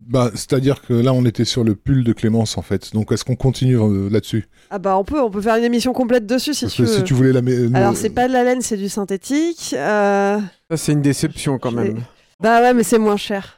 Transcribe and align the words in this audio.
Bah, 0.00 0.30
c'est-à-dire 0.32 0.80
que 0.82 0.94
là, 0.94 1.12
on 1.12 1.24
était 1.24 1.44
sur 1.44 1.64
le 1.64 1.74
pull 1.74 2.04
de 2.04 2.12
Clémence, 2.12 2.56
en 2.56 2.62
fait. 2.62 2.92
Donc, 2.94 3.10
est-ce 3.12 3.24
qu'on 3.24 3.34
continue 3.36 3.76
euh, 3.76 4.08
là-dessus? 4.08 4.46
Ah 4.70 4.78
bah 4.78 4.96
on 4.96 5.04
peut, 5.04 5.20
on 5.20 5.30
peut 5.30 5.40
faire 5.42 5.56
une 5.56 5.64
émission 5.64 5.92
complète 5.92 6.24
dessus 6.24 6.54
si 6.54 6.64
Parce 6.66 6.74
tu 6.74 6.82
veux. 6.82 6.88
si 6.88 7.02
tu 7.04 7.14
voulais 7.14 7.32
la... 7.32 7.42
mé- 7.42 7.74
Alors 7.74 7.96
c'est 7.96 8.10
pas 8.10 8.28
de 8.28 8.32
la 8.32 8.44
laine, 8.44 8.62
c'est 8.62 8.76
du 8.76 8.88
synthétique. 8.88 9.74
Euh, 9.76 10.38
Ça, 10.70 10.76
c'est 10.76 10.92
une 10.92 11.02
déception 11.02 11.58
quand 11.58 11.72
même. 11.72 12.02
Bah 12.40 12.60
ouais, 12.62 12.72
mais 12.74 12.84
c'est 12.84 12.98
moins 12.98 13.16
cher. 13.16 13.57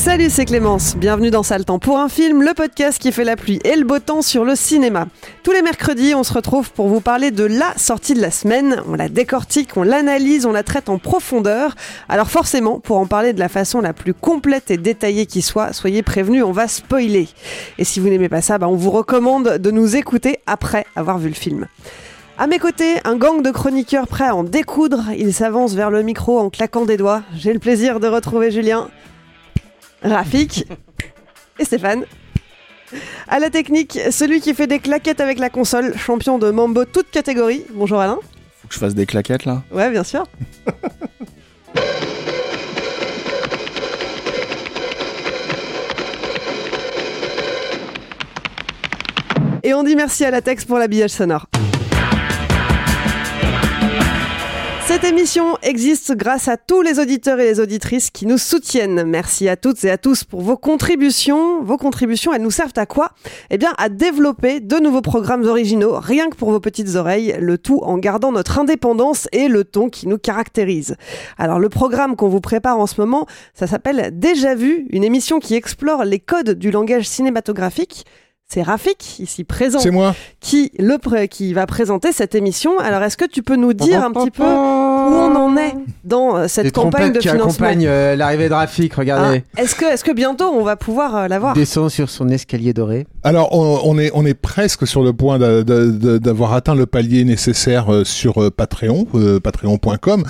Salut, 0.00 0.30
c'est 0.30 0.46
Clémence. 0.46 0.96
Bienvenue 0.96 1.30
dans 1.30 1.42
Sale 1.42 1.66
Temps 1.66 1.78
pour 1.78 1.98
un 1.98 2.08
film, 2.08 2.42
le 2.42 2.54
podcast 2.54 2.98
qui 2.98 3.12
fait 3.12 3.22
la 3.22 3.36
pluie 3.36 3.60
et 3.64 3.76
le 3.76 3.84
beau 3.84 3.98
temps 3.98 4.22
sur 4.22 4.46
le 4.46 4.56
cinéma. 4.56 5.08
Tous 5.42 5.52
les 5.52 5.60
mercredis, 5.60 6.14
on 6.14 6.24
se 6.24 6.32
retrouve 6.32 6.72
pour 6.72 6.88
vous 6.88 7.02
parler 7.02 7.30
de 7.30 7.44
la 7.44 7.76
sortie 7.76 8.14
de 8.14 8.20
la 8.22 8.30
semaine. 8.30 8.82
On 8.88 8.94
la 8.94 9.10
décortique, 9.10 9.76
on 9.76 9.82
l'analyse, 9.82 10.46
on 10.46 10.52
la 10.52 10.62
traite 10.62 10.88
en 10.88 10.96
profondeur. 10.96 11.74
Alors 12.08 12.30
forcément, 12.30 12.80
pour 12.80 12.96
en 12.96 13.04
parler 13.04 13.34
de 13.34 13.38
la 13.38 13.50
façon 13.50 13.82
la 13.82 13.92
plus 13.92 14.14
complète 14.14 14.70
et 14.70 14.78
détaillée 14.78 15.26
qui 15.26 15.42
soit, 15.42 15.74
soyez 15.74 16.02
prévenus, 16.02 16.44
on 16.44 16.52
va 16.52 16.66
spoiler. 16.66 17.28
Et 17.76 17.84
si 17.84 18.00
vous 18.00 18.08
n'aimez 18.08 18.30
pas 18.30 18.40
ça, 18.40 18.56
bah, 18.56 18.68
on 18.68 18.76
vous 18.76 18.90
recommande 18.90 19.58
de 19.58 19.70
nous 19.70 19.96
écouter 19.96 20.38
après 20.46 20.86
avoir 20.96 21.18
vu 21.18 21.28
le 21.28 21.34
film. 21.34 21.66
À 22.38 22.46
mes 22.46 22.58
côtés, 22.58 22.94
un 23.04 23.16
gang 23.16 23.42
de 23.42 23.50
chroniqueurs 23.50 24.08
prêts 24.08 24.28
à 24.28 24.34
en 24.34 24.44
découdre. 24.44 25.10
Ils 25.18 25.34
s'avancent 25.34 25.74
vers 25.74 25.90
le 25.90 26.02
micro 26.02 26.38
en 26.38 26.48
claquant 26.48 26.86
des 26.86 26.96
doigts. 26.96 27.20
J'ai 27.36 27.52
le 27.52 27.58
plaisir 27.58 28.00
de 28.00 28.06
retrouver 28.06 28.50
Julien, 28.50 28.88
Rafik 30.02 30.66
et 31.58 31.64
Stéphane. 31.64 32.04
À 33.28 33.38
la 33.38 33.50
technique, 33.50 33.98
celui 34.10 34.40
qui 34.40 34.54
fait 34.54 34.66
des 34.66 34.80
claquettes 34.80 35.20
avec 35.20 35.38
la 35.38 35.50
console, 35.50 35.96
champion 35.96 36.38
de 36.38 36.50
Mambo 36.50 36.84
toute 36.84 37.10
catégorie. 37.10 37.64
Bonjour 37.72 38.00
Alain. 38.00 38.18
Faut 38.60 38.68
que 38.68 38.74
je 38.74 38.78
fasse 38.78 38.94
des 38.94 39.06
claquettes 39.06 39.44
là 39.44 39.62
Ouais, 39.70 39.90
bien 39.90 40.02
sûr. 40.04 40.24
Et 49.62 49.74
on 49.74 49.82
dit 49.82 49.94
merci 49.94 50.24
à 50.24 50.30
Latex 50.30 50.64
pour 50.64 50.78
l'habillage 50.78 51.10
sonore. 51.10 51.46
Cette 54.90 55.04
émission 55.04 55.56
existe 55.62 56.16
grâce 56.16 56.48
à 56.48 56.56
tous 56.56 56.82
les 56.82 56.98
auditeurs 56.98 57.38
et 57.38 57.44
les 57.44 57.60
auditrices 57.60 58.10
qui 58.10 58.26
nous 58.26 58.38
soutiennent. 58.38 59.04
Merci 59.04 59.48
à 59.48 59.54
toutes 59.54 59.84
et 59.84 59.90
à 59.92 59.98
tous 59.98 60.24
pour 60.24 60.40
vos 60.40 60.56
contributions. 60.56 61.62
Vos 61.62 61.76
contributions, 61.76 62.32
elles 62.32 62.42
nous 62.42 62.50
servent 62.50 62.72
à 62.74 62.86
quoi? 62.86 63.12
Eh 63.50 63.56
bien, 63.56 63.72
à 63.78 63.88
développer 63.88 64.58
de 64.58 64.80
nouveaux 64.80 65.00
programmes 65.00 65.44
originaux, 65.44 66.00
rien 66.00 66.28
que 66.28 66.34
pour 66.34 66.50
vos 66.50 66.58
petites 66.58 66.96
oreilles, 66.96 67.36
le 67.38 67.56
tout 67.56 67.78
en 67.84 67.98
gardant 67.98 68.32
notre 68.32 68.58
indépendance 68.58 69.28
et 69.30 69.46
le 69.46 69.62
ton 69.62 69.90
qui 69.90 70.08
nous 70.08 70.18
caractérise. 70.18 70.96
Alors, 71.38 71.60
le 71.60 71.68
programme 71.68 72.16
qu'on 72.16 72.28
vous 72.28 72.40
prépare 72.40 72.80
en 72.80 72.88
ce 72.88 73.00
moment, 73.00 73.26
ça 73.54 73.68
s'appelle 73.68 74.10
Déjà 74.18 74.56
vu, 74.56 74.88
une 74.90 75.04
émission 75.04 75.38
qui 75.38 75.54
explore 75.54 76.04
les 76.04 76.18
codes 76.18 76.58
du 76.58 76.72
langage 76.72 77.06
cinématographique. 77.06 78.06
C'est 78.52 78.62
Rafik, 78.62 79.20
ici 79.20 79.44
présent, 79.44 79.78
C'est 79.78 79.92
moi 79.92 80.12
qui, 80.40 80.72
le 80.76 80.98
pré- 80.98 81.28
qui 81.28 81.52
va 81.54 81.66
présenter 81.66 82.10
cette 82.10 82.34
émission. 82.34 82.80
Alors, 82.80 83.00
est-ce 83.04 83.16
que 83.16 83.24
tu 83.24 83.44
peux 83.44 83.54
nous 83.54 83.74
dire 83.74 84.02
un 84.04 84.10
petit 84.10 84.32
peu 84.32 84.42
où 84.42 84.46
on 84.46 85.36
en 85.36 85.56
est 85.56 85.72
dans 86.02 86.36
euh, 86.36 86.48
cette 86.48 86.64
Des 86.64 86.70
campagne 86.72 87.12
de 87.12 87.20
qui 87.20 87.28
financement 87.28 87.66
accompagnent 87.68 87.86
euh, 87.86 88.16
l'arrivée 88.16 88.48
de 88.48 88.54
Rafik, 88.54 88.92
regardez. 88.94 89.44
Ah, 89.56 89.62
Est-ce 89.62 89.76
que, 89.76 89.84
est-ce 89.84 90.02
que 90.02 90.10
bientôt 90.10 90.46
on 90.46 90.64
va 90.64 90.74
pouvoir 90.74 91.14
euh, 91.14 91.28
la 91.28 91.38
voir? 91.38 91.54
Descend 91.54 91.90
sur 91.90 92.10
son 92.10 92.28
escalier 92.28 92.72
doré. 92.72 93.06
Alors, 93.22 93.54
on, 93.56 93.82
on 93.84 93.98
est, 94.00 94.10
on 94.14 94.26
est 94.26 94.34
presque 94.34 94.84
sur 94.84 95.02
le 95.04 95.12
point 95.12 95.38
d'a- 95.38 95.62
d'a- 95.62 95.86
d'a- 95.86 96.18
d'avoir 96.18 96.52
atteint 96.52 96.74
le 96.74 96.86
palier 96.86 97.22
nécessaire 97.24 97.92
euh, 97.94 98.02
sur 98.04 98.50
Patreon, 98.52 99.06
euh, 99.14 99.38
patreon.com, 99.38 100.24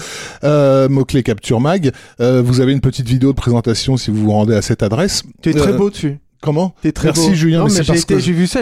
euh, 0.44 0.90
mot-clé 0.90 1.22
Capture 1.22 1.60
Mag. 1.60 1.90
Euh, 2.20 2.42
vous 2.44 2.60
avez 2.60 2.72
une 2.72 2.82
petite 2.82 3.08
vidéo 3.08 3.30
de 3.30 3.36
présentation 3.36 3.96
si 3.96 4.10
vous 4.10 4.24
vous 4.24 4.32
rendez 4.32 4.54
à 4.56 4.60
cette 4.60 4.82
adresse. 4.82 5.22
Tu 5.40 5.48
es 5.48 5.54
très 5.54 5.70
Euh, 5.72 5.76
beau 5.78 5.88
dessus. 5.88 6.18
Comment 6.42 6.74
T'es 6.82 6.92
très 6.92 7.08
Merci 7.08 7.28
beau. 7.28 7.34
Julien, 7.34 7.58
Non, 7.58 7.64
mais 7.66 7.70
j'ai 7.70 7.84
parce 7.84 8.00
été- 8.02 8.14
que 8.14 8.20
j'ai 8.20 8.32
vu 8.32 8.46
ça. 8.46 8.60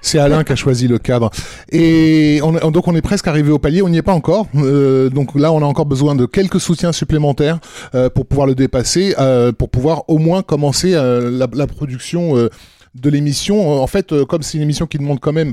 c'est 0.00 0.18
Alain 0.18 0.42
qui 0.44 0.52
a 0.52 0.56
choisi 0.56 0.88
le 0.88 0.98
cadre. 0.98 1.30
Et 1.70 2.40
on, 2.42 2.70
donc 2.70 2.88
on 2.88 2.94
est 2.94 3.02
presque 3.02 3.28
arrivé 3.28 3.50
au 3.50 3.58
palier, 3.58 3.82
on 3.82 3.88
n'y 3.88 3.98
est 3.98 4.02
pas 4.02 4.14
encore. 4.14 4.46
Euh, 4.56 5.10
donc 5.10 5.34
là, 5.34 5.52
on 5.52 5.60
a 5.62 5.66
encore 5.66 5.86
besoin 5.86 6.14
de 6.14 6.24
quelques 6.26 6.60
soutiens 6.60 6.92
supplémentaires 6.92 7.58
euh, 7.94 8.08
pour 8.08 8.26
pouvoir 8.26 8.46
le 8.46 8.54
dépasser, 8.54 9.14
euh, 9.18 9.52
pour 9.52 9.68
pouvoir 9.68 10.04
au 10.08 10.18
moins 10.18 10.42
commencer 10.42 10.94
euh, 10.94 11.30
la, 11.30 11.46
la 11.52 11.66
production 11.66 12.36
euh, 12.38 12.48
de 12.94 13.10
l'émission. 13.10 13.82
En 13.82 13.86
fait, 13.86 14.12
euh, 14.12 14.24
comme 14.24 14.42
c'est 14.42 14.56
une 14.56 14.62
émission 14.64 14.86
qui 14.86 14.98
demande 14.98 15.20
quand 15.20 15.32
même 15.34 15.52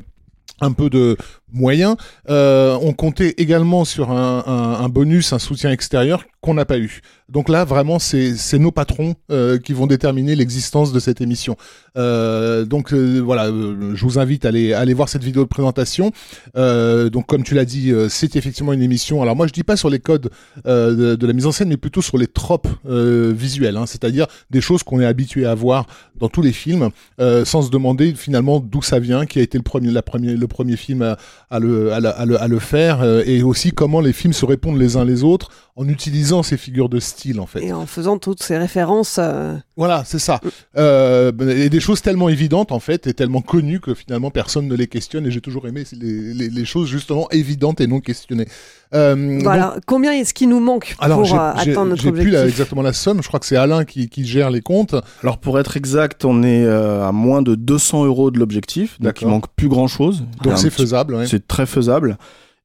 un 0.62 0.72
peu 0.72 0.90
de 0.90 1.18
moyens, 1.54 1.96
euh, 2.30 2.78
on 2.82 2.94
comptait 2.94 3.34
également 3.38 3.86
sur 3.86 4.12
un, 4.12 4.44
un- 4.46 4.84
un 4.84 4.90
bonus, 4.90 5.34
un 5.34 5.40
soutien 5.40 5.72
extérieur 5.72 6.26
qu'on 6.42 6.54
n'a 6.54 6.66
pas 6.66 6.78
eu. 6.78 7.02
Donc 7.30 7.50
là, 7.50 7.66
vraiment, 7.66 8.00
c'est 8.00 8.38
nos 8.58 8.72
patrons 8.72 9.16
euh, 9.32 9.58
qui 9.58 9.74
vont 9.74 9.86
déterminer 9.88 10.36
l'existence 10.36 10.94
de 10.94 11.00
cette 11.00 11.20
émission. 11.20 11.58
Euh, 11.98 12.64
donc 12.64 12.94
euh, 12.94 13.20
voilà, 13.20 13.48
euh, 13.48 13.94
je 13.96 14.06
vous 14.06 14.18
invite 14.20 14.46
à 14.46 14.50
aller, 14.50 14.72
à 14.74 14.80
aller 14.80 14.94
voir 14.94 15.10
cette 15.10 15.24
vidéo 15.24 15.44
de 15.44 15.50
présentation. 15.50 16.12
Euh, 16.56 17.10
donc 17.10 17.26
comme 17.28 17.44
tu 17.44 17.54
l'as 17.54 17.66
dit, 17.66 17.92
c'est 18.10 18.36
effectivement 18.38 18.72
une 18.72 18.82
émission. 18.84 19.22
Alors 19.22 19.36
moi, 19.36 19.46
je 19.48 19.52
dis 19.52 19.64
pas 19.64 19.76
sur 19.76 19.90
les 19.90 20.00
codes 20.00 20.30
de, 20.66 21.16
de 21.16 21.28
la 21.28 21.34
mise 21.34 21.46
en 21.46 21.52
scène, 21.52 21.70
mais 21.70 21.78
plutôt 21.78 22.02
sur 22.02 22.18
les 22.18 22.28
tropes 22.28 22.68
visuels, 22.86 23.76
hein, 23.78 23.86
c'est-à-dire 23.86 24.28
des 24.50 24.62
choses 24.62 24.84
qu'on 24.84 25.02
est 25.02 25.06
habitué 25.06 25.46
à 25.46 25.56
voir 25.56 25.86
dans 26.20 26.30
tous 26.30 26.42
les 26.42 26.54
films, 26.54 26.90
sans 27.20 27.62
se 27.64 27.70
demander 27.70 28.14
finalement 28.14 28.60
d'où 28.60 28.82
ça 28.82 29.00
vient, 29.00 29.26
qui 29.26 29.40
a 29.40 29.42
été 29.42 29.58
le 29.58 29.64
premier, 29.64 29.92
la 29.92 30.02
premier, 30.02 30.34
le 30.36 30.48
premier 30.48 30.78
film 30.78 31.02
à, 31.02 31.18
à 31.50 31.60
le, 31.60 31.94
à, 31.94 32.00
le- 32.00 32.20
à 32.20 32.26
le, 32.26 32.42
à 32.42 32.48
le 32.48 32.60
faire, 32.60 33.02
euh, 33.02 33.24
et 33.26 33.42
aussi 33.44 33.72
comment 33.72 34.02
les 34.02 34.14
films 34.14 34.34
se 34.34 34.46
répondent 34.46 34.78
les 34.78 34.98
uns 34.98 35.06
les 35.06 35.24
autres 35.24 35.50
en 35.78 35.88
utilisant 35.88 36.42
ces 36.44 36.58
figures 36.58 36.90
de 36.90 37.00
style 37.00 37.40
en 37.40 37.46
fait. 37.46 37.64
Et 37.64 37.72
en 37.72 37.86
faisant 37.86 38.18
toutes 38.18 38.42
ces 38.42 38.58
références. 38.58 39.18
euh, 39.20 39.56
Voilà, 39.78 40.04
c'est 40.06 40.20
ça. 40.20 40.42
Euh, 40.78 41.32
et 41.56 41.70
des 41.70 41.80
choses 41.80 42.02
tellement 42.02 42.30
évidentes 42.30 42.72
en 42.72 42.80
fait 42.80 43.08
et 43.08 43.14
tellement 43.14 43.42
connues 43.42 43.80
que 43.80 43.94
finalement 43.94 44.32
personne 44.32 44.68
ne 44.68 44.76
les 44.76 44.88
questionne. 44.88 45.26
Et 45.28 45.32
j'ai 45.32 45.42
toujours 45.42 45.68
aimé 45.68 45.84
les, 45.94 46.34
les, 46.34 46.50
les 46.50 46.66
choses 46.66 46.88
justement 46.90 47.30
évidentes 47.30 47.80
et 47.80 47.88
non 47.88 48.00
questionnées. 48.00 48.48
Euh, 48.96 49.40
Voilà. 49.44 49.74
donc, 49.76 49.84
Combien 49.86 50.14
est-ce 50.14 50.34
qu'il 50.34 50.50
nous 50.50 50.60
manque 50.60 50.96
alors 51.00 51.22
pour 51.22 51.40
atteindre 51.40 51.86
notre 51.86 52.02
j'ai 52.02 52.12
plus 52.12 52.22
objectif? 52.22 52.34
là, 52.34 52.48
exactement 52.48 52.82
la 52.82 52.94
somme. 52.94 53.22
Je 53.22 53.28
crois 53.28 53.40
que 53.40 53.46
c'est 53.46 53.56
Alain 53.58 53.86
qui, 53.86 54.10
qui 54.10 54.26
gère 54.26 54.50
les 54.50 54.62
comptes. 54.62 54.96
Alors 55.22 55.38
pour 55.38 55.60
être 55.60 55.78
exact, 55.78 56.26
on 56.26 56.42
est 56.44 56.64
euh, 56.66 57.06
à 57.08 57.12
moins 57.12 57.42
de 57.44 57.54
200 57.56 58.06
euros 58.06 58.32
de 58.32 58.40
l'objectif, 58.40 59.00
donc 59.00 59.22
il 59.22 59.28
manque 59.28 59.46
plus 59.56 59.68
grand 59.70 59.88
chose. 59.88 60.24
Donc 60.44 60.58
c'est 60.58 60.70
faisable. 60.72 61.14
ouais. 61.16 61.28
C'est 61.38 61.48
très 61.48 61.68
faisable. 61.68 62.18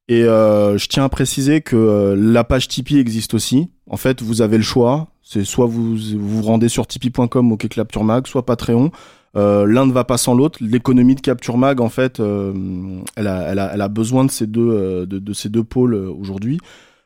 Et 0.07 0.23
euh, 0.23 0.79
je 0.79 0.87
tiens 0.87 1.03
à 1.03 1.09
préciser 1.09 1.61
que 1.61 1.75
euh, 1.75 2.15
la 2.17 2.43
page 2.43 2.67
Tipeee 2.67 2.97
existe 2.97 3.35
aussi. 3.35 3.69
En 3.87 3.97
fait, 3.97 4.23
vous 4.23 4.41
avez 4.41 4.57
le 4.57 4.63
choix. 4.63 5.09
C'est 5.21 5.43
soit 5.45 5.67
vous 5.67 5.95
vous 5.95 6.41
rendez 6.41 6.69
sur 6.69 6.87
tipeee.com 6.87 7.51
au 7.51 7.57
Capture 7.57 8.03
Mag, 8.03 8.25
soit 8.25 8.47
Patreon. 8.47 8.89
Euh, 9.35 9.67
L'un 9.67 9.85
ne 9.85 9.91
va 9.91 10.05
pas 10.05 10.17
sans 10.17 10.33
l'autre. 10.33 10.57
L'économie 10.59 11.13
de 11.13 11.21
Capture 11.21 11.57
Mag, 11.57 11.81
en 11.81 11.89
fait, 11.89 12.19
elle, 12.19 13.27
a, 13.27 13.87
besoin 13.89 14.25
de 14.25 14.31
ces 14.31 14.47
deux, 14.47 15.05
de, 15.05 15.19
de 15.19 15.33
ces 15.33 15.49
deux 15.49 15.63
pôles 15.63 15.93
aujourd'hui. 15.93 16.59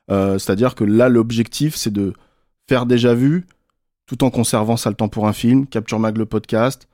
C'est-à-dire 0.10 0.74
que 0.74 0.86
là, 0.86 1.10
l'objectif, 1.10 1.76
c'est 1.76 1.92
de 1.92 2.14
faire 2.70 2.86
déjà 2.86 3.14
vu, 3.14 3.46
tout 4.06 4.24
en 4.24 4.30
conservant 4.30 4.78
ça 4.78 4.90
le 4.90 4.96
temps 4.96 5.10
pour 5.10 5.28
un 5.28 5.34
film, 5.34 5.68
Capture 5.68 6.00
Mag 6.00 6.18
le 6.18 6.26
podcast 6.26 6.88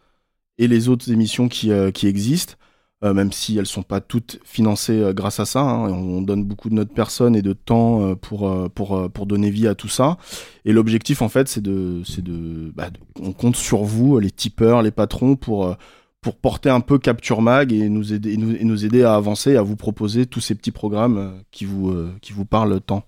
et 0.57 0.67
les 0.67 0.89
autres 0.89 1.11
émissions 1.11 1.47
qui, 1.47 1.71
qui 1.93 2.07
existent. 2.07 2.55
Euh, 3.03 3.13
même 3.13 3.33
si 3.33 3.57
elles 3.57 3.65
sont 3.65 3.83
pas 3.83 3.99
toutes 3.99 4.39
financées 4.45 5.01
euh, 5.01 5.11
grâce 5.11 5.41
à 5.41 5.45
ça. 5.45 5.59
hein. 5.59 5.91
On 5.91 6.21
donne 6.21 6.45
beaucoup 6.45 6.69
de 6.69 6.75
notre 6.75 6.93
personne 6.93 7.35
et 7.35 7.41
de 7.41 7.51
temps 7.51 8.01
euh, 8.01 8.15
pour 8.15 8.47
euh, 8.47 8.69
pour 8.69 8.95
euh, 8.95 9.09
pour 9.09 9.25
donner 9.25 9.49
vie 9.49 9.67
à 9.67 9.75
tout 9.75 9.89
ça. 9.89 10.17
Et 10.63 10.71
l'objectif 10.71 11.21
en 11.21 11.27
fait, 11.27 11.49
c'est 11.49 11.59
de 11.61 12.01
c'est 12.05 12.23
de, 12.23 12.71
bah, 12.73 12.89
de- 12.89 12.99
on 13.21 13.33
compte 13.33 13.57
sur 13.57 13.83
vous, 13.83 14.19
les 14.19 14.31
tipeurs, 14.31 14.81
les 14.81 14.91
patrons, 14.91 15.35
pour 15.35 15.65
euh, 15.65 15.73
pour 16.21 16.37
porter 16.37 16.69
un 16.69 16.79
peu 16.79 16.97
Capture 16.97 17.41
Mag 17.41 17.73
et 17.73 17.89
nous 17.89 18.13
aider 18.13 18.33
et 18.35 18.37
nous, 18.37 18.55
et 18.55 18.63
nous 18.63 18.85
aider 18.85 19.03
à 19.03 19.15
avancer, 19.15 19.57
à 19.57 19.63
vous 19.63 19.75
proposer 19.75 20.25
tous 20.25 20.39
ces 20.39 20.55
petits 20.55 20.71
programmes 20.71 21.41
qui 21.51 21.65
vous 21.65 21.89
euh, 21.89 22.13
qui 22.21 22.31
vous 22.31 22.45
parlent 22.45 22.79
tant. 22.79 23.03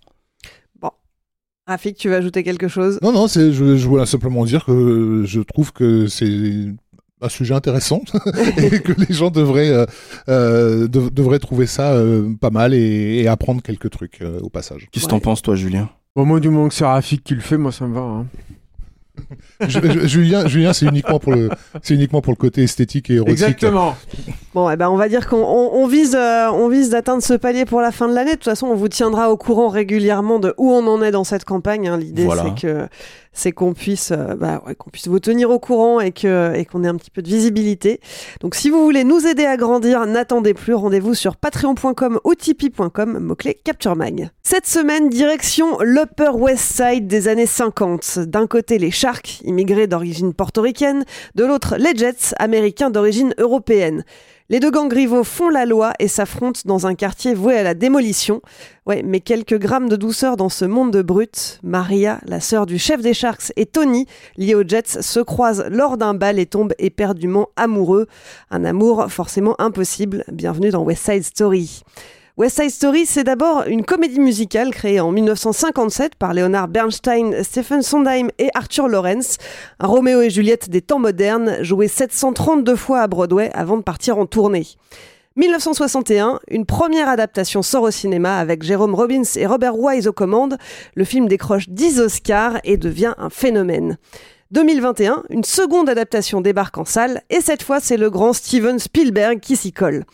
Rafik, 1.67 1.97
tu 1.97 2.09
veux 2.09 2.15
ajouter 2.15 2.43
quelque 2.43 2.67
chose? 2.67 2.99
Non, 3.01 3.11
non, 3.11 3.27
c'est, 3.27 3.51
je, 3.51 3.75
je 3.75 3.87
voulais 3.87 4.05
simplement 4.05 4.45
dire 4.45 4.65
que 4.65 5.23
je 5.25 5.41
trouve 5.41 5.73
que 5.73 6.05
c'est 6.05 6.67
un 7.25 7.29
sujet 7.29 7.53
intéressant 7.53 8.01
et 8.57 8.79
que 8.79 8.93
les 8.93 9.13
gens 9.13 9.29
devraient, 9.31 9.69
euh, 9.69 9.85
euh, 10.29 10.87
dev- 10.87 11.11
devraient 11.11 11.39
trouver 11.39 11.65
ça 11.67 11.93
euh, 11.93 12.29
pas 12.39 12.49
mal 12.49 12.73
et, 12.73 13.21
et 13.21 13.27
apprendre 13.27 13.61
quelques 13.61 13.89
trucs 13.89 14.21
euh, 14.21 14.39
au 14.41 14.49
passage. 14.49 14.87
Qu'est-ce 14.91 15.05
que 15.05 15.09
t'en 15.09 15.19
penses 15.19 15.41
toi, 15.41 15.55
Julien? 15.55 15.89
Au 16.15 16.23
moins 16.25 16.39
du 16.39 16.49
moment 16.49 16.69
que 16.69 16.73
c'est 16.73 16.85
Rafik 16.85 17.23
qui 17.23 17.35
le 17.35 17.41
fait, 17.41 17.57
moi 17.57 17.71
ça 17.73 17.85
me 17.87 17.93
va. 17.93 18.01
hein. 18.01 18.25
Je- 19.61 19.79
je- 19.81 20.07
Julien, 20.07 20.47
Julien, 20.47 20.73
c'est 20.73 20.85
uniquement 20.85 21.19
pour 21.19 21.33
le, 21.33 21.49
c'est 21.81 21.93
uniquement 21.93 22.21
pour 22.21 22.31
le 22.33 22.37
côté 22.37 22.63
esthétique 22.63 23.09
et 23.09 23.15
érotique. 23.15 23.33
Exactement. 23.33 23.95
Bon, 24.53 24.69
eh 24.69 24.75
ben, 24.75 24.89
on 24.89 24.95
va 24.97 25.09
dire 25.09 25.27
qu'on 25.27 25.37
on- 25.37 25.71
on 25.73 25.87
vise, 25.87 26.15
euh, 26.15 26.49
on 26.51 26.67
vise 26.69 26.89
d'atteindre 26.89 27.21
ce 27.23 27.33
palier 27.33 27.65
pour 27.65 27.81
la 27.81 27.91
fin 27.91 28.07
de 28.07 28.13
l'année. 28.13 28.31
De 28.31 28.35
toute 28.35 28.45
façon, 28.45 28.67
on 28.67 28.75
vous 28.75 28.87
tiendra 28.89 29.31
au 29.31 29.37
courant 29.37 29.67
régulièrement 29.69 30.39
de 30.39 30.53
où 30.57 30.71
on 30.71 30.85
en 30.87 31.01
est 31.01 31.11
dans 31.11 31.23
cette 31.23 31.45
campagne. 31.45 31.87
hein. 31.87 31.97
L'idée, 31.97 32.25
Voilà. 32.25 32.43
c'est 32.55 32.61
que 32.67 32.87
c'est 33.37 33.51
qu'on 33.51 33.73
puisse, 33.73 34.11
euh, 34.11 34.35
bah, 34.35 34.61
ouais, 34.65 34.75
qu'on 34.75 34.89
puisse 34.89 35.09
vous 35.09 35.19
tenir 35.19 35.49
au 35.49 35.59
courant 35.59 35.99
et 35.99 36.13
que 36.13 36.53
et 36.55 36.63
qu'on 36.63 36.85
ait 36.85 36.87
un 36.87 36.95
petit 36.95 37.11
peu 37.11 37.21
de 37.21 37.27
visibilité. 37.27 37.99
Donc, 38.39 38.55
si 38.55 38.69
vous 38.69 38.81
voulez 38.83 39.03
nous 39.03 39.27
aider 39.27 39.45
à 39.45 39.57
grandir, 39.57 40.05
n'attendez 40.05 40.53
plus. 40.53 40.73
Rendez-vous 40.73 41.13
sur 41.15 41.35
patreon.com 41.35 42.19
ou 42.23 42.33
tipeee.com, 42.35 43.19
mot-clé 43.19 43.57
Capture 43.63 43.95
Mag. 43.97 44.29
Cette 44.43 44.67
semaine, 44.67 45.09
direction 45.09 45.79
l'Upper 45.81 46.29
West 46.33 46.63
Side 46.81 47.07
des 47.07 47.27
années 47.27 47.45
50. 47.45 48.19
D'un 48.19 48.47
côté, 48.47 48.77
les 48.77 48.91
Sharks, 49.05 49.41
immigrés 49.43 49.85
d'origine 49.85 50.33
portoricaine, 50.33 51.05
de 51.35 51.45
l'autre, 51.45 51.75
les 51.77 51.95
Jets, 51.95 52.33
américains 52.39 52.89
d'origine 52.89 53.35
européenne. 53.37 54.03
Les 54.49 54.59
deux 54.59 54.71
gangs 54.71 54.91
rivaux 54.91 55.23
font 55.23 55.49
la 55.49 55.67
loi 55.67 55.93
et 55.99 56.07
s'affrontent 56.07 56.61
dans 56.65 56.87
un 56.87 56.95
quartier 56.95 57.35
voué 57.35 57.55
à 57.55 57.61
la 57.61 57.75
démolition. 57.75 58.41
Ouais, 58.87 59.03
mais 59.03 59.19
quelques 59.19 59.59
grammes 59.59 59.89
de 59.89 59.95
douceur 59.95 60.37
dans 60.37 60.49
ce 60.49 60.65
monde 60.65 60.89
de 60.89 61.03
brutes. 61.03 61.59
Maria, 61.61 62.19
la 62.25 62.39
sœur 62.39 62.65
du 62.65 62.79
chef 62.79 62.99
des 63.03 63.13
Sharks, 63.13 63.53
et 63.57 63.67
Tony, 63.67 64.07
liés 64.37 64.55
aux 64.55 64.67
Jets, 64.67 65.03
se 65.03 65.19
croisent 65.19 65.65
lors 65.69 65.97
d'un 65.97 66.15
bal 66.15 66.39
et 66.39 66.47
tombent 66.47 66.73
éperdument 66.79 67.49
amoureux. 67.57 68.07
Un 68.49 68.65
amour 68.65 69.05
forcément 69.11 69.53
impossible. 69.59 70.23
Bienvenue 70.31 70.71
dans 70.71 70.81
West 70.81 71.05
Side 71.05 71.25
Story. 71.25 71.83
West 72.37 72.59
Side 72.59 72.69
Story, 72.69 73.05
c'est 73.05 73.23
d'abord 73.23 73.63
une 73.65 73.85
comédie 73.85 74.19
musicale 74.19 74.71
créée 74.71 74.99
en 74.99 75.09
1957 75.09 76.15
par 76.15 76.33
Leonard 76.33 76.67
Bernstein, 76.67 77.41
Stephen 77.43 77.81
Sondheim 77.81 78.27
et 78.39 78.49
Arthur 78.53 78.89
Lawrence. 78.89 79.37
Un 79.79 79.87
Roméo 79.87 80.19
et 80.19 80.29
Juliette 80.29 80.69
des 80.69 80.81
temps 80.81 80.99
modernes, 80.99 81.63
joué 81.63 81.87
732 81.87 82.75
fois 82.75 82.99
à 82.99 83.07
Broadway 83.07 83.49
avant 83.53 83.77
de 83.77 83.83
partir 83.83 84.17
en 84.17 84.25
tournée. 84.25 84.67
1961, 85.37 86.41
une 86.49 86.65
première 86.65 87.07
adaptation 87.07 87.61
sort 87.61 87.83
au 87.83 87.91
cinéma 87.91 88.37
avec 88.37 88.63
Jérôme 88.63 88.95
Robbins 88.95 89.23
et 89.37 89.45
Robert 89.45 89.79
Wise 89.79 90.05
aux 90.05 90.13
commandes. 90.13 90.57
Le 90.93 91.05
film 91.05 91.29
décroche 91.29 91.69
10 91.69 92.01
Oscars 92.01 92.59
et 92.65 92.75
devient 92.75 93.13
un 93.17 93.29
phénomène. 93.29 93.97
2021, 94.55 95.23
une 95.31 95.43
seconde 95.43 95.89
adaptation 95.89 96.39
débarque 96.39 96.77
en 96.77 96.85
salle 96.85 97.23
et 97.29 97.41
cette 97.41 97.61
fois 97.61 97.81
c'est 97.81 97.97
le 97.97 98.09
grand 98.09 98.31
Steven 98.31 98.79
Spielberg 98.79 99.41
qui 99.41 99.57
s'y 99.57 99.73
colle. 99.73 100.05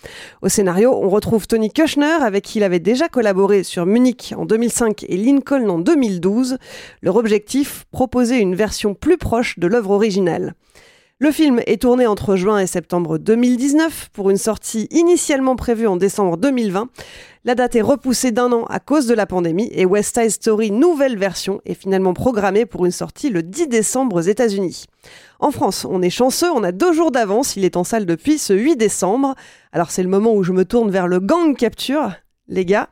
Au 0.41 0.49
scénario, 0.49 0.91
on 0.99 1.09
retrouve 1.09 1.45
Tony 1.45 1.69
Kushner 1.69 2.17
avec 2.23 2.45
qui 2.45 2.57
il 2.57 2.63
avait 2.63 2.79
déjà 2.79 3.07
collaboré 3.07 3.61
sur 3.61 3.85
Munich 3.85 4.33
en 4.35 4.45
2005 4.45 5.05
et 5.07 5.15
Lincoln 5.15 5.69
en 5.69 5.77
2012. 5.77 6.57
Leur 7.03 7.17
objectif, 7.17 7.85
proposer 7.91 8.39
une 8.39 8.55
version 8.55 8.95
plus 8.95 9.19
proche 9.19 9.59
de 9.59 9.67
l'œuvre 9.67 9.91
originale. 9.91 10.55
Le 11.23 11.31
film 11.31 11.61
est 11.67 11.83
tourné 11.83 12.07
entre 12.07 12.35
juin 12.35 12.57
et 12.57 12.65
septembre 12.65 13.19
2019 13.19 14.09
pour 14.11 14.31
une 14.31 14.37
sortie 14.37 14.87
initialement 14.89 15.55
prévue 15.55 15.85
en 15.85 15.95
décembre 15.95 16.35
2020. 16.35 16.89
La 17.45 17.53
date 17.53 17.75
est 17.75 17.83
repoussée 17.83 18.31
d'un 18.31 18.51
an 18.51 18.65
à 18.65 18.79
cause 18.79 19.05
de 19.05 19.13
la 19.13 19.27
pandémie 19.27 19.69
et 19.71 19.85
West 19.85 20.19
Side 20.19 20.31
Story 20.31 20.71
nouvelle 20.71 21.19
version 21.19 21.61
est 21.63 21.75
finalement 21.75 22.15
programmée 22.15 22.65
pour 22.65 22.87
une 22.87 22.91
sortie 22.91 23.29
le 23.29 23.43
10 23.43 23.67
décembre 23.67 24.15
aux 24.15 24.21
États-Unis. 24.21 24.85
En 25.39 25.51
France, 25.51 25.85
on 25.87 26.01
est 26.01 26.09
chanceux, 26.09 26.49
on 26.51 26.63
a 26.63 26.71
deux 26.71 26.91
jours 26.91 27.11
d'avance, 27.11 27.55
il 27.55 27.65
est 27.65 27.77
en 27.77 27.83
salle 27.83 28.07
depuis 28.07 28.39
ce 28.39 28.53
8 28.53 28.75
décembre. 28.75 29.35
Alors 29.73 29.91
c'est 29.91 30.01
le 30.01 30.09
moment 30.09 30.33
où 30.33 30.41
je 30.41 30.53
me 30.53 30.65
tourne 30.65 30.89
vers 30.89 31.07
le 31.07 31.19
gang 31.19 31.55
capture. 31.55 32.13
Les 32.47 32.65
gars, 32.65 32.89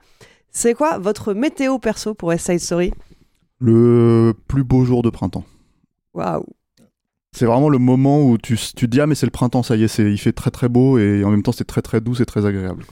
c'est 0.52 0.76
quoi 0.76 1.00
votre 1.00 1.34
météo 1.34 1.80
perso 1.80 2.14
pour 2.14 2.30
West 2.30 2.46
Side 2.46 2.60
Story? 2.60 2.94
Le 3.60 4.36
plus 4.48 4.64
beau 4.64 4.86
jour 4.86 5.02
de 5.02 5.10
printemps. 5.10 5.46
Waouh 6.14 6.46
C'est 7.36 7.46
vraiment 7.46 7.70
le 7.70 7.78
moment 7.78 8.24
où 8.24 8.38
tu, 8.38 8.58
tu 8.58 8.74
te 8.74 8.86
dis 8.86 9.00
ah 9.00 9.08
mais 9.08 9.16
c'est 9.16 9.28
le 9.28 9.32
printemps 9.32 9.64
ça 9.64 9.76
y 9.76 9.84
est 9.84 9.88
c'est 9.88 10.12
il 10.12 10.18
fait 10.18 10.32
très 10.34 10.52
très 10.52 10.68
beau 10.68 10.98
et 10.98 11.24
en 11.24 11.30
même 11.30 11.44
temps 11.44 11.52
c'est 11.52 11.64
très 11.64 11.82
très 11.82 12.02
doux 12.02 12.16
c'est 12.16 12.26
très 12.26 12.46
agréable. 12.46 12.86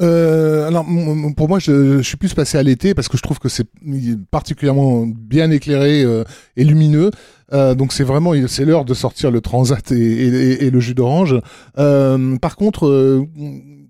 Euh, 0.00 0.66
alors 0.66 0.84
pour 1.36 1.48
moi, 1.48 1.58
je, 1.58 2.00
suis 2.02 2.16
plus 2.16 2.34
passé 2.34 2.58
à 2.58 2.62
l'été 2.62 2.94
parce 2.94 3.08
que 3.08 3.16
je 3.16 3.22
trouve 3.22 3.38
que 3.38 3.48
c'est 3.48 3.68
particulièrement 4.30 5.06
bien 5.06 5.50
éclairé 5.50 6.02
euh, 6.02 6.24
et 6.56 6.64
lumineux. 6.64 7.10
Euh, 7.52 7.74
donc 7.74 7.92
c'est 7.92 8.04
vraiment 8.04 8.32
c'est 8.48 8.64
l'heure 8.64 8.84
de 8.84 8.94
sortir 8.94 9.30
le 9.30 9.40
transat 9.40 9.92
et, 9.92 10.64
et- 10.64 10.70
le 10.70 10.80
jus 10.80 10.94
d'orange. 10.94 11.38
Par 11.76 12.56
contre, 12.56 13.26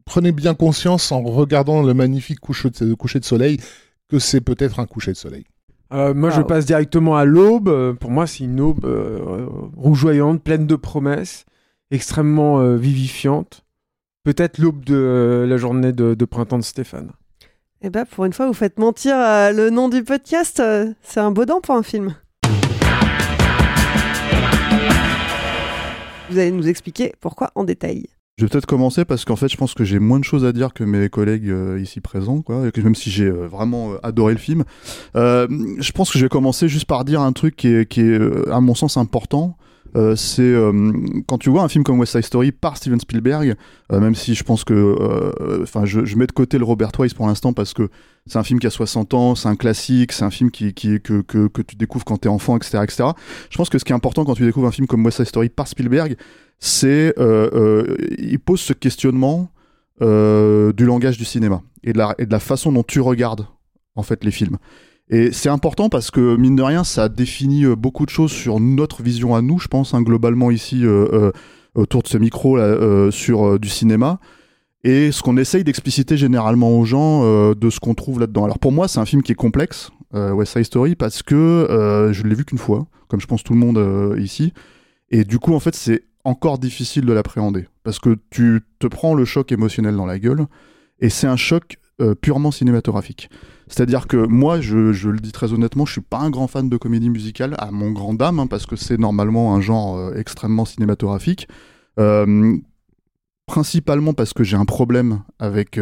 prenez 0.05 0.33
bien 0.33 0.55
conscience 0.55 1.13
en 1.13 1.23
regardant 1.23 1.83
le 1.83 1.95
magnifique 1.95 2.41
couche 2.41 2.67
de, 2.67 2.95
coucher 2.95 3.21
de 3.21 3.25
soleil 3.25 3.59
que 4.09 4.19
c'est 4.19 4.41
peut-être 4.41 4.81
un 4.81 4.87
coucher 4.87 5.13
de 5.13 5.17
soleil. 5.17 5.45
Euh, 5.93 6.15
moi, 6.15 6.31
je 6.31 6.37
Waouh. 6.37 6.47
passe 6.47 6.65
directement 6.65 7.17
à 7.17 7.25
l'aube. 7.25 7.69
Euh, 7.69 7.93
Pour 7.93 8.11
moi, 8.11 8.27
c'est 8.27 8.45
une 8.45 8.61
aube 8.61 8.85
euh, 8.85 9.47
rougeoyante, 9.77 10.43
pleine 10.43 10.67
de 10.67 10.77
promesses, 10.77 11.45
extrêmement 11.91 12.61
euh, 12.61 12.77
vivifiante. 12.77 13.65
Peut-être 14.25 14.59
l'aube 14.59 14.85
de 14.85 15.45
la 15.49 15.57
journée 15.57 15.93
de, 15.93 16.15
de 16.15 16.25
printemps 16.25 16.59
de 16.59 16.63
Stéphane. 16.65 17.11
Eh 17.83 17.91
ben, 17.91 18.05
pour 18.07 18.25
une 18.25 18.33
fois, 18.33 18.47
vous 18.47 18.53
faites 18.55 18.79
mentir 18.79 19.17
le 19.17 19.69
nom 19.69 19.89
du 19.89 20.05
podcast. 20.05 20.63
c'est 21.03 21.21
un 21.21 21.33
beau 21.33 21.45
dent 21.45 21.61
pour 21.61 21.75
un 21.75 21.83
film. 21.83 22.15
Vous 26.31 26.39
allez 26.39 26.53
nous 26.53 26.69
expliquer 26.69 27.13
pourquoi 27.21 27.51
en 27.57 27.65
détail. 27.65 28.07
Je 28.43 28.47
vais 28.49 28.51
peut-être 28.51 28.67
commencer 28.67 29.05
parce 29.05 29.25
qu'en 29.25 29.37
fait 29.37 29.47
je 29.47 29.57
pense 29.57 29.73
que 29.73 29.85
j'ai 29.85 30.01
moins 30.01 30.19
de 30.19 30.25
choses 30.25 30.45
à 30.45 30.53
dire 30.53 30.75
que 30.75 30.83
mes 30.83 31.09
collègues 31.09 31.49
euh, 31.49 31.79
ici 31.81 32.01
présents 32.01 32.43
même 32.49 32.97
si 32.97 33.09
j'ai 33.09 33.27
euh, 33.27 33.47
vraiment 33.47 33.93
euh, 33.93 33.99
adoré 34.03 34.33
le 34.33 34.41
film. 34.41 34.65
Je 35.15 35.93
pense 35.93 36.11
que 36.11 36.19
je 36.19 36.25
vais 36.25 36.29
commencer 36.29 36.67
juste 36.67 36.87
par 36.87 37.05
dire 37.05 37.21
un 37.21 37.33
truc 37.33 37.55
qui 37.55 37.69
est, 37.69 38.51
à 38.51 38.61
mon 38.61 38.75
sens 38.75 38.97
important. 38.97 39.57
C'est 40.17 40.55
quand 41.29 41.39
tu 41.39 41.51
vois 41.51 41.63
un 41.63 41.69
film 41.69 41.85
comme 41.85 42.01
West 42.01 42.13
Side 42.15 42.25
Story 42.25 42.51
par 42.51 42.77
Steven 42.79 42.99
Spielberg, 42.99 43.55
même 43.93 44.17
si 44.17 44.35
je 44.35 44.43
pense 44.43 44.65
que, 44.65 45.63
enfin, 45.63 45.85
je, 45.85 46.17
mets 46.17 46.27
de 46.27 46.33
côté 46.33 46.59
le 46.59 46.65
Robert 46.65 46.91
Wise 46.99 47.15
pour 47.15 47.29
l'instant 47.29 47.53
parce 47.53 47.75
que 47.75 47.91
c'est 48.27 48.39
un 48.39 48.43
film 48.43 48.59
qui 48.59 48.67
a 48.67 48.71
60 48.71 49.15
ans, 49.15 49.35
c'est 49.37 49.49
un 49.49 49.57
classique, 49.57 50.11
c'est 50.11 50.25
un 50.25 50.31
film 50.31 50.51
qui 50.51 50.73
que, 50.75 50.99
que, 50.99 51.47
que 51.47 51.63
tu 51.63 51.77
découvres 51.77 52.05
quand 52.05 52.17
t'es 52.17 52.29
enfant, 52.29 52.57
etc., 52.57 52.81
etc. 52.83 53.05
Je 53.51 53.57
pense 53.57 53.69
que 53.69 53.79
ce 53.79 53.85
qui 53.85 53.93
est 53.93 53.95
important 53.95 54.25
quand 54.25 54.35
tu 54.35 54.45
découvres 54.45 54.67
un 54.67 54.73
film 54.73 54.89
comme 54.89 55.05
West 55.05 55.19
Side 55.19 55.27
Story 55.27 55.49
par 55.49 55.69
Spielberg, 55.69 56.17
c'est 56.65 57.13
euh, 57.19 57.51
euh, 57.55 57.97
il 58.19 58.39
pose 58.39 58.61
ce 58.61 58.73
questionnement 58.73 59.51
euh, 60.01 60.73
du 60.73 60.87
langage 60.87 61.19
du 61.19 61.25
cinéma 61.25 61.61
et 61.83 61.93
de 61.93 61.99
la 61.99 62.15
et 62.19 62.27
de 62.27 62.31
la 62.31 62.39
façon 62.39 62.71
dont 62.71 62.85
tu 62.85 63.01
regardes 63.01 63.49
en 63.97 64.05
fait 64.05 64.23
les 64.23 64.31
films. 64.31 64.59
Et 65.11 65.33
c'est 65.33 65.49
important 65.49 65.89
parce 65.89 66.13
que, 66.13 66.37
mine 66.37 66.55
de 66.55 66.63
rien, 66.63 66.85
ça 66.85 67.09
définit 67.09 67.67
beaucoup 67.77 68.07
de 68.07 68.11
choses 68.11 68.31
sur 68.31 68.61
notre 68.61 69.03
vision 69.03 69.35
à 69.35 69.43
nous, 69.43 69.59
je 69.59 69.67
pense, 69.67 69.93
hein, 69.93 70.01
globalement 70.01 70.51
ici, 70.51 70.85
autour 71.75 72.03
de 72.03 72.09
ce 72.09 72.17
micro, 72.17 72.57
sur 73.11 73.59
du 73.59 73.69
cinéma. 73.69 74.21
Et 74.85 75.13
ce 75.13 75.23
qu'on 75.23 75.37
essaye 75.37 75.65
d'expliciter 75.65 76.17
généralement 76.17 76.79
aux 76.79 76.87
gens 76.87 77.53
de 77.53 77.71
ce 77.71 77.79
qu'on 77.79 77.95
trouve 77.95 78.21
là-dedans. 78.21 78.45
Alors 78.45 78.59
pour 78.59 78.73
moi, 78.73 78.89
c'est 78.89 79.01
un 79.01 79.05
film 79.05 79.23
qui 79.23 79.33
est 79.33 79.35
complexe, 79.35 79.91
West 80.15 80.55
Side 80.55 80.65
Story, 80.65 80.95
parce 80.95 81.23
que 81.23 82.09
je 82.13 82.23
l'ai 82.23 82.35
vu 82.35 82.47
qu'une 82.47 82.57
fois, 82.57 82.87
comme 83.09 83.21
je 83.21 83.27
pense 83.27 83.43
tout 83.43 83.53
le 83.53 83.59
monde 83.59 84.17
ici. 84.19 84.55
Et 85.11 85.25
du 85.25 85.39
coup, 85.39 85.53
en 85.53 85.61
fait, 85.61 85.75
c'est 85.75 86.05
encore 86.25 86.59
difficile 86.59 87.05
de 87.05 87.13
l'appréhender. 87.13 87.69
Parce 87.85 87.99
que 87.99 88.19
tu 88.31 88.63
te 88.79 88.87
prends 88.87 89.15
le 89.15 89.25
choc 89.25 89.53
émotionnel 89.53 89.97
dans 89.97 90.07
la 90.07 90.19
gueule, 90.19 90.47
et 91.01 91.11
c'est 91.11 91.27
un 91.27 91.37
choc 91.37 91.79
euh, 92.01 92.15
purement 92.15 92.51
cinématographique. 92.51 93.29
C'est-à-dire 93.69 94.07
que 94.07 94.17
moi, 94.17 94.61
je, 94.61 95.09
le 95.09 95.19
dis 95.19 95.33
très 95.33 95.53
honnêtement, 95.53 95.85
je 95.85 95.93
suis 95.93 96.01
pas 96.01 96.19
un 96.19 96.31
grand 96.31 96.47
fan 96.47 96.69
de 96.69 96.77
comédie 96.77 97.11
musicale, 97.11 97.55
à 97.59 97.71
mon 97.71 97.91
grand 97.91 98.15
dame, 98.15 98.39
hein, 98.39 98.47
parce 98.47 98.67
que 98.67 98.77
c'est 98.77 98.99
normalement 98.99 99.55
un 99.55 99.61
genre 99.61 99.97
euh, 99.97 100.15
extrêmement 100.15 100.65
cinématographique. 100.65 101.49
Euh, 101.99 102.57
principalement 103.47 104.15
parce 104.15 104.33
que 104.33 104.45
j'ai 104.45 104.57
un 104.57 104.65
problème 104.65 105.23
avec 105.39 105.79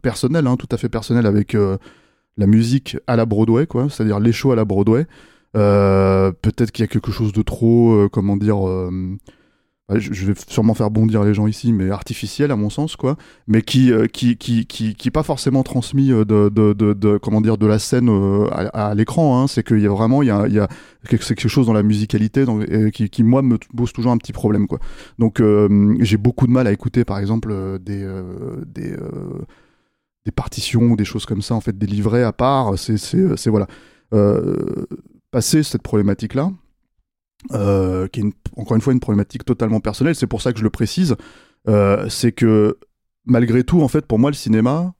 personnel, 0.00 0.46
hein, 0.46 0.56
tout 0.56 0.68
à 0.70 0.78
fait 0.78 0.88
personnel 0.88 1.26
avec 1.26 1.54
la 1.54 2.46
musique 2.46 2.96
à 3.06 3.16
la 3.16 3.26
Broadway, 3.26 3.66
quoi. 3.66 3.88
C'est-à-dire 3.90 4.20
les 4.20 4.32
shows 4.32 4.52
à 4.52 4.56
la 4.56 4.64
Broadway. 4.64 5.06
Peut-être 5.52 6.70
qu'il 6.70 6.82
y 6.82 6.84
a 6.84 6.88
quelque 6.88 7.10
chose 7.10 7.32
de 7.34 7.42
trop, 7.42 8.08
comment 8.10 8.38
dire. 8.38 8.56
Je 9.98 10.26
vais 10.26 10.34
sûrement 10.46 10.74
faire 10.74 10.90
bondir 10.90 11.24
les 11.24 11.34
gens 11.34 11.46
ici, 11.46 11.72
mais 11.72 11.90
artificiel 11.90 12.50
à 12.50 12.56
mon 12.56 12.70
sens, 12.70 12.96
quoi. 12.96 13.16
Mais 13.48 13.62
qui, 13.62 13.92
euh, 13.92 14.06
qui, 14.06 14.36
qui, 14.36 14.66
qui, 14.66 14.94
qui 14.94 15.10
pas 15.10 15.22
forcément 15.22 15.62
transmis 15.62 16.12
euh, 16.12 16.24
de, 16.24 16.48
de, 16.48 16.72
de, 16.72 17.18
comment 17.18 17.40
dire, 17.40 17.58
de 17.58 17.66
la 17.66 17.78
scène 17.78 18.08
euh, 18.08 18.46
à, 18.72 18.94
l'écran. 18.94 19.40
Hein. 19.40 19.48
C'est 19.48 19.66
qu'il 19.66 19.80
y 19.80 19.86
a 19.86 19.90
vraiment, 19.90 20.22
il 20.22 20.28
y 20.28 20.30
a, 20.30 20.68
quelque, 21.08 21.48
chose 21.48 21.66
dans 21.66 21.72
la 21.72 21.82
musicalité 21.82 22.44
qui, 22.92 23.10
qui, 23.10 23.22
moi, 23.24 23.42
me 23.42 23.58
pose 23.76 23.92
toujours 23.92 24.12
un 24.12 24.18
petit 24.18 24.32
problème, 24.32 24.66
quoi. 24.66 24.78
Donc, 25.18 25.42
j'ai 26.00 26.16
beaucoup 26.16 26.46
de 26.46 26.52
mal 26.52 26.66
à 26.66 26.72
écouter, 26.72 27.04
par 27.04 27.18
exemple, 27.18 27.78
des, 27.80 28.06
des, 28.66 28.96
des 30.24 30.32
partitions 30.32 30.82
ou 30.82 30.96
des 30.96 31.04
choses 31.04 31.26
comme 31.26 31.42
ça, 31.42 31.54
en 31.54 31.60
fait, 31.60 31.76
des 31.76 31.86
livrets 31.86 32.22
à 32.22 32.32
part. 32.32 32.78
C'est, 32.78 32.96
c'est, 32.96 33.50
voilà. 33.50 33.66
Passer 35.32 35.62
cette 35.62 35.82
problématique-là, 35.82 36.50
euh, 37.52 38.06
qui 38.08 38.20
est 38.20 38.22
une- 38.24 38.32
encore 38.56 38.74
une 38.76 38.82
fois 38.82 38.92
une 38.92 39.00
problématique 39.00 39.44
totalement 39.44 39.80
personnelle, 39.80 40.14
c'est 40.14 40.26
pour 40.26 40.42
ça 40.42 40.52
que 40.52 40.58
je 40.58 40.64
le 40.64 40.70
précise, 40.70 41.16
euh, 41.68 42.08
c'est 42.08 42.32
que 42.32 42.78
malgré 43.24 43.64
tout, 43.64 43.82
en 43.82 43.88
fait, 43.88 44.06
pour 44.06 44.18
moi, 44.18 44.30
le 44.30 44.36
cinéma, 44.36 44.94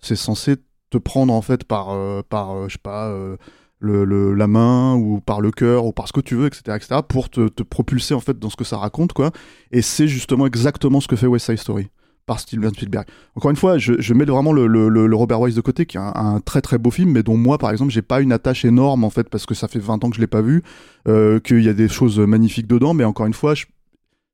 c'est 0.00 0.16
censé 0.16 0.56
te 0.90 0.98
prendre 0.98 1.32
en 1.32 1.42
fait 1.42 1.64
par, 1.64 1.90
euh, 1.90 2.22
par 2.28 2.52
euh, 2.56 2.68
je 2.68 2.74
sais 2.74 2.80
pas, 2.82 3.08
euh, 3.08 3.36
le, 3.78 4.04
le- 4.04 4.32
la 4.34 4.46
main 4.46 4.94
ou 4.94 5.20
par 5.20 5.40
le 5.40 5.50
cœur 5.50 5.84
ou 5.84 5.92
par 5.92 6.08
ce 6.08 6.12
que 6.12 6.20
tu 6.20 6.34
veux, 6.34 6.46
etc., 6.46 6.76
etc., 6.76 7.00
pour 7.06 7.28
te, 7.28 7.48
te 7.48 7.62
propulser 7.62 8.14
en 8.14 8.20
fait 8.20 8.38
dans 8.38 8.50
ce 8.50 8.56
que 8.56 8.64
ça 8.64 8.78
raconte, 8.78 9.12
quoi. 9.12 9.30
Et 9.72 9.82
c'est 9.82 10.08
justement 10.08 10.46
exactement 10.46 11.00
ce 11.00 11.08
que 11.08 11.16
fait 11.16 11.26
West 11.26 11.46
Side 11.46 11.58
Story 11.58 11.88
par 12.26 12.40
Steven 12.40 12.70
Spielberg. 12.74 13.06
Encore 13.36 13.50
une 13.52 13.56
fois, 13.56 13.78
je, 13.78 13.94
je 13.98 14.12
mets 14.14 14.24
vraiment 14.24 14.52
le, 14.52 14.66
le- 14.66 14.88
le- 14.88 15.06
le 15.06 15.16
Robert 15.16 15.40
Wise 15.40 15.54
de 15.54 15.60
côté, 15.60 15.86
qui 15.86 15.96
est 15.96 16.00
un, 16.00 16.12
un 16.14 16.40
très 16.40 16.60
très 16.60 16.76
beau 16.76 16.90
film, 16.90 17.10
mais 17.12 17.22
dont 17.22 17.36
moi, 17.36 17.56
par 17.56 17.70
exemple, 17.70 17.92
j'ai 17.92 18.02
pas 18.02 18.20
une 18.20 18.32
attache 18.32 18.64
énorme 18.64 19.04
en 19.04 19.10
fait 19.10 19.28
parce 19.30 19.46
que 19.46 19.54
ça 19.54 19.68
fait 19.68 19.78
20 19.78 20.02
ans 20.04 20.10
que 20.10 20.16
je 20.16 20.20
l'ai 20.20 20.26
pas 20.26 20.42
vu, 20.42 20.62
euh, 21.08 21.38
qu'il 21.40 21.62
y 21.62 21.68
a 21.68 21.72
des 21.72 21.88
choses 21.88 22.18
magnifiques 22.18 22.66
dedans, 22.66 22.94
mais 22.94 23.04
encore 23.04 23.26
une 23.26 23.34
fois, 23.34 23.54
je- 23.54 23.66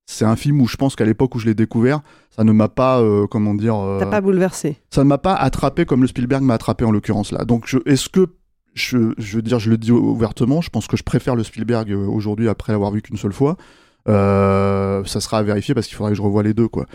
c'est 0.07 0.25
un 0.25 0.37
film 0.37 0.61
où 0.61 0.67
je 0.67 0.77
pense 0.77 0.97
qu'à 0.97 1.05
l'époque 1.05 1.35
où 1.35 1.39
je 1.39 1.47
l'ai 1.47 1.55
découvert, 1.55 2.01
ça 2.31 2.45
ne 2.45 2.53
m'a 2.53 2.69
pas, 2.69 3.01
euh, 3.01 3.27
comment 3.27 3.55
dire, 3.55 3.77
euh, 3.77 3.99
T'as 4.01 4.07
pas 4.07 4.21
bouleversé. 4.21 4.77
ça 4.91 5.05
ne 5.05 5.09
m'a 5.09 5.19
pas 5.19 5.35
attrapé 5.35 5.85
comme 5.85 6.01
le 6.03 6.09
Spielberg 6.09 6.43
m'a 6.43 6.55
attrapé 6.55 6.85
en 6.85 6.91
l'occurrence 6.91 7.31
là. 7.31 7.45
Donc, 7.45 7.73
est-ce 7.87 8.09
que 8.09 8.27
je, 8.75 9.13
je 9.19 9.37
veux 9.37 9.43
dire, 9.43 9.59
je 9.59 9.69
le 9.71 9.77
dis 9.77 9.93
ouvertement, 9.93 10.61
je 10.63 10.71
pense 10.71 10.87
que 10.87 10.97
je 10.97 11.03
préfère 11.03 11.37
le 11.37 11.45
Spielberg 11.45 11.93
euh, 11.93 12.07
aujourd'hui 12.07 12.49
après 12.49 12.73
l'avoir 12.73 12.91
vu 12.91 13.03
qu'une 13.03 13.19
seule 13.19 13.33
fois. 13.35 13.57
Euh, 14.17 15.05
ça 15.05 15.21
sera 15.21 15.39
à 15.39 15.43
vérifier 15.43 15.75
parce 15.75 15.87
qu'il 15.87 15.97
faudrait 15.97 16.13
que 16.13 16.17
je 16.17 16.23
revoie 16.23 16.43
les 16.43 16.55
deux, 16.55 16.69
quoi. 16.69 16.87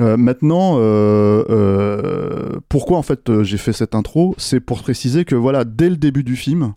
Euh, 0.00 0.16
maintenant, 0.16 0.76
euh, 0.78 1.44
euh, 1.50 2.60
pourquoi 2.68 2.98
en 2.98 3.02
fait 3.02 3.42
j'ai 3.42 3.58
fait 3.58 3.72
cette 3.72 3.94
intro? 3.94 4.34
C'est 4.38 4.60
pour 4.60 4.82
préciser 4.82 5.24
que 5.24 5.34
voilà, 5.34 5.64
dès 5.64 5.90
le 5.90 5.96
début 5.96 6.24
du 6.24 6.36
film, 6.36 6.74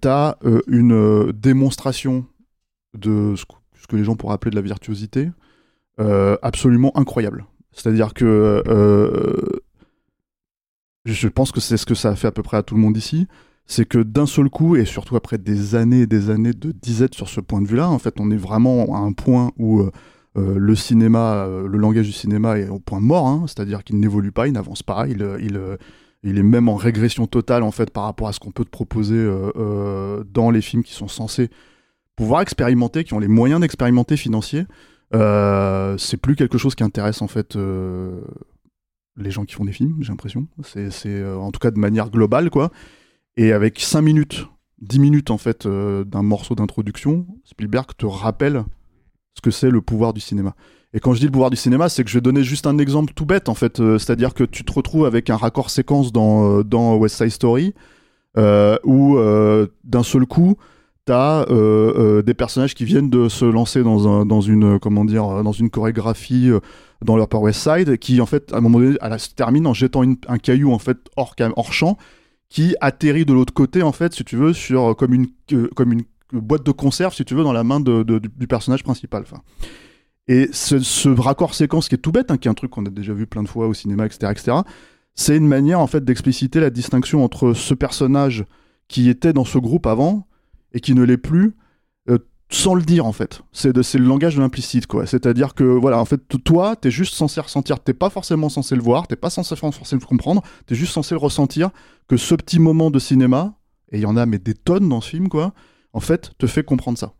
t'as 0.00 0.36
une 0.68 1.32
démonstration 1.32 2.26
de 2.96 3.34
ce 3.36 3.44
que, 3.88 3.96
les 3.96 4.04
gens 4.04 4.16
pourraient 4.16 4.34
appeler 4.34 4.50
de 4.50 4.56
la 4.56 4.62
virtuosité 4.62 5.30
absolument 5.98 6.96
incroyable. 6.96 7.46
C'est-à-dire 7.72 8.14
que 8.14 8.62
je 11.04 11.28
pense 11.28 11.52
que 11.52 11.60
c'est 11.60 11.76
ce 11.76 11.86
que 11.86 11.94
ça 11.94 12.10
a 12.10 12.16
fait 12.16 12.28
à 12.28 12.32
peu 12.32 12.42
près 12.42 12.56
à 12.56 12.62
tout 12.62 12.74
le 12.74 12.80
monde 12.80 12.96
ici. 12.96 13.26
C'est 13.66 13.86
que 13.86 13.98
d'un 13.98 14.26
seul 14.26 14.50
coup, 14.50 14.76
et 14.76 14.84
surtout 14.84 15.16
après 15.16 15.38
des 15.38 15.74
années 15.74 16.02
et 16.02 16.06
des 16.06 16.28
années 16.28 16.52
de 16.52 16.70
disette 16.70 17.14
sur 17.14 17.30
ce 17.30 17.40
point 17.40 17.62
de 17.62 17.66
vue-là, 17.66 17.88
en 17.88 17.98
fait, 17.98 18.20
on 18.20 18.30
est 18.30 18.36
vraiment 18.36 18.94
à 18.94 18.98
un 18.98 19.12
point 19.12 19.52
où 19.58 19.82
euh, 20.36 20.58
le 20.58 20.74
cinéma, 20.74 21.44
euh, 21.44 21.68
le 21.68 21.78
langage 21.78 22.06
du 22.06 22.12
cinéma 22.12 22.58
est 22.58 22.68
au 22.68 22.80
point 22.80 22.98
mort, 22.98 23.26
hein, 23.28 23.44
c'est-à-dire 23.46 23.84
qu'il 23.84 24.00
n'évolue 24.00 24.32
pas, 24.32 24.48
il 24.48 24.52
n'avance 24.52 24.82
pas, 24.82 25.06
il, 25.06 25.22
euh, 25.22 25.76
il, 26.24 26.38
est 26.38 26.42
même 26.42 26.68
en 26.68 26.74
régression 26.74 27.28
totale 27.28 27.62
en 27.62 27.70
fait 27.70 27.90
par 27.90 28.04
rapport 28.04 28.26
à 28.26 28.32
ce 28.32 28.40
qu'on 28.40 28.50
peut 28.50 28.64
te 28.64 28.70
proposer 28.70 29.14
dans 29.54 30.50
les 30.50 30.60
films 30.60 30.82
qui 30.82 30.94
sont 30.94 31.06
censés 31.06 31.50
pouvoir 32.16 32.40
expérimenter, 32.40 33.04
qui 33.04 33.14
ont 33.14 33.18
les 33.18 33.28
moyens 33.28 33.60
d'expérimenter 33.60 34.16
financiers. 34.16 34.64
C'est 35.12 36.16
plus 36.16 36.34
quelque 36.34 36.58
chose 36.58 36.74
qui 36.74 36.82
intéresse 36.82 37.20
en 37.20 37.28
fait 37.28 37.58
les 39.16 39.30
gens 39.30 39.44
qui 39.44 39.54
font 39.54 39.66
des 39.66 39.72
films, 39.72 39.98
j'ai 40.00 40.08
l'impression. 40.08 40.48
C'est, 40.62 41.24
en 41.26 41.52
tout 41.52 41.60
cas 41.60 41.70
de 41.70 41.78
manière 41.78 42.10
globale, 42.10 42.48
quoi. 42.48 42.72
Et 43.36 43.52
avec 43.52 43.78
5 43.78 44.00
minutes, 44.00 44.48
10 44.80 44.98
minutes 45.00 45.30
en 45.30 45.38
fait 45.38 45.68
d'un 45.68 46.22
morceau 46.22 46.54
d'introduction, 46.54 47.26
Spielberg 47.44 47.90
te 47.98 48.06
rappelle 48.06 48.64
ce 49.34 49.40
que 49.42 49.50
c'est 49.50 49.70
le 49.70 49.80
pouvoir 49.80 50.12
du 50.12 50.20
cinéma. 50.20 50.54
Et 50.94 51.00
quand 51.00 51.12
je 51.12 51.18
dis 51.18 51.26
le 51.26 51.32
pouvoir 51.32 51.50
du 51.50 51.56
cinéma, 51.56 51.88
c'est 51.88 52.04
que 52.04 52.10
je 52.10 52.16
vais 52.16 52.22
donner 52.22 52.44
juste 52.44 52.68
un 52.68 52.78
exemple 52.78 53.12
tout 53.14 53.26
bête 53.26 53.48
en 53.48 53.54
fait, 53.54 53.80
Euh, 53.80 53.98
c'est-à-dire 53.98 54.32
que 54.32 54.44
tu 54.44 54.64
te 54.64 54.72
retrouves 54.72 55.06
avec 55.06 55.28
un 55.28 55.36
raccord 55.36 55.70
séquence 55.70 56.12
dans, 56.12 56.58
euh, 56.58 56.62
dans 56.62 56.94
West 56.96 57.16
Side 57.16 57.30
Story, 57.30 57.74
euh, 58.36 58.76
où 58.84 59.18
d'un 59.84 60.02
seul 60.04 60.24
coup, 60.26 60.56
t'as 61.04 61.44
des 62.22 62.34
personnages 62.34 62.74
qui 62.74 62.84
viennent 62.84 63.10
de 63.10 63.28
se 63.28 63.44
lancer 63.44 63.82
dans, 63.82 64.08
un, 64.08 64.24
dans 64.24 64.40
une 64.40 64.78
comment 64.78 65.04
dire 65.04 65.42
dans 65.42 65.52
une 65.52 65.68
chorégraphie 65.68 66.50
dans 67.04 67.16
l'Upper 67.16 67.36
West 67.38 67.60
Side, 67.68 67.98
qui 67.98 68.20
en 68.20 68.26
fait 68.26 68.52
à 68.52 68.58
un 68.58 68.60
moment 68.60 68.78
donné, 68.78 68.96
elle 69.00 69.20
se 69.20 69.30
termine 69.34 69.66
en 69.66 69.74
jetant 69.74 70.02
un 70.02 70.38
caillou 70.38 70.72
en 70.72 70.78
fait 70.78 70.98
hors, 71.16 71.34
hors 71.56 71.72
champ, 71.72 71.98
qui 72.48 72.76
atterrit 72.80 73.24
de 73.24 73.32
l'autre 73.32 73.52
côté 73.52 73.82
en 73.82 73.92
fait, 73.92 74.14
si 74.14 74.24
tu 74.24 74.36
veux, 74.36 74.52
sur 74.52 74.94
comme 74.96 75.12
une 75.12 75.26
comme 75.74 75.92
une 75.92 76.04
boîte 76.40 76.64
de 76.64 76.72
conserve, 76.72 77.14
si 77.14 77.24
tu 77.24 77.34
veux, 77.34 77.44
dans 77.44 77.52
la 77.52 77.64
main 77.64 77.80
du, 77.80 78.46
personnage 78.48 78.82
principal. 78.82 79.22
Enfin. 79.22 79.42
Et 80.26 80.48
ce, 80.52 81.08
raccord 81.20 81.54
séquence 81.54 81.88
qui 81.88 81.94
est 81.94 81.98
tout 81.98 82.12
bête, 82.12 82.30
hein, 82.30 82.38
qui 82.38 82.48
est 82.48 82.50
un 82.50 82.54
truc 82.54 82.70
qu'on 82.70 82.86
a 82.86 82.90
déjà 82.90 83.12
vu 83.12 83.26
plein 83.26 83.42
de 83.42 83.48
fois 83.48 83.66
au 83.66 83.74
cinéma, 83.74 84.06
etc., 84.06 84.32
etc. 84.32 84.56
C'est 85.14 85.36
une 85.36 85.46
manière 85.46 85.80
en 85.80 85.86
fait 85.86 86.04
d'expliciter 86.04 86.60
la 86.60 86.70
distinction 86.70 87.22
entre 87.24 87.52
ce 87.52 87.74
personnage 87.74 88.44
qui 88.88 89.08
était 89.08 89.32
dans 89.32 89.44
ce 89.44 89.58
groupe 89.58 89.86
avant 89.86 90.26
et 90.72 90.80
qui 90.80 90.94
ne 90.94 91.02
l'est 91.02 91.18
plus, 91.18 91.54
euh, 92.08 92.18
sans 92.50 92.74
le 92.74 92.82
dire 92.82 93.06
en 93.06 93.12
fait. 93.12 93.42
C'est 93.52 93.74
le 93.74 94.04
langage 94.04 94.34
de 94.36 94.40
l'implicite 94.40 94.86
quoi. 94.86 95.06
C'est-à-dire 95.06 95.54
que 95.54 95.64
voilà, 95.64 96.00
en 96.00 96.04
fait, 96.04 96.20
toi, 96.42 96.74
t'es 96.74 96.90
juste 96.90 97.14
censé 97.14 97.40
ressentir, 97.40 97.80
t'es 97.80 97.94
pas 97.94 98.10
forcément 98.10 98.48
censé 98.48 98.74
le 98.74 98.82
voir, 98.82 99.06
t'es 99.06 99.16
pas 99.16 99.30
censé 99.30 99.54
forcément 99.56 100.00
le 100.00 100.06
comprendre, 100.06 100.42
t'es 100.66 100.74
juste 100.74 100.92
censé 100.92 101.14
le 101.14 101.20
ressentir 101.20 101.70
que 102.08 102.16
ce 102.16 102.34
petit 102.34 102.58
moment 102.58 102.90
de 102.90 102.98
cinéma, 102.98 103.58
et 103.92 103.98
il 103.98 104.02
y 104.02 104.06
en 104.06 104.16
a 104.16 104.26
mais 104.26 104.38
des 104.38 104.54
tonnes 104.54 104.88
dans 104.88 105.00
ce 105.00 105.10
film 105.10 105.28
quoi, 105.28 105.52
en 105.94 106.00
fait, 106.00 106.32
te 106.36 106.46
fait 106.46 106.64
comprendre 106.64 106.98
ça. 106.98 107.14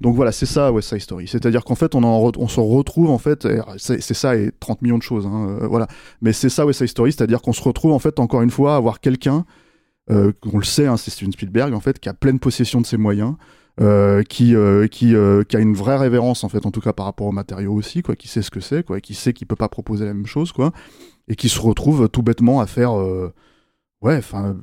Donc 0.00 0.16
voilà, 0.16 0.32
c'est 0.32 0.46
ça 0.46 0.72
West 0.72 0.88
Side 0.88 1.00
Story. 1.00 1.28
C'est-à-dire 1.28 1.62
qu'en 1.62 1.74
fait, 1.74 1.94
on, 1.94 2.48
se 2.48 2.60
retrouve 2.60 3.10
en 3.10 3.18
fait, 3.18 3.46
c'est 3.76 4.14
ça 4.14 4.34
et 4.34 4.50
30 4.58 4.82
millions 4.82 4.98
de 4.98 5.02
choses, 5.02 5.26
hein, 5.26 5.58
euh, 5.60 5.66
voilà. 5.68 5.86
Mais 6.22 6.32
c'est 6.32 6.48
ça 6.48 6.64
West 6.64 6.78
Side 6.78 6.88
Story, 6.88 7.12
c'est-à-dire 7.12 7.42
qu'on 7.42 7.52
se 7.52 7.62
retrouve 7.62 7.92
en 7.92 7.98
fait 7.98 8.18
encore 8.18 8.40
une 8.40 8.50
fois 8.50 8.74
à 8.74 8.76
avoir 8.76 9.00
quelqu'un, 9.00 9.44
euh, 10.10 10.32
on 10.52 10.58
le 10.58 10.64
sait, 10.64 10.86
hein, 10.86 10.96
c'est 10.96 11.10
Steven 11.10 11.32
Spielberg 11.32 11.74
en 11.74 11.80
fait, 11.80 11.98
qui 11.98 12.08
a 12.08 12.14
pleine 12.14 12.38
possession 12.38 12.80
de 12.80 12.86
ses 12.86 12.96
moyens, 12.96 13.34
euh, 13.80 14.22
qui 14.22 14.56
a 14.56 15.58
une 15.58 15.74
vraie 15.74 15.98
révérence 15.98 16.44
en 16.44 16.48
fait, 16.48 16.64
en 16.64 16.70
tout 16.70 16.80
cas 16.80 16.94
par 16.94 17.04
rapport 17.04 17.26
aux 17.26 17.32
matériaux 17.32 17.74
aussi, 17.74 18.00
quoi, 18.00 18.16
qui 18.16 18.26
sait 18.26 18.42
ce 18.42 18.50
que 18.50 18.60
c'est, 18.60 18.86
quoi, 18.86 19.02
qui 19.02 19.12
sait 19.12 19.34
qu'il 19.34 19.46
peut 19.46 19.54
pas 19.54 19.68
proposer 19.68 20.06
la 20.06 20.14
même 20.14 20.26
chose, 20.26 20.52
quoi, 20.52 20.72
et 21.28 21.36
qui 21.36 21.50
se 21.50 21.60
retrouve 21.60 22.08
tout 22.08 22.22
bêtement 22.22 22.62
à 22.62 22.66
faire, 22.66 22.94
ouais, 24.00 24.16
enfin. 24.16 24.56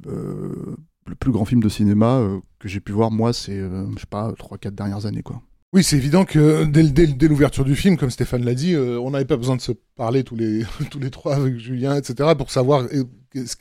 Euh, 1.07 1.09
le 1.09 1.15
plus 1.15 1.31
grand 1.31 1.45
film 1.45 1.61
de 1.63 1.69
cinéma 1.69 2.17
euh, 2.17 2.39
que 2.59 2.67
j'ai 2.67 2.79
pu 2.79 2.91
voir, 2.91 3.11
moi, 3.11 3.33
c'est, 3.33 3.57
euh, 3.57 3.85
je 3.95 4.01
sais 4.01 4.05
pas, 4.09 4.31
3-4 4.33 4.71
dernières 4.75 5.05
années, 5.05 5.23
quoi. 5.23 5.41
Oui, 5.73 5.83
c'est 5.83 5.97
évident 5.97 6.23
que 6.23 6.63
dès, 6.65 6.81
le- 6.83 6.89
dès 6.89 7.27
l'ouverture 7.27 7.65
du 7.65 7.75
film, 7.75 7.97
comme 7.97 8.09
Stéphane 8.09 8.43
l'a 8.45 8.55
dit, 8.55 8.73
euh, 8.73 8.97
on 8.99 9.11
n'avait 9.11 9.25
pas 9.25 9.35
besoin 9.37 9.57
de 9.57 9.61
se 9.61 9.73
parler 9.95 10.23
tous 10.23 10.35
les, 10.37 10.63
tous 10.91 10.99
les 10.99 11.09
trois 11.11 11.35
avec 11.35 11.57
Julien, 11.57 11.95
etc., 11.97 12.29
pour 12.37 12.51
savoir 12.51 12.87
euh, 12.93 13.03
ce 13.45 13.55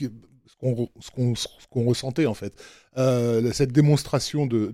qu'on 1.71 1.85
ressentait, 1.85 2.27
en 2.27 2.35
fait. 2.35 2.55
Euh, 2.97 3.51
cette 3.53 3.73
démonstration 3.73 4.47
de, 4.47 4.73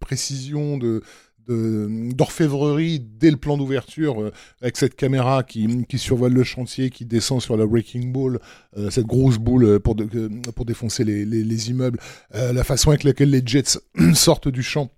précision, 0.00 0.76
de- 0.76 1.02
d'orfèvrerie 1.48 3.00
dès 3.00 3.30
le 3.30 3.36
plan 3.36 3.56
d'ouverture 3.56 4.22
euh, 4.22 4.32
avec 4.62 4.76
cette 4.76 4.94
caméra 4.94 5.42
qui, 5.42 5.68
survole 5.96 6.32
le 6.32 6.44
chantier 6.44 6.90
qui 6.90 7.04
descend 7.04 7.40
sur 7.40 7.56
la 7.56 7.66
breaking 7.66 8.12
ball 8.12 8.38
euh, 8.76 8.90
cette 8.90 9.06
grosse 9.06 9.38
boule 9.38 9.64
euh, 9.64 9.78
pour, 9.78 9.96
pour 10.54 10.64
défoncer 10.64 11.04
les, 11.04 11.24
les, 11.24 11.44
les 11.44 11.70
immeubles 11.70 11.98
la 12.32 12.64
façon 12.64 12.90
avec 12.90 13.04
laquelle 13.04 13.30
les 13.30 13.42
jets 13.44 13.78
sortent 14.14 14.48
du 14.48 14.62
champ 14.62 14.90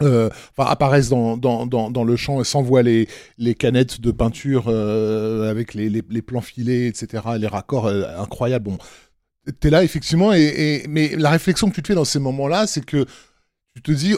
enfin, 0.00 0.30
apparaissent 0.58 1.08
dans, 1.08 1.36
dans, 1.36 1.66
dans, 1.66 1.90
dans 1.90 2.04
le 2.04 2.16
champ 2.16 2.40
et 2.40 2.44
s'envoient 2.44 2.82
les, 2.82 3.08
les 3.38 3.54
canettes 3.54 4.00
de 4.00 4.10
peinture 4.10 4.68
avec 4.68 5.72
les, 5.72 5.88
les, 5.88 6.22
plans 6.22 6.42
filés, 6.42 6.86
etc., 6.86 7.22
les 7.38 7.46
raccords 7.46 7.86
incroyables. 7.88 8.66
Bon, 8.66 8.78
t'es 9.58 9.70
là 9.70 9.84
effectivement, 9.84 10.34
et, 10.34 10.84
mais 10.88 11.16
la 11.16 11.30
réflexion 11.30 11.70
que 11.70 11.74
tu 11.74 11.82
te 11.82 11.88
fais 11.88 11.94
dans 11.94 12.04
ces 12.04 12.18
moments-là, 12.18 12.66
c'est 12.66 12.84
que 12.84 13.06
tu 13.74 13.82
te 13.82 13.92
dis, 13.92 14.14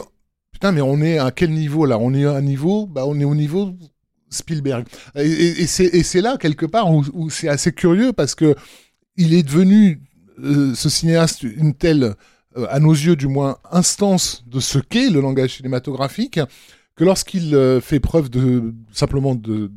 putain, 0.59 0.73
mais 0.73 0.81
on 0.81 0.99
est 1.01 1.17
à 1.17 1.31
quel 1.31 1.51
niveau 1.51 1.85
là? 1.85 1.97
On 1.97 2.13
est 2.13 2.25
à 2.25 2.33
un 2.33 2.41
niveau, 2.41 2.85
bah, 2.85 3.05
on 3.07 3.17
est 3.17 3.23
au 3.23 3.33
niveau 3.33 3.73
Spielberg. 4.29 4.85
Et, 5.15 5.65
c'est 5.67 6.21
là 6.21 6.35
quelque 6.37 6.65
part 6.65 6.91
où, 6.91 7.29
c'est 7.29 7.47
assez 7.47 7.71
curieux 7.71 8.11
parce 8.11 8.35
que 8.35 8.55
il 9.15 9.33
est 9.33 9.43
devenu 9.43 10.01
euh, 10.43 10.75
ce 10.75 10.89
cinéaste 10.89 11.43
une 11.43 11.73
telle, 11.73 12.13
euh, 12.57 12.67
à 12.69 12.81
nos 12.81 12.91
yeux 12.91 13.15
du 13.15 13.27
moins, 13.27 13.57
instance 13.71 14.43
de 14.47 14.59
ce 14.59 14.79
qu'est 14.79 15.09
le 15.09 15.21
langage 15.21 15.55
cinématographique 15.55 16.41
que 16.97 17.05
lorsqu'il 17.05 17.55
euh, 17.55 17.79
fait 17.79 18.01
preuve 18.01 18.29
de 18.29 18.73
simplement 18.91 19.35
de, 19.35 19.71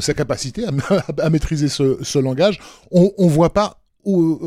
sa 0.00 0.14
capacité 0.14 0.64
à, 1.18 1.28
maîtriser 1.28 1.68
ce, 1.68 2.02
ce 2.02 2.18
langage, 2.18 2.58
on, 2.90 3.12
on 3.18 3.26
voit 3.26 3.52
pas 3.52 3.82
où, 4.02 4.40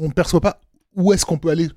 on 0.00 0.10
perçoit 0.10 0.40
pas 0.40 0.60
où 0.96 1.12
est-ce 1.12 1.24
qu'on 1.24 1.38
peut 1.38 1.50
aller 1.50 1.68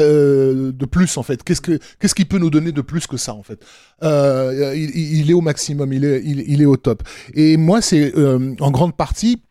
euh, 0.00 0.72
de 0.72 0.86
plus 0.86 1.16
en 1.18 1.22
fait 1.22 1.42
Qu'est-ce 1.44 1.60
que 1.60 1.78
qu'est-ce 1.98 2.14
qui 2.14 2.24
peut 2.24 2.38
nous 2.38 2.50
donner 2.50 2.72
de 2.72 2.80
plus 2.80 3.06
que 3.06 3.16
ça 3.16 3.34
en 3.34 3.42
fait? 3.42 3.64
Euh, 4.02 4.72
il, 4.76 4.90
il 4.96 5.30
est 5.30 5.34
au 5.34 5.40
maximum, 5.40 5.92
il 5.92 6.04
est 6.04 6.22
il, 6.24 6.60
est 6.60 6.66
au 6.66 6.76
top. 6.76 7.02
Et 7.34 7.56
moi 7.56 7.80
c'est 7.80 8.16
euh, 8.16 8.54
en 8.60 8.70
grande 8.70 8.96
partie 8.96 9.42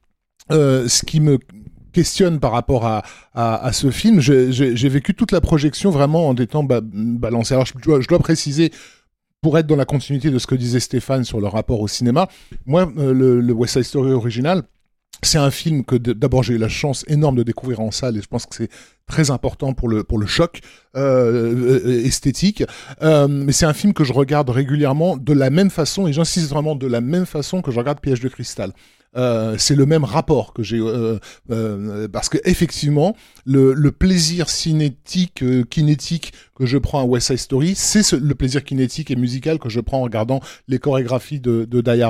euh, 0.52 0.88
ce 0.88 1.06
qui 1.06 1.20
me 1.22 1.40
questionne 1.94 2.40
par 2.40 2.52
rapport 2.52 2.86
à, 2.86 3.04
à, 3.34 3.66
à 3.66 3.72
ce 3.72 3.92
film. 3.92 4.20
J'ai 4.20 4.90
vécu 4.90 5.14
toute 5.14 5.32
la 5.32 5.42
projection 5.42 5.92
vraiment 5.92 6.28
en 6.28 6.36
étant 6.36 6.64
ba 6.64 6.82
balancé. 6.84 7.54
Alors 7.54 7.66
je 7.68 7.74
dois, 7.78 8.02
je 8.02 8.08
dois 8.08 8.20
préciser 8.20 8.72
pour 9.42 9.58
être 9.58 9.68
dans 9.68 9.76
la 9.76 9.86
continuité 9.86 10.32
de 10.32 10.40
ce 10.40 10.48
que 10.48 10.56
disait 10.56 10.80
Stéphane 10.80 11.24
sur 11.24 11.40
le 11.40 11.48
rapport 11.48 11.82
au 11.82 11.88
cinéma, 11.88 12.30
moi, 12.66 12.92
euh, 12.98 13.14
le, 13.14 13.42
le 13.42 13.54
West 13.54 13.74
Side 13.74 13.84
Story 13.84 14.12
original, 14.14 14.64
c'est 15.24 15.38
un 15.38 15.52
film 15.52 15.84
que 15.84 15.96
d'abord 15.96 16.44
j'ai 16.44 16.54
eu 16.54 16.58
la 16.58 16.70
chance 16.70 17.04
énorme 17.08 17.36
de 17.38 17.44
découvrir 17.44 17.80
en 17.80 17.92
salle 17.92 18.18
et 18.18 18.22
je 18.22 18.28
pense 18.28 18.46
que 18.46 18.56
c'est 18.56 18.70
très 19.08 19.32
important 19.32 19.74
pour 19.74 19.90
le 19.90 20.04
pour 20.04 20.18
le 20.18 20.26
choc 20.26 20.62
euh, 20.96 21.80
euh, 21.86 22.06
esthétique. 22.06 22.64
Euh, 23.02 23.28
mais 23.28 23.52
c'est 23.52 23.66
un 23.66 23.74
film 23.74 23.94
que 23.94 24.04
je 24.04 24.14
regarde 24.14 24.50
régulièrement 24.50 25.18
de 25.18 25.34
la 25.34 25.50
même 25.50 25.70
façon 25.70 26.08
et 26.08 26.14
j'insiste 26.14 26.50
vraiment 26.50 26.76
de 26.76 26.88
la 26.88 27.02
même 27.02 27.26
façon 27.26 27.62
que 27.62 27.72
je 27.72 27.80
regarde 27.80 28.00
Piège 28.00 28.22
de 28.22 28.30
cristal. 28.30 28.72
Euh, 29.16 29.56
c'est 29.60 29.76
le 29.76 29.86
même 29.86 30.04
rapport 30.06 30.54
que 30.54 30.64
j'ai 30.64 30.80
euh, 30.80 31.20
euh, 31.52 32.08
parce 32.08 32.30
que 32.30 32.40
effectivement 32.46 33.16
le, 33.46 33.74
le 33.74 33.92
plaisir 33.92 34.50
cinétique 34.50 35.44
kinétique 35.70 36.34
que 36.56 36.66
je 36.66 36.80
prends 36.80 37.00
à 37.00 37.04
West 37.04 37.28
Side 37.28 37.38
Story 37.38 37.74
c'est 37.76 38.02
ce- 38.02 38.16
le 38.16 38.34
plaisir 38.34 38.64
kinétique 38.64 39.12
et 39.12 39.16
musical 39.16 39.60
que 39.60 39.70
je 39.70 39.80
prends 39.82 40.00
en 40.00 40.04
regardant 40.04 40.40
les 40.68 40.80
chorégraphies 40.80 41.40
de, 41.40 41.66
de 41.66 41.82
Die. 41.82 42.02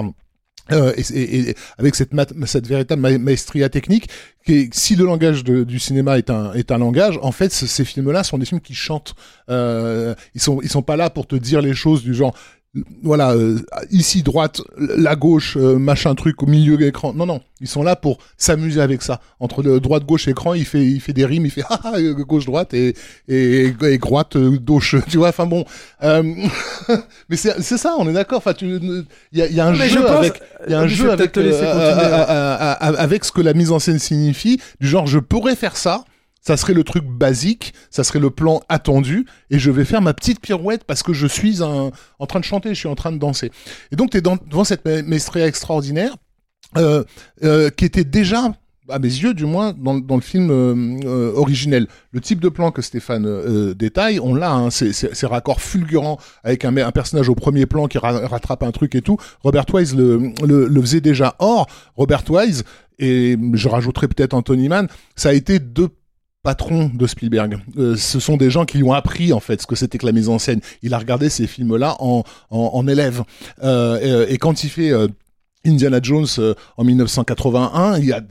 Euh, 0.71 0.93
et, 0.95 1.01
et- 1.19 1.49
et 1.49 1.55
avec 1.77 1.93
cette, 1.93 2.11
cette 2.45 2.67
véritable 2.67 3.01
ma- 3.01 3.17
maestria 3.17 3.67
technique, 3.67 4.07
qui 4.45 4.69
si 4.71 4.95
le 4.95 5.03
langage 5.05 5.43
du 5.43 5.77
cinéma 5.79 6.17
est 6.17 6.29
un, 6.29 6.53
est 6.53 6.71
un 6.71 6.77
langage, 6.77 7.19
en 7.21 7.33
fait, 7.33 7.51
ce- 7.51 7.67
ces 7.67 7.83
films-là 7.83 8.23
sont 8.23 8.37
des 8.37 8.45
films 8.45 8.61
qui 8.61 8.73
chantent. 8.73 9.13
Euh, 9.49 10.15
ils 10.35 10.41
sont, 10.41 10.61
ils 10.61 10.69
sont 10.69 10.81
pas 10.81 10.95
là 10.95 11.09
pour 11.09 11.27
te 11.27 11.35
dire 11.35 11.61
les 11.61 11.73
choses 11.73 12.01
du 12.03 12.13
genre, 12.13 12.33
voilà, 13.03 13.33
euh, 13.33 13.59
ici 13.91 14.23
droite, 14.23 14.61
la 14.77 15.15
gauche, 15.15 15.57
euh, 15.57 15.77
machin 15.77 16.15
truc 16.15 16.41
au 16.41 16.47
milieu 16.47 16.75
de 16.75 16.85
l'écran. 16.85 17.13
Non, 17.13 17.27
non, 17.27 17.41
ils 17.61 17.67
sont 17.67 17.83
là 17.83 17.95
pour 17.95 18.17
s'amuser 18.35 18.81
avec 18.81 19.03
ça. 19.03 19.19
Entre 19.39 19.61
le 19.61 19.79
droite 19.79 20.05
gauche 20.05 20.27
écran, 20.27 20.55
il 20.55 20.65
fait, 20.65 20.83
il 20.83 20.99
fait 20.99 21.13
des 21.13 21.25
rimes, 21.25 21.45
il 21.45 21.51
fait 21.51 21.61
ah, 21.69 21.79
ah, 21.83 22.01
gauche 22.01 22.45
droite 22.45 22.73
et 22.73 22.95
et, 23.27 23.73
et 23.83 23.97
droite 23.99 24.35
euh, 24.37 24.57
gauche. 24.57 24.95
Tu 25.09 25.17
vois, 25.17 25.29
enfin 25.29 25.45
bon. 25.45 25.65
euh, 26.01 26.23
mais 27.29 27.35
c'est 27.35 27.61
c'est 27.61 27.77
ça, 27.77 27.95
on 27.99 28.09
est 28.09 28.13
d'accord. 28.13 28.39
Enfin, 28.39 28.53
tu, 28.53 28.65
il 28.65 29.05
y 29.33 29.41
a, 29.43 29.47
il 29.47 29.53
y 29.55 29.59
a 29.59 29.67
un 29.67 29.73
Mais 29.75 29.89
jeu 29.89 30.01
pense- 30.01 30.09
avec, 30.11 30.41
il 30.65 30.71
y 30.71 30.75
a 30.75 30.79
un 30.79 30.87
jeu 30.87 31.09
euh, 31.11 31.15
euh, 31.15 31.29
euh, 31.37 32.25
euh, 32.27 32.75
avec 32.79 33.23
ce 33.23 33.31
que 33.31 33.41
la 33.41 33.53
mise 33.53 33.71
en 33.71 33.77
scène 33.77 33.99
signifie. 33.99 34.59
Du 34.81 34.87
genre, 34.87 35.05
je 35.05 35.19
pourrais 35.19 35.55
faire 35.55 35.77
ça. 35.77 36.05
Ça 36.45 36.57
serait 36.57 36.73
le 36.73 36.83
truc 36.83 37.05
basique, 37.05 37.73
ça 37.89 38.03
serait 38.03 38.19
le 38.19 38.29
plan 38.29 38.61
attendu, 38.67 39.25
et 39.49 39.59
je 39.59 39.71
vais 39.71 39.85
faire 39.85 40.01
ma 40.01 40.13
petite 40.13 40.41
pirouette 40.41 40.83
parce 40.83 41.01
que 41.01 41.13
je 41.13 41.25
suis 41.25 41.63
un- 41.63 41.91
en 42.19 42.25
train 42.25 42.39
de 42.41 42.45
chanter, 42.45 42.69
je 42.69 42.79
suis 42.79 42.89
en 42.89 42.95
train 42.95 43.13
de 43.13 43.17
danser. 43.17 43.49
Et 43.91 43.95
donc, 43.95 44.11
tu 44.11 44.17
es 44.17 44.21
devant 44.21 44.63
cette 44.65 44.83
ma- 44.83 45.01
maestria 45.03 45.47
extraordinaire, 45.47 46.15
euh, 46.77 47.03
euh, 47.43 47.69
qui 47.69 47.85
était 47.85 48.03
déjà, 48.03 48.51
à 48.89 48.99
mes 48.99 49.07
yeux 49.07 49.33
du 49.33 49.45
moins, 49.45 49.71
dans, 49.71 49.97
dans 49.97 50.15
le 50.15 50.21
film 50.21 50.49
euh, 50.51 50.75
euh, 51.05 51.31
originel. 51.35 51.87
Le 52.11 52.19
type 52.19 52.41
de 52.41 52.49
plan 52.49 52.71
que 52.71 52.81
Stéphane 52.81 53.25
euh, 53.25 53.73
détaille, 53.73 54.19
on 54.19 54.35
l'a, 54.35 54.51
hein, 54.51 54.69
ces 54.69 55.25
raccords 55.25 55.61
fulgurants 55.61 56.17
avec 56.43 56.65
un, 56.65 56.75
un 56.75 56.91
personnage 56.91 57.29
au 57.29 57.35
premier 57.35 57.65
plan 57.65 57.87
qui 57.87 57.97
ra- 57.99 58.27
rattrape 58.27 58.63
un 58.63 58.71
truc 58.71 58.95
et 58.95 59.01
tout. 59.01 59.15
Robert 59.43 59.63
Wise 59.73 59.95
le, 59.95 60.33
le, 60.45 60.67
le 60.67 60.81
faisait 60.81 60.99
déjà. 60.99 61.35
Or, 61.39 61.67
Robert 61.95 62.23
Wise, 62.29 62.65
et 62.99 63.37
je 63.53 63.69
rajouterai 63.69 64.09
peut-être 64.09 64.33
Anthony 64.33 64.67
Mann, 64.67 64.89
ça 65.15 65.29
a 65.29 65.33
été 65.33 65.59
deux 65.59 65.87
patrons 66.43 66.91
de 66.93 67.07
Spielberg. 67.07 67.57
Euh, 67.77 67.95
ce 67.95 68.19
sont 68.19 68.35
des 68.37 68.49
gens 68.49 68.65
qui 68.65 68.77
lui 68.77 68.83
ont 68.83 68.93
appris 68.93 69.31
en 69.33 69.39
fait 69.39 69.61
ce 69.61 69.67
que 69.67 69.75
c'était 69.75 69.97
que 69.97 70.05
la 70.05 70.11
mise 70.11 70.27
en 70.29 70.39
scène. 70.39 70.59
Il 70.81 70.93
a 70.93 70.99
regardé 70.99 71.29
ces 71.29 71.47
films-là 71.47 71.95
en, 71.99 72.23
en, 72.51 72.71
en 72.73 72.87
élève. 72.87 73.23
Euh, 73.63 74.25
et, 74.27 74.33
et 74.33 74.37
quand 74.37 74.63
il 74.65 74.69
fait 74.69 74.91
euh, 74.91 75.07
Indiana 75.65 75.99
Jones 76.01 76.27
euh, 76.39 76.53
en 76.77 76.83
1981, 76.83 77.97
il, 77.99 78.11
a, 78.11 78.21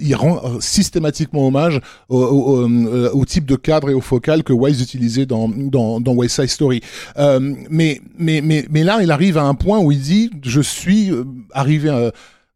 il 0.00 0.14
rend 0.16 0.40
euh, 0.44 0.60
systématiquement 0.60 1.46
hommage 1.46 1.80
au, 2.08 2.18
au, 2.18 2.68
euh, 2.68 3.10
au 3.12 3.24
type 3.24 3.46
de 3.46 3.54
cadre 3.54 3.90
et 3.90 3.94
au 3.94 4.00
focal 4.00 4.42
que 4.42 4.52
Wise 4.52 4.82
utilisait 4.82 5.26
dans, 5.26 5.48
dans, 5.48 6.00
dans 6.00 6.16
Story. 6.28 6.80
Euh, 7.18 7.38
mais, 7.70 8.00
mais, 8.18 8.40
mais, 8.40 8.66
mais 8.70 8.82
là, 8.82 8.98
il 9.02 9.10
arrive 9.12 9.38
à 9.38 9.44
un 9.44 9.54
point 9.54 9.78
où 9.78 9.92
il 9.92 10.00
dit, 10.00 10.30
je 10.42 10.60
suis 10.60 11.12
euh, 11.12 11.24
arrivé 11.52 12.10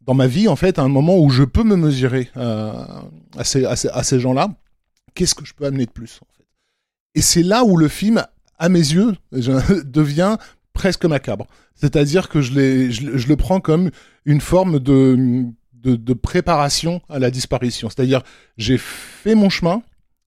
dans 0.05 0.15
ma 0.15 0.27
vie, 0.27 0.49
en 0.49 0.57
fait, 0.57 0.79
à 0.79 0.83
un 0.83 0.89
moment 0.89 1.17
où 1.19 1.31
je 1.31 1.45
peux 1.45 1.63
me 1.63 1.77
mesurer 1.77 2.29
à 2.35 3.45
ces, 3.45 3.65
à 3.65 3.77
ces, 3.77 3.89
à 3.89 4.03
ces 4.03 4.19
gens-là. 4.19 4.49
Qu'est-ce 5.17 5.35
que 5.35 5.45
je 5.45 5.55
peux 5.55 5.65
amener 5.67 5.87
de 5.87 5.91
plus 5.91 6.21
en 6.23 6.27
fait 6.37 6.45
Et 7.17 7.23
c'est 7.23 7.43
là 7.43 7.65
où 7.65 7.77
le 7.77 7.89
film, 7.89 8.25
à 8.59 8.69
mes 8.69 8.79
yeux, 8.79 9.17
devient 9.33 10.37
presque 10.73 11.05
macabre. 11.07 11.47
C'est-à-dire 11.75 12.29
que 12.29 12.41
je, 12.41 12.53
le- 12.55 13.37
prends 13.37 13.61
comme 13.61 13.91
une 14.25 14.41
forme 14.41 14.79
de 14.79 16.13
préparation 16.13 17.01
à 17.09 17.19
la 17.19 17.31
disparition. 17.31 17.89
C'est-à-dire, 17.89 18.23
j'ai 18.59 18.79
fait 18.79 19.35
mon 19.35 19.49
chemin, 19.51 19.83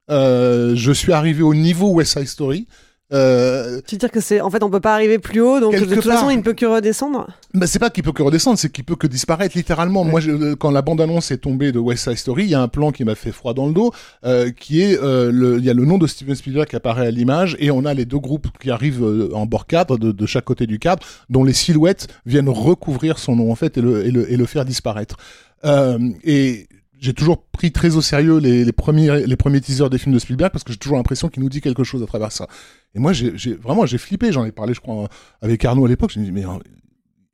euh, 0.10 0.76
je 0.76 0.92
suis 0.92 1.14
arrivé 1.14 1.44
au 1.44 1.54
niveau 1.54 1.92
West 1.92 2.18
Side 2.18 2.28
Story. 2.28 2.68
Euh, 3.12 3.82
Tu 3.88 3.96
veux 3.96 4.00
dire 4.00 4.12
que 4.12 4.20
c'est 4.20 4.40
en 4.40 4.52
fait 4.52 4.62
on 4.62 4.70
peut 4.70 4.80
pas 4.80 4.94
arriver 4.94 5.18
plus 5.18 5.42
haut 5.42 5.60
donc 5.60 5.74
de 5.74 5.80
toute 5.96 6.04
façon 6.04 6.30
il 6.30 6.38
ne 6.38 6.42
peut 6.44 6.54
que 6.54 6.68
redescendre? 6.68 7.28
bah, 7.56 7.66
c'est 7.66 7.80
pas 7.80 7.90
qu'il 7.90 8.04
peut 8.04 8.12
que 8.12 8.22
redescendre, 8.22 8.60
c'est 8.60 8.72
qu'il 8.72 8.84
peut 8.84 8.96
que 8.96 9.08
disparaître 9.08 9.58
littéralement. 9.58 10.04
Moi, 10.04 10.20
je- 10.20 10.30
euh, 10.30 10.56
quand 10.56 10.70
la 10.70 10.84
bande-annonce 10.84 11.32
est 11.32 11.38
tombée 11.40 11.72
de 11.72 11.80
West 11.80 12.04
Side 12.04 12.18
Story, 12.18 12.44
il 12.44 12.50
y 12.50 12.54
a 12.54 12.62
un 12.62 12.68
plan 12.68 12.92
qui 12.92 13.04
m'a 13.06 13.16
fait 13.16 13.32
froid 13.32 13.56
dans 13.56 13.66
le 13.66 13.74
dos, 13.74 13.92
euh, 14.26 14.52
qui 14.52 14.84
est 14.84 15.02
euh, 15.02 15.32
le, 15.32 15.58
il 15.58 15.66
y 15.66 15.70
a 15.72 15.74
le 15.74 15.86
nom 15.86 15.98
de 15.98 16.06
Steven 16.06 16.36
Spielberg 16.36 16.68
qui 16.68 16.76
apparaît 16.76 17.08
à 17.08 17.12
l'image 17.12 17.58
et 17.60 17.72
on 17.72 17.84
a 17.86 17.96
les 17.96 18.06
deux 18.06 18.20
groupes 18.20 18.48
qui 18.62 18.70
arrivent 18.70 19.04
euh, 19.04 19.32
en 19.34 19.48
bord 19.48 19.66
cadre 19.66 19.98
de, 19.98 20.12
de 20.12 20.26
chaque 20.28 20.46
côté 20.46 20.68
du 20.68 20.78
cadre, 20.78 21.02
dont 21.32 21.44
les 21.44 21.54
silhouettes 21.54 22.08
viennent 22.28 22.50
recouvrir 22.50 23.18
son 23.18 23.36
nom 23.36 23.52
en 23.52 23.56
fait 23.56 23.80
et 23.80 23.82
le, 23.82 24.06
et 24.06 24.12
le, 24.12 24.32
et 24.32 24.38
le 24.38 24.46
faire 24.46 24.66
disparaître. 24.66 25.18
Euh, 25.66 25.98
et 26.24 26.68
j'ai 27.00 27.14
toujours 27.14 27.44
pris 27.44 27.72
très 27.72 27.96
au 27.96 28.02
sérieux 28.02 28.38
les, 28.40 28.66
les 28.66 28.72
premiers 28.72 29.26
les 29.26 29.36
premiers 29.36 29.62
teasers 29.62 29.90
des 29.90 29.98
films 29.98 30.14
de 30.14 30.20
Spielberg 30.20 30.52
parce 30.52 30.64
que 30.64 30.72
j'ai 30.72 30.78
toujours 30.78 30.98
l'impression 30.98 31.30
qu'il 31.30 31.42
nous 31.44 31.50
dit 31.50 31.62
quelque 31.62 31.84
chose 31.84 32.04
à 32.04 32.06
travers 32.06 32.32
ça. 32.32 32.48
Et 32.96 33.00
moi, 33.00 33.14
j'ai 33.14 33.32
j'ai- 33.38 33.54
vraiment 33.56 33.86
j'ai 33.86 33.98
flippé. 33.98 34.32
J'en 34.32 34.46
ai 34.46 34.52
parlé, 34.52 34.74
je 34.74 34.80
crois, 34.82 35.08
avec 35.42 35.64
Arnaud 35.66 35.86
à 35.86 35.88
l'époque. 35.90 36.12
Je 36.14 36.20
me 36.20 36.26
dis 36.26 36.32
mais 36.32 36.46
euh, 36.46 36.50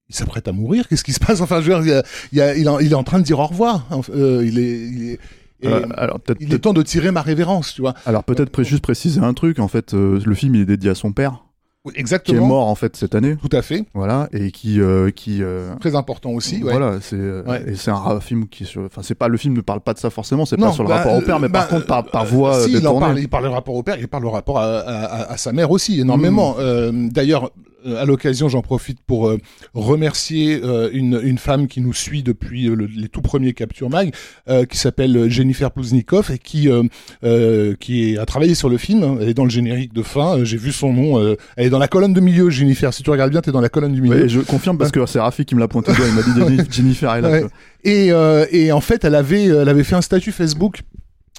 il 0.09 0.15
s'apprête 0.15 0.47
à 0.47 0.51
mourir. 0.51 0.87
Qu'est-ce 0.87 1.03
qui 1.03 1.13
se 1.13 1.19
passe? 1.19 1.41
Enfin, 1.41 1.61
je 1.61 1.71
veux 1.71 1.83
dire, 1.83 1.83
il, 1.83 1.89
y 1.89 1.93
a- 1.93 2.03
il, 2.31 2.37
y 2.37 2.41
a- 2.41 2.55
il, 2.57 2.69
en- 2.69 2.79
il 2.79 2.91
est 2.91 2.95
en 2.95 3.03
train 3.03 3.19
de 3.19 3.23
dire 3.23 3.39
au 3.39 3.45
revoir. 3.47 3.87
Euh, 4.09 4.43
il 4.45 4.59
est, 4.59 4.79
il 4.87 5.09
est, 5.11 5.19
et 5.61 5.67
Euh, 5.67 5.85
alors 5.95 6.19
peut-être 6.19 6.39
il 6.41 6.53
est 6.53 6.59
temps 6.59 6.73
de 6.73 6.81
tirer 6.83 7.11
ma 7.11 7.21
révérence, 7.21 7.73
tu 7.73 7.81
vois. 7.81 7.93
Alors 8.05 8.23
peut-être 8.25 8.61
juste 8.63 8.83
préciser 8.83 9.21
un 9.21 9.33
truc. 9.33 9.59
En 9.59 9.69
fait, 9.69 9.93
euh, 9.93 10.19
le 10.23 10.35
film 10.35 10.53
il 10.55 10.61
est 10.61 10.65
dédié 10.65 10.89
à 10.91 10.95
son 10.95 11.13
père, 11.13 11.44
Oui, 11.85 11.93
qui 11.93 11.99
Exactement. 11.99 12.43
est 12.43 12.47
mort 12.47 12.67
en 12.67 12.75
fait 12.75 12.95
cette 12.95 13.13
année. 13.15 13.35
Tout 13.35 13.55
à 13.55 13.61
fait. 13.61 13.85
Voilà, 13.93 14.27
et 14.33 14.51
qui 14.51 14.81
euh, 14.81 15.11
qui 15.11 15.43
euh, 15.43 15.75
Très 15.79 15.95
important 15.95 16.31
aussi. 16.31 16.63
Ouais. 16.63 16.71
Voilà, 16.71 16.97
c'est 17.01 17.15
euh, 17.15 17.43
Ouais. 17.45 17.63
et 17.67 17.75
c'est 17.75 17.91
un 17.91 18.19
film 18.19 18.47
qui, 18.47 18.65
se- 18.65 18.79
enfin 18.79 19.01
c'est 19.03 19.13
pas 19.15 19.27
le 19.27 19.37
film 19.37 19.53
ne 19.55 19.61
parle 19.61 19.81
pas 19.81 19.93
de 19.93 19.99
ça 19.99 20.09
forcément, 20.09 20.45
c'est 20.45 20.57
pas 20.57 20.71
sur 20.71 20.83
le 20.83 20.89
bah, 20.89 20.97
rapport 20.97 21.15
au 21.15 21.21
père, 21.21 21.39
mais 21.39 21.47
bah, 21.47 21.59
par 21.59 21.67
contre 21.69 21.85
par, 21.85 22.03
par 22.05 22.25
voix 22.25 22.55
si, 22.59 22.59
euh, 22.59 22.67
il 22.69 22.75
en 22.77 22.79
détournée. 22.79 22.99
parle, 23.05 23.19
il 23.19 23.29
parle 23.29 23.43
le 23.43 23.49
rapport 23.51 23.75
au 23.75 23.83
père, 23.83 23.97
il 23.99 24.07
parle 24.07 24.23
le 24.23 24.29
rapport 24.29 24.57
à, 24.59 24.63
à, 24.79 25.05
à- 25.05 25.31
à 25.33 25.37
sa 25.37 25.51
mère 25.53 25.69
aussi 25.71 25.99
énormément. 25.99 26.55
Euh, 26.59 26.91
D'ailleurs, 27.11 27.51
à 27.85 28.05
l'occasion, 28.05 28.49
j'en 28.49 28.61
profite 28.61 28.99
pour 29.05 29.27
euh, 29.27 29.37
remercier 29.73 30.59
euh, 30.63 30.89
une, 30.93 31.19
une 31.23 31.37
femme 31.37 31.67
qui 31.67 31.81
nous 31.81 31.93
suit 31.93 32.23
depuis 32.23 32.67
euh, 32.69 32.75
le- 32.75 32.85
les 32.87 33.07
tout 33.09 33.21
premiers 33.21 33.53
Capture 33.53 33.89
Mag, 33.89 34.13
euh, 34.49 34.65
qui 34.65 34.77
s'appelle 34.77 35.29
Jennifer 35.29 35.71
Pluznikov 35.71 36.31
et 36.31 36.37
qui 36.39 36.69
euh, 36.69 36.83
euh, 37.23 37.75
qui 37.79 38.17
a 38.17 38.25
travaillé 38.25 38.55
sur 38.55 38.69
le 38.69 38.77
film. 38.77 39.03
hein. 39.03 39.17
Elle 39.21 39.29
est 39.29 39.33
dans 39.33 39.43
le 39.43 39.49
générique 39.49 39.93
de 39.93 40.01
fin. 40.03 40.39
euh, 40.39 40.45
J'ai 40.45 40.57
vu 40.57 40.71
son 40.71 40.91
nom. 40.93 41.19
euh, 41.19 41.35
elle 41.57 41.67
est 41.67 41.69
dans 41.69 41.79
la 41.79 41.87
colonne 41.87 42.13
de 42.13 42.21
milieu, 42.21 42.49
Jennifer. 42.49 42.93
Si 42.93 43.03
tu 43.03 43.09
regardes 43.09 43.31
bien, 43.31 43.41
t'es 43.41 43.51
dans 43.51 43.61
la 43.61 43.69
colonne 43.69 43.93
du 43.93 44.01
milieu. 44.01 44.23
Ouais, 44.23 44.29
je 44.29 44.39
confirme 44.41 44.77
parce 44.77 44.91
que 44.91 45.05
c'est 45.05 45.19
Rafi 45.19 45.45
qui 45.45 45.55
me 45.55 45.59
l'a 45.59 45.67
pointé 45.67 45.91
il 45.97 46.13
m'a 46.43 46.45
dit 46.45 46.61
Jennifer 46.71 47.13
est 47.15 47.21
là. 47.21 47.29
Ouais. 47.31 47.45
Et, 47.83 48.11
euh, 48.11 48.45
et 48.51 48.71
en 48.71 48.81
fait, 48.81 49.03
elle 49.05 49.15
avait, 49.15 49.45
elle 49.45 49.69
avait 49.69 49.83
fait 49.83 49.95
un 49.95 50.01
statut 50.01 50.31
Facebook 50.31 50.79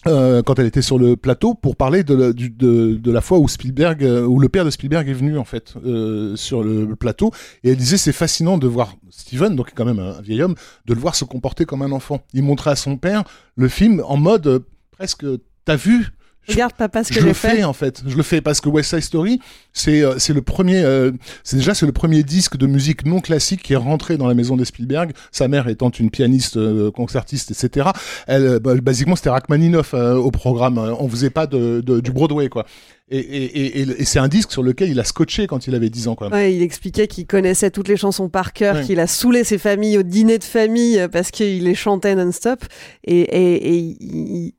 euh, 0.06 0.42
quand 0.42 0.58
elle 0.58 0.66
était 0.66 0.82
sur 0.82 0.98
le 0.98 1.16
plateau 1.16 1.54
pour 1.54 1.76
parler 1.76 2.04
de 2.04 2.14
la, 2.14 2.32
de, 2.32 2.94
de 2.94 3.10
la 3.10 3.20
fois 3.20 3.38
où 3.38 3.48
Spielberg, 3.48 4.04
euh, 4.04 4.24
où 4.24 4.38
le 4.38 4.48
père 4.48 4.64
de 4.64 4.70
Spielberg 4.70 5.08
est 5.08 5.12
venu 5.14 5.38
en 5.38 5.44
fait 5.44 5.74
euh, 5.84 6.36
sur 6.36 6.62
le, 6.62 6.94
plateau. 6.96 7.32
Et 7.64 7.70
elle 7.70 7.76
disait 7.76 7.96
c'est 7.96 8.12
fascinant 8.12 8.58
de 8.58 8.66
voir 8.66 8.94
Steven, 9.10 9.54
donc 9.54 9.72
quand 9.74 9.84
même 9.84 9.98
un, 9.98 10.16
un 10.16 10.22
vieil 10.22 10.42
homme, 10.42 10.54
de 10.86 10.94
le 10.94 11.00
voir 11.00 11.14
se 11.14 11.24
comporter 11.24 11.64
comme 11.64 11.82
un 11.82 11.92
enfant. 11.92 12.20
Il 12.32 12.42
montrait 12.42 12.70
à 12.70 12.76
son 12.76 12.96
père 12.96 13.24
le 13.56 13.68
film 13.68 14.02
en 14.06 14.16
mode 14.16 14.46
euh, 14.46 14.60
presque, 14.92 15.26
t'as 15.64 15.76
vu 15.76 16.12
Regarde 16.48 16.72
papa 16.74 17.04
ce 17.04 17.12
que 17.12 17.20
je 17.20 17.26
le 17.26 17.32
fais 17.32 17.64
en 17.64 17.72
fait. 17.72 18.02
Je 18.06 18.16
le 18.16 18.22
fais 18.22 18.40
parce 18.40 18.60
que 18.60 18.68
West 18.68 18.90
Side 18.90 19.00
Story, 19.02 19.40
c'est 19.72 20.02
euh, 20.02 20.18
c'est 20.18 20.32
le 20.32 20.42
premier, 20.42 20.82
euh, 20.82 21.12
c'est 21.44 21.56
déjà 21.56 21.74
c'est 21.74 21.86
le 21.86 21.92
premier 21.92 22.22
disque 22.22 22.56
de 22.56 22.66
musique 22.66 23.04
non 23.04 23.20
classique 23.20 23.62
qui 23.62 23.72
est 23.72 23.76
rentré 23.76 24.16
dans 24.16 24.26
la 24.28 24.34
maison 24.34 24.56
des 24.56 24.64
Spielberg. 24.64 25.12
Sa 25.32 25.48
mère 25.48 25.68
étant 25.68 25.90
une 25.90 26.10
pianiste, 26.10 26.56
euh, 26.56 26.90
concertiste, 26.90 27.50
etc. 27.50 27.88
Elle, 28.26 28.42
euh, 28.46 28.58
bah, 28.58 28.74
basiquement, 28.76 29.16
c'était 29.16 29.30
Rachmaninoff 29.30 29.94
euh, 29.94 30.14
au 30.14 30.30
programme. 30.30 30.78
On 30.78 31.08
faisait 31.08 31.30
pas 31.30 31.46
de, 31.46 31.80
de- 31.80 32.00
du 32.00 32.12
Broadway 32.12 32.48
quoi. 32.48 32.64
Et, 33.08 33.18
et, 33.18 33.80
et, 33.80 33.80
et, 34.00 34.04
c'est 34.04 34.18
un 34.18 34.26
disque 34.26 34.50
sur 34.50 34.64
lequel 34.64 34.90
il 34.90 34.98
a 34.98 35.04
scotché 35.04 35.46
quand 35.46 35.68
il 35.68 35.76
avait 35.76 35.90
10 35.90 36.08
ans 36.08 36.16
quoi. 36.16 36.28
Ouais, 36.28 36.52
il 36.56 36.60
expliquait 36.62 37.06
qu'il 37.06 37.24
connaissait 37.24 37.70
toutes 37.70 37.86
les 37.86 37.96
chansons 37.96 38.28
par 38.28 38.52
cœur, 38.52 38.74
Ouais. 38.74 38.82
qu'il 38.84 38.98
a 38.98 39.06
saoulé 39.06 39.44
ses 39.44 39.58
familles 39.58 39.96
au 39.98 40.02
dîner 40.02 40.38
de 40.38 40.44
famille 40.44 40.98
euh, 40.98 41.06
parce 41.06 41.30
qu'il 41.30 41.62
les 41.62 41.76
chantait 41.76 42.16
non-stop. 42.16 42.64
Et, 43.04 43.20
et, 43.20 43.74
et 43.74 43.78
il, 44.00 44.54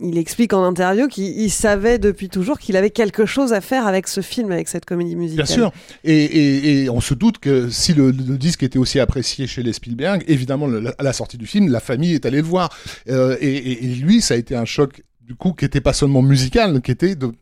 il 0.00 0.16
explique 0.16 0.52
en 0.52 0.64
interview 0.64 1.08
qu'il 1.08 1.24
il 1.24 1.50
savait 1.50 1.98
depuis 1.98 2.28
toujours 2.28 2.58
qu'il 2.58 2.76
avait 2.76 2.90
quelque 2.90 3.26
chose 3.26 3.52
à 3.52 3.60
faire 3.60 3.86
avec 3.86 4.06
ce 4.06 4.20
film, 4.20 4.52
avec 4.52 4.68
cette 4.68 4.84
comédie 4.84 5.16
musicale. 5.16 5.44
Bien 5.44 5.54
sûr. 5.54 5.72
Et, 6.04 6.24
et, 6.24 6.82
et 6.84 6.90
on 6.90 7.00
se 7.00 7.14
doute 7.14 7.38
que 7.38 7.68
si 7.68 7.92
le, 7.92 8.12
disque 8.12 8.62
était 8.62 8.78
aussi 8.78 9.00
apprécié 9.00 9.46
chez 9.48 9.64
les 9.64 9.72
Spielberg, 9.72 10.22
évidemment, 10.28 10.68
à 10.98 11.02
la 11.02 11.12
sortie 11.12 11.36
du 11.36 11.46
film, 11.46 11.68
la 11.68 11.80
famille 11.80 12.14
est 12.14 12.26
allée 12.26 12.42
le 12.42 12.46
voir. 12.46 12.70
Euh, 13.08 13.36
et, 13.40 13.72
et- 13.72 13.94
lui, 13.96 14.20
ça 14.20 14.34
a 14.34 14.36
été 14.36 14.54
un 14.54 14.64
choc, 14.64 15.02
du 15.20 15.34
coup, 15.34 15.52
qui 15.52 15.64
était 15.64 15.80
pas 15.80 15.92
seulement 15.92 16.22
musical, 16.22 16.80
qui 16.80 16.92
était 16.92 17.16
de, 17.16 17.32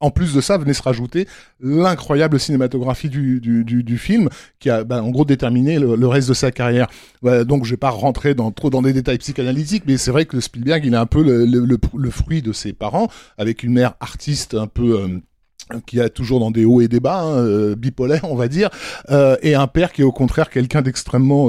en 0.00 0.10
plus 0.10 0.34
de 0.34 0.40
ça, 0.40 0.58
venait 0.58 0.74
se 0.74 0.82
rajouter 0.82 1.28
l'incroyable 1.60 2.40
cinématographie 2.40 3.08
du, 3.08 3.40
du, 3.40 3.64
du, 3.64 3.98
film, 3.98 4.28
qui 4.58 4.70
a, 4.70 4.84
ben, 4.84 5.02
en 5.02 5.10
gros, 5.10 5.24
déterminé 5.24 5.78
le, 5.78 6.06
reste 6.06 6.28
de 6.28 6.34
sa 6.34 6.50
carrière. 6.50 6.88
Donc, 7.22 7.64
je 7.64 7.70
vais 7.70 7.76
pas 7.76 7.90
rentrer 7.90 8.34
dans, 8.34 8.50
trop 8.50 8.70
dans 8.70 8.82
des 8.82 8.92
détails 8.92 9.18
psychanalytiques, 9.18 9.84
mais 9.86 9.96
c'est 9.96 10.10
vrai 10.10 10.24
que 10.24 10.40
Spielberg, 10.40 10.84
il 10.84 10.94
est 10.94 10.96
un 10.96 11.06
peu 11.06 11.22
le, 11.22 11.44
le 11.44 12.10
fruit 12.10 12.42
de 12.42 12.52
ses 12.52 12.72
parents, 12.72 13.08
avec 13.38 13.62
une 13.62 13.72
mère 13.72 13.94
artiste 14.00 14.54
un 14.54 14.66
peu, 14.66 15.00
euh, 15.00 15.20
qui 15.86 16.00
a 16.00 16.08
toujours 16.08 16.40
dans 16.40 16.50
des 16.50 16.64
hauts 16.64 16.80
et 16.80 16.88
des 16.88 17.00
bas, 17.00 17.20
hein, 17.20 17.36
euh, 17.38 17.76
bipolaire, 17.76 18.24
on 18.24 18.34
va 18.34 18.48
dire, 18.48 18.70
euh, 19.10 19.36
et 19.42 19.54
un 19.54 19.66
père 19.66 19.92
qui 19.92 20.02
est 20.02 20.04
au 20.04 20.12
contraire 20.12 20.50
quelqu'un 20.50 20.82
d'extrêmement 20.82 21.48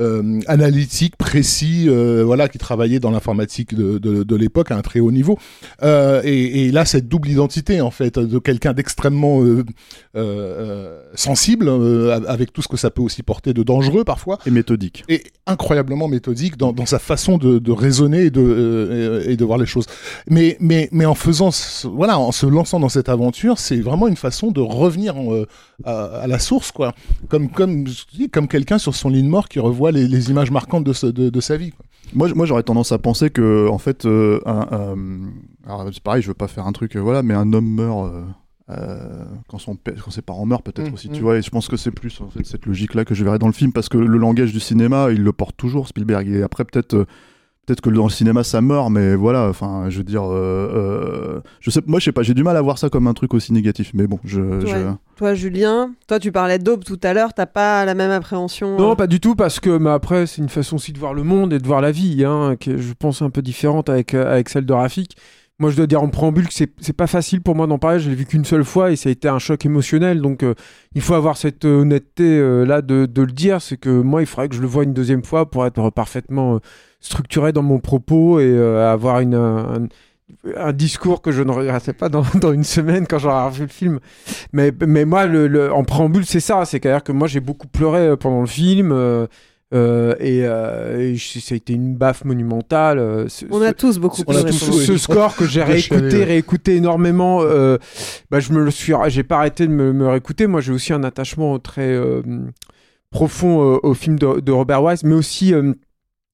euh, 0.00 0.40
analytique, 0.46 1.16
précis, 1.16 1.84
euh, 1.88 2.22
voilà, 2.24 2.48
qui 2.48 2.58
travaillait 2.58 3.00
dans 3.00 3.10
l'informatique 3.10 3.74
de, 3.74 3.98
de, 3.98 4.22
de 4.22 4.36
l'époque 4.36 4.70
à 4.70 4.76
un 4.76 4.82
très 4.82 5.00
haut 5.00 5.12
niveau. 5.12 5.38
Euh, 5.82 6.20
et, 6.24 6.66
et 6.66 6.72
là, 6.72 6.84
cette 6.84 7.08
double 7.08 7.28
identité, 7.28 7.80
en 7.80 7.90
fait, 7.90 8.18
de 8.18 8.38
quelqu'un 8.38 8.72
d'extrêmement 8.72 9.42
sensible, 11.14 11.68
avec 12.26 12.52
tout 12.52 12.62
ce 12.62 12.68
que 12.68 12.76
ça 12.76 12.90
peut 12.90 13.02
aussi 13.02 13.22
porter 13.22 13.52
de 13.52 13.62
dangereux 13.62 14.04
parfois. 14.04 14.38
Et 14.46 14.50
méthodique. 14.50 15.04
Et 15.08 15.22
incroyablement 15.46 16.08
méthodique 16.08 16.56
dans, 16.56 16.72
dans 16.72 16.86
sa 16.86 16.98
façon 16.98 17.38
de, 17.38 17.58
de 17.58 17.72
raisonner 17.72 18.22
et 18.26 18.30
de, 18.30 19.22
et 19.26 19.36
de 19.36 19.44
voir 19.44 19.58
les 19.58 19.66
choses. 19.66 19.86
Mais, 20.28 20.56
mais, 20.60 20.88
mais 20.92 21.06
en 21.06 21.14
faisant, 21.14 21.50
ce- 21.50 21.86
voilà, 21.86 22.18
en 22.18 22.32
se 22.32 22.46
lançant 22.46 22.80
dans 22.80 22.88
cette 22.88 23.08
aventure, 23.08 23.58
c'est 23.58 23.76
vraiment 23.80 24.08
une 24.08 24.16
façon 24.16 24.50
de 24.50 24.60
revenir 24.60 25.14
à, 25.84 26.04
à 26.04 26.26
la 26.26 26.38
source, 26.38 26.72
quoi. 26.72 26.94
Comme, 27.28 27.48
comme, 27.50 27.84
comme 28.32 28.48
quelqu'un 28.48 28.78
sur 28.78 28.94
son 28.94 29.08
lit 29.08 29.22
de 29.22 29.28
mort 29.28 29.48
qui 29.48 29.60
revoit 29.60 29.83
les, 29.92 30.06
les 30.08 30.30
images 30.30 30.50
marquantes 30.50 30.84
de, 30.84 30.92
ce- 30.92 31.06
de, 31.06 31.30
de 31.30 31.40
sa 31.40 31.56
vie. 31.56 31.70
Quoi. 31.72 31.84
Moi, 32.14 32.28
moi 32.34 32.46
j'aurais 32.46 32.62
tendance 32.62 32.92
à 32.92 32.98
penser 32.98 33.30
que, 33.30 33.68
en 33.68 33.78
fait, 33.78 34.04
euh, 34.06 34.40
un, 34.46 34.94
alors 35.66 35.88
c'est 35.92 36.02
pareil, 36.02 36.22
je 36.22 36.28
veux 36.28 36.34
pas 36.34 36.48
faire 36.48 36.66
un 36.66 36.72
truc, 36.72 36.96
euh, 36.96 37.00
voilà, 37.00 37.22
mais 37.22 37.34
un 37.34 37.52
homme 37.52 37.66
meurt 37.68 38.06
euh, 38.06 38.22
euh, 38.70 39.24
quand 39.48 39.58
son 39.58 39.74
père- 39.76 39.94
quand 40.04 40.10
ses 40.10 40.22
parents 40.22 40.46
meurent, 40.46 40.62
peut-être 40.62 40.90
Mm, 40.90 40.94
aussi, 40.94 41.08
mm. 41.08 41.12
tu 41.12 41.22
vois. 41.22 41.36
Et 41.38 41.42
je 41.42 41.50
pense 41.50 41.68
que 41.68 41.76
c'est 41.76 41.90
plus 41.90 42.20
en 42.20 42.28
fait 42.30 42.44
cette 42.44 42.66
logique-là 42.66 43.04
que 43.04 43.14
je 43.14 43.24
verrai 43.24 43.38
dans 43.38 43.46
le 43.46 43.52
film, 43.52 43.72
parce 43.72 43.88
que 43.88 43.98
le 43.98 44.16
langage 44.18 44.52
du 44.52 44.60
cinéma, 44.60 45.08
il 45.10 45.22
le 45.22 45.32
porte 45.32 45.56
toujours, 45.56 45.88
Spielberg. 45.88 46.28
Et 46.28 46.42
après, 46.42 46.64
peut-être. 46.64 46.94
euh, 46.94 47.06
Peut-être 47.66 47.80
que 47.80 47.90
dans 47.90 48.04
le 48.04 48.10
cinéma 48.10 48.44
ça 48.44 48.60
meurt, 48.60 48.90
mais 48.90 49.14
voilà, 49.14 49.48
enfin, 49.48 49.86
je 49.88 49.98
veux 49.98 50.04
dire, 50.04 50.24
euh, 50.24 50.30
euh, 50.34 51.40
je 51.60 51.70
sais, 51.70 51.80
moi 51.86 51.98
je 51.98 52.04
sais 52.04 52.12
pas, 52.12 52.22
j'ai 52.22 52.34
du 52.34 52.42
mal 52.42 52.56
à 52.56 52.60
voir 52.60 52.78
ça 52.78 52.90
comme 52.90 53.06
un 53.06 53.14
truc 53.14 53.32
aussi 53.32 53.52
négatif, 53.52 53.92
mais 53.94 54.06
bon, 54.06 54.18
je, 54.24 54.60
Toi, 54.60 54.70
je... 54.70 55.16
toi, 55.16 55.34
Julien, 55.34 55.94
toi, 56.06 56.18
tu 56.18 56.30
parlais 56.30 56.58
d'aube 56.58 56.84
tout 56.84 57.00
à 57.02 57.14
l'heure, 57.14 57.32
t'as 57.32 57.46
pas 57.46 57.86
la 57.86 57.94
même 57.94 58.10
appréhension 58.10 58.76
Non, 58.76 58.92
euh, 58.92 58.94
pas 58.96 59.06
du 59.06 59.18
tout, 59.18 59.34
parce 59.34 59.60
que 59.60 59.78
mais 59.78 59.90
après, 59.90 60.26
c'est 60.26 60.42
une 60.42 60.50
façon 60.50 60.76
aussi 60.76 60.92
de 60.92 60.98
voir 60.98 61.14
le 61.14 61.22
monde 61.22 61.54
et 61.54 61.58
de 61.58 61.66
voir 61.66 61.80
la 61.80 61.90
vie, 61.90 62.22
hein, 62.24 62.56
qui 62.60 62.72
est, 62.72 62.78
je 62.78 62.92
pense, 62.92 63.22
un 63.22 63.30
peu 63.30 63.40
différente 63.40 63.88
avec, 63.88 64.12
avec 64.12 64.50
celle 64.50 64.66
de 64.66 64.72
Rafik. 64.72 65.16
Moi, 65.60 65.70
je 65.70 65.76
dois 65.76 65.86
dire 65.86 66.02
en 66.02 66.08
préambule 66.08 66.48
que 66.48 66.52
c'est 66.52 66.72
c'est 66.80 66.92
pas 66.96 67.06
facile 67.06 67.40
pour 67.40 67.54
moi 67.54 67.68
d'en 67.68 67.78
parler. 67.78 68.00
Je 68.00 68.10
l'ai 68.10 68.16
vu 68.16 68.26
qu'une 68.26 68.44
seule 68.44 68.64
fois 68.64 68.90
et 68.90 68.96
ça 68.96 69.08
a 69.08 69.12
été 69.12 69.28
un 69.28 69.38
choc 69.38 69.64
émotionnel. 69.64 70.20
Donc, 70.20 70.42
euh, 70.42 70.54
il 70.96 71.00
faut 71.00 71.14
avoir 71.14 71.36
cette 71.36 71.64
honnêteté 71.64 72.24
euh, 72.24 72.64
là 72.64 72.82
de, 72.82 73.06
de 73.06 73.22
le 73.22 73.30
dire. 73.30 73.62
C'est 73.62 73.76
que 73.76 73.88
moi, 73.88 74.20
il 74.20 74.26
faudrait 74.26 74.48
que 74.48 74.56
je 74.56 74.60
le 74.60 74.66
voie 74.66 74.82
une 74.82 74.92
deuxième 74.92 75.22
fois 75.22 75.48
pour 75.48 75.64
être 75.64 75.90
parfaitement 75.90 76.56
euh, 76.56 76.58
structuré 77.04 77.52
dans 77.52 77.62
mon 77.62 77.78
propos 77.80 78.40
et 78.40 78.44
euh, 78.46 78.90
avoir 78.90 79.20
une, 79.20 79.34
un, 79.34 79.88
un 80.56 80.72
discours 80.72 81.20
que 81.20 81.32
je 81.32 81.42
ne 81.42 81.50
regrettais 81.52 81.92
pas 81.92 82.08
dans, 82.08 82.24
dans 82.40 82.52
une 82.52 82.64
semaine 82.64 83.06
quand 83.06 83.18
j'aurai 83.18 83.44
revu 83.44 83.62
le 83.62 83.68
film. 83.68 84.00
Mais, 84.52 84.72
mais 84.86 85.04
moi, 85.04 85.26
le, 85.26 85.46
le- 85.46 85.70
en 85.72 85.84
préambule, 85.84 86.24
c'est 86.24 86.40
ça. 86.40 86.64
C'est 86.64 86.84
à 86.86 86.90
dire 86.92 87.02
que 87.04 87.12
moi, 87.12 87.28
j'ai 87.28 87.40
beaucoup 87.40 87.66
pleuré 87.68 88.00
euh, 88.08 88.16
pendant 88.16 88.40
le 88.40 88.46
film. 88.46 88.90
euh, 88.92 89.26
euh, 89.74 90.14
et, 90.20 90.42
euh, 90.44 90.98
et 91.00 91.16
je- 91.16 91.40
ça 91.40 91.54
a 91.54 91.56
été 91.56 91.72
une 91.72 91.94
baffe 91.96 92.24
monumentale. 92.24 92.98
euh, 92.98 93.28
ce- 93.28 93.44
On 93.50 93.60
a 93.60 93.68
ce- 93.68 93.72
tous 93.74 93.98
beaucoup 93.98 94.18
ce, 94.18 94.24
pleuré 94.24 94.50
ce- 94.52 94.64
pendant 94.64 94.76
le 94.78 94.82
ce 94.84 94.96
score 94.96 95.34
que 95.36 95.46
j'ai 95.46 95.62
réécouté, 95.62 96.24
réécouté 96.24 96.76
énormément. 96.76 97.40
euh, 97.42 97.76
bah, 98.30 98.40
je 98.40 98.52
me 98.52 98.62
le 98.64 98.70
suis, 98.70 98.92
j'ai 99.08 99.24
pas 99.24 99.38
arrêté 99.38 99.66
de 99.66 99.72
me, 99.72 99.92
me 99.92 100.06
réécouter. 100.08 100.46
Moi, 100.46 100.60
j'ai 100.62 100.72
aussi 100.72 100.92
un 100.92 101.02
attachement 101.04 101.58
très 101.58 101.88
euh, 101.92 102.22
profond 103.10 103.74
euh, 103.74 103.78
au 103.82 103.94
film 103.94 104.18
de, 104.18 104.40
de 104.40 104.52
Robert 104.52 104.82
Wise, 104.82 105.02
mais 105.04 105.14
aussi 105.14 105.52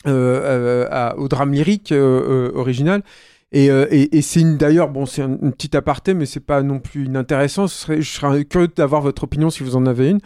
à- 0.07 1.17
au 1.19 1.29
drame 1.29 1.53
lyrique 1.53 1.93
euh, 1.93 2.51
euh, 2.53 2.59
original. 2.59 3.03
Et, 3.53 3.69
euh, 3.71 3.87
et, 3.91 4.23
c'est 4.23 4.45
d'ailleurs 4.57 4.89
bon 4.91 5.07
c'est 5.07 5.23
un, 5.23 5.37
une 5.43 5.53
petite 5.53 5.75
aparté 5.75 6.15
mais 6.15 6.25
c'est 6.25 6.39
pas 6.39 6.63
non 6.63 6.79
plus 6.79 7.07
inintéressant. 7.07 7.67
Je 7.67 8.03
serais 8.03 8.45
curieux 8.45 8.69
d'avoir 8.69 9.03
votre 9.03 9.25
opinion 9.25 9.51
si 9.51 9.63
vous 9.65 9.75
en 9.77 9.87
avez 9.87 10.11
une. 10.11 10.21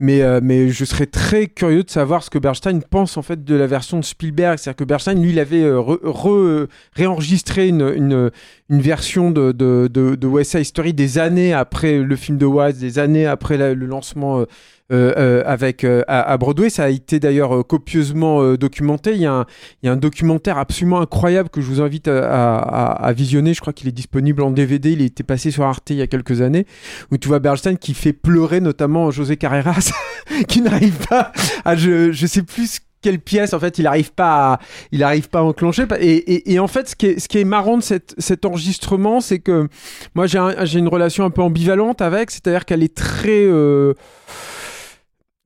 Mais, 0.00 0.22
euh, 0.22 0.38
mais 0.40 0.68
je 0.68 0.84
serais 0.84 1.06
très 1.06 1.48
curieux 1.48 1.82
de 1.82 1.90
savoir 1.90 2.22
ce 2.22 2.30
que 2.30 2.38
Bernstein 2.38 2.80
pense 2.88 3.16
en 3.16 3.22
fait 3.22 3.44
de 3.44 3.54
la 3.56 3.66
version 3.66 3.98
de 3.98 4.04
Spielberg. 4.04 4.56
C'est-à-dire 4.56 4.76
que 4.76 4.84
Bernstein 4.84 5.20
lui 5.20 5.30
il 5.30 5.40
avait 5.40 5.64
euh, 5.64 5.80
re- 5.80 6.00
re- 6.04 6.68
réenregistré 6.92 7.66
une, 7.66 7.80
une, 7.96 8.30
une 8.70 8.80
version 8.80 9.32
de, 9.32 9.50
de, 9.50 9.88
de, 9.88 10.26
West 10.28 10.52
Side 10.52 10.64
Story 10.64 10.92
des 10.94 11.18
années 11.18 11.52
après 11.52 11.98
le 11.98 12.14
film 12.14 12.38
de 12.38 12.46
Wise 12.46 12.78
des 12.78 13.00
années 13.00 13.26
après 13.26 13.56
le 13.74 13.86
lancement 13.86 14.38
euh, 14.38 14.42
euh, 14.42 14.44
euh, 14.44 14.46
avec 14.90 15.84
euh, 15.84 16.02
à, 16.08 16.20
à 16.32 16.36
Broadway. 16.38 16.70
Ça 16.70 16.84
a 16.84 16.88
été 16.88 17.20
d'ailleurs 17.20 17.56
euh, 17.58 17.62
copieusement 17.62 18.42
euh, 18.42 18.56
documenté. 18.56 19.12
Il 19.14 19.20
y, 19.20 19.26
a 19.26 19.32
un, 19.32 19.46
il 19.82 19.86
y 19.86 19.88
a 19.88 19.92
un 19.92 19.96
documentaire 19.96 20.58
absolument 20.58 21.00
incroyable 21.00 21.48
que 21.50 21.60
je 21.60 21.66
vous 21.66 21.80
invite 21.80 22.08
à, 22.08 22.58
à- 22.58 23.06
à 23.06 23.12
visionner. 23.12 23.54
Je 23.54 23.60
crois 23.60 23.72
qu'il 23.72 23.88
est 23.88 23.92
disponible 23.92 24.42
en 24.42 24.50
DVD. 24.50 24.92
Il 24.92 25.02
était 25.02 25.22
passé 25.24 25.50
sur 25.50 25.64
Arte 25.64 25.90
il 25.90 25.96
y 25.96 26.02
a 26.02 26.06
quelques 26.06 26.40
années. 26.40 26.66
Où 27.10 27.18
tu 27.18 27.28
vois 27.28 27.38
Bernstein 27.38 27.76
qui 27.76 27.94
fait 27.94 28.12
pleurer 28.12 28.60
notamment 28.60 29.10
José 29.10 29.36
Carreras, 29.36 29.90
qui 30.48 30.62
n'arrive 30.62 31.06
pas 31.08 31.32
à 31.64 31.76
je 31.76 32.12
je 32.12 32.26
sais 32.26 32.42
plus 32.42 32.80
quelle 33.00 33.20
pièce 33.20 33.52
en 33.54 33.60
fait 33.60 33.78
il 33.78 33.86
arrive 33.86 34.12
pas 34.12 34.54
à, 34.54 34.58
il 34.90 35.04
arrive 35.04 35.28
pas 35.28 35.38
à 35.38 35.42
enclencher 35.42 35.84
et, 36.00 36.16
et, 36.16 36.52
et 36.52 36.58
en 36.58 36.66
fait 36.66 36.88
ce 36.88 36.96
qui 36.96 37.06
est, 37.06 37.20
ce 37.20 37.28
qui 37.28 37.38
est 37.38 37.44
marrant 37.44 37.76
de 37.78 37.82
cette, 37.82 38.12
cet 38.18 38.44
enregistrement 38.44 39.20
c'est 39.20 39.38
que 39.38 39.68
moi 40.16 40.26
j'ai 40.26 40.38
un- 40.38 40.64
une 40.66 40.88
relation 40.88 41.24
un 41.24 41.30
peu 41.30 41.40
ambivalente 41.42 42.02
avec 42.02 42.32
c'est 42.32 42.44
à 42.48 42.50
dire 42.50 42.64
qu'elle 42.64 42.82
est 42.82 42.92
très 42.96 43.44
euh, 43.46 43.94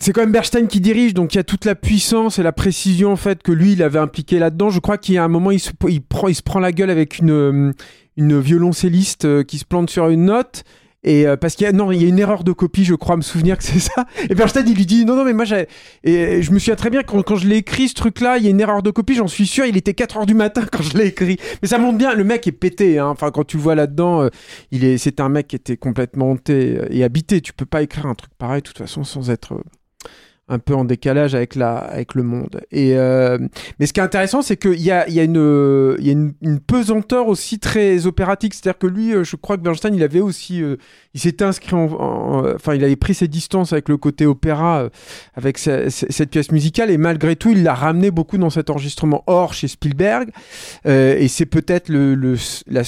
c'est 0.03 0.13
quand 0.13 0.23
même 0.23 0.33
Bernstein 0.33 0.67
qui 0.67 0.81
dirige, 0.81 1.15
donc 1.15 1.35
il 1.35 1.37
y 1.37 1.41
a 1.41 1.45
toute 1.45 1.65
la 1.65 1.77
puissance 1.77 2.41
et 2.41 2.43
la 2.43 2.51
précision 2.51 3.13
en 3.13 3.17
fait 3.17 3.41
que 3.41 3.53
lui 3.53 3.75
il 3.75 3.85
avait 3.85 4.01
impliqué 4.01 4.41
là-dedans. 4.41 4.69
Je 4.69 4.81
crois 4.81 4.99
qu'il 4.99 5.15
y 5.15 5.19
a 5.19 5.23
un 5.23 5.29
moment 5.29 5.53
il 5.53 5.61
se, 5.61 5.71
prend, 5.71 6.27
il 6.27 6.35
se 6.35 6.43
prend 6.43 6.59
la 6.59 6.73
gueule 6.73 6.91
avec 6.91 7.19
une, 7.19 7.31
euh, 7.31 7.73
une 8.17 8.41
violoncelliste 8.41 9.27
euh, 9.27 9.45
qui 9.45 9.59
se 9.59 9.65
plante 9.65 9.91
sur 9.91 10.09
une 10.09 10.25
note. 10.25 10.65
Et 11.05 11.27
euh, 11.29 11.37
parce 11.37 11.55
qu'il 11.55 11.67
y 11.67 11.69
a 11.69 11.73
non, 11.73 11.93
il 11.93 12.03
y 12.03 12.05
a 12.05 12.09
une 12.09 12.19
erreur 12.19 12.43
de 12.43 12.51
copie, 12.51 12.85
je 12.85 12.97
crois 12.97 13.17
me 13.17 13.23
souvenir 13.23 13.57
que 13.57 13.63
c'est 13.65 13.79
ça. 13.79 14.07
Et 14.29 14.35
Bernstein 14.35 14.65
il 14.67 14.75
lui 14.75 14.87
dit 14.87 15.05
non 15.05 15.15
non 15.15 15.25
mais 15.25 15.35
moi 15.35 15.45
j'ai 15.45 15.69
et 16.03 16.43
je 16.43 16.51
me 16.51 16.59
souviens 16.59 16.75
très 16.75 16.91
bien 16.91 17.05
quand, 17.05 17.23
quand 17.23 17.37
je 17.37 17.47
l'ai 17.47 17.59
écrit 17.59 17.87
ce 17.87 17.95
truc-là, 17.95 18.39
il 18.39 18.45
y 18.45 18.49
a 18.49 18.51
une 18.51 18.61
erreur 18.61 18.83
de 18.83 18.91
copie, 18.91 19.15
j'en 19.15 19.29
suis 19.29 19.47
sûr, 19.47 19.67
il 19.67 19.77
était 19.77 19.95
4 19.95 20.17
heures 20.17 20.27
du 20.27 20.35
matin 20.35 20.65
quand 20.73 20.83
je 20.83 20.99
l'ai 20.99 21.07
écrit. 21.07 21.37
Mais 21.63 21.69
ça 21.69 21.79
montre 21.79 21.99
bien, 21.99 22.15
le 22.15 22.25
mec 22.25 22.49
est 22.49 22.53
pété. 22.53 22.99
Hein. 22.99 23.07
Enfin 23.07 23.31
quand 23.31 23.45
tu 23.45 23.57
le 23.57 23.63
vois 23.63 23.77
là-dedans, 23.77 24.29
il 24.73 24.85
est, 24.85 24.99
c'est 24.99 25.21
un 25.21 25.29
mec 25.29 25.47
qui 25.47 25.55
était 25.55 25.77
complètement 25.77 26.33
hanté 26.33 26.81
et 26.91 27.05
habité. 27.05 27.41
Tu 27.41 27.53
peux 27.53 27.67
pas 27.67 27.83
écrire 27.83 28.07
un 28.07 28.17
truc 28.17 28.33
pareil 28.37 28.63
de 28.63 28.67
toute 28.67 28.79
façon 28.79 29.05
sans 29.05 29.31
être 29.31 29.55
un 30.49 30.59
peu 30.59 30.75
en 30.75 30.85
décalage 30.85 31.35
avec, 31.35 31.55
la, 31.55 31.77
avec 31.77 32.15
le 32.15 32.25
monde. 32.25 32.61
Et, 32.73 32.99
euh, 32.99 33.39
mais 33.79 33.87
ce 33.87 33.93
qui 33.95 34.01
est 34.01 34.03
intéressant, 34.03 34.43
c'est 34.43 34.57
qu'il 34.59 34.83
y 34.83 34.91
a, 34.91 35.09
il 35.09 35.15
y 35.15 35.21
a, 35.21 35.23
une, 35.23 35.97
il 35.99 36.05
y 36.07 36.11
a 36.11 36.13
une, 36.13 36.35
pesanteur 36.61 37.29
aussi 37.29 37.59
très 37.59 38.07
opératique. 38.07 38.53
C'est-à-dire 38.53 38.79
que 38.79 38.89
lui, 38.89 39.15
euh, 39.15 39.25
je 39.25 39.37
crois 39.37 39.57
que 39.57 39.63
Bernstein, 39.63 39.95
il 39.95 40.03
avait 40.03 40.21
aussi. 40.21 40.61
euh, 40.63 40.77
il 41.15 41.21
s'était 41.21 41.45
inscrit 41.45 41.75
en, 41.75 41.85
en- 41.87 42.55
Enfin, 42.55 42.75
il 42.75 42.85
avait 42.85 42.97
pris 42.97 43.15
ses 43.15 43.29
distances 43.29 43.73
avec 43.73 43.89
le 43.89 43.97
côté 43.97 44.27
opéra, 44.27 44.83
euh, 44.83 44.89
avec 45.35 45.57
ce- 45.59 45.89
ce- 45.89 46.07
cette 46.11 46.31
pièce 46.31 46.51
musicale, 46.51 46.91
et 46.91 46.99
malgré 46.99 47.37
tout, 47.37 47.53
il 47.53 47.63
l'a 47.63 47.75
ramené 47.75 48.11
beaucoup 48.11 48.37
dans 48.37 48.51
cet 48.51 48.69
enregistrement 48.69 49.23
hors 49.29 49.55
chez 49.55 49.69
Spielberg. 49.69 50.29
Et 50.85 51.29
c'est 51.29 51.47
peut-être 51.47 51.89
le, 51.89 52.15
le, 52.15 52.37
la, 52.67 52.83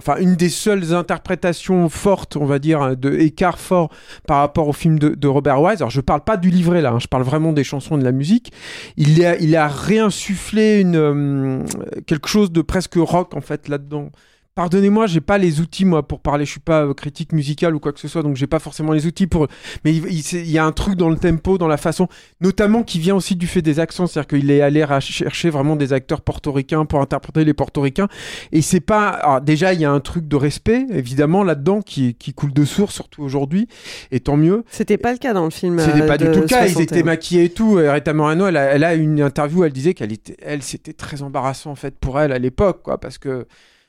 enfin, 0.00 0.16
une 0.18 0.34
des 0.34 0.48
seules 0.48 0.94
interprétations 0.94 1.88
fortes, 1.88 2.36
on 2.36 2.44
va 2.44 2.58
dire, 2.58 2.96
de 2.96 3.12
écart 3.12 3.58
fort 3.58 3.90
par 4.26 4.38
rapport 4.38 4.68
au 4.68 4.72
film 4.72 4.98
de, 4.98 5.28
Robert 5.28 5.60
Wise. 5.60 5.80
Alors, 5.80 5.90
je 5.90 6.00
parle 6.00 6.22
pas 6.22 6.36
du 6.36 6.50
livret 6.50 6.82
là, 6.82 6.92
hein, 6.92 6.98
je 6.98 7.06
parle 7.06 7.22
vraiment 7.22 7.52
des 7.52 7.64
chansons 7.64 7.96
de 7.96 8.04
la 8.04 8.12
musique. 8.12 8.52
Il 8.96 9.24
a, 9.24 9.36
il 9.36 9.56
a 9.56 9.68
réinsufflé 9.68 10.80
une, 10.80 10.96
euh, 10.96 11.64
quelque 12.06 12.28
chose 12.28 12.52
de 12.52 12.62
presque 12.62 12.96
rock 12.96 13.34
en 13.34 13.40
fait 13.40 13.68
là-dedans. 13.68 14.10
Pardonnez-moi, 14.54 15.06
j'ai 15.06 15.20
pas 15.20 15.38
les 15.38 15.60
outils 15.60 15.84
moi 15.84 16.06
pour 16.06 16.20
parler. 16.20 16.44
Je 16.44 16.50
suis 16.52 16.60
pas 16.60 16.84
euh, 16.84 16.94
critique 16.94 17.32
musicale 17.32 17.74
ou 17.74 17.80
quoi 17.80 17.92
que 17.92 18.00
ce 18.00 18.08
soit, 18.08 18.22
donc 18.22 18.36
j'ai 18.36 18.46
pas 18.46 18.58
forcément 18.58 18.92
les 18.92 19.06
outils 19.06 19.26
pour. 19.26 19.48
Mais 19.84 19.94
il, 19.94 20.06
il- 20.10 20.22
c'est- 20.22 20.40
il 20.40 20.50
y 20.50 20.58
a 20.58 20.64
un 20.64 20.72
truc 20.72 20.96
dans 20.96 21.10
le 21.10 21.16
tempo, 21.16 21.58
dans 21.58 21.66
la 21.68 21.76
façon, 21.76 22.08
notamment 22.40 22.82
qui 22.82 22.98
vient 22.98 23.14
aussi 23.16 23.36
du 23.36 23.46
fait 23.46 23.62
des 23.62 23.80
accents, 23.80 24.06
c'est-à-dire 24.06 24.28
qu'il 24.38 24.50
est 24.50 24.60
allé 24.60 24.84
chercher 25.00 25.50
vraiment 25.50 25.76
des 25.76 25.92
acteurs 25.92 26.20
portoricains 26.20 26.84
pour 26.84 27.00
interpréter 27.00 27.44
les 27.44 27.54
portoricains. 27.54 28.08
Et 28.52 28.62
c'est 28.62 28.80
pas. 28.80 29.08
alors, 29.08 29.40
déjà, 29.40 29.72
il 29.72 29.80
y 29.80 29.84
a 29.84 29.90
un 29.90 30.00
truc 30.00 30.28
de 30.28 30.36
respect, 30.36 30.86
évidemment, 30.90 31.42
là-dedans 31.44 31.82
qui, 31.82 32.14
qui 32.14 32.32
coule 32.34 32.52
de 32.52 32.64
source, 32.64 32.94
surtout 32.94 33.22
aujourd'hui, 33.22 33.68
et 34.12 34.20
tant 34.20 34.36
mieux. 34.36 34.64
C'était 34.70 34.98
pas 34.98 35.12
le 35.12 35.18
cas 35.18 35.32
dans 35.34 35.44
le 35.44 35.50
film. 35.50 35.78
C'était 35.78 36.02
euh, 36.02 36.06
pas 36.06 36.18
du 36.18 36.26
tout 36.26 36.40
le 36.40 36.46
cas. 36.46 36.66
Ils 36.66 36.72
61. 36.72 36.82
étaient 36.82 37.02
maquillés 37.02 37.44
et 37.44 37.50
tout. 37.50 37.78
Et 37.80 37.90
Rita 37.90 38.12
Moreno, 38.12 38.46
elle 38.46 38.56
a, 38.56 38.64
elle 38.66 38.84
a 38.84 38.94
une 38.94 39.20
interview, 39.20 39.60
où 39.60 39.64
elle 39.64 39.72
disait 39.72 39.94
qu'elle 39.94 40.12
était, 40.12 40.36
elle, 40.42 40.62
c'était 40.62 40.92
très 40.92 41.22
embarrassant 41.22 41.70
en 41.70 41.74
fait 41.74 41.98
pour 41.98 42.20
elle 42.20 42.32
à 42.32 42.38
l'époque, 42.38 42.82
quoi, 42.82 42.98
parce 42.98 43.18
que 43.18 43.46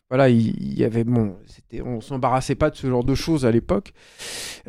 voilà, 0.10 0.30
il, 0.30 0.78
y 0.78 0.84
avait 0.84 1.04
bon, 1.04 1.36
c'était, 1.48 1.82
on 1.82 2.00
s'embarrassait 2.00 2.56
pas 2.56 2.70
de 2.70 2.76
ce 2.76 2.88
genre 2.88 3.04
de 3.04 3.16
choses 3.16 3.46
à 3.46 3.52
l'époque. 3.52 3.94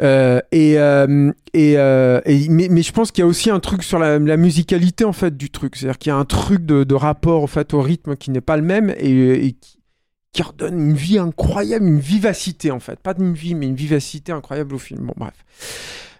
Euh, 0.01 0.40
et 0.51 0.79
euh, 0.79 1.31
et, 1.53 1.75
euh, 1.77 2.20
mais, 2.49 2.68
mais 2.70 2.83
je 2.83 2.92
pense 2.92 3.12
qu'il 3.12 3.22
y 3.22 3.25
a 3.25 3.27
aussi 3.27 3.51
un 3.51 3.61
truc 3.61 3.83
sur 3.83 3.99
la, 3.99 4.18
musicalité 4.18 5.05
en 5.05 5.12
fait 5.12 5.37
du 5.37 5.51
truc, 5.51 5.77
c'est-à-dire 5.77 5.99
qu'il 5.99 6.11
y 6.11 6.12
a 6.14 6.16
un 6.16 6.25
truc 6.25 6.64
de, 6.64 6.94
rapport 6.94 7.42
en 7.42 7.46
fait 7.46 7.75
au 7.75 7.83
rythme 7.83 8.16
qui 8.16 8.31
n'est 8.31 8.40
pas 8.40 8.57
le 8.57 8.62
même 8.62 8.94
et, 8.96 9.46
et 9.46 9.53
qui 9.53 9.77
qui 10.37 10.42
redonne 10.42 10.79
une 10.79 10.94
vie 10.94 11.18
incroyable, 11.18 11.87
une 11.87 11.99
vivacité 11.99 12.70
en 12.70 12.79
fait. 12.79 13.01
Pas 13.01 13.14
une 13.18 13.33
vie, 13.33 13.55
mais 13.55 13.66
une 13.66 13.75
vivacité 13.75 14.33
incroyable 14.33 14.75
au 14.75 14.79
film. 14.79 15.07
Bon, 15.07 15.14
bref. 15.16 15.35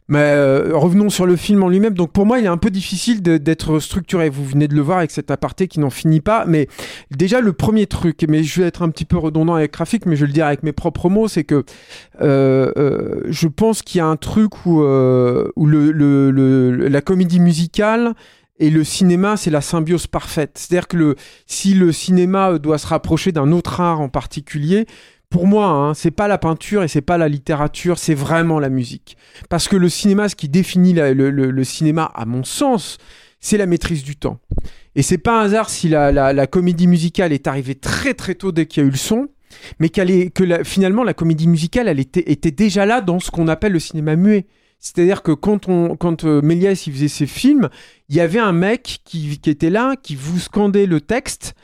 Mais 0.09 0.19
euh, 0.21 0.71
revenons 0.77 1.11
sur 1.11 1.27
le 1.27 1.35
film 1.35 1.65
en 1.65 1.69
lui-même. 1.69 1.95
Donc 1.95 2.13
pour 2.13 2.27
moi, 2.27 2.39
il 2.39 2.45
est 2.45 2.49
un 2.49 2.59
peu 2.59 2.71
difficile 2.71 3.23
d'être 3.23 3.81
structuré. 3.81 4.29
Vous 4.29 4.45
venez 4.45 4.69
de 4.69 4.75
le 4.75 4.81
voir 4.81 4.99
avec 4.99 5.11
cet 5.11 5.33
aparté 5.33 5.67
qui 5.67 5.81
n'en 5.81 5.91
finit 5.91 6.21
pas. 6.21 6.45
Mais 6.47 6.69
déjà, 7.11 7.41
le 7.41 7.53
premier 7.53 7.87
truc, 7.87 8.25
mais 8.29 8.45
je 8.45 8.61
vais 8.61 8.69
être 8.69 8.83
un 8.83 8.91
petit 8.91 9.05
peu 9.05 9.17
redondant 9.19 9.55
avec 9.55 9.73
Graphique, 9.73 10.07
mais 10.07 10.15
je 10.15 10.21
vais 10.21 10.29
le 10.29 10.33
dire 10.33 10.47
avec 10.47 10.63
mes 10.63 10.73
propres 10.73 11.09
mots, 11.09 11.27
c'est 11.27 11.43
que 11.45 11.65
euh, 12.23 12.71
euh, 12.77 13.21
je 13.29 13.49
pense 13.49 13.83
qu'il 13.83 13.99
y 13.99 14.03
a 14.03 14.07
un 14.07 14.17
truc 14.17 14.65
où, 14.65 14.83
euh, 14.83 15.51
où 15.57 15.67
le, 15.67 15.91
le- 15.91 16.31
le- 16.31 16.87
la 16.89 17.01
comédie 17.01 17.41
musicale 17.41 18.15
et 18.59 18.71
le 18.71 18.85
cinéma, 18.85 19.37
c'est 19.37 19.51
la 19.51 19.61
symbiose 19.61 20.07
parfaite. 20.07 20.53
C'est-à-dire 20.55 20.89
que 20.89 20.97
le, 20.97 21.17
si 21.47 21.75
le 21.75 21.93
cinéma 21.93 22.59
doit 22.59 22.79
se 22.79 22.87
rapprocher 22.87 23.33
d'un 23.33 23.53
autre 23.53 23.81
art 23.81 24.01
en 24.01 24.09
particulier, 24.09 24.87
pour 25.31 25.47
moi, 25.47 25.67
hein, 25.67 25.95
c'est 25.95 26.11
pas 26.11 26.29
la 26.29 26.39
peinture 26.39 26.83
et 26.83 26.89
c'est 26.89 27.01
pas 27.01 27.19
la 27.19 27.29
littérature, 27.29 27.99
c'est 27.99 28.15
vraiment 28.15 28.61
la 28.61 28.69
musique. 28.69 29.17
Parce 29.49 29.69
que 29.69 29.77
le 29.77 29.89
cinéma, 29.89 30.29
ce 30.29 30.37
qui 30.37 30.49
définit 30.49 30.95
le, 30.95 31.65
cinéma, 31.65 32.05
à 32.15 32.25
mon 32.27 32.45
sens, 32.45 32.99
c'est 33.41 33.59
la 33.59 33.67
maîtrise 33.67 34.05
du 34.05 34.17
temps. 34.17 34.39
Et 34.95 35.03
c'est 35.03 35.19
pas 35.19 35.41
un 35.41 35.45
hasard 35.45 35.69
si 35.69 35.89
la, 35.89 36.47
comédie 36.47 36.87
musicale 36.87 37.33
est 37.33 37.47
arrivée 37.47 37.75
très 37.75 38.15
très 38.15 38.35
tôt 38.35 38.53
dès 38.53 38.67
qu'il 38.67 38.83
y 38.83 38.87
a 38.87 38.89
eu 38.89 38.93
le 38.93 38.97
son, 38.97 39.29
mais 39.81 39.89
qu'elle 39.89 40.11
est, 40.11 40.31
que 40.31 40.65
finalement 40.65 41.03
la 41.03 41.15
comédie 41.15 41.49
musicale, 41.49 41.89
elle 41.89 42.01
était, 42.01 42.51
déjà 42.51 42.87
là 42.87 43.01
dans 43.01 43.19
ce 43.19 43.31
qu'on 43.31 43.49
appelle 43.49 43.73
le 43.73 43.81
cinéma 43.81 44.17
muet. 44.17 44.47
C'est-à-dire 44.79 45.23
que 45.23 45.33
quand, 45.33 45.69
on, 45.69 45.97
quand 45.97 46.25
euh, 46.25 46.43
Méliès 46.43 46.85
faisait 46.85 47.09
ses 47.09 47.27
films, 47.27 47.69
il 48.09 48.15
y 48.15 48.21
avait 48.21 48.39
un 48.39 48.53
mec 48.53 49.01
qui, 49.05 49.39
qui 49.41 49.51
était 49.51 49.71
là, 49.71 49.97
qui 50.01 50.15
vous 50.15 50.39
scandait 50.39 50.87
le 50.87 51.01
texte, 51.01 51.55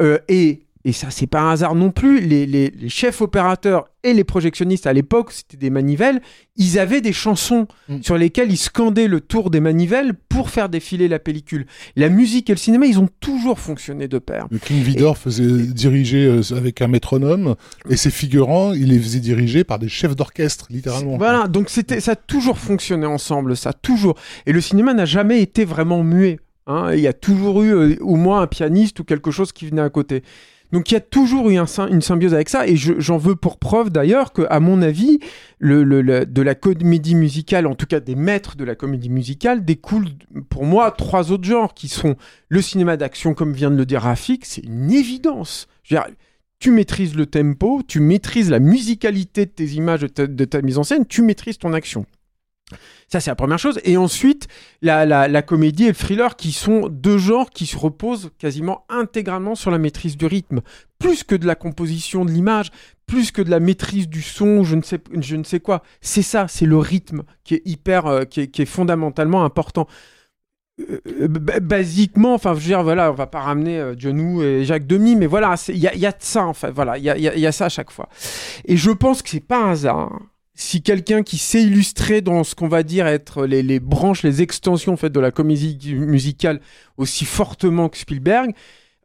euh, 0.00 0.18
et, 0.28 0.62
et 0.84 0.92
ça 0.92 1.08
c'est 1.10 1.26
pas 1.26 1.40
un 1.40 1.50
hasard 1.52 1.74
non 1.74 1.90
plus, 1.90 2.20
les, 2.20 2.44
les- 2.46 2.70
les 2.70 2.88
chefs 2.88 3.20
opérateurs 3.22 3.88
et 4.04 4.14
les 4.14 4.24
projectionnistes 4.24 4.88
à 4.88 4.92
l'époque, 4.92 5.30
c'était 5.30 5.56
des 5.56 5.70
manivelles, 5.70 6.20
ils 6.56 6.78
avaient 6.80 7.00
des 7.00 7.12
chansons 7.12 7.68
sur 8.00 8.18
lesquelles 8.18 8.50
ils 8.50 8.56
scandaient 8.56 9.06
le 9.06 9.20
tour 9.20 9.48
des 9.48 9.60
manivelles 9.60 10.14
pour 10.28 10.50
faire 10.50 10.68
défiler 10.68 11.06
la 11.06 11.20
pellicule. 11.20 11.66
La 11.94 12.08
musique 12.08 12.50
et 12.50 12.54
le 12.54 12.58
cinéma, 12.58 12.86
ils 12.86 12.98
ont 12.98 13.08
toujours 13.20 13.60
fonctionné 13.60 14.08
de 14.08 14.18
pair. 14.18 14.48
Le 14.50 14.58
King 14.58 14.82
Vidor 14.82 15.16
faisait 15.18 15.44
diriger 15.68 16.24
euh, 16.26 16.40
avec 16.56 16.82
un 16.82 16.88
métronome 16.88 17.54
et 17.88 17.96
ses 17.96 18.10
figurants, 18.10 18.72
il 18.72 18.88
les 18.88 18.98
faisait 18.98 19.20
diriger 19.20 19.62
par 19.62 19.78
des 19.78 19.88
chefs 19.88 20.16
d'orchestre, 20.16 20.66
littéralement. 20.70 21.16
Voilà, 21.16 21.46
donc 21.46 21.70
c'était, 21.70 22.00
ça 22.00 22.12
a 22.12 22.16
toujours 22.16 22.58
fonctionné 22.58 23.06
ensemble, 23.06 23.56
ça 23.56 23.72
toujours. 23.72 24.16
Et 24.46 24.52
le 24.52 24.60
cinéma 24.60 24.94
n'a 24.94 25.04
jamais 25.04 25.40
été 25.42 25.64
vraiment 25.64 26.02
muet. 26.02 26.40
hein. 26.66 26.92
Il 26.92 27.00
y 27.00 27.06
a 27.06 27.12
toujours 27.12 27.62
eu 27.62 27.72
euh, 27.72 27.96
au 28.00 28.16
moins 28.16 28.40
un 28.42 28.46
pianiste 28.48 28.98
ou 28.98 29.04
quelque 29.04 29.30
chose 29.30 29.52
qui 29.52 29.66
venait 29.66 29.82
à 29.82 29.90
côté. 29.90 30.24
Donc 30.72 30.90
il 30.90 30.94
y 30.94 30.96
a 30.96 31.00
toujours 31.00 31.50
eu 31.50 31.58
une 31.58 32.00
symbiose 32.00 32.32
avec 32.32 32.48
ça, 32.48 32.66
et 32.66 32.76
je- 32.76 32.98
j'en 32.98 33.18
veux 33.18 33.36
pour 33.36 33.58
preuve 33.58 33.90
d'ailleurs 33.90 34.32
que, 34.32 34.42
mon 34.58 34.80
avis, 34.80 35.18
de 35.60 36.42
la 36.42 36.54
comédie 36.54 37.14
musicale, 37.14 37.66
en 37.66 37.74
tout 37.74 37.86
cas 37.86 38.00
des 38.00 38.14
maîtres 38.14 38.56
de 38.56 38.64
la 38.64 38.74
comédie 38.74 39.10
musicale, 39.10 39.64
découlent 39.64 40.08
pour 40.48 40.64
moi 40.64 40.90
trois 40.90 41.30
autres 41.30 41.44
genres 41.44 41.74
qui 41.74 41.88
sont 41.88 42.16
le 42.48 42.62
cinéma 42.62 42.96
d'action, 42.96 43.34
comme 43.34 43.52
vient 43.52 43.70
de 43.70 43.76
le 43.76 43.84
dire 43.84 44.00
Rafik, 44.02 44.46
c'est 44.46 44.64
une 44.64 44.90
évidence. 44.90 45.68
Tu 46.58 46.70
maîtrises 46.70 47.16
le 47.16 47.26
tempo, 47.26 47.82
tu 47.86 48.00
maîtrises 48.00 48.48
la 48.48 48.60
musicalité 48.60 49.46
de 49.46 49.50
tes 49.50 49.66
images, 49.66 50.02
de 50.02 50.44
ta 50.44 50.62
mise 50.62 50.78
en 50.78 50.84
scène, 50.84 51.04
tu 51.06 51.20
maîtrises 51.20 51.58
ton 51.58 51.72
action. 51.74 52.06
Ça, 53.08 53.20
c'est 53.20 53.30
la 53.30 53.34
première 53.34 53.58
chose. 53.58 53.80
Et 53.84 53.96
ensuite, 53.96 54.48
la, 54.80 55.04
la- 55.06 55.42
comédie 55.42 55.84
et 55.84 55.88
le 55.88 55.94
thriller, 55.94 56.36
qui 56.36 56.52
sont 56.52 56.88
deux 56.88 57.18
genres 57.18 57.50
qui 57.50 57.66
se 57.66 57.76
reposent 57.76 58.30
quasiment 58.38 58.84
intégralement 58.88 59.54
sur 59.54 59.70
la 59.70 59.78
maîtrise 59.78 60.16
du 60.16 60.26
rythme, 60.26 60.60
plus 60.98 61.24
que 61.24 61.34
de 61.34 61.46
la 61.46 61.54
composition 61.54 62.24
de 62.24 62.30
l'image, 62.30 62.70
plus 63.06 63.30
que 63.32 63.42
de 63.42 63.50
la 63.50 63.60
maîtrise 63.60 64.08
du 64.08 64.22
son, 64.22 64.64
je 64.64 64.76
ne 64.76 64.82
sais, 64.82 65.00
je 65.20 65.36
ne 65.36 65.44
sais 65.44 65.60
quoi. 65.60 65.82
C'est 66.00 66.22
ça, 66.22 66.46
c'est 66.48 66.64
le 66.66 66.78
rythme 66.78 67.22
qui 67.44 67.54
est 67.56 67.62
hyper, 67.64 68.06
euh, 68.06 68.24
qui, 68.24 68.40
est, 68.40 68.64
fondamentalement 68.64 69.44
important. 69.44 69.86
Euh, 70.80 71.28
ba- 71.28 71.60
basiquement, 71.60 72.34
enfin, 72.34 72.54
je 72.54 72.60
veux 72.60 72.66
dire, 72.66 72.82
voilà, 72.82 73.10
on 73.10 73.14
va 73.14 73.26
pas 73.26 73.40
ramener 73.40 73.78
euh, 73.78 73.94
Woo 74.04 74.42
et 74.42 74.64
Jacques 74.64 74.86
Demy, 74.86 75.16
mais 75.16 75.26
voilà, 75.26 75.54
il 75.68 75.76
y 75.76 75.86
a, 76.06 76.12
de 76.12 76.16
ça, 76.20 76.46
en 76.46 76.54
fait, 76.54 76.70
voilà, 76.70 76.96
il 76.96 77.04
y 77.04 77.10
a, 77.10 77.18
y 77.18 77.40
y 77.40 77.46
a 77.46 77.52
ça 77.52 77.66
à 77.66 77.68
chaque 77.68 77.90
fois. 77.90 78.08
Et 78.64 78.76
je 78.78 78.90
pense 78.90 79.20
que 79.22 79.28
c'est 79.28 79.40
pas 79.46 79.62
un 79.62 79.70
hasard. 79.72 80.18
Si 80.54 80.82
quelqu'un 80.82 81.22
qui 81.22 81.38
sait 81.38 81.62
illustrer 81.62 82.20
dans 82.20 82.44
ce 82.44 82.54
qu'on 82.54 82.68
va 82.68 82.82
dire 82.82 83.06
être 83.06 83.46
les, 83.46 83.80
branches, 83.80 84.22
les 84.22 84.42
extensions 84.42 84.92
en 84.92 84.96
fait 84.96 85.10
de 85.10 85.20
la 85.20 85.30
comédie 85.30 85.94
musicale 85.94 86.60
aussi 86.98 87.24
fortement 87.24 87.88
que 87.88 87.96
Spielberg, 87.96 88.52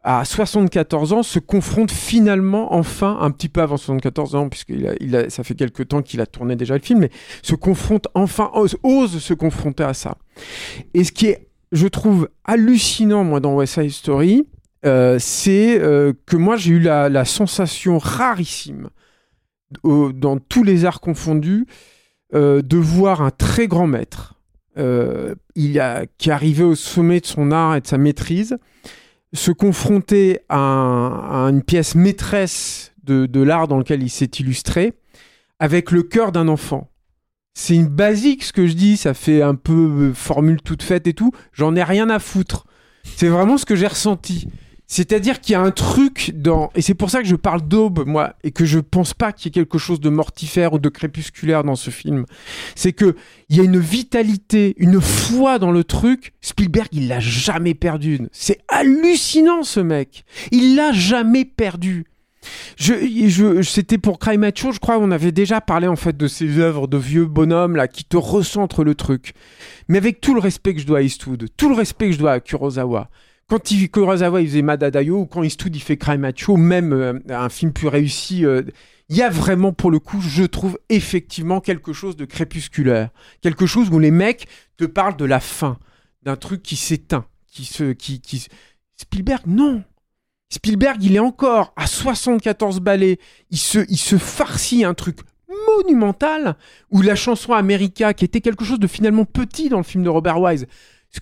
à 0.03 0.23
74 0.23 1.11
ans, 1.13 1.23
se 1.23 1.37
confronte 1.39 1.91
finalement, 1.91 2.73
enfin, 2.73 3.17
un 3.19 3.29
petit 3.31 3.49
peu 3.49 3.61
avant 3.61 3.75
74 3.75 4.35
ans, 4.35 4.47
puisqu'il 4.47 4.87
a, 4.87 4.93
il 5.01 5.15
a, 5.15 5.29
ça 5.29 5.43
fait 5.43 5.55
quelques 5.55 5.89
temps 5.89 6.01
qu'il 6.01 6.21
a 6.21 6.25
tourné 6.25 6.55
déjà 6.55 6.75
le 6.75 6.81
film, 6.81 6.99
mais 6.99 7.09
se 7.41 7.55
confronte 7.55 8.07
enfin, 8.13 8.49
ose, 8.53 8.77
ose 8.83 9.19
se 9.19 9.33
confronter 9.33 9.83
à 9.83 9.93
ça. 9.93 10.17
Et 10.93 11.03
ce 11.03 11.11
qui 11.11 11.27
est, 11.27 11.49
je 11.73 11.87
trouve, 11.87 12.29
hallucinant, 12.45 13.25
moi, 13.25 13.41
dans 13.41 13.55
West 13.55 13.73
Side 13.73 13.91
Story, 13.91 14.47
euh, 14.85 15.17
c'est 15.19 15.77
euh, 15.81 16.13
que 16.25 16.37
moi, 16.37 16.55
j'ai 16.55 16.71
eu 16.71 16.79
la, 16.79 17.09
la 17.09 17.25
sensation 17.25 17.97
rarissime, 17.97 18.89
dans 19.83 20.37
tous 20.37 20.63
les 20.63 20.85
arts 20.85 21.01
confondus, 21.01 21.65
euh, 22.33 22.61
de 22.61 22.77
voir 22.77 23.21
un 23.21 23.31
très 23.31 23.67
grand 23.67 23.87
maître, 23.87 24.35
euh, 24.77 25.33
il 25.55 25.79
a, 25.79 26.05
qui 26.17 26.29
arrivé 26.29 26.63
au 26.63 26.75
sommet 26.75 27.19
de 27.19 27.25
son 27.25 27.51
art 27.51 27.75
et 27.75 27.81
de 27.81 27.87
sa 27.87 27.97
maîtrise, 27.97 28.57
se 29.33 29.51
confronter 29.51 30.39
à, 30.49 31.45
à 31.45 31.49
une 31.49 31.63
pièce 31.63 31.95
maîtresse 31.95 32.93
de, 33.03 33.25
de 33.25 33.41
l'art 33.41 33.67
dans 33.67 33.77
lequel 33.77 34.03
il 34.03 34.09
s'est 34.09 34.25
illustré, 34.39 34.93
avec 35.59 35.91
le 35.91 36.03
cœur 36.03 36.31
d'un 36.31 36.47
enfant. 36.47 36.89
C'est 37.53 37.75
une 37.75 37.87
basique 37.87 38.43
ce 38.43 38.53
que 38.53 38.67
je 38.67 38.73
dis, 38.73 38.97
ça 38.97 39.13
fait 39.13 39.41
un 39.41 39.55
peu 39.55 40.09
euh, 40.09 40.13
formule 40.13 40.61
toute 40.61 40.83
faite 40.83 41.07
et 41.07 41.13
tout, 41.13 41.31
j'en 41.53 41.75
ai 41.75 41.83
rien 41.83 42.09
à 42.09 42.19
foutre. 42.19 42.65
C'est 43.03 43.29
vraiment 43.29 43.57
ce 43.57 43.65
que 43.65 43.75
j'ai 43.75 43.87
ressenti. 43.87 44.47
C'est-à-dire 44.87 45.41
qu'il 45.41 45.53
y 45.53 45.55
a 45.55 45.61
un 45.61 45.71
truc 45.71 46.31
dans... 46.33 46.71
Et 46.73 46.81
c'est 46.81 46.93
pour 46.93 47.09
ça 47.09 47.21
que 47.21 47.27
je 47.27 47.35
parle 47.35 47.61
d'aube, 47.61 48.07
moi, 48.07 48.35
et 48.43 48.51
que 48.51 48.63
je 48.63 48.79
pense 48.79 49.13
pas 49.13 49.33
qu'il 49.33 49.47
y 49.47 49.49
ait 49.49 49.63
quelque 49.63 49.77
chose 49.77 49.99
de 49.99 50.09
mortifère 50.09 50.71
ou 50.73 50.79
de 50.79 50.87
crépusculaire 50.87 51.65
dans 51.65 51.75
ce 51.75 51.89
film. 51.89 52.25
C'est 52.73 52.93
que 52.93 53.15
il 53.49 53.57
y 53.57 53.59
a 53.59 53.63
une 53.63 53.79
vitalité, 53.79 54.75
une 54.77 55.01
foi 55.01 55.59
dans 55.59 55.71
le 55.71 55.83
truc. 55.83 56.33
Spielberg, 56.39 56.87
il 56.93 57.09
l'a 57.09 57.19
jamais 57.19 57.73
perdu. 57.73 58.19
C'est 58.31 58.59
hallucinant, 58.69 59.63
ce 59.63 59.81
mec. 59.81 60.23
Il 60.51 60.75
l'a 60.75 60.93
jamais 60.93 61.43
perdu. 61.43 62.05
Je, 62.77 62.93
je, 63.27 63.61
c'était 63.63 63.97
pour 63.97 64.19
Cry 64.19 64.37
Macho, 64.37 64.71
je 64.71 64.79
crois, 64.79 64.99
on 64.99 65.11
avait 65.11 65.33
déjà 65.33 65.59
parlé 65.59 65.87
en 65.87 65.97
fait 65.97 66.15
de 66.15 66.27
ces 66.27 66.59
œuvres 66.59 66.87
de 66.87 66.97
vieux 66.97 67.25
bonhommes 67.25 67.75
là 67.75 67.89
qui 67.89 68.05
te 68.05 68.15
recentrent 68.15 68.85
le 68.85 68.95
truc. 68.95 69.33
Mais 69.89 69.97
avec 69.97 70.21
tout 70.21 70.33
le 70.33 70.39
respect 70.39 70.73
que 70.73 70.79
je 70.79 70.85
dois 70.85 70.99
à 70.99 71.01
Eastwood, 71.01 71.47
tout 71.57 71.67
le 71.67 71.75
respect 71.75 72.07
que 72.07 72.13
je 72.13 72.19
dois 72.19 72.31
à 72.33 72.39
Kurosawa, 72.39 73.09
quand 73.47 73.71
il, 73.71 73.89
Kurosawa 73.89 74.41
il 74.41 74.47
faisait 74.47 74.61
Madadayo 74.61 75.21
ou 75.21 75.25
quand 75.25 75.43
Eastwood 75.43 75.75
il 75.75 75.81
fait 75.81 75.97
Cry 75.97 76.17
Macho, 76.17 76.57
même 76.57 76.93
euh, 76.93 77.19
un 77.29 77.49
film 77.49 77.71
plus 77.71 77.87
réussi, 77.87 78.45
euh, 78.45 78.61
il 79.09 79.15
y 79.15 79.21
a 79.21 79.29
vraiment 79.29 79.71
pour 79.71 79.89
le 79.89 79.99
coup, 79.99 80.19
je 80.19 80.43
trouve 80.43 80.77
effectivement 80.89 81.61
quelque 81.61 81.93
chose 81.93 82.17
de 82.17 82.25
crépusculaire, 82.25 83.09
quelque 83.41 83.65
chose 83.65 83.89
où 83.89 83.99
les 83.99 84.11
mecs 84.11 84.47
te 84.75 84.83
parlent 84.83 85.15
de 85.15 85.25
la 85.25 85.39
fin, 85.39 85.79
d'un 86.23 86.35
truc 86.35 86.61
qui 86.61 86.75
s'éteint, 86.75 87.25
qui 87.47 87.63
se, 87.63 87.93
qui, 87.93 88.21
Spielberg 88.97 89.43
non. 89.47 89.83
Spielberg, 90.49 91.03
il 91.03 91.15
est 91.15 91.19
encore 91.19 91.73
à 91.75 91.87
74 91.87 92.79
ballets. 92.79 93.19
Il 93.51 93.57
se, 93.57 93.79
il 93.89 93.97
se 93.97 94.17
farcit 94.17 94.83
un 94.83 94.93
truc 94.93 95.19
monumental 95.77 96.55
où 96.89 97.01
la 97.01 97.15
chanson 97.15 97.53
America, 97.53 98.13
qui 98.13 98.25
était 98.25 98.41
quelque 98.41 98.65
chose 98.65 98.79
de 98.79 98.87
finalement 98.87 99.25
petit 99.25 99.69
dans 99.69 99.77
le 99.77 99.83
film 99.83 100.03
de 100.03 100.09
Robert 100.09 100.39
Wise, 100.39 100.67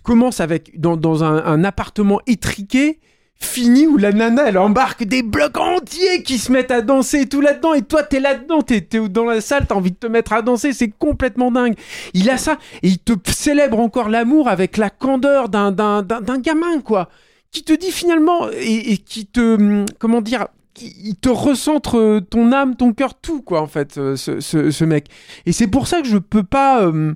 commence 0.04 0.40
avec 0.40 0.80
dans, 0.80 0.98
dans 0.98 1.24
un, 1.24 1.64
appartement 1.64 2.20
étriqué, 2.28 3.00
fini 3.36 3.86
où 3.86 3.98
la 3.98 4.12
nana 4.12 4.44
elle 4.48 4.58
embarque 4.58 5.04
des 5.04 5.22
blocs 5.22 5.58
entiers 5.58 6.24
qui 6.24 6.38
se 6.38 6.52
mettent 6.52 6.72
à 6.72 6.82
danser 6.82 7.22
et 7.22 7.26
tout 7.28 7.42
là-dedans. 7.42 7.74
Et 7.74 7.82
toi 7.82 8.04
t'es 8.04 8.20
là-dedans 8.20 8.62
t'es 8.62 8.82
t'es 8.82 9.10
dans 9.10 9.26
la 9.26 9.42
salle 9.42 9.66
t'as 9.68 9.76
envie 9.76 9.92
de 9.92 9.98
te 9.98 10.08
mettre 10.08 10.34
à 10.34 10.42
danser 10.42 10.74
c'est 10.74 10.90
complètement 10.90 11.52
dingue. 11.52 11.76
Il 12.14 12.30
a 12.30 12.38
ça 12.38 12.58
et 12.82 12.88
il 12.90 13.00
te 13.00 13.14
célèbre 13.30 13.80
encore 13.80 14.10
l'amour 14.10 14.48
avec 14.48 14.78
la 14.78 14.90
candeur 14.90 15.50
d'un 15.50 15.72
d'un 15.72 16.02
d'un 16.02 16.40
gamin 16.40 16.80
quoi. 16.82 17.10
Qui 17.52 17.64
te 17.64 17.74
dit 17.74 17.92
finalement 17.92 18.50
et, 18.52 18.98
qui 18.98 19.26
te 19.26 19.56
hum, 19.56 19.86
comment 20.00 20.22
dire 20.22 20.48
il 20.82 21.16
te 21.16 21.30
recentre 21.30 21.98
euh, 21.98 22.20
ton 22.22 22.52
âme 22.52 22.76
ton 22.76 22.94
cœur 22.94 23.16
tout 23.16 23.42
quoi 23.42 23.62
en 23.62 23.68
fait 23.68 23.98
euh, 23.98 24.16
ce, 24.16 24.40
ce, 24.40 24.84
mec. 24.86 25.08
Et 25.46 25.52
c'est 25.52 25.68
pour 25.68 25.88
ça 25.88 26.02
que 26.02 26.08
je 26.08 26.18
peux 26.18 26.44
pas 26.44 26.84
euh, 26.86 27.14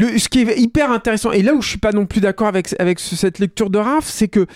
le, 0.00 0.18
ce 0.18 0.28
qui 0.28 0.40
est 0.40 0.58
hyper 0.58 0.90
intéressant, 0.90 1.32
et 1.32 1.42
là 1.42 1.54
où 1.54 1.62
je 1.62 1.68
suis 1.68 1.78
pas 1.78 1.92
non 1.92 2.06
plus 2.06 2.20
d'accord 2.20 2.48
avec, 2.48 2.74
avec 2.78 2.98
ce- 3.00 3.16
cette 3.16 3.38
lecture 3.38 3.70
de 3.70 3.78
Raph, 3.78 4.06
c'est 4.08 4.28
que 4.28 4.46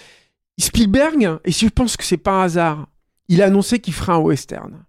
Spielberg, 0.59 1.39
et 1.45 1.53
si 1.53 1.67
je 1.67 1.71
pense 1.71 1.97
que 1.97 2.05
c'est 2.05 2.17
pas 2.17 2.33
un 2.33 2.43
hasard, 2.45 2.89
il 3.29 3.43
a 3.43 3.47
annoncé 3.47 3.79
qu'il 3.79 3.95
ferait 3.95 4.13
un 4.13 4.19
western. 4.19 4.85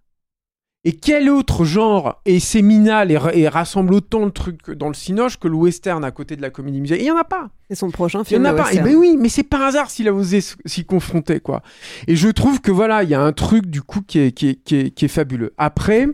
Et 0.88 0.92
quel 0.92 1.32
autre 1.32 1.66
genre 1.66 2.22
est 2.26 2.38
séminal 2.40 3.12
et, 3.12 3.18
ra- 3.18 3.34
et 3.34 3.48
rassemble 3.48 3.92
autant 3.96 4.26
de 4.28 4.32
trucs 4.32 4.70
dans 4.70 4.88
le 4.88 4.94
cinoche 4.94 5.40
que 5.40 5.48
le 5.48 5.56
western 5.56 6.04
à 6.06 6.12
côté 6.12 6.36
de 6.36 6.44
la 6.44 6.52
comédie 6.52 6.80
musicale? 6.80 7.02
Il 7.02 7.08
y 7.08 7.12
en 7.12 7.18
a 7.18 7.24
pas. 7.24 7.50
C'est 7.68 7.76
son 7.76 7.90
prochain 7.90 8.20
Il 8.20 8.26
y 8.26 8.28
film. 8.36 8.46
en 8.46 8.50
a 8.50 8.54
pas. 8.54 8.72
Et 8.72 8.80
ben 8.82 8.94
oui, 8.96 9.18
mais 9.18 9.30
c'est 9.30 9.42
pas 9.42 9.66
un 9.66 9.68
hasard 9.70 9.90
s'il 9.90 10.08
a 10.08 10.14
osé 10.14 10.42
s'y 10.42 10.86
confronter, 10.86 11.40
quoi. 11.40 11.64
Et 12.08 12.16
je 12.16 12.30
trouve 12.30 12.62
que 12.62 12.70
voilà, 12.72 13.02
il 13.02 13.10
y 13.10 13.16
a 13.16 13.22
un 13.22 13.34
truc 13.34 13.66
du 13.66 13.82
coup 13.82 14.02
qui 14.06 14.20
est, 14.20 14.32
qui 14.32 14.50
est, 14.50 14.56
qui 14.64 14.76
est, 14.76 14.92
qui 14.92 15.06
est 15.06 15.08
fabuleux. 15.08 15.54
Après, 15.58 16.08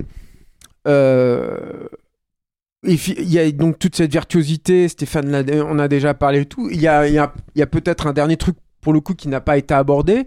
euh, 0.88 1.88
il 2.84 3.32
y 3.32 3.40
a 3.40 3.52
donc 3.52 3.78
toute 3.78 3.96
cette 3.96 4.12
virtuosité, 4.12 4.88
Stéphane, 4.88 5.46
on 5.68 5.78
a 5.80 5.88
déjà 5.88 6.14
parlé 6.14 6.42
et 6.42 6.46
tout. 6.46 6.70
Il 6.72 6.82
y 6.82 6.88
a, 6.88 7.32
peut-être 7.68 8.08
un 8.08 8.14
dernier 8.14 8.38
truc 8.38 8.56
pour 8.82 8.94
le 8.94 9.00
coup 9.00 9.14
qui 9.14 9.28
n'a 9.28 9.42
pas 9.42 9.58
été 9.58 9.74
abordé, 9.74 10.26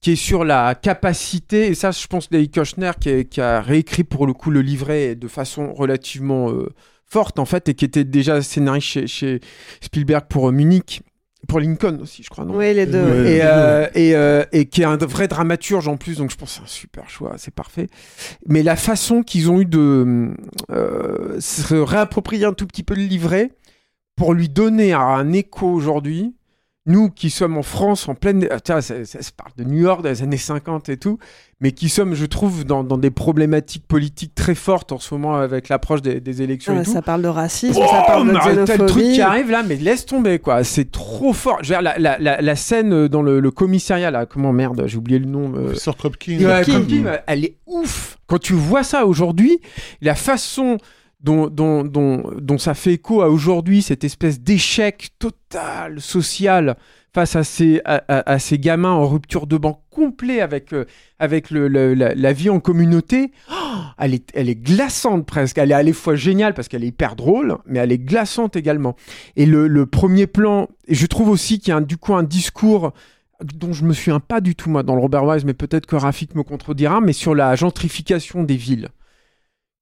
qui 0.00 0.12
est 0.12 0.16
sur 0.16 0.44
la 0.44 0.74
capacité, 0.74 1.68
et 1.68 1.74
ça 1.74 1.90
je 1.90 2.06
pense 2.06 2.28
David 2.28 2.54
Kochner 2.54 2.92
qui, 3.00 3.40
a 3.40 3.62
réécrit 3.62 4.04
pour 4.04 4.26
le 4.26 4.34
coup 4.34 4.50
le 4.50 4.60
livret 4.60 5.14
de 5.14 5.28
façon 5.28 5.72
relativement 5.72 6.50
euh, 6.50 6.68
forte 7.06 7.38
en 7.38 7.46
fait, 7.46 7.70
et 7.70 7.74
qui 7.74 7.86
était 7.86 8.04
déjà 8.04 8.42
scénariste 8.42 8.88
chez, 8.88 9.06
chez 9.06 9.40
Spielberg 9.80 10.26
pour 10.28 10.48
euh, 10.48 10.52
Munich, 10.52 11.00
pour 11.46 11.60
Lincoln 11.60 11.98
aussi 12.00 12.22
je 12.22 12.28
crois, 12.30 12.44
non 12.44 12.56
Oui, 12.56 12.74
les 12.74 12.86
deux. 12.86 13.26
et, 13.26 13.40
euh, 13.42 13.86
et, 13.94 14.14
euh, 14.14 14.44
et 14.52 14.66
qui 14.66 14.82
est 14.82 14.84
un 14.84 14.96
vrai 14.96 15.28
dramaturge 15.28 15.88
en 15.88 15.96
plus, 15.96 16.18
donc 16.18 16.30
je 16.30 16.36
pense 16.36 16.50
que 16.50 16.56
c'est 16.56 16.62
un 16.64 16.66
super 16.66 17.08
choix, 17.10 17.34
c'est 17.36 17.54
parfait. 17.54 17.88
Mais 18.46 18.62
la 18.62 18.76
façon 18.76 19.22
qu'ils 19.22 19.50
ont 19.50 19.60
eu 19.60 19.64
de 19.66 20.34
euh, 20.70 21.40
se 21.40 21.74
réapproprier 21.74 22.44
un 22.44 22.52
tout 22.52 22.66
petit 22.66 22.82
peu 22.82 22.94
le 22.94 23.02
livret 23.02 23.50
pour 24.16 24.32
lui 24.32 24.48
donner 24.48 24.92
un 24.92 25.32
écho 25.32 25.66
aujourd'hui, 25.66 26.34
nous 26.86 27.10
qui 27.10 27.30
sommes 27.30 27.56
en 27.58 27.62
France 27.62 28.08
en 28.08 28.14
pleine. 28.14 28.46
ah, 28.50 28.60
tiens, 28.60 28.80
ça, 28.80 29.04
ça 29.04 29.20
se 29.22 29.32
parle 29.32 29.50
de 29.56 29.64
New 29.64 29.80
York 29.82 30.02
des 30.02 30.22
années 30.22 30.36
50 30.36 30.88
et 30.88 30.96
tout, 30.96 31.18
mais 31.60 31.72
qui 31.72 31.88
sommes, 31.88 32.14
je 32.14 32.26
trouve, 32.26 32.64
dans, 32.64 32.84
dans 32.84 32.98
des 32.98 33.10
problématiques 33.10 33.86
politiques 33.86 34.34
très 34.34 34.54
fortes 34.54 34.92
en 34.92 34.98
ce 34.98 35.12
moment 35.14 35.34
avec 35.36 35.68
l'approche 35.68 36.02
des, 36.02 36.20
des 36.20 36.42
élections 36.42 36.74
Ah, 36.76 36.82
et 36.82 36.84
tout. 36.84 36.92
ça 36.92 37.02
parle 37.02 37.22
de 37.22 37.28
racisme, 37.28 37.80
Oh, 37.82 37.86
ça 37.90 38.02
parle 38.06 38.28
de 38.28 38.32
le 38.82 38.86
truc 38.86 39.02
qui 39.04 39.20
arrive 39.20 39.50
là, 39.50 39.62
mais 39.62 39.76
laisse 39.76 40.06
tomber 40.06 40.38
quoi. 40.38 40.62
C'est 40.64 40.90
trop 40.92 41.32
fort. 41.32 41.58
Je 41.62 41.68
veux 41.68 41.74
dire, 41.74 41.82
la, 41.82 41.98
la, 41.98 42.18
la, 42.18 42.40
la 42.40 42.56
scène 42.56 42.92
euh, 42.92 43.08
dans 43.08 43.22
le, 43.22 43.40
le 43.40 43.50
commissariat 43.50 44.10
là, 44.10 44.26
comment 44.26 44.52
merde, 44.52 44.84
j'ai 44.86 44.96
oublié 44.98 45.18
le 45.18 45.26
nom. 45.26 45.52
euh, 45.56 45.64
Professeur 45.64 45.96
Kropkin. 45.96 46.38
Ouais, 46.38 46.62
Kropkin. 46.62 46.72
Kropkin, 46.80 47.06
euh, 47.06 47.18
elle 47.26 47.44
est 47.44 47.56
ouf. 47.66 48.18
Quand 48.26 48.38
tu 48.38 48.52
vois 48.52 48.82
ça 48.84 49.06
aujourd'hui, 49.06 49.60
la 50.02 50.14
façon 50.14 50.78
dont, 51.20 51.48
dont, 51.48 51.82
dont, 51.84 52.22
dont 52.40 52.58
ça 52.58 52.74
fait 52.74 52.94
écho 52.94 53.22
à 53.22 53.30
aujourd'hui, 53.30 53.82
cette 53.82 54.04
espèce 54.04 54.40
d'échec 54.40 55.08
total, 55.18 56.00
social, 56.00 56.76
face 57.14 57.34
à 57.34 57.44
ces, 57.44 57.80
à, 57.86 58.38
ces 58.38 58.58
gamins 58.58 58.90
en 58.92 59.08
rupture 59.08 59.46
de 59.46 59.56
banc 59.56 59.82
complet 59.90 60.42
avec, 60.42 60.74
euh, 60.74 60.84
avec 61.18 61.50
le, 61.50 61.66
le- 61.66 61.94
la, 61.94 62.14
la 62.14 62.32
vie 62.34 62.50
en 62.50 62.60
communauté, 62.60 63.32
oh, 63.50 63.54
elle, 63.98 64.12
est, 64.12 64.28
elle 64.34 64.50
est 64.50 64.54
glaçante 64.54 65.24
presque. 65.24 65.56
Elle 65.56 65.70
est 65.70 65.74
à 65.74 65.82
la 65.82 65.92
fois 65.94 66.14
géniale 66.14 66.52
parce 66.52 66.68
qu'elle 66.68 66.84
est 66.84 66.88
hyper 66.88 67.16
drôle, 67.16 67.56
mais 67.64 67.78
elle 67.78 67.90
est 67.92 67.98
glaçante 67.98 68.54
également. 68.54 68.96
Et 69.36 69.46
le, 69.46 69.66
le 69.66 69.86
premier 69.86 70.26
plan, 70.26 70.68
et 70.88 70.94
je 70.94 71.06
trouve 71.06 71.30
aussi 71.30 71.58
qu'il 71.58 71.70
y 71.70 71.72
a 71.72 71.76
un- 71.76 71.80
du 71.80 71.96
coup 71.96 72.14
un 72.14 72.22
discours 72.22 72.92
dont 73.54 73.72
je 73.72 73.84
me 73.84 73.94
souviens 73.94 74.20
pas 74.20 74.42
du 74.42 74.54
tout 74.54 74.68
moi 74.68 74.82
dans 74.82 74.94
le 74.94 75.00
Robert 75.00 75.24
Wise, 75.24 75.46
mais 75.46 75.54
peut-être 75.54 75.86
que 75.86 75.96
Rafik 75.96 76.34
me 76.34 76.42
contredira, 76.42 77.00
mais 77.00 77.14
sur 77.14 77.34
la 77.34 77.54
gentrification 77.56 78.44
des 78.44 78.56
villes, 78.56 78.88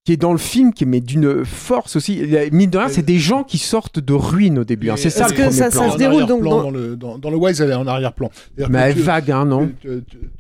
qui 0.05 0.13
est 0.13 0.19
dans 0.19 0.33
le 0.33 0.39
film, 0.39 0.75
qui 0.75 0.85
est 0.85 0.87
mais 0.87 1.01
d'une 1.01 1.47
force 1.47 1.97
aussi. 1.97 2.21
Mine 2.53 2.69
de 2.69 2.77
rien, 2.77 2.89
c'est 2.91 3.01
des 3.05 3.19
gens 3.19 3.43
qui 3.43 3.57
sortent 3.57 4.01
de 4.01 4.13
ruines 4.13 4.59
au 4.59 4.65
début. 4.65 4.91
hein. 4.91 4.97
C'est 4.99 5.09
ça 5.09 5.21
Parce 5.21 5.33
le 5.33 5.37
que 5.39 5.43
premier 5.45 5.57
ça- 5.57 5.71
plan. 5.71 5.87
ça 5.87 5.93
se 5.93 5.97
déroule 5.97 6.27
donc 6.27 6.43
dans- 6.43 6.63
dans 6.65 6.71
le 6.71 6.95
dans, 6.97 7.17
dans 7.17 7.31
le 7.31 7.37
Wise, 7.39 7.59
elle 7.63 7.71
est 7.71 7.75
en 7.75 7.87
arrière-plan. 7.87 8.31
Mais 8.69 8.79
elle 8.81 8.91
est 8.91 8.95
tu- 8.97 9.01
vague, 9.01 9.31
hein, 9.31 9.47
non 9.47 9.71
tu, 9.81 9.89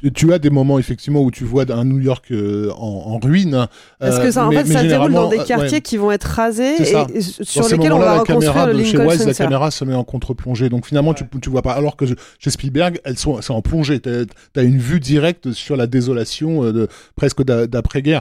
tu- 0.03 0.12
tu 0.12 0.33
as 0.35 0.38
des 0.38 0.50
moments 0.50 0.79
effectivement 0.79 1.22
où 1.22 1.31
tu 1.31 1.44
vois 1.44 1.64
un 1.72 1.85
New 1.87 1.98
York 1.98 2.27
euh, 2.31 2.70
en, 2.77 3.14
en 3.14 3.18
ruine. 3.18 3.66
Parce 3.98 4.16
euh, 4.18 4.22
que 4.24 4.31
ça, 4.31 4.44
en 4.44 4.50
mais- 4.50 4.57
fait, 4.57 4.64
mais 4.68 4.74
ça 4.74 4.83
se 4.83 4.87
déroule 4.87 5.12
dans 5.14 5.31
des 5.31 5.38
euh, 5.38 5.44
quartiers 5.44 5.79
ouais. 5.79 5.81
qui 5.81 5.96
vont 5.96 6.12
être 6.12 6.24
rasés 6.24 6.74
et, 6.83 7.16
et 7.16 7.20
sur 7.22 7.66
lesquels 7.66 7.92
on 7.94 7.98
va 7.98 8.05
la 8.05 8.12
reconstruire 8.20 8.53
caméra 8.53 8.66
le 8.70 8.79
de 8.79 8.85
chez 8.85 8.92
Lincoln 8.98 9.09
Wise, 9.12 9.18
la 9.20 9.33
Center. 9.33 9.44
caméra 9.44 9.70
se 9.70 9.85
met 9.87 9.94
en 9.94 10.05
contre-plongée. 10.05 10.68
Donc 10.68 10.85
finalement, 10.85 11.14
tu, 11.14 11.24
tu 11.40 11.48
vois 11.48 11.62
pas. 11.62 11.72
Alors 11.72 11.96
que 11.96 12.05
chez 12.38 12.50
Spielberg, 12.50 13.00
elles 13.05 13.16
sont, 13.16 13.40
c'est 13.40 13.53
en 13.55 13.62
plongée. 13.62 13.98
T'as 13.98 14.24
as 14.57 14.62
une 14.62 14.77
vue 14.77 15.00
directe 15.00 15.53
sur 15.53 15.74
la 15.77 15.87
désolation 15.87 16.64
euh, 16.64 16.72
de, 16.74 16.88
presque 17.16 17.42
d'a- 17.42 17.66
d'après-guerre. 17.66 18.20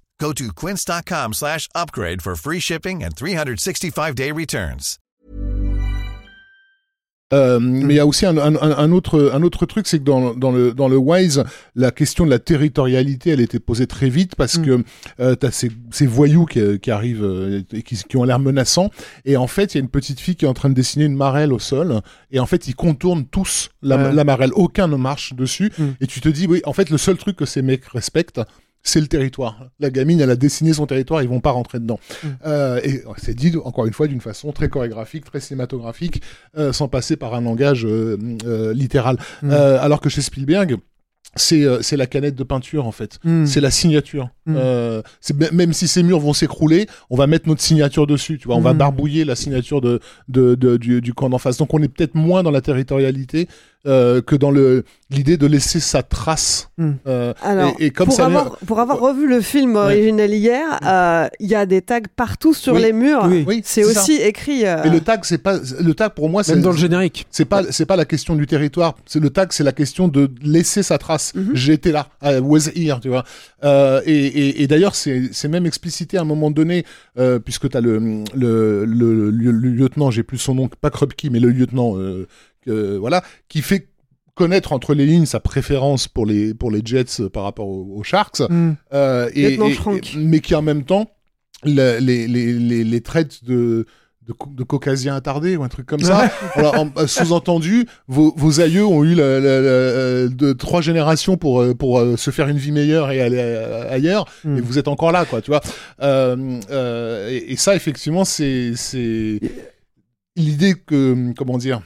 Go 0.21 0.33
to 0.33 0.51
quince.com 0.53 1.33
slash 1.33 1.67
upgrade 1.73 2.21
for 2.21 2.35
free 2.35 2.59
shipping 2.59 3.03
and 3.03 3.15
365-day 3.15 4.31
returns. 4.31 4.99
Euh, 7.33 7.59
Mais 7.61 7.93
il 7.93 7.95
y 7.95 7.99
a 7.99 8.05
aussi 8.05 8.25
un, 8.25 8.37
un- 8.37 8.55
un- 8.57 8.77
un 8.77 8.91
autre, 8.91 9.31
un 9.33 9.41
autre 9.41 9.65
truc, 9.65 9.87
c'est 9.87 9.99
que 9.99 10.03
dans, 10.03 10.33
dans, 10.35 10.51
le, 10.51 10.73
dans 10.73 10.89
le 10.89 10.97
Wise, 10.97 11.45
la 11.75 11.89
question 11.91 12.25
de 12.25 12.29
la 12.29 12.39
territorialité, 12.39 13.29
elle 13.29 13.39
était 13.39 13.61
posée 13.61 13.87
très 13.87 14.09
vite 14.09 14.35
parce 14.35 14.57
que 14.57 14.83
euh, 15.21 15.35
tu 15.39 15.45
as 15.45 15.51
ces, 15.51 15.71
ces 15.91 16.05
voyous 16.07 16.45
qui, 16.45 16.77
qui 16.81 16.91
arrivent 16.91 17.23
euh, 17.23 17.63
et 17.71 17.83
qui, 17.83 17.95
qui 17.95 18.17
ont 18.17 18.25
l'air 18.25 18.37
menaçants. 18.37 18.91
Et 19.23 19.37
en 19.37 19.47
fait, 19.47 19.73
il 19.73 19.77
y 19.77 19.79
a 19.79 19.83
une 19.83 19.89
petite 19.89 20.19
fille 20.19 20.35
qui 20.35 20.43
est 20.43 20.47
en 20.49 20.53
train 20.53 20.67
de 20.67 20.73
dessiner 20.73 21.05
une 21.05 21.15
marelle 21.15 21.53
au 21.53 21.59
sol. 21.59 22.01
Et 22.31 22.39
en 22.41 22.45
fait, 22.45 22.67
ils 22.67 22.75
contournent 22.75 23.25
tous 23.25 23.69
la, 23.81 23.95
Ouais. 23.95 24.13
la 24.13 24.23
marelle. 24.25 24.51
Aucun 24.53 24.89
ne 24.89 24.97
marche 24.97 25.33
dessus. 25.33 25.71
Et 26.01 26.07
tu 26.07 26.19
te 26.19 26.27
dis, 26.27 26.47
oui, 26.47 26.61
en 26.65 26.73
fait, 26.73 26.89
le 26.89 26.97
seul 26.97 27.15
truc 27.15 27.37
que 27.37 27.45
ces 27.45 27.61
mecs 27.61 27.85
respectent, 27.85 28.41
c'est 28.83 28.99
le 29.01 29.07
territoire. 29.07 29.67
La 29.79 29.89
gamine, 29.89 30.19
elle 30.21 30.29
a 30.31 30.35
dessiné 30.35 30.73
son 30.73 30.85
territoire, 30.87 31.21
ils 31.21 31.29
vont 31.29 31.39
pas 31.39 31.51
rentrer 31.51 31.79
dedans. 31.79 31.99
Euh, 32.45 32.79
et 32.83 33.03
c'est 33.17 33.35
dit, 33.35 33.53
encore 33.63 33.85
une 33.85 33.93
fois, 33.93 34.07
d'une 34.07 34.21
façon 34.21 34.51
très 34.51 34.69
chorégraphique, 34.69 35.25
très 35.25 35.39
cinématographique, 35.39 36.21
euh, 36.57 36.73
sans 36.73 36.87
passer 36.87 37.15
par 37.15 37.33
un 37.35 37.41
langage 37.41 37.85
euh, 37.85 38.73
littéral. 38.73 39.17
Mm. 39.43 39.51
Alors 39.51 40.01
que 40.01 40.09
chez 40.09 40.21
Spielberg, 40.21 40.77
c'est 41.37 41.95
la 41.95 42.07
canette 42.07 42.35
de 42.35 42.43
peinture 42.43 42.85
en 42.85 42.91
fait, 42.91 43.17
Mm. 43.23 43.45
c'est 43.45 43.61
la 43.61 43.71
signature. 43.71 44.29
Mm. 44.47 44.55
Euh, 44.57 45.01
même 45.53 45.71
si 45.71 45.87
ces 45.87 46.03
murs 46.03 46.19
vont 46.19 46.33
s'écrouler, 46.33 46.87
on 47.09 47.15
va 47.15 47.25
mettre 47.27 47.47
notre 47.47 47.61
signature 47.61 48.05
dessus. 48.05 48.37
Tu 48.37 48.47
vois, 48.47 48.57
on 48.57 48.61
va 48.61 48.73
Mm. 48.73 48.77
barbouiller 48.79 49.23
la 49.25 49.35
signature 49.37 49.79
de, 49.79 50.01
de, 50.27 50.55
de- 50.55 50.75
du, 50.75 50.99
du 50.99 51.13
camp 51.13 51.29
d'en 51.29 51.37
face. 51.37 51.55
Donc 51.57 51.73
on 51.73 51.81
est 51.81 51.87
peut-être 51.87 52.15
moins 52.15 52.43
dans 52.43 52.51
la 52.51 52.59
territorialité 52.61 53.47
euh, 53.87 54.21
que 54.21 54.35
dans 54.35 54.51
le 54.51 54.83
l'idée 55.09 55.35
de 55.35 55.45
laisser 55.45 55.79
sa 55.81 56.03
trace. 56.03 56.69
Mm. 56.77 56.91
Euh, 57.05 57.33
Alors, 57.41 57.75
et, 57.79 57.87
et 57.87 57.89
comme 57.91 58.07
pour, 58.07 58.15
ça, 58.15 58.27
avoir, 58.27 58.57
pour 58.59 58.79
avoir 58.79 58.99
revu 58.99 59.27
le 59.27 59.41
film 59.41 59.75
original 59.75 60.33
hier, 60.33 60.79
euh, 60.85 61.27
il 61.41 61.49
y 61.49 61.55
a 61.55 61.65
des 61.65 61.81
tags 61.81 61.99
partout 62.15 62.53
sur 62.53 62.75
Oui. 62.75 62.81
les 62.81 62.93
murs. 62.93 63.25
Oui. 63.27 63.43
Oui, 63.45 63.61
c'est 63.65 63.83
c'est 63.83 63.93
ça. 63.93 64.01
aussi 64.01 64.13
écrit. 64.15 64.65
euh, 64.65 64.83
Et 64.83 64.89
le 64.89 65.01
tag, 65.01 65.21
c'est 65.23 65.37
pas 65.39 65.57
le 65.81 65.93
tag 65.93 66.11
pour 66.13 66.29
moi. 66.29 66.43
c'est 66.43 66.53
Même 66.53 66.63
dans 66.63 66.71
le 66.71 66.77
générique. 66.77 67.27
C'est 67.29 67.43
pas 67.45 67.63
c'est 67.71 67.85
pas 67.85 67.95
la 67.97 68.05
question 68.05 68.35
du 68.35 68.47
territoire. 68.47 68.95
C'est 69.05 69.19
le 69.19 69.29
tag, 69.31 69.49
c'est 69.51 69.63
la 69.65 69.73
question 69.73 70.07
de 70.07 70.29
laisser 70.41 70.81
sa 70.83 70.97
trace. 70.97 71.33
Mhm. 71.35 71.51
J'étais 71.55 71.91
là, 71.91 72.07
I 72.23 72.39
was 72.39 72.69
here, 72.73 72.99
tu 73.01 73.09
vois. 73.09 73.25
Euh, 73.63 74.01
et 74.05 74.15
et, 74.27 74.63
et 74.63 74.67
d'ailleurs, 74.67 74.95
c'est 74.95 75.29
c'est 75.33 75.47
même 75.49 75.65
explicité 75.65 76.17
à 76.17 76.21
un 76.21 76.25
moment 76.25 76.51
donné, 76.51 76.85
euh, 77.17 77.39
puisque 77.39 77.69
t'as 77.69 77.81
le 77.81 77.99
le, 78.33 78.85
le 78.85 79.29
le 79.29 79.51
le 79.51 79.69
lieutenant, 79.69 80.09
j'ai 80.09 80.23
plus 80.23 80.37
son 80.37 80.55
nom, 80.55 80.69
pas 80.79 80.89
Krupke, 80.89 81.27
mais 81.29 81.39
le 81.39 81.49
lieutenant, 81.49 81.95
euh, 82.67 82.97
voilà, 82.99 83.23
qui 83.49 83.61
fait 83.61 83.87
connaître 84.33 84.71
entre 84.73 84.93
les 84.93 85.05
lignes 85.05 85.25
sa 85.25 85.39
préférence 85.39 86.07
pour 86.07 86.25
les 86.25 86.53
pour 86.53 86.71
les 86.71 86.81
Jets 86.83 87.19
euh, 87.21 87.29
par 87.29 87.43
rapport 87.43 87.67
aux, 87.67 87.95
aux 87.97 88.03
Sharks, 88.03 88.39
Mm. 88.49 88.71
euh, 88.93 89.29
et, 89.35 89.53
et- 89.55 89.57
mais 90.17 90.39
qui 90.39 90.55
en 90.55 90.61
même 90.61 90.83
temps 90.83 91.11
les, 91.63 91.99
les, 91.99 92.27
les, 92.27 92.83
les 92.83 93.01
traite 93.01 93.43
de 93.43 93.85
de, 94.27 94.33
de 94.55 94.63
caucasiens 94.63 95.15
attardés 95.15 95.57
ou 95.57 95.63
un 95.63 95.67
truc 95.67 95.85
comme 95.87 95.99
ça. 96.01 96.31
Euh, 96.57 97.07
sous-entendu, 97.07 97.87
vos, 98.07 98.33
vos 98.37 98.61
aïeux 98.61 98.85
ont 98.85 99.03
eu 99.03 99.15
la, 99.15 99.39
la- 99.39 99.61
la- 99.61 100.27
de 100.27 100.53
trois 100.53 100.81
générations 100.81 101.37
pour 101.37 101.63
pour 101.77 101.99
euh, 101.99 102.15
se 102.17 102.29
faire 102.31 102.47
une 102.47 102.57
vie 102.57 102.71
meilleure 102.71 103.11
et 103.11 103.19
aller 103.19 103.39
ailleurs, 103.89 104.25
Mm. 104.45 104.57
et 104.57 104.61
vous 104.61 104.77
êtes 104.77 104.87
encore 104.87 105.11
là, 105.11 105.25
quoi. 105.25 105.41
Tu 105.41 105.49
vois. 105.51 105.61
Euh, 106.01 106.59
euh, 106.69 107.29
et, 107.29 107.53
et 107.53 107.55
ça, 107.57 107.75
effectivement, 107.75 108.23
c'est 108.23 108.73
c'est 108.75 109.39
l'idée 110.35 110.75
que 110.75 111.33
comment 111.35 111.57
dire. 111.57 111.81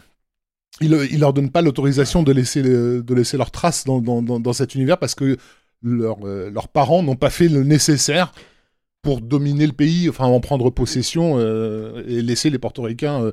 Il, 0.81 0.93
il 1.11 1.19
leur 1.19 1.31
donne 1.33 1.49
pas 1.51 1.61
l'autorisation 1.61 2.21
de 2.23 2.31
laisser 2.33 2.61
le- 2.61 3.01
de 3.01 3.13
laisser 3.13 3.37
leurs 3.37 3.51
traces 3.51 3.85
dans, 3.85 4.01
dans, 4.01 4.21
dans, 4.21 4.39
dans 4.39 4.53
cet 4.53 4.75
univers 4.75 4.97
parce 4.97 5.15
que 5.15 5.37
leurs 5.81 6.17
euh, 6.25 6.49
leurs 6.51 6.67
parents 6.67 7.01
n'ont 7.03 7.15
pas 7.15 7.29
fait 7.29 7.47
le 7.47 7.63
nécessaire 7.63 8.33
pour 9.01 9.21
dominer 9.21 9.67
le 9.67 9.73
pays, 9.73 10.09
enfin 10.09 10.25
en 10.25 10.39
prendre 10.39 10.69
possession 10.71 11.35
euh, 11.37 12.03
et 12.07 12.21
laisser 12.21 12.49
les 12.49 12.57
portoricains 12.57 13.21
euh, 13.21 13.31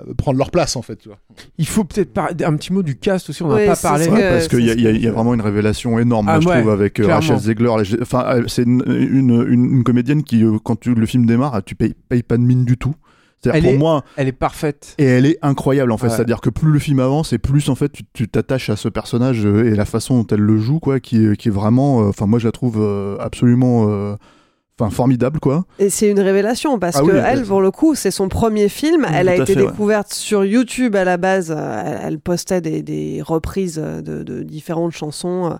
euh, 0.00 0.14
prendre 0.14 0.38
leur 0.38 0.50
place 0.50 0.76
en 0.76 0.82
fait. 0.82 0.96
Tu 0.96 1.08
vois. 1.08 1.18
Il 1.58 1.66
faut 1.66 1.84
peut-être 1.84 2.12
par- 2.14 2.30
un 2.30 2.56
petit 2.56 2.72
mot 2.72 2.82
du 2.82 2.96
cast 2.96 3.28
aussi, 3.28 3.42
on 3.42 3.48
n'a 3.48 3.56
Oui, 3.56 3.66
pas 3.66 3.76
parlé. 3.76 4.04
ce 4.06 4.10
Ouais, 4.10 4.16
que- 4.20 4.30
parce 4.30 4.48
qu'il 4.48 4.64
y, 4.64 4.70
a- 4.70 4.74
y 4.74 4.96
y 4.98 5.02
que- 5.02 5.08
vraiment 5.08 5.34
une 5.34 5.40
révélation 5.42 5.98
énorme, 5.98 6.26
Ah 6.28 6.34
moi, 6.34 6.40
je 6.40 6.48
ouais, 6.48 6.60
trouve, 6.60 6.70
avec 6.70 7.00
euh, 7.00 7.04
clairement. 7.04 7.20
Rachel 7.20 7.38
Zegler. 7.38 7.98
Enfin, 8.00 8.24
euh, 8.28 8.44
c'est 8.46 8.62
une, 8.62 8.82
une, 8.86 9.44
une- 9.48 9.64
une 9.78 9.84
comédienne 9.84 10.22
qui, 10.22 10.42
euh, 10.44 10.56
quand 10.64 10.76
tu- 10.78 10.94
le 10.94 11.04
film 11.06 11.26
démarre, 11.26 11.62
tu 11.64 11.74
payes, 11.74 11.94
payes 12.08 12.22
pas 12.22 12.36
de 12.38 12.42
mine 12.44 12.64
du 12.64 12.78
tout. 12.78 12.94
C'est-à-dire 13.42 13.62
pour 13.62 13.72
est- 13.72 13.78
moi, 13.78 14.04
Elle 14.16 14.28
est 14.28 14.32
parfaite. 14.32 14.94
et 14.98 15.04
elle 15.04 15.26
est 15.26 15.38
incroyable 15.42 15.92
en 15.92 15.96
fait. 15.98 16.08
Ouais. 16.08 16.12
C'est-à-dire 16.14 16.40
que 16.40 16.50
plus 16.50 16.70
le 16.72 16.78
film 16.78 17.00
avance 17.00 17.32
et 17.32 17.38
plus 17.38 17.68
en 17.68 17.74
fait 17.74 17.90
tu- 17.92 18.02
tu 18.12 18.28
t'attaches 18.28 18.68
à 18.70 18.76
ce 18.76 18.88
personnage 18.88 19.46
euh, 19.46 19.70
et 19.70 19.74
la 19.76 19.84
façon 19.84 20.18
dont 20.22 20.26
elle 20.34 20.40
le 20.40 20.58
joue, 20.58 20.80
quoi, 20.80 20.98
qui, 21.00 21.24
est- 21.24 21.36
qui 21.36 21.48
est 21.48 21.52
vraiment. 21.52 22.02
euh, 22.02 22.08
Enfin, 22.08 22.26
moi 22.26 22.38
je 22.38 22.46
la 22.46 22.52
trouve 22.52 22.76
euh, 22.80 23.16
absolument. 23.20 23.86
euh, 23.88 24.16
Enfin, 24.80 24.90
formidable 24.90 25.40
quoi. 25.40 25.64
Et 25.80 25.90
c'est 25.90 26.08
une 26.08 26.20
révélation 26.20 26.78
parce 26.78 26.94
Ah 26.94 27.00
que 27.00 27.06
oui, 27.06 27.12
elle, 27.26 27.42
pour 27.42 27.60
le 27.60 27.72
coup, 27.72 27.96
c'est 27.96 28.12
son 28.12 28.28
premier 28.28 28.68
film. 28.68 29.04
elle 29.12 29.28
a 29.28 29.34
été 29.34 29.54
fait, 29.54 29.60
ouais. 29.60 29.66
découverte 29.72 30.14
sur 30.14 30.44
YouTube 30.44 30.94
à 30.94 31.02
la 31.02 31.16
base. 31.16 31.50
Euh, 31.50 31.82
Elle, 31.84 32.00
elle 32.04 32.18
postait 32.20 32.60
des, 32.60 32.82
des 32.84 33.20
reprises 33.20 33.74
de, 33.74 34.22
de 34.22 34.42
différentes 34.44 34.92
chansons. 34.92 35.50
euh, 35.50 35.56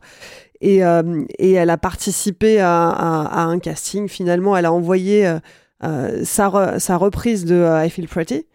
Et, 0.61 0.85
euh, 0.85 1.25
et 1.41 1.51
elle 1.53 1.71
a 1.71 1.79
participé 1.79 2.61
à, 2.61 2.89
à- 2.91 3.41
à 3.41 3.43
un 3.43 3.59
casting. 3.59 4.07
Finalement, 4.07 4.57
elle 4.57 4.67
a 4.67 4.73
envoyé 4.73 5.27
euh, 5.27 5.35
euh, 5.35 5.39
sa, 5.83 6.49
re- 6.49 6.79
sa 6.79 6.97
reprise 6.97 7.45
de 7.45 7.55
euh, 7.55 7.85
I 7.85 7.91
Feel 7.91 8.09
Pretty. 8.09 8.47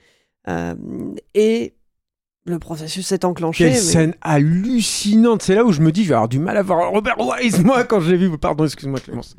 Euh, 0.50 0.74
et 1.34 1.74
le 2.46 2.60
processus 2.60 3.08
s'est 3.08 3.24
enclenché. 3.24 3.64
Quelle 3.64 3.74
mais- 3.74 3.80
scène 3.80 4.14
hallucinante. 4.22 5.42
C'est 5.44 5.56
là 5.56 5.64
où 5.64 5.72
je 5.72 5.80
me 5.82 5.92
dis, 5.94 6.04
je 6.04 6.10
vais 6.10 6.16
avoir 6.16 6.28
du 6.28 6.40
mal 6.40 6.58
à 6.58 6.62
voir 6.62 6.90
Robert 6.92 7.16
Wise, 7.20 7.64
moi, 7.64 7.86
quand 7.86 8.02
j'ai 8.02 8.18
vu. 8.18 8.38
Pardon, 8.38 8.66
excuse-moi, 8.66 9.00
Clémence. 9.00 9.36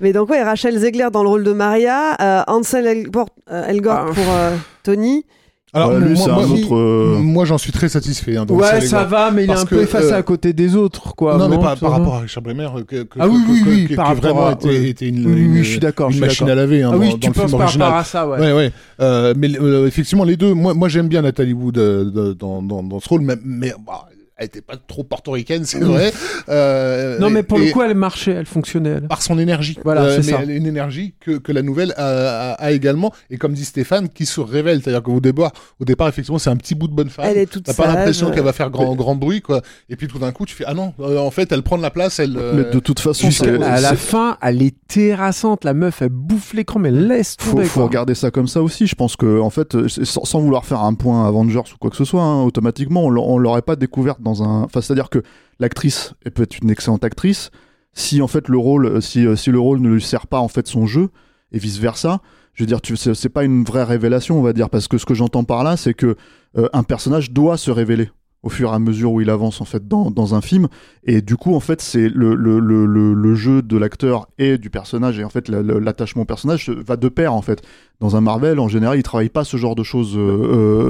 Mais 0.00 0.12
donc, 0.14 0.30
ouais, 0.30 0.42
Rachel 0.42 0.78
Zegler 0.78 1.08
dans 1.12 1.22
le 1.22 1.28
rôle 1.28 1.44
de 1.44 1.52
Maria, 1.52 2.16
euh, 2.20 2.42
Ansel 2.46 2.86
Elgort, 2.86 3.28
euh, 3.50 3.66
Elgort 3.66 4.06
Ah. 4.08 4.12
pour 4.14 4.24
euh, 4.30 4.56
Tony. 4.82 5.26
Alors 5.72 5.90
Ouais, 5.90 6.00
lui, 6.00 6.14
moi, 6.14 6.16
c'est 6.16 6.32
moi- 6.32 6.44
un 6.44 6.50
autre. 6.50 6.74
euh, 6.74 7.18
moi, 7.20 7.44
j'en 7.44 7.56
suis 7.58 7.70
très 7.70 7.88
satisfait. 7.88 8.36
Hein, 8.36 8.44
Ouais, 8.48 8.80
ça 8.80 9.04
va, 9.04 9.30
mais 9.30 9.44
il 9.44 9.50
est 9.50 9.54
un 9.54 9.64
peu 9.64 9.76
que, 9.76 9.82
effacé 9.82 10.12
euh, 10.12 10.16
à 10.18 10.22
côté 10.22 10.52
des 10.52 10.74
autres, 10.74 11.14
quoi. 11.14 11.36
non, 11.38 11.48
mais 11.48 11.56
Bon, 11.56 11.62
par, 11.62 11.78
rapport 11.92 12.14
à 12.16 12.20
Richard 12.20 12.42
Bremer, 12.42 12.68
euh, 12.76 12.82
que, 12.82 13.02
que- 13.04 13.18
Ah 13.20 13.28
oui, 13.28 13.36
que- 13.46 13.52
oui, 13.52 13.62
que- 13.62 13.68
oui, 13.70 13.86
que- 13.88 13.94
par 13.94 14.06
qui 14.06 14.14
rapport 14.14 14.30
vraiment 14.34 14.46
à- 14.48 14.52
était, 14.54 14.88
était 14.88 15.08
une, 15.08 15.24
Oui, 15.26 15.32
oui, 15.32 15.42
une- 15.42 15.56
je 15.62 15.70
suis 15.70 15.78
d'accord, 15.78 16.08
une 16.08 16.12
je 16.14 16.16
suis 16.18 16.26
machine 16.26 16.48
à 16.48 16.54
laver 16.56 16.82
hein, 16.82 16.90
Ah 16.92 16.96
oui, 16.98 17.10
dans, 17.10 17.18
tu 17.18 17.26
dans 17.28 17.32
penses 17.42 17.50
par 17.52 17.60
original. 17.60 17.86
rapport 17.86 18.00
à 18.00 18.04
ça, 18.04 18.28
ouais. 18.28 18.40
Ouais, 18.40 18.52
ouais. 18.52 18.72
Euh, 19.00 19.32
mais 19.36 19.48
euh, 19.60 19.86
effectivement, 19.86 20.24
les 20.24 20.36
deux. 20.36 20.54
Moi, 20.54 20.74
moi, 20.74 20.88
j'aime 20.88 21.06
bien 21.06 21.22
Nathalie 21.22 21.52
Wood 21.52 21.78
euh, 21.78 22.34
dans, 22.34 22.62
dans, 22.62 22.82
dans 22.82 22.98
ce 22.98 23.08
rôle, 23.08 23.20
mais, 23.20 23.36
mais 23.44 23.72
bah, 23.86 24.08
elle 24.40 24.46
était 24.46 24.60
pas 24.62 24.76
trop 24.76 25.04
portoricaine, 25.04 25.64
c'est 25.64 25.78
vrai. 25.80 26.12
Euh, 26.48 27.18
Non, 27.18 27.30
mais 27.30 27.42
pour 27.42 27.58
et- 27.60 27.66
le 27.66 27.72
coup, 27.72 27.82
elle 27.82 27.94
marchait, 27.94 28.32
elle 28.32 28.46
fonctionnait. 28.46 28.90
elle. 28.90 29.06
par 29.08 29.22
son 29.22 29.38
énergie. 29.38 29.78
Voilà, 29.84 30.02
Euh, 30.02 30.16
c'est 30.22 30.30
ça. 30.32 30.42
une 30.42 30.66
énergie 30.66 31.14
que, 31.20 31.32
que 31.38 31.52
la 31.52 31.62
nouvelle 31.62 31.92
a, 31.96 32.50
a- 32.50 32.52
a 32.54 32.70
également. 32.72 33.12
Et 33.30 33.36
comme 33.36 33.52
dit 33.52 33.64
Stéphane, 33.64 34.08
qui 34.08 34.26
se 34.26 34.40
révèle. 34.40 34.82
C'est-à-dire 34.82 35.02
qu'au 35.02 35.20
départ, 35.20 35.52
au 35.78 35.84
départ, 35.84 36.08
effectivement, 36.08 36.38
c'est 36.38 36.50
un 36.50 36.56
petit 36.56 36.74
bout 36.74 36.88
de 36.88 36.94
bonne 36.94 37.08
femme. 37.10 37.26
Elle 37.28 37.38
est 37.38 37.46
toute 37.46 37.64
T'as 37.64 37.74
pas 37.74 37.84
sage, 37.84 37.94
l'impression 37.94 38.28
ouais. 38.28 38.34
qu'elle 38.34 38.44
va 38.44 38.52
faire 38.52 38.70
grand, 38.70 38.94
grand 38.96 39.14
bruit, 39.14 39.42
quoi. 39.42 39.60
Et 39.88 39.96
puis 39.96 40.08
tout 40.08 40.18
d'un 40.18 40.32
coup, 40.32 40.44
tu 40.46 40.54
fais, 40.56 40.64
ah 40.66 40.74
non, 40.74 40.92
euh, 41.00 41.18
en 41.18 41.30
fait, 41.30 41.52
elle 41.52 41.62
prend 41.62 41.76
de 41.76 41.82
la 41.82 41.90
place, 41.90 42.18
elle. 42.18 42.36
euh, 42.36 42.52
Mais 42.64 42.74
de 42.74 42.80
toute 42.80 42.98
façon, 43.00 43.28
à 43.62 43.80
la 43.80 43.94
fin, 43.94 44.38
elle 44.42 44.62
est 44.62 44.74
terrassante. 44.88 45.64
La 45.64 45.74
meuf, 45.74 46.02
elle 46.02 46.08
bouffe 46.08 46.54
l'écran, 46.54 46.80
mais 46.80 46.90
laisse 46.90 47.36
faut, 47.38 47.52
tomber. 47.52 47.64
faut 47.66 47.80
quoi. 47.80 47.86
regarder 47.88 48.14
ça 48.14 48.30
comme 48.30 48.48
ça 48.48 48.62
aussi. 48.62 48.86
Je 48.86 48.94
pense 48.94 49.16
que, 49.16 49.40
en 49.40 49.50
fait, 49.50 49.76
sans, 50.04 50.24
sans 50.24 50.40
vouloir 50.40 50.64
faire 50.64 50.80
un 50.80 50.94
point 50.94 51.26
Avengers 51.28 51.58
ou 51.74 51.78
quoi 51.78 51.90
que 51.90 51.96
ce 51.96 52.04
soit, 52.04 52.22
hein, 52.22 52.42
automatiquement, 52.42 53.04
on 53.04 53.38
l'aurait 53.38 53.62
pas 53.62 53.76
découverte 53.76 54.20
dans 54.22 54.29
c'est-à-dire 54.34 55.10
que 55.10 55.22
l'actrice, 55.58 56.14
peut 56.34 56.42
être 56.42 56.58
une 56.58 56.70
excellente 56.70 57.04
actrice 57.04 57.50
si 57.92 58.22
en 58.22 58.28
fait 58.28 58.48
le 58.48 58.58
rôle, 58.58 58.86
euh, 58.86 59.00
si, 59.00 59.26
euh, 59.26 59.36
si 59.36 59.50
le 59.50 59.58
rôle 59.58 59.80
ne 59.80 59.88
lui 59.88 60.02
sert 60.02 60.26
pas 60.26 60.38
en 60.38 60.48
fait 60.48 60.66
son 60.66 60.86
jeu 60.86 61.10
et 61.52 61.58
vice 61.58 61.78
versa. 61.78 62.20
Je 62.54 62.64
veux 62.64 62.66
dire, 62.66 62.80
c'est 63.14 63.28
pas 63.28 63.44
une 63.44 63.64
vraie 63.64 63.84
révélation, 63.84 64.38
on 64.38 64.42
va 64.42 64.52
dire, 64.52 64.68
parce 64.68 64.88
que 64.88 64.98
ce 64.98 65.06
que 65.06 65.14
j'entends 65.14 65.44
par 65.44 65.64
là, 65.64 65.76
c'est 65.76 65.94
que 65.94 66.16
euh, 66.58 66.68
un 66.72 66.82
personnage 66.82 67.30
doit 67.30 67.56
se 67.56 67.70
révéler 67.70 68.10
au 68.42 68.48
fur 68.48 68.70
et 68.70 68.74
à 68.74 68.78
mesure 68.78 69.12
où 69.12 69.20
il 69.20 69.28
avance 69.28 69.60
en 69.60 69.64
fait 69.66 69.86
dans, 69.86 70.10
dans 70.10 70.34
un 70.34 70.40
film. 70.40 70.68
Et 71.04 71.20
du 71.22 71.36
coup 71.36 71.54
en 71.54 71.60
fait 71.60 71.80
c'est 71.82 72.08
le, 72.08 72.34
le, 72.34 72.58
le, 72.58 72.86
le, 72.86 73.34
jeu 73.34 73.60
de 73.62 73.76
l'acteur 73.76 74.28
et 74.38 74.56
du 74.58 74.70
personnage 74.70 75.18
et 75.18 75.24
en 75.24 75.28
fait 75.30 75.48
la- 75.48 75.62
la- 75.62 75.78
l'attachement 75.80 76.22
au 76.22 76.26
personnage 76.26 76.70
va 76.70 76.96
de 76.96 77.08
pair 77.08 77.34
en 77.34 77.42
fait. 77.42 77.62
Dans 78.00 78.16
un 78.16 78.22
Marvel 78.22 78.58
en 78.60 78.68
général 78.68 78.98
ils 78.98 79.02
travaillent 79.02 79.28
pas 79.28 79.44
ce 79.44 79.58
genre 79.58 79.74
de 79.74 79.82
choses 79.82 80.16
euh, 80.16 80.20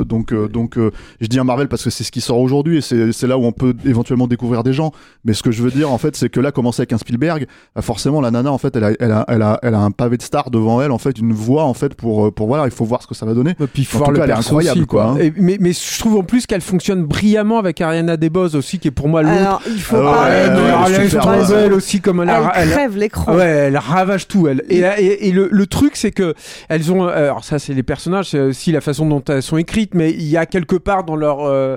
euh, 0.01 0.05
donc 0.05 0.33
euh, 0.33 0.47
donc 0.47 0.79
euh, 0.79 0.93
je 1.21 1.27
dis 1.27 1.41
un 1.41 1.45
Marvel 1.45 1.67
parce 1.67 1.83
que 1.83 1.91
c'est 1.91 2.05
ce 2.05 2.13
qui 2.13 2.21
sort 2.21 2.39
aujourd'hui 2.39 2.79
et 2.79 2.81
c'est 3.13 3.27
là 3.27 3.37
où 3.37 3.43
on 3.45 3.51
peut 3.53 3.75
éventuellement 3.85 4.29
découvrir 4.29 4.63
des 4.63 4.73
gens. 4.73 4.93
Mais 5.25 5.33
ce 5.35 5.43
que 5.43 5.51
je 5.51 5.61
veux 5.63 5.73
dire 5.73 5.91
en 5.91 5.99
fait 5.99 6.15
c'est 6.15 6.29
que 6.29 6.39
là 6.39 6.53
commencer 6.53 6.83
avec 6.83 6.93
un 6.93 6.99
Spielberg 6.99 7.47
forcément 7.81 8.21
la 8.21 8.31
nana 8.31 8.53
en 8.53 8.59
fait 8.59 8.77
elle 8.77 8.85
a, 8.85 8.93
elle 9.01 9.11
a 9.11 9.25
elle 9.27 9.43
a 9.43 9.59
elle 9.65 9.75
a 9.75 9.81
un 9.81 9.91
pavé 9.91 10.17
de 10.19 10.23
star 10.23 10.51
devant 10.51 10.81
elle 10.83 10.93
en 10.93 10.99
fait 10.99 11.19
une 11.19 11.33
voix 11.33 11.65
en 11.65 11.75
fait 11.75 11.95
pour 11.95 12.33
pour 12.33 12.47
voilà 12.47 12.67
il 12.67 12.71
faut 12.73 12.85
voir 12.85 13.03
ce 13.03 13.09
que 13.09 13.15
ça 13.15 13.27
va 13.27 13.35
donner. 13.35 13.51
Et 13.59 13.67
puis, 13.67 13.83
il 13.83 13.85
faut 13.87 13.99
voir 13.99 14.11
le 14.13 14.19
cas, 14.19 14.25
elle 14.25 14.31
est 14.31 14.35
incroyable, 14.35 14.79
aussi, 14.81 14.87
quoi, 14.87 15.05
hein. 15.11 15.17
Et- 15.19 15.33
mais, 15.37 15.57
mais 15.61 15.73
je 15.73 15.99
trouve 15.99 16.17
en 16.17 16.23
plus 16.23 16.47
qu'elle 16.47 16.61
fonctionne 16.61 17.05
brillamment 17.05 17.40
avec 17.59 17.81
Ariana 17.81 18.17
DeBose 18.17 18.57
aussi, 18.57 18.79
qui 18.79 18.89
est 18.89 18.93
pour 18.93 19.09
moi 19.09 19.23
l'autre. 19.23 19.63
Il 19.67 19.81
faut 19.81 19.97
Ah 19.97 20.25
ouais, 20.25 20.29
ouais, 20.29 20.49
de. 20.49 21.53
ouais, 21.53 21.61
elle 21.65 21.73
aussi, 21.73 22.01
comme 22.01 22.21
elle, 22.23 22.31
Elle 22.55 22.71
crève 22.71 22.97
l'écran. 22.97 23.35
Ouais, 23.37 23.45
elle 23.45 23.77
ravage 23.77 24.29
tout. 24.29 24.49
Elle. 24.49 24.63
Et, 24.69 24.79
et, 24.81 25.29
et 25.29 25.33
le, 25.33 25.49
le 25.51 25.67
truc, 25.67 25.97
c'est 25.97 26.11
que 26.11 26.35
elles 26.69 26.93
ont. 26.93 27.07
euh, 27.09 27.25
Alors 27.31 27.45
ça, 27.45 27.59
c'est 27.59 27.75
les 27.75 27.83
personnages, 27.83 28.31
c'est 28.31 28.41
aussi 28.41 28.73
la 28.73 28.81
façon 28.81 29.07
dont 29.07 29.23
elles 29.29 29.43
sont 29.43 29.57
écrites, 29.57 29.95
mais 29.95 30.11
il 30.11 30.23
y 30.29 30.37
a 30.37 30.47
quelque 30.47 30.77
part 30.77 31.05
dans 31.05 31.17
leur. 31.17 31.41
euh, 31.45 31.77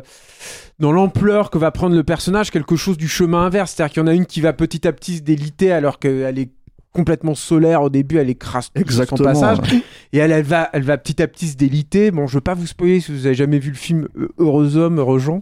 dans 0.79 0.91
l'ampleur 0.91 1.49
que 1.51 1.57
va 1.59 1.71
prendre 1.71 1.95
le 1.95 2.03
personnage, 2.03 2.49
quelque 2.51 2.75
chose 2.75 2.97
du 2.97 3.07
chemin 3.07 3.45
inverse. 3.45 3.73
C'est-à-dire 3.73 3.93
qu'il 3.93 4.01
y 4.01 4.03
en 4.03 4.07
a 4.07 4.13
une 4.13 4.25
qui 4.25 4.41
va 4.41 4.53
petit 4.53 4.87
à 4.87 4.91
petit 4.91 5.17
se 5.17 5.21
déliter 5.21 5.71
alors 5.71 5.99
qu'elle 5.99 6.37
est 6.39 6.49
complètement 6.93 7.35
solaire 7.35 7.81
au 7.81 7.89
début, 7.89 8.17
elle 8.17 8.29
écrase 8.29 8.67
tout 8.73 8.81
sur 8.81 8.93
son 8.93 9.01
Exactement, 9.01 9.29
passage. 9.29 9.59
ouais. 9.71 9.81
Et 10.13 10.19
elle, 10.19 10.31
elle 10.31 10.43
va, 10.45 10.69
elle 10.73 10.83
va 10.83 10.97
petit 10.97 11.21
à 11.21 11.27
petit 11.27 11.47
se 11.47 11.57
déliter. 11.57 12.11
Bon, 12.11 12.27
je 12.27 12.35
veux 12.35 12.41
pas 12.41 12.53
vous 12.53 12.67
spoiler 12.67 12.99
si 13.01 13.11
vous 13.11 13.25
avez 13.25 13.35
jamais 13.35 13.59
vu 13.59 13.69
le 13.71 13.75
film 13.75 14.07
euh, 14.17 14.29
Heureux 14.37 14.77
homme, 14.77 14.99
heureux 14.99 15.19
gens. 15.19 15.41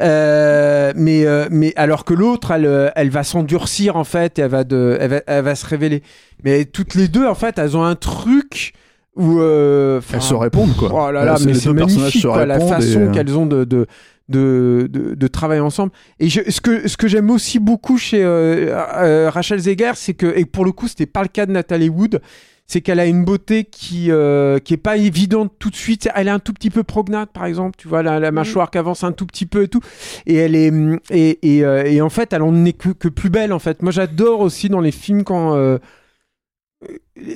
Euh, 0.00 0.92
mais, 0.96 1.26
euh, 1.26 1.46
mais 1.50 1.72
alors 1.76 2.04
que 2.04 2.14
l'autre, 2.14 2.50
elle, 2.50 2.66
euh, 2.66 2.90
elle 2.96 3.10
va 3.10 3.22
s'endurcir 3.22 3.96
en 3.96 4.04
fait, 4.04 4.38
et 4.38 4.42
elle 4.42 4.50
va, 4.50 4.64
de, 4.64 4.96
elle 5.00 5.10
va, 5.10 5.20
elle 5.26 5.44
va 5.44 5.54
se 5.54 5.66
révéler. 5.66 6.02
Mais 6.42 6.64
toutes 6.64 6.94
les 6.94 7.08
deux, 7.08 7.26
en 7.26 7.34
fait, 7.34 7.58
elles 7.58 7.76
ont 7.76 7.84
un 7.84 7.94
truc 7.96 8.72
où 9.16 9.40
euh, 9.40 10.00
elles 10.12 10.22
se 10.22 10.34
répondent 10.34 10.74
quoi 10.76 10.90
Oh 10.92 11.10
là 11.10 11.24
là, 11.24 11.36
mais 11.44 11.52
c'est 11.54 11.72
magnifique 11.72 12.22
quoi, 12.22 12.46
la 12.46 12.58
et, 12.58 12.68
façon 12.68 13.00
euh, 13.00 13.10
qu'elles 13.10 13.36
ont 13.36 13.46
de, 13.46 13.64
de, 13.64 13.86
de, 14.28 14.88
de, 14.90 15.14
de 15.14 15.26
travailler 15.26 15.60
ensemble. 15.60 15.92
Et 16.18 16.28
je, 16.28 16.50
ce 16.50 16.60
que, 16.60 16.88
ce 16.88 16.96
que 16.96 17.08
j'aime 17.08 17.30
aussi 17.30 17.58
beaucoup 17.58 17.98
chez 17.98 18.22
euh, 18.22 18.74
euh, 18.96 19.30
Rachel 19.30 19.58
Zegers, 19.58 19.96
c'est 19.96 20.14
que, 20.14 20.26
et 20.36 20.44
pour 20.44 20.64
le 20.64 20.72
coup, 20.72 20.88
c'était 20.88 21.06
pas 21.06 21.22
le 21.22 21.28
cas 21.28 21.46
de 21.46 21.52
Natalie 21.52 21.88
Wood, 21.88 22.20
c'est 22.70 22.82
qu'elle 22.82 23.00
a 23.00 23.06
une 23.06 23.24
beauté 23.24 23.64
qui, 23.64 24.10
euh, 24.10 24.58
qui 24.58 24.74
est 24.74 24.76
pas 24.76 24.98
évidente 24.98 25.54
tout 25.58 25.70
de 25.70 25.74
suite. 25.74 26.06
Elle 26.14 26.28
est 26.28 26.30
un 26.30 26.38
tout 26.38 26.52
petit 26.52 26.68
peu 26.68 26.82
prognate, 26.82 27.30
par 27.32 27.46
exemple. 27.46 27.76
Tu 27.78 27.88
vois, 27.88 28.02
la, 28.02 28.20
la 28.20 28.30
mâchoire 28.30 28.70
qui 28.70 28.76
avance 28.76 29.04
un 29.04 29.12
tout 29.12 29.24
petit 29.24 29.46
peu 29.46 29.62
et 29.62 29.68
tout. 29.68 29.80
Et 30.26 30.34
elle 30.34 30.54
est, 30.54 30.70
et, 31.08 31.56
et, 31.56 31.64
euh, 31.64 31.84
et 31.84 32.02
en 32.02 32.10
fait, 32.10 32.34
elle 32.34 32.42
en 32.42 32.66
est 32.66 32.74
que, 32.74 32.90
que 32.90 33.08
plus 33.08 33.30
belle, 33.30 33.54
en 33.54 33.58
fait. 33.58 33.82
Moi, 33.82 33.90
j'adore 33.90 34.40
aussi 34.40 34.68
dans 34.68 34.82
les 34.82 34.92
films 34.92 35.24
quand, 35.24 35.54
euh, 35.56 35.78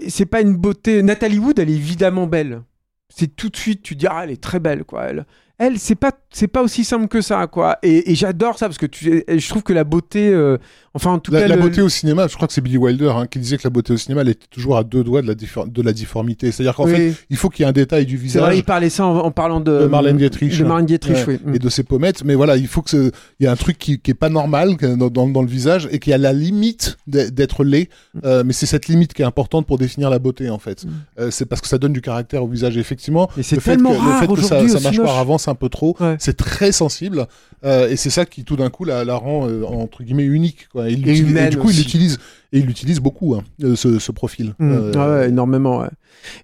c'est 0.06 0.26
pas 0.26 0.42
une 0.42 0.54
beauté. 0.54 1.02
Nathalie 1.02 1.38
Wood, 1.38 1.58
elle 1.58 1.70
est 1.70 1.76
évidemment 1.76 2.26
belle. 2.26 2.60
C'est 3.08 3.34
tout 3.34 3.48
de 3.48 3.56
suite, 3.56 3.82
tu 3.82 3.96
dis, 3.96 4.06
ah, 4.06 4.24
elle 4.24 4.30
est 4.32 4.42
très 4.42 4.60
belle, 4.60 4.84
quoi. 4.84 5.04
Elle, 5.04 5.24
elle 5.64 5.78
c'est 5.78 5.94
pas, 5.94 6.12
c'est 6.30 6.48
pas 6.48 6.62
aussi 6.62 6.84
simple 6.84 7.08
que 7.08 7.20
ça, 7.20 7.46
quoi. 7.46 7.78
Et, 7.82 8.10
et 8.10 8.14
j'adore 8.14 8.58
ça 8.58 8.66
parce 8.66 8.78
que 8.78 8.86
tu, 8.86 9.24
je 9.28 9.48
trouve 9.48 9.62
que 9.62 9.72
la 9.72 9.84
beauté, 9.84 10.28
euh, 10.28 10.58
enfin, 10.94 11.12
en 11.12 11.18
tout 11.18 11.30
La, 11.30 11.42
cas, 11.42 11.48
la 11.48 11.56
le- 11.56 11.62
beauté 11.62 11.80
au 11.82 11.88
cinéma, 11.88 12.26
je 12.26 12.34
crois 12.36 12.48
que 12.48 12.54
c'est 12.54 12.60
Billy 12.60 12.78
Wilder 12.78 13.12
hein, 13.16 13.26
qui 13.26 13.38
disait 13.38 13.56
que 13.58 13.62
la 13.64 13.70
beauté 13.70 13.92
au 13.92 13.96
cinéma, 13.96 14.22
elle 14.22 14.30
était 14.30 14.46
toujours 14.50 14.76
à 14.76 14.84
deux 14.84 15.04
doigts 15.04 15.22
de 15.22 15.26
la, 15.28 15.34
de 15.34 15.82
la 15.82 15.92
difformité. 15.92 16.50
C'est-à-dire 16.52 16.74
qu'en 16.74 16.86
Oui. 16.86 16.92
fait, 16.96 17.14
il 17.30 17.36
faut 17.36 17.48
qu'il 17.48 17.62
y 17.62 17.66
ait 17.66 17.68
un 17.68 17.72
détail 17.72 18.06
du 18.06 18.16
visage. 18.16 18.42
vrai, 18.42 18.58
il 18.58 18.64
parlait 18.64 18.90
ça 18.90 19.06
en, 19.06 19.16
en 19.18 19.30
parlant 19.30 19.60
de, 19.60 19.80
de 19.82 19.86
Marlène 19.86 20.16
Dietrich, 20.16 20.58
de 20.58 20.64
Marlène 20.64 20.86
Dietrich, 20.86 21.16
Ouais, 21.26 21.38
oui. 21.46 21.56
et 21.56 21.58
de 21.58 21.68
ses 21.68 21.82
pommettes. 21.84 22.24
Mais 22.24 22.34
voilà, 22.34 22.56
il 22.56 22.66
faut 22.66 22.82
que 22.82 23.12
il 23.40 23.44
y 23.44 23.46
ait 23.46 23.48
un 23.50 23.56
truc 23.56 23.78
qui, 23.78 23.98
qui 24.00 24.10
est 24.10 24.14
pas 24.14 24.28
normal 24.28 24.76
dans, 24.76 25.08
dans, 25.10 25.28
dans 25.28 25.42
le 25.42 25.48
visage 25.48 25.88
et 25.92 25.98
qui 25.98 26.12
a 26.12 26.18
la 26.18 26.32
limite 26.32 26.96
d'être 27.06 27.64
laid. 27.64 27.88
Mm. 28.14 28.20
Euh, 28.24 28.42
mais 28.44 28.52
c'est 28.52 28.66
cette 28.66 28.88
limite 28.88 29.12
qui 29.14 29.22
est 29.22 29.26
importante 29.26 29.66
pour 29.66 29.78
définir 29.78 30.10
la 30.10 30.18
beauté 30.18 30.50
en 30.50 30.58
fait. 30.58 30.84
Euh, 31.20 31.30
c'est 31.30 31.46
parce 31.46 31.60
que 31.60 31.68
ça 31.68 31.78
donne 31.78 31.92
du 31.92 32.00
caractère 32.00 32.42
au 32.42 32.48
visage. 32.48 32.76
Et 32.76 32.80
effectivement, 32.80 33.28
Et 33.38 33.42
c'est 33.42 33.56
le 33.56 33.60
fait 33.60 33.72
tellement 33.72 33.90
que, 33.90 33.96
le 34.04 34.12
fait 34.20 34.26
que 34.26 34.40
sa, 34.42 34.56
aujourd'hui 34.56 34.70
sa 34.70 34.78
au 34.78 34.80
mâchoire 34.82 35.06
Cinoche. 35.08 35.26
Un 35.52 35.54
peu 35.54 35.68
trop. 35.68 35.96
C'est 36.18 36.36
très 36.36 36.72
sensible 36.72 37.26
euh, 37.64 37.88
et 37.88 37.96
c'est 37.96 38.10
ça 38.10 38.26
qui 38.26 38.42
tout 38.44 38.56
d'un 38.56 38.70
coup 38.70 38.84
la, 38.84 39.04
la 39.04 39.14
rend 39.14 39.48
euh, 39.48 39.62
entre 39.64 40.02
guillemets 40.02 40.24
unique. 40.24 40.68
Quoi. 40.72 40.88
Et, 40.88 40.94
il 40.94 41.08
Et 41.08 41.18
humaine 41.18 41.50
du 41.50 41.58
coup, 41.58 41.70
il 41.70 41.76
l'utilise 41.76 42.18
et 42.52 42.58
il 42.58 42.66
l'utilise 42.66 42.98
beaucoup 42.98 43.34
hein, 43.34 43.44
euh, 43.62 43.76
ce, 43.76 43.98
ce 43.98 44.10
profil. 44.10 44.54
Mm. 44.58 44.72
Euh, 44.72 44.92
Ah 44.96 45.10
ouais, 45.10 45.28
énormément. 45.28 45.78
Ouais. 45.80 45.90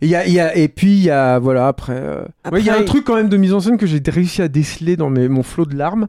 Et, 0.01 0.07
il 0.07 0.11
y 0.11 0.15
a, 0.15 0.27
il 0.27 0.33
y 0.33 0.41
a, 0.41 0.57
et 0.57 0.69
puis 0.69 0.93
il 0.93 1.03
y 1.03 1.11
a 1.11 1.39
voilà 1.41 1.67
après. 1.67 2.01
euh, 2.01 2.25
il 2.57 2.65
y 2.65 2.71
a 2.71 2.79
un 2.79 2.85
truc 2.85 3.05
quand 3.05 3.17
même 3.17 3.29
de 3.29 3.37
mise 3.37 3.53
en 3.53 3.61
scène 3.61 3.79
que 3.79 3.87
j'ai 3.87 4.01
réussi 4.07 4.43
à 4.43 4.49
déceler 4.49 4.97
dans 4.97 5.11
mes, 5.11 5.29
mon 5.29 5.43
flot 5.43 5.67
de 5.67 5.75
larmes. 5.77 6.07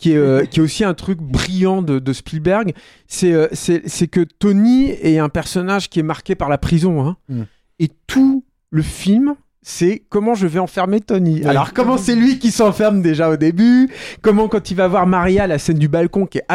Qui 0.00 0.12
est, 0.12 0.16
euh, 0.16 0.44
qui 0.44 0.60
est 0.60 0.62
aussi 0.62 0.84
un 0.84 0.94
truc 0.94 1.18
brillant 1.18 1.82
de, 1.82 1.98
de 1.98 2.12
Spielberg, 2.12 2.72
c'est 3.08 3.32
euh, 3.32 3.48
c'est 3.50 3.82
c'est 3.86 4.06
que 4.06 4.20
Tony 4.20 4.90
est 4.90 5.18
un 5.18 5.28
personnage 5.28 5.90
qui 5.90 5.98
est 5.98 6.04
marqué 6.04 6.36
par 6.36 6.48
la 6.48 6.56
prison. 6.56 7.04
Hein. 7.04 7.16
Mm. 7.28 7.42
Et 7.80 7.90
tout 8.06 8.44
le 8.70 8.82
film, 8.82 9.34
c'est 9.62 10.02
comment 10.08 10.34
je 10.34 10.46
vais 10.46 10.58
enfermer 10.58 11.00
Tony. 11.00 11.40
Ouais. 11.40 11.46
Alors 11.46 11.72
comment 11.72 11.98
c'est 11.98 12.14
lui 12.14 12.38
qui 12.38 12.50
s'enferme 12.50 13.02
déjà 13.02 13.30
au 13.30 13.36
début? 13.36 13.90
Comment 14.22 14.48
quand 14.48 14.70
il 14.70 14.74
va 14.74 14.88
voir 14.88 15.06
Maria, 15.06 15.46
la 15.46 15.58
scène 15.58 15.78
du 15.78 15.88
balcon 15.88 16.26
qui 16.26 16.38
est 16.38 16.46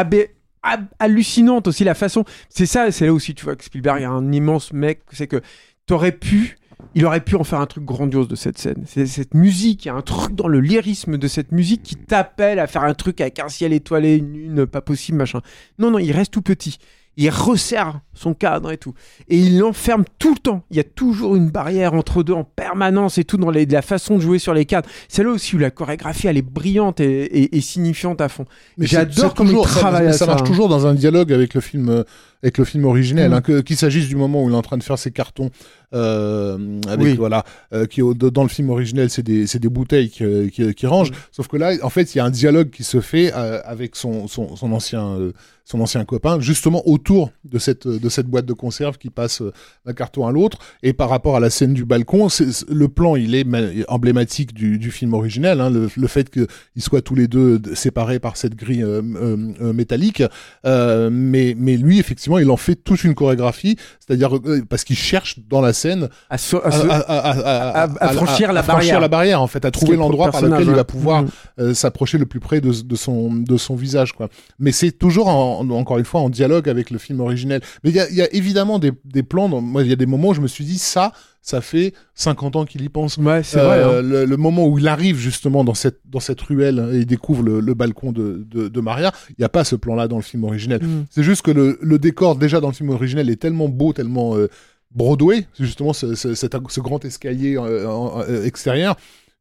hallucinante 0.98 1.68
aussi 1.68 1.84
la 1.84 1.94
façon. 1.94 2.24
C'est 2.48 2.66
ça, 2.66 2.90
c'est 2.90 3.06
là 3.06 3.12
aussi 3.12 3.34
tu 3.34 3.44
vois 3.44 3.56
que 3.56 3.64
Spielberg 3.64 4.02
est 4.02 4.06
un 4.06 4.32
immense 4.32 4.72
mec. 4.72 5.02
C'est 5.12 5.26
que 5.26 5.40
t'aurais 5.86 6.12
pu, 6.12 6.56
il 6.94 7.04
aurait 7.04 7.20
pu 7.20 7.36
en 7.36 7.44
faire 7.44 7.60
un 7.60 7.66
truc 7.66 7.84
grandiose 7.84 8.28
de 8.28 8.36
cette 8.36 8.58
scène. 8.58 8.84
C'est 8.86 9.06
cette 9.06 9.34
musique, 9.34 9.84
il 9.84 9.88
y 9.88 9.90
a 9.90 9.94
un 9.94 10.02
truc 10.02 10.34
dans 10.34 10.48
le 10.48 10.60
lyrisme 10.60 11.18
de 11.18 11.28
cette 11.28 11.52
musique 11.52 11.82
qui 11.82 11.96
t'appelle 11.96 12.58
à 12.58 12.66
faire 12.66 12.84
un 12.84 12.94
truc 12.94 13.20
avec 13.20 13.38
un 13.38 13.48
ciel 13.48 13.72
étoilé, 13.72 14.16
une 14.16 14.32
lune, 14.32 14.66
pas 14.66 14.80
possible, 14.80 15.18
machin. 15.18 15.40
Non, 15.78 15.90
non, 15.90 15.98
il 15.98 16.12
reste 16.12 16.32
tout 16.32 16.42
petit. 16.42 16.78
Il 17.16 17.30
resserre 17.30 18.00
son 18.12 18.34
cadre 18.34 18.72
et 18.72 18.76
tout. 18.76 18.92
Et 19.28 19.38
il 19.38 19.58
l'enferme 19.58 20.04
tout 20.18 20.34
le 20.34 20.38
temps. 20.40 20.64
Il 20.70 20.76
y 20.76 20.80
a 20.80 20.84
toujours 20.84 21.36
une 21.36 21.48
barrière 21.50 21.94
entre 21.94 22.22
deux 22.22 22.32
en 22.32 22.44
permanence 22.44 23.18
et 23.18 23.24
tout 23.24 23.36
dans 23.36 23.50
les- 23.50 23.66
la 23.66 23.82
façon 23.82 24.16
de 24.16 24.20
jouer 24.20 24.38
sur 24.38 24.52
les 24.54 24.64
cadres. 24.64 24.88
C'est 25.08 25.22
là 25.22 25.30
aussi 25.30 25.54
où 25.54 25.58
la 25.58 25.70
chorégraphie, 25.70 26.26
elle 26.26 26.36
est 26.36 26.42
brillante 26.42 27.00
et, 27.00 27.22
et- 27.24 27.56
et 27.56 27.60
signifiante 27.60 28.20
à 28.20 28.28
fond. 28.28 28.46
Mais 28.78 28.86
J'adore 28.86 29.34
comment 29.34 29.50
il 29.50 29.62
travaille 29.64 30.12
ça. 30.12 30.18
ça, 30.18 30.26
marche 30.26 30.42
hein. 30.42 30.44
toujours 30.44 30.68
dans 30.68 30.86
un 30.86 30.94
dialogue 30.94 31.32
avec 31.32 31.54
le 31.54 31.60
film, 31.60 31.88
euh, 31.88 32.02
avec 32.44 32.58
le 32.58 32.64
film 32.64 32.84
originel, 32.84 33.30
Mm. 33.30 33.34
hein, 33.34 33.62
qu'il 33.62 33.76
s'agisse 33.76 34.06
du 34.06 34.16
moment 34.16 34.44
où 34.44 34.48
il 34.48 34.52
est 34.52 34.56
en 34.56 34.62
train 34.62 34.76
de 34.76 34.82
faire 34.82 34.98
ses 34.98 35.10
cartons, 35.10 35.50
euh, 35.94 36.80
avec 36.88 37.06
Oui. 37.06 37.14
voilà, 37.16 37.44
euh, 37.72 37.86
qui 37.86 38.00
dans 38.14 38.42
le 38.42 38.48
film 38.48 38.70
originel 38.70 39.08
c'est 39.10 39.22
des 39.22 39.68
bouteilles 39.68 40.10
qui, 40.10 40.24
qui, 40.52 40.74
qui 40.74 40.86
rangent. 40.86 41.10
Mm. 41.10 41.14
Sauf 41.32 41.48
que 41.48 41.56
là, 41.56 41.72
en 41.82 41.90
fait, 41.90 42.14
il 42.14 42.18
y 42.18 42.20
a 42.20 42.24
un 42.24 42.30
dialogue 42.30 42.70
qui 42.70 42.84
se 42.84 43.00
fait 43.00 43.32
euh, 43.34 43.60
avec 43.64 43.96
son 43.96 44.28
son, 44.28 44.56
son 44.56 44.72
ancien 44.72 45.04
euh, 45.18 45.32
son 45.66 45.80
ancien 45.80 46.04
copain, 46.04 46.40
justement 46.40 46.86
autour 46.86 47.30
de 47.44 47.58
cette 47.58 47.88
de 47.88 48.08
cette 48.10 48.26
boîte 48.26 48.44
de 48.44 48.52
conserve 48.52 48.98
qui 48.98 49.08
passe 49.08 49.40
euh, 49.40 49.50
d'un 49.86 49.94
carton 49.94 50.26
à 50.26 50.32
l'autre. 50.32 50.58
Et 50.82 50.92
par 50.92 51.08
rapport 51.08 51.36
à 51.36 51.40
la 51.40 51.48
scène 51.48 51.72
du 51.72 51.86
balcon, 51.86 52.28
le 52.68 52.88
plan 52.88 53.16
il 53.16 53.34
est 53.34 53.44
ma- 53.44 53.60
emblématique 53.88 54.52
du, 54.52 54.78
du 54.78 54.90
film 54.90 55.14
originel. 55.14 55.62
Hein, 55.62 55.70
le, 55.70 55.88
le 55.96 56.06
fait 56.06 56.28
qu'ils 56.28 56.46
soient 56.82 57.00
tous 57.00 57.14
les 57.14 57.28
deux 57.28 57.62
séparés 57.74 58.18
par 58.18 58.36
cette 58.36 58.56
grille 58.56 58.82
euh, 58.82 59.00
euh, 59.16 59.36
euh, 59.62 59.72
métallique, 59.72 60.22
euh, 60.66 61.08
mais 61.10 61.54
mais 61.58 61.76
lui 61.78 61.98
effectivement 61.98 62.33
il 62.38 62.50
en 62.50 62.56
fait 62.56 62.74
toute 62.76 63.04
une 63.04 63.14
chorégraphie, 63.14 63.76
c'est-à-dire 64.00 64.36
euh, 64.36 64.62
parce 64.68 64.84
qu'il 64.84 64.96
cherche 64.96 65.38
dans 65.48 65.60
la 65.60 65.72
scène 65.72 66.08
à, 66.30 66.38
so- 66.38 66.60
franchir 66.60 68.52
la 68.52 68.62
franchir 68.62 68.64
barrière. 68.64 69.00
la 69.00 69.08
barrière 69.08 69.42
en 69.42 69.46
fait, 69.46 69.64
à 69.64 69.70
trouver 69.70 69.96
l'endroit 69.96 70.30
par 70.30 70.42
lequel 70.42 70.66
il 70.68 70.74
va 70.74 70.84
pouvoir 70.84 71.22
Mhm. 71.22 71.28
euh, 71.60 71.74
s'approcher 71.74 72.18
le 72.18 72.26
plus 72.26 72.40
près 72.40 72.60
de, 72.60 72.72
de 72.72 72.96
son 72.96 73.32
de 73.34 73.56
son 73.56 73.74
visage 73.76 74.12
quoi. 74.12 74.28
Mais 74.58 74.72
c'est 74.72 74.92
toujours 74.92 75.28
en- 75.28 75.68
encore 75.70 75.98
une 75.98 76.04
fois 76.04 76.20
en 76.20 76.28
dialogue 76.30 76.68
avec 76.68 76.90
le 76.90 76.98
film 76.98 77.20
originel. 77.20 77.60
Mais 77.82 77.90
il 77.90 77.96
y 77.96 78.00
a, 78.00 78.08
il 78.08 78.16
y 78.16 78.22
a 78.22 78.32
évidemment 78.34 78.78
des, 78.78 78.92
des 79.04 79.22
plans. 79.22 79.48
Dans, 79.48 79.60
moi, 79.60 79.82
il 79.82 79.88
y 79.88 79.92
a 79.92 79.96
des 79.96 80.06
moments 80.06 80.28
où 80.28 80.34
je 80.34 80.40
me 80.40 80.48
suis 80.48 80.64
dit 80.64 80.78
ça, 80.78 81.12
ça 81.46 81.60
fait 81.60 81.92
50 82.14 82.56
ans 82.56 82.64
qu'il 82.64 82.80
y 82.82 82.88
pense. 82.88 83.18
Ouais, 83.18 83.42
c'est 83.42 83.58
vrai. 83.60 83.82
hein. 83.82 83.88
Euh, 83.88 84.02
le, 84.02 84.24
le 84.24 84.36
moment 84.38 84.66
où 84.66 84.78
il 84.78 84.88
arrive 84.88 85.18
justement 85.18 85.62
dans 85.62 85.74
cette 85.74 86.00
dans 86.06 86.18
cette 86.18 86.40
ruelle 86.40 86.88
et 86.92 86.98
il 87.00 87.06
découvre 87.06 87.42
le, 87.42 87.60
le 87.60 87.74
balcon 87.74 88.12
de, 88.12 88.46
de, 88.50 88.68
de 88.68 88.80
Maria, 88.80 89.12
il 89.28 89.34
n'y 89.40 89.44
a 89.44 89.50
pas 89.50 89.62
ce 89.62 89.76
plan-là 89.76 90.08
dans 90.08 90.16
le 90.16 90.22
film 90.22 90.44
originel. 90.44 90.82
Mm. 90.82 91.04
C'est 91.10 91.22
juste 91.22 91.42
que 91.42 91.50
le, 91.50 91.78
le 91.82 91.98
décor 91.98 92.36
déjà 92.36 92.60
dans 92.60 92.68
le 92.68 92.74
film 92.74 92.88
originel 92.88 93.28
est 93.28 93.36
tellement 93.36 93.68
beau, 93.68 93.92
tellement 93.92 94.36
euh, 94.36 94.48
Broadway, 94.94 95.46
justement 95.60 95.92
ce, 95.92 96.14
ce, 96.14 96.34
cet- 96.34 96.56
ce 96.70 96.80
grand 96.80 97.04
escalier 97.04 97.58
euh, 97.58 97.86
euh, 98.26 98.44
extérieur, 98.46 98.96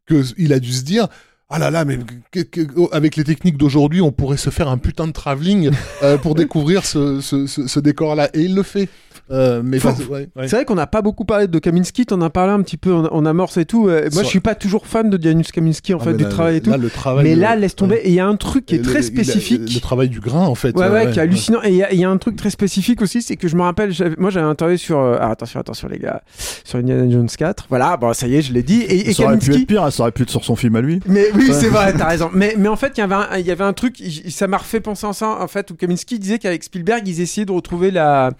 que 0.05 0.23
il 0.37 0.51
a 0.51 0.59
dû 0.59 0.73
se 0.73 0.83
dire. 0.83 1.07
Ah 1.49 1.59
là 1.59 1.69
là, 1.69 1.85
mais 1.85 1.99
que- 2.31 2.93
avec 2.95 3.15
les 3.15 3.23
techniques 3.23 3.57
d'aujourd'hui, 3.57 4.01
on 4.01 4.11
pourrait 4.11 4.37
se 4.37 4.49
faire 4.49 4.67
un 4.67 4.77
putain 4.79 5.05
de 5.07 5.11
travelling 5.13 5.69
euh, 6.01 6.17
pour 6.17 6.33
découvrir 6.43 6.83
ce, 6.83 7.21
ce, 7.21 7.45
ce, 7.47 7.67
ce 7.67 7.79
décor-là. 7.79 8.29
Et 8.33 8.41
il 8.41 8.55
le 8.55 8.63
fait. 8.63 8.89
Euh, 9.31 9.61
mais 9.63 9.79
Faut- 9.79 9.89
pas- 9.93 10.03
ouais, 10.13 10.29
ouais. 10.35 10.47
C'est 10.47 10.55
vrai 10.57 10.65
qu'on 10.65 10.75
n'a 10.75 10.85
pas 10.85 11.01
beaucoup 11.01 11.23
parlé 11.25 11.47
de 11.47 11.57
Kaminski, 11.59 12.05
t'en 12.05 12.21
as 12.21 12.29
parlé 12.29 12.51
un 12.51 12.61
petit 12.61 12.75
peu 12.77 12.93
en, 12.93 13.05
en 13.05 13.25
amorce 13.25 13.57
et 13.57 13.65
tout. 13.65 13.87
Euh, 13.87 14.09
moi, 14.13 14.23
je 14.23 14.27
suis 14.27 14.41
pas 14.41 14.53
toujours 14.53 14.85
fan 14.85 15.09
de 15.09 15.21
Janusz 15.21 15.51
Kaminski, 15.51 15.93
en 15.93 15.97
Ah, 16.01 16.03
fait, 16.05 16.13
du 16.15 16.23
là, 16.23 16.29
travail 16.29 16.57
et 16.57 16.61
tout. 16.61 16.69
là, 16.69 16.77
le 16.77 16.89
travail 16.89 17.23
mais 17.23 17.35
là, 17.35 17.55
laisse 17.55 17.75
tomber. 17.75 17.95
ouais. 17.95 18.01
Et 18.05 18.09
il 18.09 18.15
y 18.15 18.19
a 18.19 18.27
un 18.27 18.35
truc 18.35 18.65
qui 18.65 18.75
est 18.75 18.79
Le- 18.79 18.83
très 18.83 18.95
le- 18.97 19.01
spécifique. 19.03 19.61
Le, 19.73 19.79
travail 19.79 20.09
du 20.09 20.19
grain, 20.19 20.45
en 20.45 20.55
fait. 20.55 20.75
Ouais, 20.75 20.87
ouais, 20.87 21.05
ouais, 21.05 21.11
qui 21.11 21.19
est 21.19 21.21
hallucinant. 21.21 21.59
Et 21.63 21.69
il 21.69 21.75
y, 21.75 21.83
a- 21.83 21.93
il 21.93 21.99
y 21.99 22.03
a 22.03 22.09
un 22.09 22.17
truc 22.17 22.35
très 22.35 22.49
spécifique 22.49 23.01
aussi, 23.01 23.21
c'est 23.21 23.37
que 23.37 23.47
je 23.47 23.55
me 23.55 23.61
rappelle, 23.61 23.91
moi 24.17 24.29
j'avais 24.29 24.45
interviewé 24.45 24.77
sur. 24.77 24.99
euh, 24.99 25.17
ah, 25.19 25.29
attention, 25.31 25.59
attention 25.59 25.87
les 25.87 25.99
gars, 25.99 26.21
sur 26.65 26.79
Indiana 26.79 27.09
Jones 27.09 27.27
4. 27.29 27.65
Voilà, 27.69 27.95
bon, 27.97 28.13
ça 28.13 28.27
y 28.27 28.35
est, 28.35 28.41
je 28.41 28.51
l'ai 28.53 28.63
dit. 28.63 28.81
Et, 28.81 29.09
et 29.09 29.13
ça 29.13 29.23
aurait 29.23 29.37
pu 29.37 29.51
Kaminski- 29.51 29.61
être 29.61 29.67
pire, 29.67 29.83
hein, 29.83 29.91
ça 29.91 30.03
aurait 30.03 30.11
pu 30.11 30.23
être 30.23 30.29
sur 30.29 30.43
son 30.43 30.55
film 30.57 30.75
à 30.75 30.81
lui. 30.81 30.99
mais 31.07 31.27
oui, 31.35 31.47
Ouais. 31.47 31.53
c'est 31.53 31.69
vrai, 31.69 31.93
t'as 31.97 32.07
raison. 32.09 32.29
Mais, 32.33 32.55
mais 32.57 32.67
en 32.67 32.75
fait, 32.75 32.91
il 32.97 32.99
y 32.99 33.03
avait 33.03 33.15
un, 33.15 33.27
il 33.39 33.45
y 33.45 33.51
avait 33.51 33.63
un 33.63 33.73
truc, 33.73 34.01
ça 34.29 34.47
m'a 34.47 34.57
refait 34.57 34.79
penser 34.81 35.07
à 35.07 35.13
ça, 35.13 35.37
en 35.41 35.47
fait, 35.47 35.71
où 35.71 35.75
Kaminski 35.75 36.19
disait 36.19 36.39
qu'avec 36.39 36.63
Spielberg, 36.63 37.07
ils 37.07 37.21
essayaient 37.21 37.45
de 37.45 37.51
retrouver 37.51 37.89
la, 37.91 38.31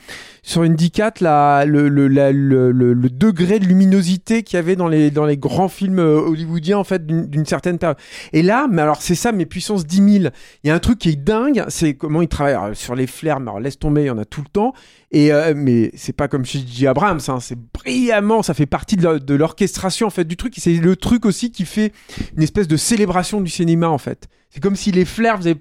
sur 0.42 0.64
une 0.64 0.73
D4, 0.76 1.24
la, 1.24 1.66
le, 1.66 1.90
le, 1.90 2.08
la- 2.08 2.32
le, 2.32 2.94
degré 3.10 3.60
de 3.60 3.66
luminosité 3.66 4.44
qu'il 4.44 4.58
y 4.58 4.60
avait 4.60 4.76
dans 4.76 4.88
les, 4.88 5.12
grands 5.38 5.68
films 5.68 6.00
euh, 6.00 6.20
hollywoodiens, 6.20 6.78
en 6.78 6.84
fait, 6.84 7.06
d'une 7.06 7.46
certaine 7.46 7.78
période. 7.78 7.98
Et 8.34 8.42
là, 8.42 8.68
mais 8.70 8.82
alors, 8.82 9.02
c'est 9.02 9.16
ça, 9.16 9.32
mes 9.32 9.46
puissances 9.46 9.86
10 9.86 10.20
000. 10.22 10.34
Il 10.64 10.68
y 10.68 10.72
a 10.72 10.76
un 10.76 10.80
truc 10.80 11.00
qui 11.00 11.10
est 11.10 11.16
dingue, 11.16 11.64
c'est 11.70 11.96
comment 11.96 12.22
ils 12.22 12.28
travaillent 12.28 12.76
sur 12.76 12.96
les 12.96 13.08
flares, 13.08 13.40
mais 13.40 13.50
alors, 13.50 13.60
laisse 13.60 13.80
tomber, 13.80 14.04
il 14.04 14.08
y 14.08 14.12
en 14.12 14.18
a 14.18 14.26
tout 14.26 14.42
le 14.42 14.50
temps. 14.50 14.74
Et, 15.12 15.32
euh, 15.32 15.54
mais 15.56 15.92
c'est 15.96 16.14
pas 16.14 16.28
comme 16.28 16.46
chez 16.46 16.60
J. 16.66 16.88
Abrams, 16.88 17.20
hein, 17.28 17.40
c'est 17.40 17.58
brillamment, 17.74 18.42
ça 18.42 18.54
fait 18.54 18.66
partie 18.66 18.96
de 18.98 19.34
l'orchestration, 19.36 20.08
en 20.08 20.10
fait, 20.10 20.26
du 20.26 20.38
truc. 20.38 20.54
C'est 20.58 20.74
le 20.74 20.96
truc 20.96 21.26
aussi 21.26 21.52
qui 21.52 21.66
fait 21.66 21.92
une 22.36 22.44
espèce 22.44 22.68
de 22.68 22.78
célébration 22.78 23.42
du 23.42 23.50
cinéma 23.50 23.90
en 23.90 23.98
fait. 23.98 24.28
C'est 24.50 24.62
comme 24.62 24.76
si 24.76 24.92
les 24.92 25.06
flares 25.06 25.38
faisaient 25.38 25.58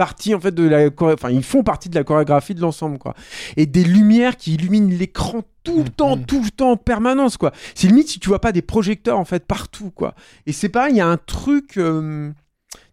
partie 0.00 0.34
en 0.34 0.40
fait 0.40 0.54
de 0.54 0.66
la 0.66 0.88
enfin 1.14 1.28
ils 1.28 1.42
font 1.42 1.62
partie 1.62 1.90
de 1.90 1.94
la 1.94 2.04
chorégraphie 2.04 2.54
de 2.54 2.62
l'ensemble 2.62 2.96
quoi. 2.96 3.14
Et 3.58 3.66
des 3.66 3.84
lumières 3.84 4.38
qui 4.38 4.54
illuminent 4.54 4.88
l'écran 4.88 5.42
tout 5.62 5.82
le 5.82 5.90
temps, 5.90 6.16
tout 6.16 6.42
le 6.42 6.48
temps 6.48 6.70
en 6.70 6.76
permanence 6.78 7.36
quoi. 7.36 7.52
C'est 7.74 7.86
limite 7.86 8.08
si 8.08 8.18
tu 8.18 8.30
vois 8.30 8.38
pas 8.40 8.50
des 8.50 8.62
projecteurs 8.62 9.18
en 9.18 9.26
fait 9.26 9.44
partout 9.46 9.90
quoi. 9.90 10.14
Et 10.46 10.52
c'est 10.52 10.70
pareil, 10.70 10.94
il 10.94 10.96
y 10.96 11.02
a 11.02 11.06
un 11.06 11.18
truc 11.18 11.76
euh, 11.76 12.30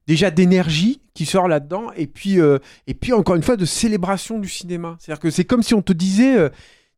déjà 0.05 0.31
d'énergie 0.31 0.99
qui 1.13 1.25
sort 1.25 1.47
là-dedans 1.47 1.91
et 1.95 2.07
puis 2.07 2.41
euh, 2.41 2.59
et 2.87 2.93
puis 2.93 3.13
encore 3.13 3.37
une 3.37 3.41
fois 3.41 3.55
de 3.55 3.63
célébration 3.63 4.37
du 4.37 4.49
cinéma. 4.49 4.97
C'est-à-dire 4.99 5.21
que 5.21 5.29
c'est 5.29 5.45
comme 5.45 5.63
si 5.63 5.73
on 5.75 5.81
te 5.81 5.93
disait 5.93 6.35
euh, 6.35 6.49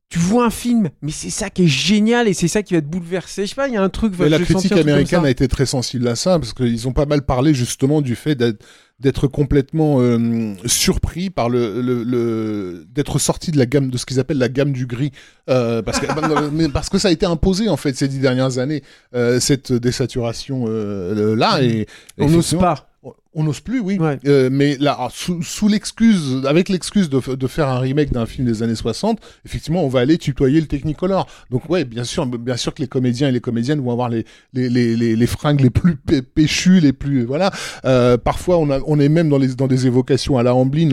tu 0.10 0.18
vois 0.18 0.46
un 0.46 0.50
film, 0.50 0.90
mais 1.04 1.12
c'est 1.12 1.30
ça 1.30 1.52
qui 1.52 1.64
est 1.66 1.68
génial 1.68 2.28
et 2.28 2.34
c'est 2.34 2.48
ça 2.48 2.64
qui 2.64 2.74
va 2.74 2.82
te 2.82 2.88
bouleverser. 2.88 3.44
Je 3.44 3.50
sais 3.50 3.56
pas, 3.56 3.68
il 3.68 3.76
y 3.76 3.78
a 3.78 3.84
un 3.84 3.90
truc. 3.90 4.14
Mais 4.18 4.28
la 4.30 4.38
critique 4.46 4.72
américaine 4.82 5.20
a 5.26 5.30
été 5.30 5.48
très 5.48 5.68
sensible 5.68 6.08
à 6.08 6.16
ça 6.16 6.40
parce 6.40 6.54
qu'ils 6.54 6.88
ont 6.88 6.94
pas 6.94 7.06
mal 7.06 7.22
parlé 7.22 7.54
justement 7.54 8.02
du 8.02 8.16
fait 8.16 8.36
d'être 9.00 9.28
complètement 9.28 10.02
euh, 10.02 10.54
surpris 10.66 11.30
par 11.30 11.48
le, 11.48 11.82
le, 11.82 12.04
le- 12.04 12.86
d'être 12.92 13.20
sorti 13.20 13.52
de 13.52 13.58
la 13.60 13.68
gamme 13.68 13.92
de 13.92 13.98
ce 14.00 14.06
qu'ils 14.08 14.20
appellent 14.20 14.40
la 14.40 14.50
gamme 14.50 14.74
du 14.74 14.88
gris 14.88 15.12
euh, 15.50 15.82
parce 15.84 16.00
que 16.00 16.08
mais 16.52 16.70
parce 16.70 16.90
que 16.90 16.98
ça 16.98 17.10
a 17.10 17.12
été 17.12 17.26
imposé 17.28 17.70
en 17.70 17.78
fait 17.78 17.96
ces 17.96 18.08
dix 18.08 18.20
dernières 18.20 18.58
années 18.58 18.82
euh, 19.14 19.40
cette 19.40 19.72
désaturation 19.72 20.66
euh, 20.68 21.36
là 21.36 21.62
et 21.62 21.86
On 22.18 22.28
n'ose 22.30 22.56
pas. 22.56 22.89
On- 23.34 23.44
n'ose 23.44 23.60
plus, 23.60 23.80
oui. 23.80 23.98
Euh, 24.26 24.50
mais 24.52 24.78
là, 24.78 24.94
alors, 24.94 25.12
sous, 25.12 25.42
sous 25.44 25.68
l'excuse, 25.68 26.44
avec 26.48 26.70
l'excuse 26.70 27.10
de, 27.10 27.20
faire 27.48 27.68
un 27.68 27.80
remake 27.80 28.12
d'un 28.12 28.26
film 28.26 28.46
des 28.48 28.64
années 28.64 28.76
60, 28.76 29.20
effectivement, 29.46 29.84
on 29.84 29.88
va 29.88 30.00
aller 30.02 30.18
tutoyer 30.18 30.60
le 30.62 30.68
Technicolor. 30.68 31.28
Donc 31.50 31.70
ouais, 31.70 31.86
bien 31.86 32.04
sûr, 32.04 32.26
bien 32.26 32.58
sûr 32.58 32.74
que 32.74 32.82
les 32.82 32.88
comédiens 32.88 33.30
et 33.30 33.32
les 33.32 33.40
comédiennes 33.42 33.82
vont 33.82 33.92
avoir 33.92 34.10
les 34.10 34.26
les 34.54 34.70
les 34.70 34.96
les, 34.96 35.16
les 35.16 35.28
fringues 35.28 35.62
les 35.62 35.70
plus 35.70 35.96
pé- 35.96 36.22
péchues, 36.22 36.80
les 36.80 36.94
plus 36.94 37.26
voilà. 37.26 37.52
Euh, 37.86 38.18
parfois, 38.18 38.58
on 38.58 38.70
a 38.70 38.80
on 38.86 39.00
est 39.00 39.10
même 39.10 39.30
dans 39.30 39.38
les 39.38 39.56
dans 39.56 39.68
des 39.68 39.88
évocations 39.88 40.38
à 40.38 40.44
la 40.44 40.54
Amblin 40.56 40.92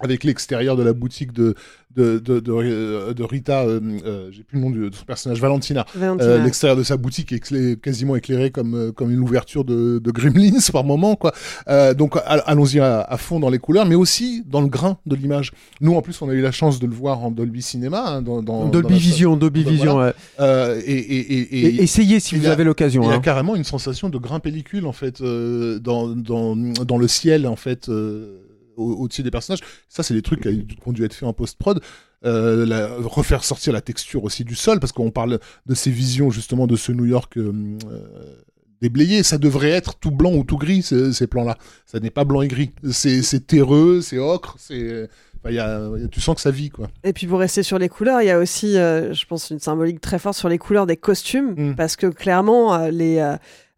avec 0.00 0.24
l'extérieur 0.24 0.76
de 0.76 0.82
la 0.82 0.92
boutique 0.92 1.32
de 1.32 1.54
de 1.94 2.18
de, 2.18 2.40
de, 2.40 2.52
euh, 2.52 3.14
de 3.14 3.22
Rita, 3.24 3.62
euh, 3.64 3.80
euh, 4.04 4.28
j'ai 4.30 4.42
plus 4.42 4.58
le 4.58 4.64
nom 4.66 4.70
de 4.70 4.90
son 4.94 5.06
personnage, 5.06 5.40
Valentina. 5.40 5.86
Valentina. 5.94 6.28
Euh, 6.30 6.44
l'extérieur 6.44 6.76
de 6.76 6.82
sa 6.82 6.98
boutique 6.98 7.32
est 7.32 7.36
éclairé- 7.36 7.76
quasiment 7.80 8.16
éclairé 8.16 8.50
comme 8.50 8.74
euh, 8.74 8.92
comme 8.92 9.10
une 9.10 9.20
ouverture 9.20 9.64
de, 9.64 9.98
de 9.98 10.10
Gremlins 10.10 10.58
par 10.70 10.84
moment 10.84 11.16
quoi. 11.16 11.32
Euh, 11.68 11.94
donc 11.94 12.16
a- 12.16 12.20
allons-y 12.20 12.80
à, 12.80 13.00
à 13.00 13.16
fond 13.16 13.40
dans 13.40 13.48
les 13.48 13.58
couleurs, 13.58 13.86
mais 13.86 13.94
aussi 13.94 14.42
dans 14.46 14.60
le 14.60 14.66
grain 14.68 14.98
de 15.06 15.16
l'image. 15.16 15.52
Nous 15.80 15.94
en 15.94 16.02
plus 16.02 16.20
on 16.20 16.28
a 16.28 16.34
eu 16.34 16.42
la 16.42 16.52
chance 16.52 16.78
de 16.80 16.86
le 16.86 16.92
voir 16.94 17.24
en 17.24 17.30
Dolby 17.30 17.62
Cinéma, 17.62 18.04
hein, 18.06 18.20
dans, 18.22 18.42
dans 18.42 18.66
Dolby 18.66 18.82
dans 18.88 18.88
la- 18.90 18.96
Vision, 19.00 19.36
Dolby 19.38 19.64
Vision, 19.64 19.92
voilà. 19.94 20.08
ouais. 20.08 20.14
Euh, 20.40 20.82
et, 20.84 20.92
et, 20.92 21.20
et, 21.40 21.64
Et 21.76 21.82
essayez 21.82 22.20
si 22.20 22.36
vous 22.36 22.44
y 22.44 22.46
a- 22.46 22.52
avez 22.52 22.64
l'occasion, 22.64 23.04
Il 23.04 23.08
y 23.08 23.12
a 23.12 23.14
hein. 23.14 23.20
carrément 23.20 23.56
une 23.56 23.64
sensation 23.64 24.10
de 24.10 24.18
grain 24.18 24.38
pellicule 24.40 24.84
en 24.86 24.92
fait 24.92 25.22
euh, 25.22 25.78
dans, 25.78 26.08
dans 26.08 26.54
dans 26.54 26.98
le 26.98 27.08
ciel 27.08 27.46
en 27.46 27.56
fait. 27.56 27.88
euh, 27.88 28.42
au- 28.76 28.94
au-dessus 28.94 29.22
des 29.22 29.30
personnages. 29.30 29.60
Ça, 29.88 30.02
c'est 30.02 30.14
des 30.14 30.22
trucs 30.22 30.42
qui 30.42 30.66
ont 30.86 30.92
dû 30.92 31.04
être 31.04 31.14
faits 31.14 31.28
en 31.28 31.32
post-prod. 31.32 31.80
Euh, 32.24 32.64
la- 32.66 32.88
refaire 32.98 33.44
sortir 33.44 33.72
la 33.72 33.80
texture 33.80 34.24
aussi 34.24 34.44
du 34.44 34.54
sol, 34.54 34.80
parce 34.80 34.92
qu'on 34.92 35.10
parle 35.10 35.38
de 35.66 35.74
ces 35.74 35.90
visions 35.90 36.30
justement 36.30 36.66
de 36.66 36.74
ce 36.76 36.90
New 36.92 37.04
York 37.04 37.36
euh, 37.36 37.52
euh, 37.90 38.34
déblayé. 38.80 39.22
Ça 39.22 39.38
devrait 39.38 39.70
être 39.70 39.96
tout 39.98 40.10
blanc 40.10 40.32
ou 40.34 40.44
tout 40.44 40.56
gris, 40.58 40.82
ce- 40.82 41.12
ces 41.12 41.26
plans-là. 41.26 41.56
Ça 41.84 42.00
n'est 42.00 42.10
pas 42.10 42.24
blanc 42.24 42.42
et 42.42 42.48
gris. 42.48 42.72
C'est 42.90 43.46
terreux, 43.46 44.00
c'est 44.00 44.18
ocre, 44.18 44.56
c'est. 44.58 45.08
enfin, 45.38 45.50
il 45.50 45.54
y 45.56 45.58
a, 45.60 45.80
tu 46.10 46.20
sens 46.20 46.34
que 46.34 46.40
ça 46.40 46.50
vit, 46.50 46.70
quoi. 46.70 46.88
Et 47.04 47.12
puis 47.12 47.26
pour 47.26 47.38
rester 47.38 47.62
sur 47.62 47.78
les 47.78 47.88
couleurs, 47.88 48.22
il 48.22 48.26
y 48.26 48.30
a 48.30 48.38
aussi, 48.38 48.76
euh, 48.76 49.12
je 49.14 49.24
pense, 49.26 49.50
une 49.50 49.60
symbolique 49.60 50.00
très 50.00 50.18
forte 50.18 50.36
sur 50.36 50.48
les 50.48 50.58
couleurs 50.58 50.86
des 50.86 50.96
costumes, 50.96 51.54
Mm. 51.56 51.74
parce 51.76 51.96
que 51.96 52.06
clairement, 52.06 52.86
les, 52.88 53.18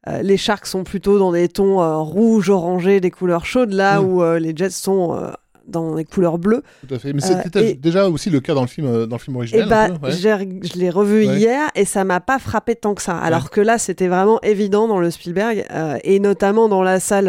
euh, 0.06 0.22
les 0.22 0.36
sharks 0.36 0.66
sont 0.66 0.84
plutôt 0.84 1.18
dans 1.18 1.32
des 1.32 1.48
tons 1.48 1.80
euh, 1.82 1.96
rouges, 1.96 2.50
orangés, 2.50 3.00
des 3.00 3.10
couleurs 3.10 3.46
chaudes, 3.46 3.72
là 3.72 4.00
Mm. 4.00 4.04
où 4.04 4.22
euh, 4.22 4.38
les 4.38 4.52
jets 4.54 4.70
sont 4.70 5.18
dans 5.66 5.96
des 5.96 6.04
couleurs 6.06 6.38
bleues. 6.38 6.62
Tout 6.88 6.94
à 6.94 6.98
fait. 6.98 7.12
Mais 7.12 7.20
c'était 7.20 7.72
et- 7.72 7.74
déjà 7.74 8.08
aussi 8.08 8.30
le 8.30 8.40
cas 8.40 8.54
dans 8.54 8.62
le 8.62 8.66
film, 8.68 9.04
dans 9.04 9.16
le 9.16 9.20
film 9.20 9.36
Et 9.36 9.38
original. 9.40 9.68
bah, 9.68 9.88
peu, 10.00 10.06
ouais. 10.06 10.12
j'ai- 10.12 10.60
je 10.62 10.78
l'ai 10.78 10.88
revu 10.88 11.26
Ouais. 11.26 11.36
hier 11.36 11.68
et 11.74 11.84
ça 11.84 12.04
m'a 12.04 12.20
pas 12.20 12.38
frappé 12.38 12.74
tant 12.74 12.94
que 12.94 13.02
ça. 13.02 13.18
Alors 13.18 13.50
que 13.50 13.60
là, 13.60 13.76
c'était 13.76 14.08
vraiment 14.08 14.40
évident 14.42 14.88
dans 14.88 14.98
le 14.98 15.10
Spielberg 15.10 15.66
et 16.04 16.20
notamment 16.20 16.70
dans 16.70 16.82
la 16.82 17.00
salle 17.00 17.26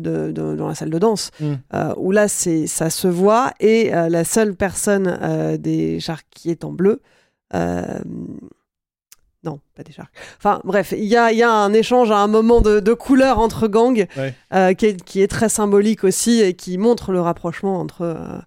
de, 0.00 0.30
de- 0.30 0.54
dans 0.56 0.66
la 0.68 0.74
salle 0.74 0.88
de 0.88 0.98
danse 0.98 1.30
Mm. 1.40 1.52
où 1.98 2.10
là, 2.10 2.26
ça 2.28 2.88
se 2.88 3.06
voit 3.08 3.50
et 3.60 3.90
la 3.90 4.24
seule 4.24 4.54
personne 4.54 5.58
des 5.60 6.00
sharks 6.00 6.24
qui 6.30 6.50
est 6.50 6.64
en 6.64 6.72
bleu. 6.72 7.02
Non, 9.44 9.60
pas 9.76 9.82
des 9.82 9.92
sharks. 9.92 10.12
Enfin, 10.38 10.60
bref, 10.64 10.92
il 10.96 11.04
y 11.04 11.16
a, 11.16 11.30
il 11.32 11.38
y 11.38 11.42
a 11.42 11.50
un 11.52 11.72
échange 11.72 12.10
à 12.10 12.18
un 12.18 12.26
moment 12.26 12.60
de, 12.60 12.80
de 12.80 12.92
couleurs 12.94 13.38
entre 13.38 13.68
gangs 13.68 14.06
Ouais. 14.16 14.34
euh, 14.54 14.72
qui, 14.74 14.86
est, 14.86 15.02
qui 15.04 15.20
est 15.22 15.28
très 15.28 15.48
symbolique 15.48 16.04
aussi 16.04 16.40
et 16.40 16.54
qui 16.54 16.78
montre 16.78 17.12
le 17.12 17.20
rapprochement 17.20 17.78
entre, 17.80 18.02
euh, 18.02 18.38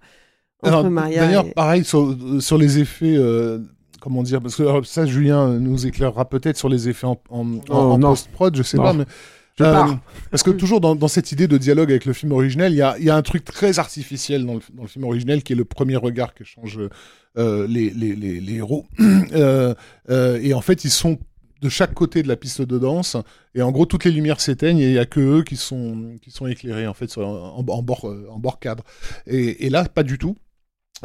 entre 0.64 0.68
Alors, 0.80 0.90
Maria 0.90 1.26
D'ailleurs, 1.26 1.46
et... 1.46 1.52
pareil 1.52 1.84
sur, 1.84 2.16
sur 2.40 2.58
les 2.58 2.80
effets. 2.80 3.16
euh, 3.16 3.60
comment 4.02 4.24
dire 4.24 4.42
Parce 4.42 4.56
que 4.56 4.64
alors, 4.64 4.86
ça, 4.86 5.06
Julien 5.06 5.50
nous 5.60 5.86
éclairera 5.86 6.26
peut-être 6.26 6.58
sur 6.58 6.70
les 6.70 6.90
effets 6.90 7.08
en, 7.08 7.18
Oh, 7.30 7.46
en 7.74 8.00
post-prod, 8.00 8.56
je 8.56 8.64
sais 8.64 8.78
Non. 8.78 8.84
pas. 8.84 8.94
Mais, 8.94 9.06
Je 9.60 9.64
pars. 9.64 10.00
parce 10.32 10.44
que 10.44 10.52
toujours 10.52 10.80
dans, 10.82 10.96
dans 10.96 11.08
cette 11.08 11.32
idée 11.32 11.48
de 11.48 11.58
dialogue 11.58 11.90
avec 11.90 12.06
le 12.06 12.14
film 12.14 12.32
originel, 12.32 12.72
il 12.74 12.78
y 12.78 12.82
a, 12.82 12.96
il 13.00 13.06
y 13.06 13.10
a 13.10 13.16
un 13.16 13.22
truc 13.24 13.44
très 13.44 13.80
artificiel 13.80 14.46
dans 14.46 14.56
le, 14.56 14.60
dans 14.74 14.84
le 14.84 14.88
film 14.88 15.06
originel 15.06 15.42
qui 15.44 15.54
est 15.54 15.56
le 15.56 15.66
premier 15.66 15.96
regard 15.96 16.34
que 16.34 16.44
changent 16.44 16.80
euh, 17.38 17.68
les, 17.68 17.90
les, 17.90 18.16
les, 18.16 18.40
les 18.40 18.54
héros. 18.56 18.86
Euh, 19.34 19.74
euh, 20.10 20.40
et 20.42 20.54
en 20.54 20.62
fait, 20.62 20.84
ils 20.86 20.90
sont 20.92 21.18
de 21.62 21.70
chaque 21.70 21.94
côté 21.94 22.22
de 22.24 22.28
la 22.28 22.36
piste 22.38 22.62
de 22.62 22.78
danse 22.78 23.18
et 23.56 23.62
en 23.64 23.72
gros 23.72 23.86
toutes 23.88 24.06
les 24.06 24.12
lumières 24.12 24.40
s'éteignent 24.40 24.78
et 24.80 24.88
il 24.90 24.94
y 24.94 25.00
a 25.00 25.06
que 25.06 25.20
eux 25.20 25.44
qui 25.44 25.58
sont 25.58 26.16
qui 26.22 26.30
sont 26.32 26.46
éclairés 26.48 26.86
en 26.88 26.94
fait 26.94 27.10
sur- 27.10 27.28
en, 27.28 27.66
en 27.68 27.82
bord 27.84 28.08
euh, 28.08 28.28
en 28.30 28.38
bord 28.38 28.60
cadre 28.60 28.84
et, 29.26 29.66
et 29.66 29.70
là 29.72 29.84
pas 29.86 30.04
du 30.04 30.18
tout 30.20 30.36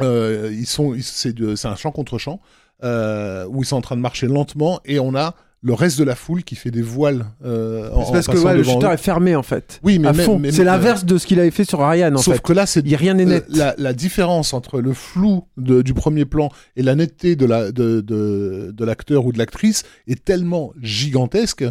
euh, 0.01 0.51
ils 0.53 0.67
sont, 0.67 0.95
c'est 1.01 1.33
un 1.65 1.75
champ 1.75 1.91
contre 1.91 2.17
champ 2.19 2.39
euh, 2.83 3.45
où 3.49 3.63
ils 3.63 3.65
sont 3.65 3.77
en 3.77 3.81
train 3.81 3.95
de 3.95 4.01
marcher 4.01 4.27
lentement 4.27 4.79
et 4.85 4.99
on 4.99 5.15
a 5.15 5.35
le 5.65 5.73
reste 5.73 5.97
de 5.97 6.03
la 6.03 6.15
foule 6.15 6.43
qui 6.43 6.55
fait 6.55 6.71
des 6.71 6.81
voiles. 6.81 7.25
Euh, 7.45 7.89
en- 7.93 8.11
parce 8.11 8.27
que 8.27 8.37
ouais, 8.37 8.53
le 8.57 8.63
shooter 8.63 8.87
eux. 8.87 8.91
est 8.91 8.97
fermé 8.97 9.33
en 9.35 9.43
fait. 9.43 9.79
Oui, 9.81 9.97
mais 9.97 10.11
c'est 10.51 10.63
l'inverse 10.65 11.05
de 11.05 11.17
ce 11.17 11.25
qu'il 11.25 11.39
avait 11.39 11.51
fait 11.51 11.63
sur 11.63 11.79
Ryan 11.79 12.13
en 12.13 12.17
Sauf 12.17 12.35
fait. 12.35 12.41
que 12.41 12.51
là, 12.53 12.65
c'est 12.65 12.81
rien 12.95 13.13
n'est 13.13 13.23
euh, 13.23 13.29
net. 13.29 13.45
la, 13.49 13.73
la 13.77 13.93
différence 13.93 14.53
entre 14.53 14.81
le 14.81 14.93
flou 14.93 15.45
de- 15.57 15.81
du 15.81 15.93
premier 15.93 16.25
plan 16.25 16.49
et 16.75 16.83
la 16.83 16.95
netteté 16.95 17.35
de 17.37 17.45
la 17.45 17.71
de, 17.71 18.01
de, 18.01 18.71
de 18.75 18.85
l'acteur 18.85 19.25
ou 19.25 19.31
de 19.31 19.37
l'actrice 19.37 19.83
est 20.07 20.23
tellement 20.25 20.73
gigantesque. 20.81 21.63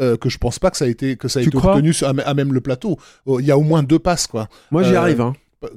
euh, 0.00 0.16
que 0.16 0.28
je 0.28 0.38
pense 0.38 0.60
pas 0.60 0.70
que 0.70 0.76
ça 0.76 0.84
a 0.84 0.88
été 0.88 1.16
que 1.16 1.26
ça 1.26 1.40
a 1.40 1.42
Tu 1.42 1.48
été 1.48 1.56
obtenu 1.58 1.92
à 2.04 2.34
même 2.34 2.52
le 2.52 2.60
plateau. 2.60 2.98
Oh, 3.26 3.40
Il 3.40 3.46
y 3.46 3.50
a 3.50 3.58
au 3.58 3.62
moins 3.62 3.82
deux 3.82 3.98
passes 3.98 4.26
quoi. 4.28 4.46
Moi 4.70 4.84
j'y 4.84 4.92
Euh, 4.94 5.00
arrive. 5.00 5.20
Hein. 5.20 5.32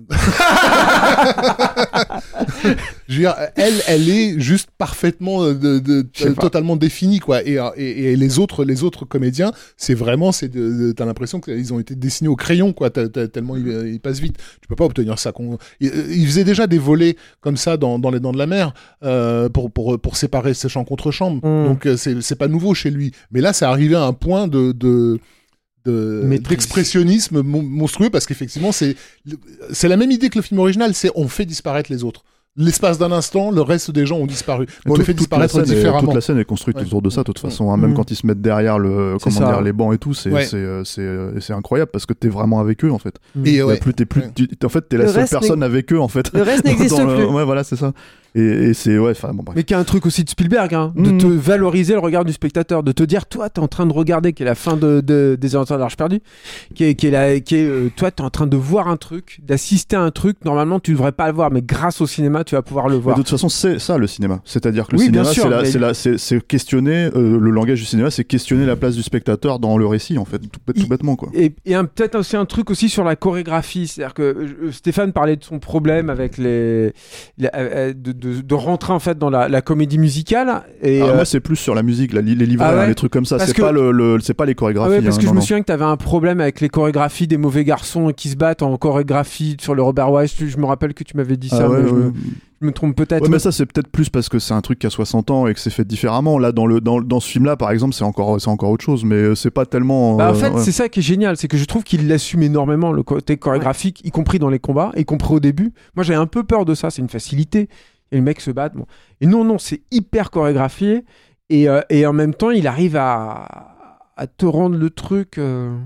Je 3.08 3.16
veux 3.16 3.20
dire, 3.22 3.36
elle, 3.56 3.74
elle 3.88 4.10
est 4.10 4.40
juste 4.40 4.70
parfaitement, 4.78 5.44
euh, 5.44 5.54
de, 5.54 5.80
de- 5.80 6.06
totalement 6.40 6.76
définie, 6.76 7.20
quoi. 7.20 7.44
Et, 7.44 7.58
euh, 7.60 7.70
et, 7.76 8.12
et 8.14 8.16
les 8.16 8.40
autres, 8.40 8.64
les 8.64 8.84
autres 8.84 9.06
comédiens, 9.06 9.52
c'est 9.78 9.94
vraiment, 9.94 10.32
c'est, 10.32 10.52
t'as 10.96 11.06
l'impression 11.06 11.40
qu'ils 11.42 11.74
ont 11.74 11.80
été 11.80 11.96
dessinés 11.96 12.28
au 12.30 12.36
crayon, 12.36 12.74
quoi. 12.74 12.90
tellement 12.90 13.58
ils, 13.58 13.68
ils 13.94 14.00
passent 14.00 14.20
vite. 14.20 14.38
Tu 14.62 14.68
peux 14.68 14.76
pas 14.76 14.86
obtenir 14.86 15.18
ça. 15.20 15.32
Ils, 15.80 15.92
ils 16.12 16.26
faisaient 16.28 16.44
déjà 16.44 16.68
des 16.68 16.78
volets 16.78 17.16
comme 17.42 17.58
ça 17.58 17.78
dans, 17.78 18.00
dans 18.00 18.12
les 18.12 18.20
Dents 18.20 18.32
de 18.34 18.38
la 18.38 18.48
Mer 18.48 18.74
euh, 19.04 19.50
pour, 19.50 19.72
pour, 19.72 20.00
pour 20.00 20.16
séparer 20.16 20.54
ses 20.54 20.70
champs 20.70 20.84
contre 20.86 21.12
chambres. 21.12 21.38
Mm. 21.46 21.66
Donc 21.68 21.86
euh, 21.86 21.98
c'est, 21.98 22.22
c'est 22.22 22.36
pas 22.36 22.48
nouveau 22.48 22.74
chez 22.74 22.92
lui. 22.92 23.12
Mais 23.32 23.42
là, 23.42 23.52
c'est 23.54 23.66
arrivé 23.66 23.96
à 23.96 24.04
un 24.04 24.14
point 24.14 24.48
de, 24.48 24.72
de. 24.72 25.20
D'expressionnisme 25.86 27.42
mon- 27.42 27.64
monstrueux 27.64 28.10
parce 28.10 28.26
qu'effectivement 28.26 28.72
c'est 28.72 28.96
c'est 29.72 29.88
la 29.88 29.98
même 29.98 30.12
idée 30.12 30.30
que 30.30 30.38
le 30.38 30.42
film 30.44 30.60
original 30.60 30.94
c'est 30.94 31.12
on 31.16 31.28
fait 31.28 31.46
disparaître 31.46 31.92
les 31.92 32.04
autres 32.04 32.24
l'espace 32.58 32.98
d'un 32.98 33.14
instant 33.14 33.50
le 33.50 33.62
reste 33.62 33.92
des 33.92 34.06
gens 34.06 34.18
ont 34.18 34.26
disparu 34.28 34.66
mais 34.86 34.92
on 34.92 34.96
Tout- 34.96 35.00
les 35.00 35.06
fait 35.06 35.14
toute 35.14 35.32
la 35.32 35.46
disparaître 35.48 35.54
scène 35.54 35.64
est- 35.64 35.76
différemment 35.80 36.02
toute 36.02 36.14
la 36.16 36.22
scène 36.22 36.38
est 36.38 36.44
construite 36.46 36.76
Ouais. 36.78 36.84
autour 36.84 37.02
de 37.02 37.10
ça, 37.10 37.22
de 37.22 37.24
toute 37.26 37.40
façon. 37.40 37.72
hein. 37.72 37.78
Même 37.78 37.92
Mm. 37.92 37.96
quand 37.96 38.12
ils 38.12 38.16
se 38.16 38.28
mettent 38.28 38.42
derrière 38.42 38.78
le, 38.78 39.16
comment 39.24 39.40
ça. 39.40 39.46
dire, 39.46 39.62
les 39.62 39.72
bancs 39.72 39.94
et 39.94 39.98
tout, 39.98 40.14
c'est 40.14 40.30
Ouais. 40.32 40.44
c'est 40.44 40.58
euh, 40.58 40.84
c'est 40.84 41.00
euh, 41.02 41.40
c'est 41.40 41.54
incroyable 41.54 41.92
parce 41.92 42.06
que 42.06 42.12
t'es 42.14 42.28
vraiment 42.28 42.60
avec 42.60 42.84
eux 42.84 42.92
en 42.92 43.00
fait. 43.00 43.16
et 43.46 43.62
plus, 43.80 43.94
t'es 43.94 44.06
plus, 44.06 44.22
Ouais. 44.24 44.32
tu- 44.36 44.50
en 44.66 44.70
fait, 44.70 44.82
t'es 44.90 44.98
la 44.98 45.04
Le 45.06 45.10
seule 45.12 45.20
reste 45.22 45.32
personne 45.32 45.64
avec 45.64 45.94
eux 45.94 46.00
en 46.02 46.10
fait. 46.10 46.30
Le 46.34 46.42
reste 46.42 46.66
n'existe 46.66 47.00
le- 47.00 47.16
plus. 47.16 47.24
Ouais, 47.26 47.46
voilà, 47.46 47.64
c'est 47.64 47.78
ça. 47.78 47.94
Et, 48.34 48.42
et 48.70 48.74
c'est 48.74 48.98
ouais, 48.98 49.12
enfin 49.12 49.34
bon 49.34 49.44
bref. 49.44 49.56
Mais 49.58 49.64
qui 49.64 49.74
a 49.74 49.80
un 49.80 49.84
truc 49.84 50.06
aussi 50.06 50.24
de 50.24 50.30
Spielberg, 50.30 50.74
hein, 50.74 50.94
de 50.96 51.12
Mhm. 51.12 51.18
te 51.18 51.26
valoriser 51.26 51.94
le 51.94 52.00
regard 52.00 52.24
du 52.24 52.32
spectateur, 52.32 52.82
de 52.84 52.92
te 52.94 53.04
dire, 53.04 53.26
toi, 53.26 53.50
t'es 53.50 53.60
en 53.60 53.68
train 53.68 53.86
de 53.86 53.92
regarder, 53.94 54.32
qui 54.34 54.44
est 54.44 54.46
la 54.46 54.56
fin 54.56 54.78
de, 54.78 55.02
de- 55.02 55.38
des 55.40 55.56
Aventures 55.56 55.76
de 55.76 55.82
l'Arche 55.82 55.98
perdue, 55.98 56.22
qui 56.74 56.86
est, 56.86 56.96
qui 56.96 57.08
est, 57.08 57.12
la, 57.12 57.40
qui 57.42 57.56
est 57.58 57.66
euh, 57.66 57.90
toi, 57.96 58.10
t'es 58.12 58.22
en 58.22 58.30
train 58.30 58.48
de 58.48 58.56
voir 58.56 58.88
un 58.88 58.96
truc, 58.98 59.40
d'assister 59.44 59.96
à 59.98 60.02
un 60.02 60.12
truc, 60.12 60.38
normalement, 60.46 60.80
tu 60.80 60.92
devrais 60.94 61.12
pas 61.12 61.28
le 61.28 61.34
voir, 61.34 61.52
mais 61.52 61.62
grâce 61.62 62.00
au 62.00 62.08
cinéma, 62.08 62.44
tu 62.46 62.56
vas 62.56 62.62
pouvoir 62.62 62.88
le 62.88 62.96
Mais 62.96 63.02
voir. 63.02 63.18
de 63.18 63.22
toute 63.22 63.30
façon, 63.30 63.50
c'est 63.50 63.80
ça 63.80 63.98
le 63.98 64.08
cinéma. 64.08 64.42
C'est-à-dire 64.46 64.88
que 64.88 64.94
le 64.94 65.00
Oui, 65.00 65.06
cinéma, 65.08 65.26
c'est 65.26 65.50
la- 65.50 65.62
mais- 65.64 65.66
c'est 65.66 65.80
la- 65.80 65.94
c'est 65.94 66.18
c'est 66.18 66.46
questionner 66.48 67.10
euh, 67.16 67.38
le 67.40 67.50
langage 67.52 67.80
du 67.80 67.86
cinéma, 67.86 68.12
c'est 68.12 68.24
questionner 68.24 68.66
la 68.66 68.76
place 68.78 68.96
du 68.96 69.04
spectateur 69.04 69.60
dans 69.60 69.78
le 69.78 69.86
récit 69.86 70.18
en 70.18 70.26
fait, 70.26 70.40
tout, 70.40 70.88
bêtement 70.88 71.16
quoi. 71.18 71.30
Et, 71.34 71.50
peut-être 71.50 72.16
aussi 72.16 72.38
un 72.38 72.46
truc 72.46 72.70
aussi 72.70 72.88
sur 72.90 73.04
la 73.04 73.16
chorégraphie, 73.16 73.88
c'est-à-dire 73.88 74.14
que 74.14 74.22
euh, 74.22 74.72
Stéphane 74.72 75.12
parlait 75.12 75.36
de 75.36 75.44
son 75.44 75.60
problème 75.60 76.10
avec 76.10 76.38
les, 76.38 76.94
euh, 77.56 77.94
de, 77.94 78.12
de, 78.22 78.42
de 78.42 78.56
rentrer 78.56 78.94
en 78.94 79.00
fait 79.00 79.18
dans 79.18 79.30
la, 79.30 79.50
la 79.50 79.62
comédie 79.62 79.98
musicale. 79.98 80.64
Et 80.82 81.02
Ah, 81.02 81.06
euh, 81.08 81.16
moi, 81.16 81.26
c'est 81.26 81.40
plus 81.40 81.56
sur 81.56 81.76
la 81.76 81.84
musique, 81.84 82.14
la- 82.14 82.22
les 82.22 82.36
livrets, 82.36 82.66
Ah 82.70 82.76
ouais 82.76 82.80
hein, 82.84 82.88
les 82.88 82.96
trucs 82.96 83.12
comme 83.12 83.26
ça. 83.26 83.40
C'est 83.40 83.54
que- 83.54 83.62
pas 83.62 83.72
le, 83.72 83.92
le- 83.92 84.20
c'est 84.22 84.34
pas 84.34 84.46
les 84.46 84.52
Ah 84.52 84.56
chorégraphies. 84.56 84.92
ouais, 84.92 85.02
parce 85.02 85.16
hein, 85.16 85.20
que 85.20 85.24
je 85.26 85.30
non, 85.30 85.36
me 85.36 85.42
souviens 85.42 85.60
que 85.62 85.66
tu 85.66 85.72
avais 85.72 85.86
un 85.86 85.98
problème 85.98 86.40
avec 86.40 86.62
les 86.62 86.70
chorégraphies 86.70 87.28
des 87.28 87.38
mauvais 87.38 87.64
garçons 87.66 88.14
qui 88.16 88.30
se 88.30 88.36
battent 88.36 88.62
en 88.62 88.78
chorégraphie 88.78 89.58
sur 89.60 89.76
le 89.76 89.82
Robert 89.82 90.12
Wise. 90.12 90.34
Je 90.40 90.58
me 90.58 90.66
rappelle 90.66 90.94
que 90.94 91.04
tu 91.04 91.18
m'avais 91.18 91.38
dit 91.38 91.50
ça, 91.50 91.64
Ah 91.66 91.70
ouais, 91.70 91.82
mais 91.82 91.90
je, 91.90 91.94
me, 91.94 92.14
je 92.62 92.66
me 92.68 92.72
trompe 92.72 92.96
peut-être. 92.96 93.28
Mais 93.30 93.40
ça 93.40 93.52
c'est 93.52 93.66
peut-être 93.66 93.88
plus 93.88 94.10
parce 94.10 94.30
que 94.30 94.38
c'est 94.40 94.54
un 94.54 94.62
truc 94.62 94.78
qui 94.80 94.86
a 94.88 94.92
60 94.92 95.32
ans 95.32 95.48
et 95.48 95.54
que 95.54 95.60
c'est 95.60 95.70
fait 95.72 95.86
différemment. 95.86 96.38
Là, 96.38 96.52
dans 96.52 96.66
le 96.68 96.80
dans, 96.82 97.02
dans 97.02 97.20
ce 97.20 97.28
film-là, 97.30 97.56
par 97.58 97.72
exemple, 97.72 97.94
c'est 97.96 98.04
encore 98.04 98.40
c'est 98.40 98.50
encore 98.50 98.70
autre 98.70 98.86
chose, 98.86 99.04
mais 99.04 99.16
euh, 99.16 99.36
c'est 99.36 99.50
pas 99.52 99.66
tellement. 99.66 100.16
Bah, 100.18 100.30
en 100.30 100.32
euh, 100.32 100.34
fait, 100.36 100.52
c'est 100.60 100.72
ça 100.72 100.88
qui 100.90 101.00
est 101.00 101.04
génial, 101.04 101.38
c'est 101.38 101.48
que 101.48 101.58
je 101.58 101.66
trouve 101.66 101.84
qu'il 101.84 102.12
assume 102.12 102.44
énormément 102.44 102.92
le 102.92 103.02
côté 103.04 103.38
chorégraphique, 103.38 104.02
y 104.06 104.12
compris 104.12 104.38
dans 104.40 104.50
les 104.50 104.60
combats, 104.60 104.92
y 104.96 105.06
compris 105.06 105.34
au 105.34 105.40
début. 105.40 105.74
Moi, 105.96 106.04
j'avais 106.04 106.20
un 106.20 106.28
peu 106.28 106.44
peur 106.44 106.66
de 106.66 106.76
ça, 106.76 106.90
c'est 106.92 107.02
une 107.02 107.10
facilité. 107.10 107.68
Et 108.12 108.16
les 108.16 108.22
mecs 108.22 108.42
se 108.42 108.52
battent. 108.52 108.76
Bon. 108.76 108.86
Et 109.22 109.28
non, 109.28 109.44
non, 109.44 109.58
c'est 109.58 109.82
hyper 109.92 110.32
chorégraphié. 110.32 111.06
Et, 111.50 111.68
euh, 111.70 111.82
et 111.90 112.06
en 112.06 112.14
même 112.14 112.34
temps, 112.34 112.52
il 112.52 112.68
arrive 112.68 112.96
à, 112.98 113.76
à 114.18 114.28
te 114.28 114.46
rendre 114.46 114.78
le 114.78 114.90
truc. 114.90 115.38
euh, 115.38 115.78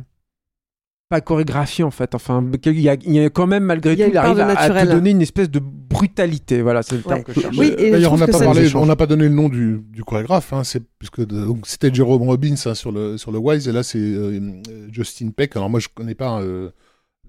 pas 1.08 1.22
chorégraphié 1.22 1.84
en 1.84 1.92
fait. 1.92 2.16
Enfin, 2.16 2.44
il 2.66 2.80
y 2.82 2.90
a, 2.90 2.96
il 2.96 3.14
y 3.14 3.20
a 3.24 3.30
quand 3.30 3.46
même 3.46 3.64
malgré 3.64 3.96
tout, 3.96 4.02
il 4.10 4.18
arrive 4.18 4.40
à, 4.40 4.48
à 4.60 4.70
te 4.86 4.92
donner 4.92 5.12
une 5.12 5.22
espèce 5.22 5.52
de 5.52 5.60
brutalité. 5.62 6.64
Voilà, 6.64 6.82
c'est 6.82 6.96
le 6.96 7.04
terme 7.04 7.24
que 7.24 7.32
je 7.32 7.42
cherche. 7.42 7.56
Oui, 7.60 7.76
D'ailleurs, 7.78 8.14
on 8.14 8.18
n'a 8.18 8.26
pas 8.26 8.40
ça- 8.40 8.46
parlé, 8.46 8.66
échange. 8.66 8.82
on 8.82 8.88
n'a 8.88 8.96
pas 8.96 9.06
donné 9.06 9.26
le 9.26 9.30
nom 9.36 9.48
du, 9.48 9.82
du 9.92 10.04
chorégraphe, 10.04 10.52
hein, 10.52 10.64
c'est 10.64 10.82
puisque 10.98 11.20
de- 11.24 11.46
donc 11.46 11.68
c'était 11.68 11.94
Jérôme 11.94 12.24
Robbins 12.24 12.56
hein, 12.66 12.74
sur 12.74 12.92
le 12.92 13.20
sur 13.20 13.32
le 13.32 13.38
Wise 13.38 13.68
et 13.68 13.72
là 13.72 13.84
c'est 13.84 14.00
euh, 14.00 14.40
Justin 14.92 15.30
Peck. 15.30 15.56
Alors 15.56 15.70
moi 15.70 15.80
je 15.80 15.90
connais 15.94 16.16
pas 16.16 16.42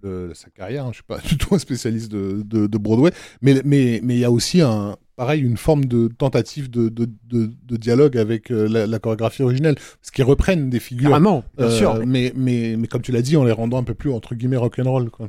euh, 0.07 0.35
sa 0.35 0.51
carrière, 0.51 0.85
hein, 0.87 0.91
je 0.93 0.97
suis 0.97 1.05
pas 1.05 1.19
du 1.29 1.37
tout 1.39 1.55
un 1.55 1.59
spécialiste 1.59 2.11
de, 2.11 2.43
de, 2.45 2.67
de 2.67 2.79
Broadway, 2.79 3.11
mais 3.43 3.61
mais 3.65 4.01
mais 4.03 4.15
il 4.15 4.21
y 4.21 4.25
a 4.25 4.31
aussi 4.31 4.61
un 4.61 4.97
pareil 5.17 5.41
une 5.43 5.57
forme 5.57 5.87
de 5.87 6.09
tentative 6.09 6.71
de 6.71 6.89
de, 6.89 7.09
de, 7.25 7.51
de 7.65 7.77
dialogue 7.77 8.17
avec 8.19 8.51
euh, 8.51 8.69
la, 8.69 8.87
la 8.87 8.99
chorégraphie 8.99 9.43
originelle, 9.43 9.75
parce 9.75 10.11
qu'ils 10.13 10.25
reprennent 10.25 10.69
des 10.71 10.81
figures. 10.81 11.11
Carrément, 11.11 11.45
bien 11.57 11.67
euh, 11.67 11.71
sûr. 11.71 12.07
Mais 12.07 12.33
mais 12.37 12.77
mais 12.79 12.87
comme 12.87 13.03
tu 13.03 13.13
l'as 13.13 13.23
dit, 13.23 13.37
en 13.37 13.45
les 13.45 13.53
rendant 13.53 13.79
un 13.79 13.85
peu 13.85 13.95
plus 13.95 14.11
entre 14.13 14.35
guillemets 14.35 14.57
rock'n'roll. 14.57 15.11
Quoi. 15.11 15.29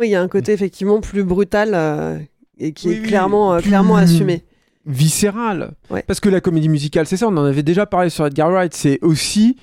Oui, 0.00 0.08
il 0.08 0.10
y 0.10 0.14
a 0.14 0.22
un 0.22 0.28
côté 0.28 0.52
effectivement 0.52 1.00
plus 1.00 1.24
brutal 1.24 1.70
euh, 1.74 2.18
et 2.58 2.72
qui 2.72 2.88
Oui, 2.88 2.94
est 2.94 3.00
oui, 3.00 3.06
clairement, 3.08 3.54
euh, 3.54 3.60
clairement 3.60 3.96
assumé. 3.96 4.42
viscéral. 4.86 5.72
Ouais. 5.90 6.02
Parce 6.06 6.20
que 6.20 6.28
la 6.28 6.40
comédie 6.40 6.68
musicale, 6.68 7.06
c'est 7.06 7.16
ça, 7.16 7.28
on 7.28 7.36
en 7.36 7.44
avait 7.44 7.62
déjà 7.62 7.86
parlé 7.86 8.10
sur 8.10 8.26
Edgar 8.26 8.50
Wright, 8.50 8.74
c'est 8.74 8.98
aussi 9.02 9.56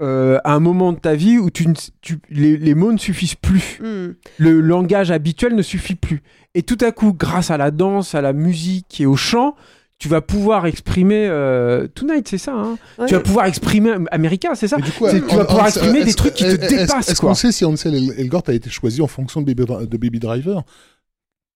euh, 0.00 0.38
un 0.44 0.60
moment 0.60 0.92
de 0.92 0.98
ta 0.98 1.14
vie 1.14 1.38
où 1.38 1.50
tu, 1.50 1.66
ne- 1.68 1.74
tu- 2.00 2.18
les, 2.30 2.56
les 2.56 2.74
mots 2.74 2.92
ne 2.92 2.98
suffisent 2.98 3.34
plus. 3.34 3.78
Hmm. 3.82 4.12
Le 4.38 4.60
langage 4.60 5.10
habituel 5.10 5.54
ne 5.54 5.62
suffit 5.62 5.94
plus. 5.96 6.22
Et 6.54 6.62
tout 6.62 6.78
à 6.80 6.92
coup, 6.92 7.12
grâce 7.12 7.50
à 7.50 7.56
la 7.56 7.70
danse, 7.70 8.14
à 8.14 8.20
la 8.20 8.32
musique 8.32 9.00
et 9.00 9.06
au 9.06 9.16
chant, 9.16 9.54
tu 9.98 10.08
vas 10.08 10.20
pouvoir 10.20 10.66
exprimer 10.66 11.26
euh, 11.28 11.88
Tonight, 11.88 12.28
c'est 12.28 12.38
ça. 12.38 12.52
hein 12.52 12.78
Ouais. 12.98 13.06
Tu 13.06 13.14
vas 13.14 13.20
pouvoir 13.20 13.46
exprimer 13.46 13.94
America, 14.12 14.50
c'est 14.54 14.68
ça. 14.68 14.76
Du 14.76 14.92
coup, 14.92 15.08
tu 15.10 15.18
vas 15.18 15.42
on- 15.42 15.44
pouvoir 15.44 15.64
on- 15.64 15.66
exprimer 15.66 16.04
des 16.04 16.14
trucs 16.14 16.34
qui 16.34 16.44
te 16.44 16.54
dépassent, 16.68 17.08
Est-ce 17.08 17.20
qu'on 17.20 17.34
sait 17.34 17.50
si 17.50 17.64
Ansel 17.64 17.94
El- 17.96 18.14
Elgort 18.20 18.44
a 18.46 18.52
été 18.52 18.70
choisi 18.70 19.02
en 19.02 19.08
fonction 19.08 19.40
de 19.42 19.52
Baby, 19.52 19.64
de 19.88 19.96
Baby 19.96 20.20
Driver? 20.20 20.62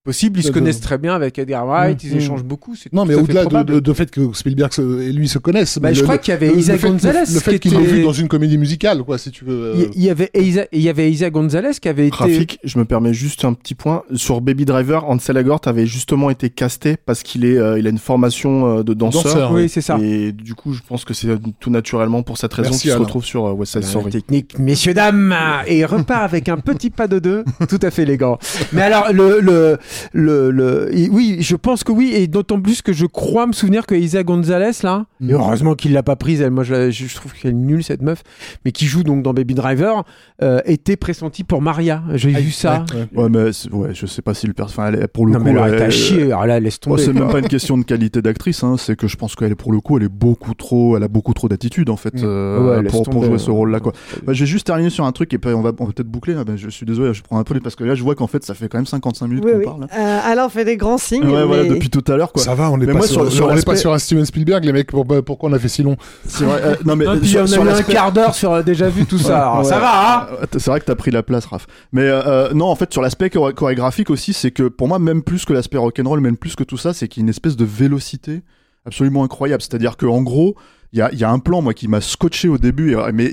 Possible. 0.04 0.40
Ils 0.40 0.42
se 0.42 0.48
De- 0.48 0.52
connaissent 0.54 0.80
très 0.80 0.98
bien 0.98 1.14
avec 1.14 1.38
Edgar 1.38 1.66
Wright. 1.66 2.02
Mm, 2.02 2.06
Ils 2.08 2.14
mm. 2.14 2.18
échangent 2.18 2.44
beaucoup. 2.44 2.74
c'est 2.74 2.92
Non, 2.92 3.04
mais 3.04 3.14
au-delà 3.14 3.44
de, 3.44 3.62
de, 3.74 3.80
de 3.80 3.92
fait 3.92 4.10
que 4.10 4.32
Spielberg 4.32 4.72
se- 4.72 5.00
et 5.00 5.12
lui 5.12 5.28
se 5.28 5.38
connaissent. 5.38 5.78
Bah, 5.78 5.88
mais 5.90 5.94
je 5.94 6.00
le- 6.00 6.06
crois 6.06 6.18
qu'il 6.18 6.32
y 6.32 6.34
avait 6.34 6.52
Isa 6.54 6.72
le 6.72 6.78
fait- 6.78 6.88
Gonzalez 6.88 7.18
Le, 7.32 7.40
fait 7.40 7.58
qui 7.58 7.68
qu'il 7.70 7.74
était- 7.80 7.84
vu 7.92 8.02
dans 8.02 8.12
une 8.12 8.28
comédie 8.28 8.58
musicale, 8.58 9.02
quoi, 9.04 9.18
si 9.18 9.30
tu 9.30 9.44
veux. 9.44 9.74
Il 9.76 9.90
il 9.94 10.02
y 10.04 10.10
avait 10.10 10.30
Isa, 10.34 10.64
il 10.72 10.80
y 10.80 10.88
avait 10.88 11.10
Isa 11.10 11.30
Gonzalez 11.30 11.72
qui 11.80 11.88
avait 11.88 12.08
été. 12.08 12.16
Rafik, 12.16 12.58
je 12.64 12.78
me 12.78 12.84
permets 12.84 13.14
juste 13.14 13.44
un 13.44 13.52
petit 13.52 13.74
point. 13.74 14.02
Sur 14.14 14.40
Baby 14.40 14.64
Driver, 14.64 15.08
Ansel 15.08 15.36
Elgort 15.36 15.60
avait 15.66 15.86
justement 15.86 16.30
été 16.30 16.50
casté 16.50 16.96
parce 16.96 17.22
qu'il 17.22 17.44
est, 17.44 17.58
euh, 17.58 17.78
il 17.78 17.86
a 17.86 17.90
une 17.90 17.98
formation 17.98 18.78
euh, 18.78 18.82
de 18.82 18.94
danseur. 18.94 19.22
Danseur, 19.24 19.52
Oui, 19.52 19.68
c'est 19.68 19.80
ça. 19.80 19.98
Et 20.02 20.32
du 20.32 20.54
coup, 20.54 20.72
je 20.72 20.80
pense 20.86 21.04
que 21.04 21.14
c'est 21.14 21.28
tout 21.60 21.70
naturellement 21.70 22.22
pour 22.22 22.38
cette 22.38 22.52
raison 22.54 22.70
qu'il 22.76 22.90
se 22.90 22.96
retrouve 22.96 23.24
sur 23.24 23.46
euh, 23.46 23.52
West 23.52 23.72
Side 23.72 23.82
La 23.82 23.88
Story. 23.88 24.10
technique, 24.10 24.58
messieurs 24.58 24.94
dames, 24.94 25.34
et 25.66 25.84
repart 25.84 26.24
avec 26.24 26.48
un 26.48 26.56
petit 26.58 26.90
pas 26.90 27.06
de 27.06 27.18
deux, 27.20 27.44
tout 27.68 27.78
à 27.82 27.90
fait 27.90 28.02
élégant. 28.02 28.38
Mais 28.72 28.82
alors 28.82 29.12
le 29.12 29.40
le 29.40 29.78
le, 30.12 30.50
le 30.50 30.90
oui, 31.10 31.38
je 31.40 31.56
pense 31.56 31.84
que 31.84 31.92
oui, 31.92 32.12
et 32.14 32.26
d'autant 32.26 32.60
plus 32.60 32.82
que 32.82 32.92
je 32.92 33.06
crois 33.06 33.46
me 33.46 33.52
souvenir 33.52 33.86
que 33.86 33.94
Isa 33.94 34.22
Gonzalez 34.22 34.70
là, 34.82 35.06
Mm. 35.20 35.30
et 35.30 35.32
heureusement 35.34 35.74
qu'il 35.74 35.92
l'a 35.92 36.02
pas 36.02 36.16
prise, 36.16 36.40
elle, 36.40 36.50
moi 36.50 36.64
je, 36.64 37.14
trouve 37.14 37.32
qu'elle 37.32 37.50
est 37.52 37.54
nulle 37.54 37.84
cette 37.84 38.02
meuf, 38.02 38.22
mais 38.64 38.72
qui 38.72 38.86
joue 38.86 39.02
donc 39.04 39.22
dans 39.22 39.32
Baby 39.32 39.54
Driver, 39.54 40.04
euh, 40.42 40.60
était 40.64 40.96
pressentie 40.96 41.44
pour 41.44 41.62
Maria. 41.62 42.02
J'ai 42.14 42.30
vu 42.30 42.50
ça. 42.50 42.84
Ouais, 43.14 43.28
mais 43.28 43.52
c'est- 43.52 43.70
ouais, 43.70 43.90
je 43.94 44.06
sais 44.06 44.22
pas 44.22 44.34
si 44.34 44.46
le 44.46 44.52
personnage. 44.52 44.94
Enfin, 44.96 45.06
pour 45.12 45.26
le 45.26 45.32
Non 45.32 45.38
coup, 45.38 45.44
mais 45.44 45.50
alors, 45.50 45.66
elle 45.66 45.74
elle- 45.74 45.78
t'a 45.80 45.90
chier, 45.90 46.24
alors 46.24 46.46
là 46.46 46.58
laisse 46.60 46.78
Oh, 46.82 46.90
tomber. 46.90 47.02
c'est 47.02 47.12
quoi. 47.12 47.20
même 47.22 47.30
pas 47.30 47.38
une 47.38 47.48
question 47.48 47.78
de 47.78 47.84
qualité 47.84 48.22
d'actrice, 48.22 48.62
hein, 48.64 48.76
c'est 48.78 48.96
que 48.96 49.06
je 49.06 49.16
pense 49.16 49.34
qu'elle 49.36 49.52
est 49.52 49.56
pour 49.56 49.72
le 49.72 49.80
coup, 49.80 49.96
elle 49.98 50.04
est 50.04 50.08
beaucoup 50.08 50.54
trop, 50.54 50.96
elle 50.96 51.02
a 51.02 51.08
beaucoup 51.08 51.34
trop 51.34 51.48
d'attitude 51.48 51.90
en 51.90 51.96
fait 51.96 52.14
Mm. 52.14 52.24
euh, 52.24 52.82
Ouais, 52.82 52.88
pour, 52.88 53.24
jouer 53.24 53.38
ce 53.38 53.50
rôle-là 53.50 53.80
quoi. 53.80 53.92
Bah, 54.26 54.32
j'ai 54.32 54.46
juste 54.46 54.66
terminé 54.66 54.90
sur 54.90 55.04
un 55.04 55.12
truc 55.12 55.32
et 55.34 55.38
puis 55.38 55.52
on 55.54 55.60
va, 55.62 55.72
on 55.78 55.84
va 55.84 55.92
peut-être 55.92 56.08
boucler. 56.08 56.34
Là. 56.34 56.44
Je 56.56 56.68
suis 56.68 56.86
désolé, 56.86 57.12
je 57.14 57.22
prends 57.22 57.38
un 57.38 57.44
peu 57.44 57.58
parce 57.60 57.76
que 57.76 57.84
là 57.84 57.94
je 57.94 58.02
vois 58.02 58.14
qu'en 58.14 58.26
fait 58.26 58.42
ça 58.44 58.54
fait 58.54 58.68
quand 58.68 58.78
même 58.78 58.86
55 58.86 59.28
minutes 59.28 59.44
Oui, 59.44 59.52
qu'on 59.52 59.58
oui. 59.58 59.64
parle. 59.64 59.81
Euh, 59.96 60.18
Alain 60.24 60.48
fait 60.48 60.64
des 60.64 60.76
grands 60.76 60.98
signes. 60.98 61.24
Ouais, 61.24 61.44
voilà, 61.44 61.62
mais- 61.64 61.68
depuis 61.70 61.90
tout 61.90 62.04
à 62.10 62.16
l'heure 62.16 62.32
quoi. 62.32 62.42
Ça 62.42 62.54
va, 62.54 62.70
on 62.70 62.76
n'est 62.78 62.86
pas, 62.86 63.02
sur, 63.02 63.22
sur- 63.22 63.32
sur 63.32 63.46
on 63.46 63.50
est 63.50 63.54
l'aspect- 63.54 63.72
pas 63.72 63.76
sur 63.76 63.92
un 63.92 63.98
Steven 63.98 64.24
Spielberg, 64.24 64.64
les 64.64 64.72
mecs. 64.72 64.90
pour- 64.90 65.06
pourquoi 65.24 65.50
on 65.50 65.52
a 65.52 65.58
fait 65.58 65.68
si 65.68 65.82
long 65.82 65.96
C'est 66.26 66.44
vrai, 66.44 66.60
euh, 66.62 66.74
non 66.84 66.96
mais 66.96 67.04
Ah, 67.08 67.16
puis 67.16 67.28
sur- 67.28 67.40
on 67.40 67.44
a 67.44 67.46
sur 67.48 67.64
eu 67.64 67.68
un 67.68 67.82
quart 67.82 68.12
d'heure 68.12 68.34
sur 68.34 68.52
euh, 68.52 68.62
déjà 68.62 68.88
vu 68.88 69.06
tout 69.06 69.18
ça. 69.18 69.38
Alors, 69.42 69.58
Ouais. 69.58 69.64
Ça 69.64 69.78
va, 69.78 70.16
hein 70.22 70.26
Euh, 70.42 70.46
C'est 70.52 70.66
vrai 70.70 70.80
que 70.80 70.84
t'as 70.86 70.94
pris 70.94 71.10
la 71.10 71.22
place, 71.22 71.46
Raph. 71.46 71.66
Mais 71.92 72.02
euh, 72.04 72.52
non, 72.54 72.66
en 72.66 72.74
fait, 72.74 72.92
sur 72.92 73.02
l'aspect 73.02 73.28
choré- 73.28 73.54
chorégraphique 73.54 74.10
aussi, 74.10 74.32
c'est 74.32 74.50
que 74.50 74.64
pour 74.68 74.88
moi, 74.88 74.98
même 74.98 75.22
plus 75.22 75.44
que 75.44 75.52
l'aspect 75.52 75.78
rock'n'roll, 75.78 76.20
même 76.20 76.36
plus 76.36 76.56
que 76.56 76.64
tout 76.64 76.76
ça, 76.76 76.92
c'est 76.92 77.08
qu'il 77.08 77.20
y 77.20 77.22
a 77.22 77.24
une 77.24 77.30
espèce 77.30 77.56
de 77.56 77.64
vélocité 77.64 78.42
absolument 78.86 79.22
incroyable. 79.24 79.62
C'est-à-dire 79.62 79.96
que 79.96 80.06
en 80.06 80.22
gros, 80.22 80.56
il 80.92 80.98
y 80.98 81.02
a, 81.02 81.12
y 81.12 81.24
a 81.24 81.30
un 81.30 81.38
plan, 81.38 81.62
moi, 81.62 81.74
qui 81.74 81.88
m'a 81.88 82.00
scotché 82.00 82.48
au 82.48 82.58
début, 82.58 82.96
mais 83.14 83.30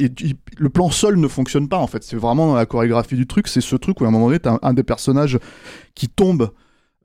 le 0.58 0.70
plan 0.70 0.90
seul 0.90 1.18
ne 1.18 1.28
fonctionne 1.28 1.68
pas, 1.68 1.78
en 1.78 1.88
fait. 1.88 2.04
C'est 2.04 2.16
vraiment 2.16 2.48
dans 2.48 2.56
la 2.56 2.66
chorégraphie 2.66 3.16
du 3.16 3.28
truc, 3.28 3.48
c'est 3.48 3.62
ce 3.62 3.76
truc 3.76 4.00
où 4.00 4.06
à 4.06 4.08
un 4.08 4.12
moment 4.12 4.28
donné, 4.28 4.40
t'as 4.40 4.54
un, 4.54 4.60
un 4.62 4.74
des 4.74 4.84
personnages 4.84 5.38
qui 5.94 6.08
tombe 6.08 6.52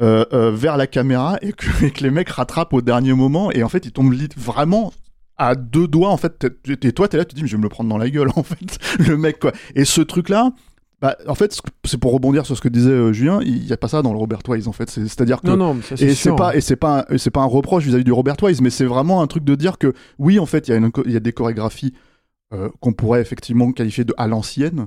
euh, 0.02 0.24
euh, 0.32 0.50
vers 0.50 0.76
la 0.76 0.88
caméra 0.88 1.38
et 1.40 1.52
que, 1.52 1.66
et 1.84 1.90
que 1.92 2.02
les 2.02 2.10
mecs 2.10 2.28
rattrapent 2.28 2.72
au 2.72 2.82
dernier 2.82 3.12
moment, 3.12 3.52
et 3.52 3.62
en 3.62 3.68
fait, 3.68 3.86
ils 3.86 3.92
tombent 3.92 4.12
vraiment 4.36 4.92
à 5.36 5.54
deux 5.54 5.88
doigts 5.88 6.10
en 6.10 6.16
fait 6.16 6.46
et 6.82 6.92
toi 6.92 7.08
t'es 7.08 7.16
là 7.16 7.24
tu 7.24 7.30
te 7.30 7.34
dis 7.34 7.42
mais 7.42 7.48
je 7.48 7.56
vais 7.56 7.58
me 7.58 7.64
le 7.64 7.68
prendre 7.68 7.90
dans 7.90 7.98
la 7.98 8.08
gueule 8.08 8.28
en 8.36 8.44
fait 8.44 8.78
le 9.00 9.16
mec 9.16 9.40
quoi 9.40 9.50
et 9.74 9.84
ce 9.84 10.00
truc 10.00 10.28
là 10.28 10.52
bah, 11.04 11.18
en 11.28 11.34
fait 11.34 11.60
c'est 11.84 11.98
pour 11.98 12.14
rebondir 12.14 12.46
sur 12.46 12.56
ce 12.56 12.62
que 12.62 12.68
disait 12.70 12.88
euh, 12.88 13.12
Julien 13.12 13.40
il 13.42 13.66
y 13.66 13.74
a 13.74 13.76
pas 13.76 13.88
ça 13.88 14.00
dans 14.00 14.12
le 14.14 14.18
Robert 14.18 14.38
Wise 14.48 14.68
en 14.68 14.72
fait. 14.72 14.88
C'est 14.88 15.20
à 15.20 15.26
dire 15.26 15.42
que 15.42 15.48
Non 15.48 15.58
non, 15.58 15.74
mais 15.74 15.82
ça, 15.82 15.98
c'est 15.98 16.06
et 16.06 16.14
c'est 16.14 16.34
pas 16.34 16.56
et 16.56 16.62
c'est 16.62 16.76
pas 16.76 17.04
c'est 17.18 17.30
pas 17.30 17.42
un 17.42 17.46
reproche 17.46 17.84
vis-à-vis 17.84 18.04
du 18.04 18.12
Robert 18.12 18.36
Wise 18.42 18.62
mais 18.62 18.70
c'est 18.70 18.86
vraiment 18.86 19.20
un 19.20 19.26
truc 19.26 19.44
de 19.44 19.54
dire 19.54 19.76
que 19.76 19.92
oui 20.18 20.38
en 20.38 20.46
fait 20.46 20.66
il 20.66 20.70
y 20.70 20.74
a 20.74 20.78
une 20.78 20.90
il 21.04 21.12
y 21.12 21.16
a 21.16 21.20
des 21.20 21.34
chorégraphies 21.34 21.92
euh, 22.54 22.70
qu'on 22.80 22.94
pourrait 22.94 23.20
effectivement 23.20 23.70
qualifier 23.72 24.04
de 24.04 24.14
à 24.16 24.26
l'ancienne 24.28 24.86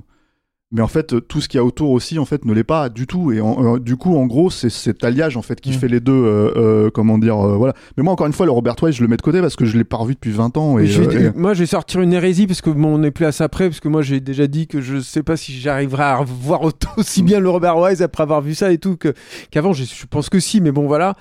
mais 0.70 0.82
en 0.82 0.86
fait 0.88 1.14
euh, 1.14 1.20
tout 1.20 1.40
ce 1.40 1.48
qu'il 1.48 1.56
y 1.56 1.60
a 1.60 1.64
autour 1.64 1.90
aussi 1.92 2.18
en 2.18 2.26
fait 2.26 2.44
ne 2.44 2.52
l'est 2.52 2.62
pas 2.62 2.90
du 2.90 3.06
tout 3.06 3.32
et 3.32 3.40
en- 3.40 3.76
euh, 3.76 3.78
du 3.78 3.96
coup 3.96 4.16
en 4.16 4.26
gros 4.26 4.50
c'est 4.50 4.68
cet 4.68 5.02
alliage 5.02 5.36
en 5.38 5.42
fait 5.42 5.60
qui 5.62 5.70
Mm. 5.70 5.74
fait 5.74 5.88
les 5.88 6.00
deux 6.00 6.12
euh, 6.12 6.52
euh, 6.56 6.90
comment 6.90 7.16
dire 7.16 7.36
voilà 7.38 7.72
mais 7.96 8.02
moi 8.02 8.12
encore 8.12 8.26
une 8.26 8.34
fois 8.34 8.44
le 8.44 8.52
Robert 8.52 8.74
Wise 8.82 8.94
je 8.96 9.02
le 9.02 9.08
mets 9.08 9.16
de 9.16 9.22
côté 9.22 9.40
parce 9.40 9.56
que 9.56 9.64
je 9.64 9.78
l'ai 9.78 9.84
pas 9.84 9.96
revu 9.96 10.12
depuis 10.14 10.30
20 10.30 10.56
ans 10.58 10.78
et, 10.78 10.82
Mais 10.82 10.86
je 10.88 11.02
vais- 11.02 11.24
et- 11.26 11.30
Moi, 11.34 11.54
je 11.54 11.60
vais 11.60 11.66
sortir 11.66 12.02
une 12.02 12.12
hérésie 12.12 12.46
parce 12.46 12.60
que 12.60 12.68
bon, 12.70 12.94
on 12.94 12.98
n'est 12.98 13.10
plus 13.10 13.24
à 13.24 13.32
ça 13.32 13.48
près. 13.48 13.68
Parce 13.68 13.80
que 13.80 13.88
moi, 13.88 14.02
j'ai 14.02 14.20
déjà 14.20 14.46
dit 14.46 14.66
que 14.66 14.80
je 14.82 15.00
sais 15.00 15.22
pas 15.22 15.36
si 15.38 15.52
j'arriverai 15.58 16.02
à 16.02 16.22
voir 16.22 16.60
aussi 16.98 17.22
bien 17.22 17.40
le 17.40 17.48
Robert 17.48 17.78
Wise 17.78 18.02
après 18.02 18.22
avoir 18.22 18.42
vu 18.42 18.54
ça 18.54 18.70
et 18.72 18.78
tout 18.78 18.96
que 18.96 19.14
qu'avant. 19.50 19.72
Je, 19.72 19.84
je 19.84 20.06
pense 20.06 20.28
que 20.28 20.38
si, 20.40 20.60
mais 20.60 20.70
bon, 20.72 20.86
voilà. 20.86 21.14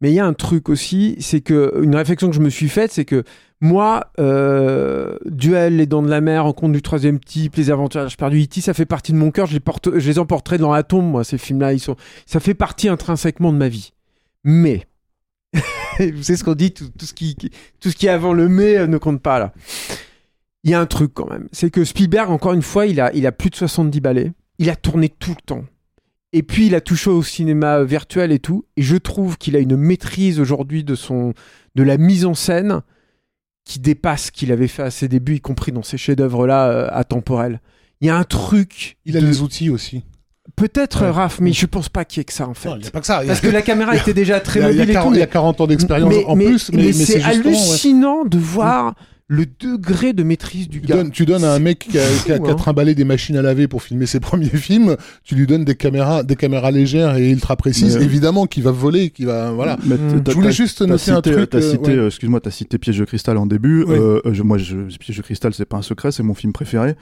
Mais 0.00 0.10
il 0.10 0.14
y 0.14 0.20
a 0.20 0.26
un 0.26 0.32
truc 0.34 0.68
aussi, 0.68 1.16
c'est 1.20 1.40
que 1.40 1.80
une 1.82 1.94
réflexion 1.94 2.28
que 2.28 2.34
je 2.34 2.40
me 2.40 2.50
suis 2.50 2.68
faite, 2.68 2.90
c'est 2.92 3.04
que 3.04 3.22
moi, 3.64 4.12
euh, 4.18 5.16
Duel, 5.24 5.78
Les 5.78 5.86
Dents 5.86 6.02
de 6.02 6.10
la 6.10 6.20
Mer, 6.20 6.44
Rencontre 6.44 6.74
du 6.74 6.82
troisième 6.82 7.18
type, 7.18 7.56
Les 7.56 7.70
Aventures 7.70 8.06
perdu 8.18 8.42
E.T., 8.42 8.60
ça 8.60 8.74
fait 8.74 8.84
partie 8.84 9.12
de 9.12 9.16
mon 9.16 9.30
cœur. 9.30 9.46
Je 9.46 9.54
les, 9.54 9.60
porte, 9.60 9.88
emporterai 10.18 10.58
dans 10.58 10.70
la 10.70 10.82
tombe, 10.82 11.06
moi, 11.06 11.24
ces 11.24 11.38
films-là. 11.38 11.72
Ils 11.72 11.80
sont, 11.80 11.96
ça 12.26 12.40
fait 12.40 12.52
partie 12.52 12.90
intrinsèquement 12.90 13.54
de 13.54 13.56
ma 13.56 13.68
vie. 13.68 13.94
Mais, 14.44 14.86
vous 15.98 16.22
savez 16.22 16.36
ce 16.36 16.44
qu'on 16.44 16.54
dit, 16.54 16.72
tout, 16.72 16.90
ce 17.00 17.14
qui, 17.14 17.36
est 18.02 18.08
avant 18.08 18.34
le 18.34 18.50
mais 18.50 18.76
euh, 18.76 18.86
ne 18.86 18.98
compte 18.98 19.22
pas 19.22 19.38
là. 19.38 19.54
Il 20.62 20.70
y 20.70 20.74
a 20.74 20.80
un 20.80 20.86
truc 20.86 21.14
quand 21.14 21.30
même, 21.30 21.48
c'est 21.50 21.70
que 21.70 21.84
Spielberg, 21.84 22.30
encore 22.30 22.52
une 22.52 22.60
fois, 22.60 22.84
il 22.84 23.00
a, 23.00 23.32
plus 23.32 23.48
de 23.48 23.56
70 23.56 23.98
balais. 24.00 24.32
Il 24.58 24.68
a 24.68 24.76
tourné 24.76 25.08
tout 25.08 25.30
le 25.30 25.42
temps. 25.42 25.64
Et 26.34 26.42
puis 26.42 26.66
il 26.66 26.74
a 26.74 26.82
touché 26.82 27.08
au 27.08 27.22
cinéma 27.22 27.78
euh, 27.78 27.84
virtuel 27.84 28.30
et 28.30 28.40
tout. 28.40 28.66
Et 28.76 28.82
je 28.82 28.96
trouve 28.96 29.38
qu'il 29.38 29.56
a 29.56 29.58
une 29.58 29.76
maîtrise 29.76 30.38
aujourd'hui 30.38 30.84
de 30.84 30.96
de 31.74 31.82
la 31.82 31.96
mise 31.96 32.26
en 32.26 32.34
scène 32.34 32.82
qui 33.64 33.78
dépasse 33.78 34.26
ce 34.26 34.30
qu'il 34.32 34.52
avait 34.52 34.68
fait 34.68 34.82
à 34.82 34.90
ses 34.90 35.08
débuts, 35.08 35.36
y 35.36 35.40
compris 35.40 35.72
dans 35.72 35.82
ces 35.82 35.96
chefs-d'œuvre 35.96 36.46
là 36.46 36.68
euh, 36.68 36.88
atemporels. 36.92 37.60
Il 38.00 38.06
y 38.08 38.10
a 38.10 38.16
un 38.16 38.24
truc. 38.24 38.96
Il 39.06 39.16
a 39.16 39.20
de- 39.20 39.26
les 39.26 39.40
outils 39.40 39.70
aussi. 39.70 40.02
Peut-être 40.56 41.02
Ouais. 41.04 41.10
Raph, 41.10 41.40
mais 41.40 41.52
je 41.52 41.64
pense 41.66 41.88
pas 41.88 42.04
qu'il 42.04 42.20
y 42.20 42.22
ait 42.22 42.24
que 42.24 42.32
ça 42.32 42.46
en 42.46 42.52
fait. 42.54 42.68
Non, 42.68 42.76
il 42.76 42.82
n'y 42.82 42.86
a 42.86 42.90
pas 42.90 43.00
que 43.00 43.06
ça. 43.06 43.24
Y 43.24 43.26
Parce 43.26 43.40
que 43.40 43.48
la 43.48 43.62
caméra 43.62 43.96
était 43.96 44.12
déjà 44.12 44.40
très 44.40 44.60
y 44.60 44.62
y 44.62 44.66
mobile 44.66 44.90
et 44.90 44.92
40 44.92 45.08
tout. 45.08 45.14
il 45.14 45.18
y 45.18 45.22
a 45.22 45.26
mais- 45.26 45.30
40 45.32 45.60
ans 45.62 45.66
d'expérience 45.66 46.08
mais, 46.14 46.24
en 46.26 46.36
mais- 46.36 46.44
plus, 46.44 46.70
mais, 46.72 46.76
mais 46.78 46.84
mais 46.88 46.92
c'est 46.92 47.16
ouais. 47.16 47.24
hallucinant 47.24 48.24
de 48.26 48.38
voir 48.38 48.94
le 49.26 49.46
degré 49.58 50.12
de 50.12 50.22
maîtrise 50.22 50.68
du 50.68 50.80
Tu 50.82 50.86
gars. 50.86 50.96
donnes, 50.96 51.10
tu 51.10 51.24
donnes 51.24 51.44
à 51.44 51.54
un 51.54 51.58
mec 51.58 51.78
qui 51.78 51.98
a, 51.98 52.02
qui 52.24 52.30
a- 52.32 52.36
fou, 52.36 52.42
qui 52.44 52.50
a 52.50 52.52
hein. 52.52 52.56
trimballé 52.56 52.94
des 52.94 53.04
machines 53.04 53.36
à 53.38 53.42
laver 53.42 53.68
pour 53.68 53.82
filmer 53.82 54.04
ses 54.04 54.20
premiers 54.28 54.46
films, 54.50 54.96
tu 55.24 55.34
lui 55.34 55.46
donnes 55.46 55.64
des 55.64 55.74
caméras, 55.76 56.22
des 56.22 56.36
caméras 56.36 56.70
légères 56.70 57.16
et 57.16 57.30
ultra 57.30 57.56
précises, 57.56 57.96
Mais- 57.96 58.04
évidemment, 58.04 58.46
qui 58.46 58.60
va 58.60 58.70
voler, 58.70 59.08
qui 59.10 59.24
va, 59.24 59.50
voilà. 59.52 59.78
Je 59.82 60.32
voulais 60.32 60.52
juste 60.52 60.82
noter 60.82 61.10
un 61.10 61.22
truc, 61.22 61.48
T'as 61.50 61.58
euh, 61.58 61.70
cité, 61.70 61.92
ouais. 61.92 61.96
euh, 61.98 62.06
excuse-moi, 62.08 62.40
t'as 62.40 62.50
cité 62.50 62.76
Piège 62.76 62.98
de 62.98 63.04
cristal 63.06 63.38
en 63.38 63.46
début. 63.46 63.84
Euh, 63.88 64.20
je- 64.30 64.42
moi, 64.42 64.58
je, 64.58 64.76
Piège 64.98 65.16
de 65.16 65.22
cristal, 65.22 65.54
c'est 65.54 65.64
pas 65.64 65.78
un 65.78 65.82
secret, 65.82 66.12
c'est 66.12 66.22
mon 66.22 66.34
film 66.34 66.52
préféré. 66.52 66.94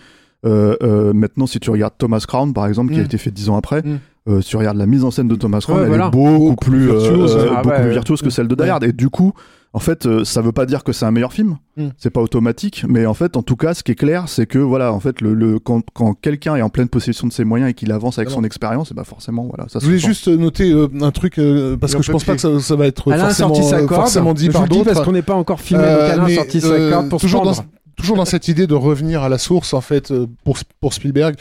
Euh, 0.44 0.76
euh, 0.82 1.12
maintenant, 1.12 1.46
si 1.46 1.60
tu 1.60 1.70
regardes 1.70 1.94
Thomas 1.98 2.24
Crown, 2.26 2.52
par 2.52 2.66
exemple, 2.66 2.92
qui 2.92 2.98
a 2.98 3.02
Mm. 3.02 3.06
été 3.06 3.18
fait 3.18 3.30
dix 3.30 3.48
ans 3.48 3.56
après, 3.56 3.82
Mm. 3.82 3.98
Euh, 4.28 4.40
si 4.40 4.50
tu 4.50 4.56
regardes 4.56 4.76
la 4.78 4.86
mise 4.86 5.04
en 5.04 5.10
scène 5.10 5.28
de 5.28 5.34
Thomas 5.34 5.60
Crown, 5.60 5.78
Ouais, 5.78 5.82
elle 5.84 5.88
voilà. 5.88 6.06
est 6.06 6.10
beaucoup, 6.10 6.38
Beaucoup 6.50 6.64
plus, 6.70 6.90
euh, 6.90 6.98
virtuose. 6.98 7.36
euh, 7.36 7.46
Ah 7.50 7.56
beaucoup 7.56 7.68
ouais, 7.70 7.76
plus 7.76 7.84
ouais. 7.86 7.92
virtuose 7.92 8.22
que 8.22 8.30
celle 8.30 8.48
de 8.48 8.54
Die. 8.54 8.62
Hard. 8.68 8.84
Et 8.84 8.92
du 8.92 9.08
coup, 9.10 9.32
en 9.74 9.78
fait, 9.80 10.04
euh, 10.06 10.22
ça 10.24 10.42
veut 10.42 10.52
pas 10.52 10.66
dire 10.66 10.84
que 10.84 10.92
c'est 10.92 11.06
un 11.06 11.10
meilleur 11.10 11.32
film. 11.32 11.56
Mm. 11.78 11.86
C'est 11.96 12.10
pas 12.10 12.20
automatique, 12.20 12.84
mais 12.88 13.06
en 13.06 13.14
fait, 13.14 13.36
en 13.38 13.42
tout 13.42 13.56
cas, 13.56 13.72
ce 13.74 13.82
qui 13.82 13.92
est 13.92 13.96
clair, 13.96 14.28
c'est 14.28 14.44
que 14.46 14.58
voilà, 14.58 14.92
en 14.92 15.00
fait, 15.00 15.20
le, 15.22 15.32
le 15.34 15.58
quand, 15.58 15.82
quand 15.94 16.12
quelqu'un 16.14 16.54
est 16.56 16.62
en 16.62 16.68
pleine 16.68 16.88
possession 16.88 17.26
de 17.26 17.32
ses 17.32 17.44
moyens 17.44 17.70
et 17.70 17.74
qu'il 17.74 17.90
avance 17.90 18.18
avec 18.18 18.28
Alors. 18.28 18.40
son 18.40 18.44
expérience, 18.44 18.90
et 18.90 18.94
bah 18.94 19.04
forcément, 19.04 19.44
voilà, 19.48 19.64
ça 19.68 19.78
Je 19.78 19.80
se 19.80 19.86
voulais 19.86 19.98
juste 19.98 20.28
noter 20.28 20.70
euh, 20.70 20.88
un 21.00 21.10
truc, 21.10 21.38
euh, 21.38 21.76
parce 21.78 21.94
que 21.94 22.02
je 22.02 22.12
pense 22.12 22.24
pas 22.24 22.34
que 22.34 22.40
ça, 22.40 22.60
ça 22.60 22.76
va 22.76 22.86
être 22.86 23.10
Alain 23.10 23.24
forcément, 23.24 23.54
sorti 23.54 23.68
sa 23.70 23.78
corde. 23.78 24.02
forcément 24.02 24.34
dit 24.34 24.46
je 24.46 24.50
par 24.52 24.68
parce 24.68 25.00
qu'on 25.00 25.12
n'est 25.12 25.22
pas 25.22 25.34
encore 25.34 25.60
filmé, 25.60 25.82
Euh, 25.84 26.16
donc 26.16 26.26
Alain 26.26 26.34
sorti 26.34 26.60
sa 26.60 26.90
corde 26.90 27.08
pour 27.08 27.20
toujours 27.20 27.42
dans, 27.42 27.54
toujours 27.96 28.16
dans 28.16 28.26
cette 28.26 28.48
idée 28.48 28.66
de 28.66 28.74
revenir 28.74 29.22
à 29.22 29.30
la 29.30 29.38
source, 29.38 29.72
en 29.74 29.80
fait, 29.80 30.12
pour, 30.44 30.58
pour 30.80 30.92
Spielberg. 30.92 31.34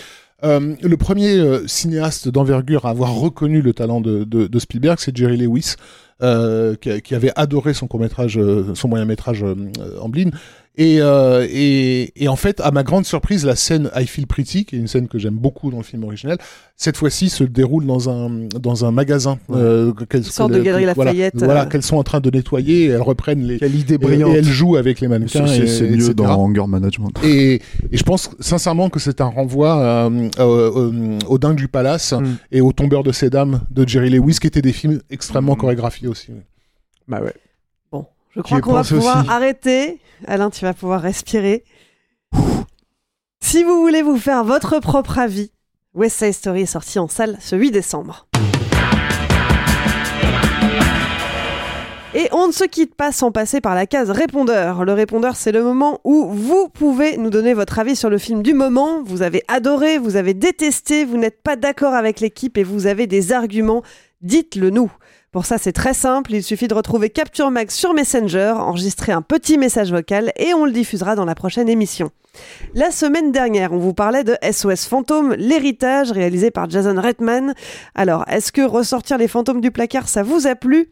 Euh, 0.44 0.76
le 0.82 0.98
premier 0.98 1.38
euh, 1.38 1.68
cinéaste 1.68 2.28
d'envergure 2.28 2.86
à 2.86 2.89
avoir 2.89 3.14
reconnu 3.14 3.62
le 3.62 3.74
talent 3.74 4.02
de, 4.02 4.60
Spielberg, 4.60 4.98
c'est 5.00 5.16
Jerry 5.16 5.38
Lewis, 5.38 5.76
euh, 6.24 6.76
qui, 6.76 7.16
avait 7.16 7.32
adoré 7.36 7.74
son 7.74 7.88
court 7.88 8.00
métrage, 8.00 8.39
son 8.74 8.88
moyen 8.88 9.06
métrage 9.06 9.46
Amblin. 10.00 10.32
Et, 10.78 11.01
euh, 11.01 11.45
et, 11.51 12.13
et 12.24 12.30
en 12.30 12.38
fait, 12.38 12.61
à 12.61 12.72
ma 12.72 12.84
grande 12.84 13.05
surprise, 13.05 13.45
la 13.45 13.57
scène 13.57 13.91
I 13.93 14.07
Feel 14.07 14.26
Pretty, 14.26 14.63
qui 14.63 14.78
est 14.78 14.80
une 14.80 14.88
scène 14.88 15.09
que 15.09 15.19
j'aime 15.19 15.36
beaucoup 15.36 15.69
dans 15.69 15.78
le 15.80 15.84
film 15.84 16.05
original, 16.05 16.38
cette 16.78 16.95
fois-ci 16.95 17.30
se 17.30 17.43
déroule 17.43 17.86
dans 17.86 18.09
un 18.09 18.47
dans 18.57 18.86
un 18.86 18.91
magasin. 18.91 19.38
Euh, 19.51 19.91
qu'elles- 20.09 20.22
Une 20.22 20.28
sorte 20.28 20.53
de 20.53 20.61
galerie 20.61 20.86
Lafayette, 20.86 21.34
Voilà, 21.36 21.63
euh. 21.63 21.65
qu'elles 21.65 21.84
sont 21.84 21.97
en 21.97 22.03
train 22.03 22.22
de 22.22 22.30
nettoyer. 22.32 22.86
Et 22.86 22.88
elles 22.88 23.01
reprennent 23.01 23.43
les. 23.45 23.59
Quelle 23.59 23.76
idée 23.76 23.97
brillante. 23.97 24.34
Et, 24.34 24.38
elles 24.38 24.45
jouent 24.45 24.78
avec 24.78 25.01
les 25.01 25.09
mannequins. 25.09 25.45
C'est 25.45 25.89
mieux 25.89 26.13
dans 26.13 26.26
Anger 26.39 26.65
Management. 26.67 27.11
Et, 27.22 27.55
et 27.55 27.97
je 27.97 28.03
pense 28.03 28.30
sincèrement 28.39 28.89
que 28.89 28.99
c'est 29.01 29.19
un 29.19 29.26
renvoi 29.26 29.78
euh, 29.78 30.30
euh, 30.39 30.72
euh, 30.76 31.19
au 31.28 31.38
Dingue 31.38 31.57
du 31.57 31.67
Palace 31.67 32.13
Mm. 32.13 32.26
et 32.53 32.61
au 32.61 32.72
Tombeur 32.72 33.03
de 33.03 33.11
ces 33.11 33.30
dames 33.30 33.61
de 33.72 33.86
Jerry 33.86 34.09
Lewis, 34.09 34.38
qui 34.39 34.47
étaient 34.47 34.61
des 34.61 34.72
films 34.74 35.01
extrêmement 35.09 35.53
Mm. 35.55 35.57
chorégraphiés 35.57 36.07
aussi. 36.07 36.28
Bah 37.09 37.19
ouais. 37.22 37.34
Je 38.36 38.42
crois 38.42 38.62
qu'on 38.62 38.74
va 38.74 38.84
pouvoir 38.84 39.20
aussi. 39.20 39.30
arrêter. 39.30 40.00
Alain, 40.26 40.50
tu 40.50 40.64
vas 40.64 40.74
pouvoir 40.74 41.02
respirer. 41.02 41.64
Si 43.44 43.64
vous 43.64 43.82
voulez 43.82 44.02
vous 44.02 44.18
faire 44.18 44.44
votre 44.44 44.80
propre 44.80 45.20
avis, 45.20 45.52
West 45.94 46.20
Side 46.20 46.34
Story 46.34 46.62
est 46.62 46.66
sorti 46.66 47.00
en 47.00 47.08
salle 47.08 47.38
ce 47.42 47.56
8 47.56 47.72
décembre. 47.72 48.28
Et 52.14 52.28
on 52.34 52.48
ne 52.48 52.52
se 52.52 52.66
quitte 52.66 52.96
pas 52.96 53.14
sans 53.14 53.32
passer 53.32 53.62
par 53.62 53.74
la 53.74 53.86
case 53.86 54.12
répondeur. 54.12 54.84
Le 54.84 54.92
répondeur, 54.94 55.38
c'est 55.38 55.54
le 55.54 55.64
moment 55.64 56.02
où 56.04 56.28
vous 56.30 56.68
pouvez 56.68 57.16
nous 57.16 57.30
donner 57.30 57.54
votre 57.54 57.80
avis 57.80 57.96
sur 57.96 58.10
le 58.10 58.18
film 58.18 58.44
du 58.44 58.54
moment. 58.54 59.02
Vous 59.04 59.22
avez 59.22 59.44
adoré, 59.48 59.98
vous 59.98 60.18
avez 60.18 60.34
détesté, 60.34 61.06
vous 61.06 61.16
n'êtes 61.16 61.42
pas 61.42 61.56
d'accord 61.56 61.94
avec 61.94 62.20
l'équipe 62.20 62.58
et 62.58 62.64
vous 62.64 62.86
avez 62.86 63.08
des 63.08 63.32
arguments. 63.32 63.82
Dites-le 64.22 64.72
nous. 64.72 64.92
Pour 65.32 65.46
ça, 65.46 65.58
c'est 65.58 65.72
très 65.72 65.94
simple. 65.94 66.34
Il 66.34 66.44
suffit 66.44 66.68
de 66.68 66.74
retrouver 66.74 67.10
Capture 67.10 67.52
Mag 67.52 67.72
sur 67.72 67.94
Messenger, 67.94 68.54
enregistrer 68.58 69.14
un 69.14 69.22
petit 69.22 69.58
message 69.58 69.90
vocal 69.90 70.34
et 70.36 70.54
on 70.54 70.66
le 70.66 70.74
diffusera 70.74 71.16
dans 71.16 71.24
la 71.24 71.36
prochaine 71.36 71.70
émission. 71.70 72.12
La 72.74 72.92
semaine 72.92 73.32
dernière, 73.32 73.72
on 73.72 73.78
vous 73.78 73.94
parlait 73.94 74.26
de 74.26 74.36
SOS 74.44 74.88
Fantôme, 74.88 75.34
l'héritage 75.36 76.12
réalisé 76.12 76.52
par 76.52 76.70
Jason 76.70 77.00
Reitman. 77.00 77.54
Alors, 77.96 78.26
est-ce 78.28 78.52
que 78.52 78.62
ressortir 78.62 79.18
les 79.18 79.30
fantômes 79.30 79.62
du 79.62 79.72
placard, 79.72 80.10
ça 80.10 80.22
vous 80.22 80.48
a 80.48 80.56
plu? 80.56 80.90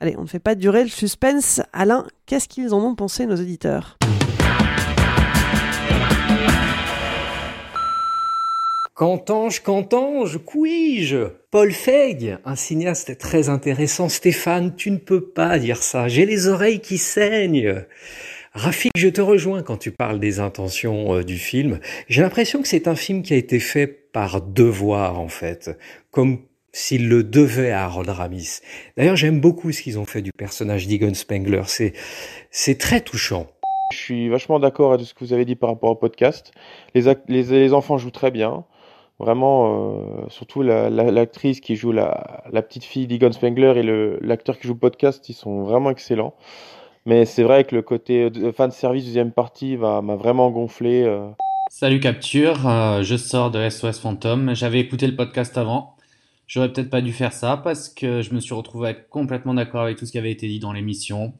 Allez, 0.00 0.16
on 0.18 0.22
ne 0.22 0.26
fait 0.26 0.40
pas 0.40 0.56
durer 0.56 0.82
le 0.82 0.90
suspense. 0.90 1.60
Alain, 1.72 2.06
qu'est-ce 2.26 2.48
qu'ils 2.48 2.74
en 2.74 2.82
ont 2.82 2.96
pensé 2.96 3.24
nos 3.24 3.36
auditeurs? 3.36 3.98
Qu'entends-je, 8.96 9.60
qu'entends-je, 9.60 10.38
couis-je? 10.38 11.26
Paul 11.50 11.70
Feig, 11.70 12.38
un 12.46 12.56
cinéaste 12.56 13.18
très 13.18 13.50
intéressant. 13.50 14.08
Stéphane, 14.08 14.74
tu 14.74 14.90
ne 14.90 14.96
peux 14.96 15.20
pas 15.20 15.58
dire 15.58 15.82
ça. 15.82 16.08
J'ai 16.08 16.24
les 16.24 16.46
oreilles 16.46 16.80
qui 16.80 16.96
saignent. 16.96 17.84
Rafik, 18.54 18.92
je 18.96 19.08
te 19.08 19.20
rejoins 19.20 19.62
quand 19.62 19.76
tu 19.76 19.90
parles 19.90 20.18
des 20.18 20.40
intentions 20.40 21.16
euh, 21.16 21.24
du 21.24 21.36
film. 21.36 21.78
J'ai 22.08 22.22
l'impression 22.22 22.62
que 22.62 22.68
c'est 22.68 22.88
un 22.88 22.96
film 22.96 23.22
qui 23.22 23.34
a 23.34 23.36
été 23.36 23.60
fait 23.60 23.86
par 23.86 24.40
devoir, 24.40 25.20
en 25.20 25.28
fait. 25.28 25.78
Comme 26.10 26.38
s'il 26.72 27.10
le 27.10 27.22
devait 27.22 27.72
à 27.72 27.84
Harold 27.84 28.08
Ramis. 28.08 28.60
D'ailleurs, 28.96 29.16
j'aime 29.16 29.42
beaucoup 29.42 29.72
ce 29.72 29.82
qu'ils 29.82 29.98
ont 29.98 30.06
fait 30.06 30.22
du 30.22 30.32
personnage 30.32 30.86
d'Egon 30.86 31.12
Spengler. 31.12 31.64
C'est, 31.66 31.92
c'est 32.50 32.78
très 32.78 33.02
touchant. 33.02 33.46
Je 33.92 33.98
suis 33.98 34.28
vachement 34.30 34.58
d'accord 34.58 34.94
avec 34.94 35.06
ce 35.06 35.12
que 35.12 35.22
vous 35.22 35.34
avez 35.34 35.44
dit 35.44 35.54
par 35.54 35.68
rapport 35.68 35.90
au 35.90 35.96
podcast. 35.96 36.52
Les, 36.94 37.02
les, 37.28 37.42
les 37.42 37.72
enfants 37.74 37.98
jouent 37.98 38.10
très 38.10 38.30
bien. 38.30 38.64
Vraiment, 39.18 40.24
euh, 40.24 40.28
surtout 40.28 40.62
l'actrice 40.62 41.58
la, 41.58 41.66
qui 41.66 41.76
joue 41.76 41.90
la, 41.90 42.50
petite 42.52 42.84
fille 42.84 43.06
d'Egon 43.06 43.32
Spengler 43.32 43.72
et 43.78 44.26
l'acteur 44.26 44.58
qui 44.58 44.66
joue 44.66 44.74
podcast, 44.74 45.26
ils 45.30 45.34
sont 45.34 45.62
vraiment 45.62 45.90
excellents. 45.90 46.34
Mais 47.06 47.24
c'est 47.24 47.42
vrai 47.42 47.64
que 47.64 47.74
le 47.74 47.82
côté 47.82 48.30
fan 48.54 48.70
service 48.70 49.04
deuxième 49.04 49.32
partie 49.32 49.76
m'a 49.76 50.00
vraiment 50.16 50.50
gonflé. 50.50 51.02
Euh. 51.04 51.28
Salut 51.70 52.00
Capture, 52.00 52.68
euh, 52.68 53.02
je 53.02 53.16
sors 53.16 53.50
de 53.50 53.68
SOS 53.68 54.00
Phantom. 54.00 54.54
J'avais 54.54 54.80
écouté 54.80 55.06
le 55.06 55.16
podcast 55.16 55.56
avant. 55.56 55.96
J'aurais 56.46 56.70
peut-être 56.70 56.90
pas 56.90 57.00
dû 57.00 57.12
faire 57.12 57.32
ça 57.32 57.56
parce 57.56 57.88
que 57.88 58.20
je 58.20 58.34
me 58.34 58.40
suis 58.40 58.54
retrouvé 58.54 58.94
complètement 59.08 59.54
d'accord 59.54 59.82
avec 59.82 59.96
tout 59.96 60.04
ce 60.04 60.12
qui 60.12 60.18
avait 60.18 60.30
été 60.30 60.46
dit 60.46 60.60
dans 60.60 60.72
l'émission, 60.72 61.32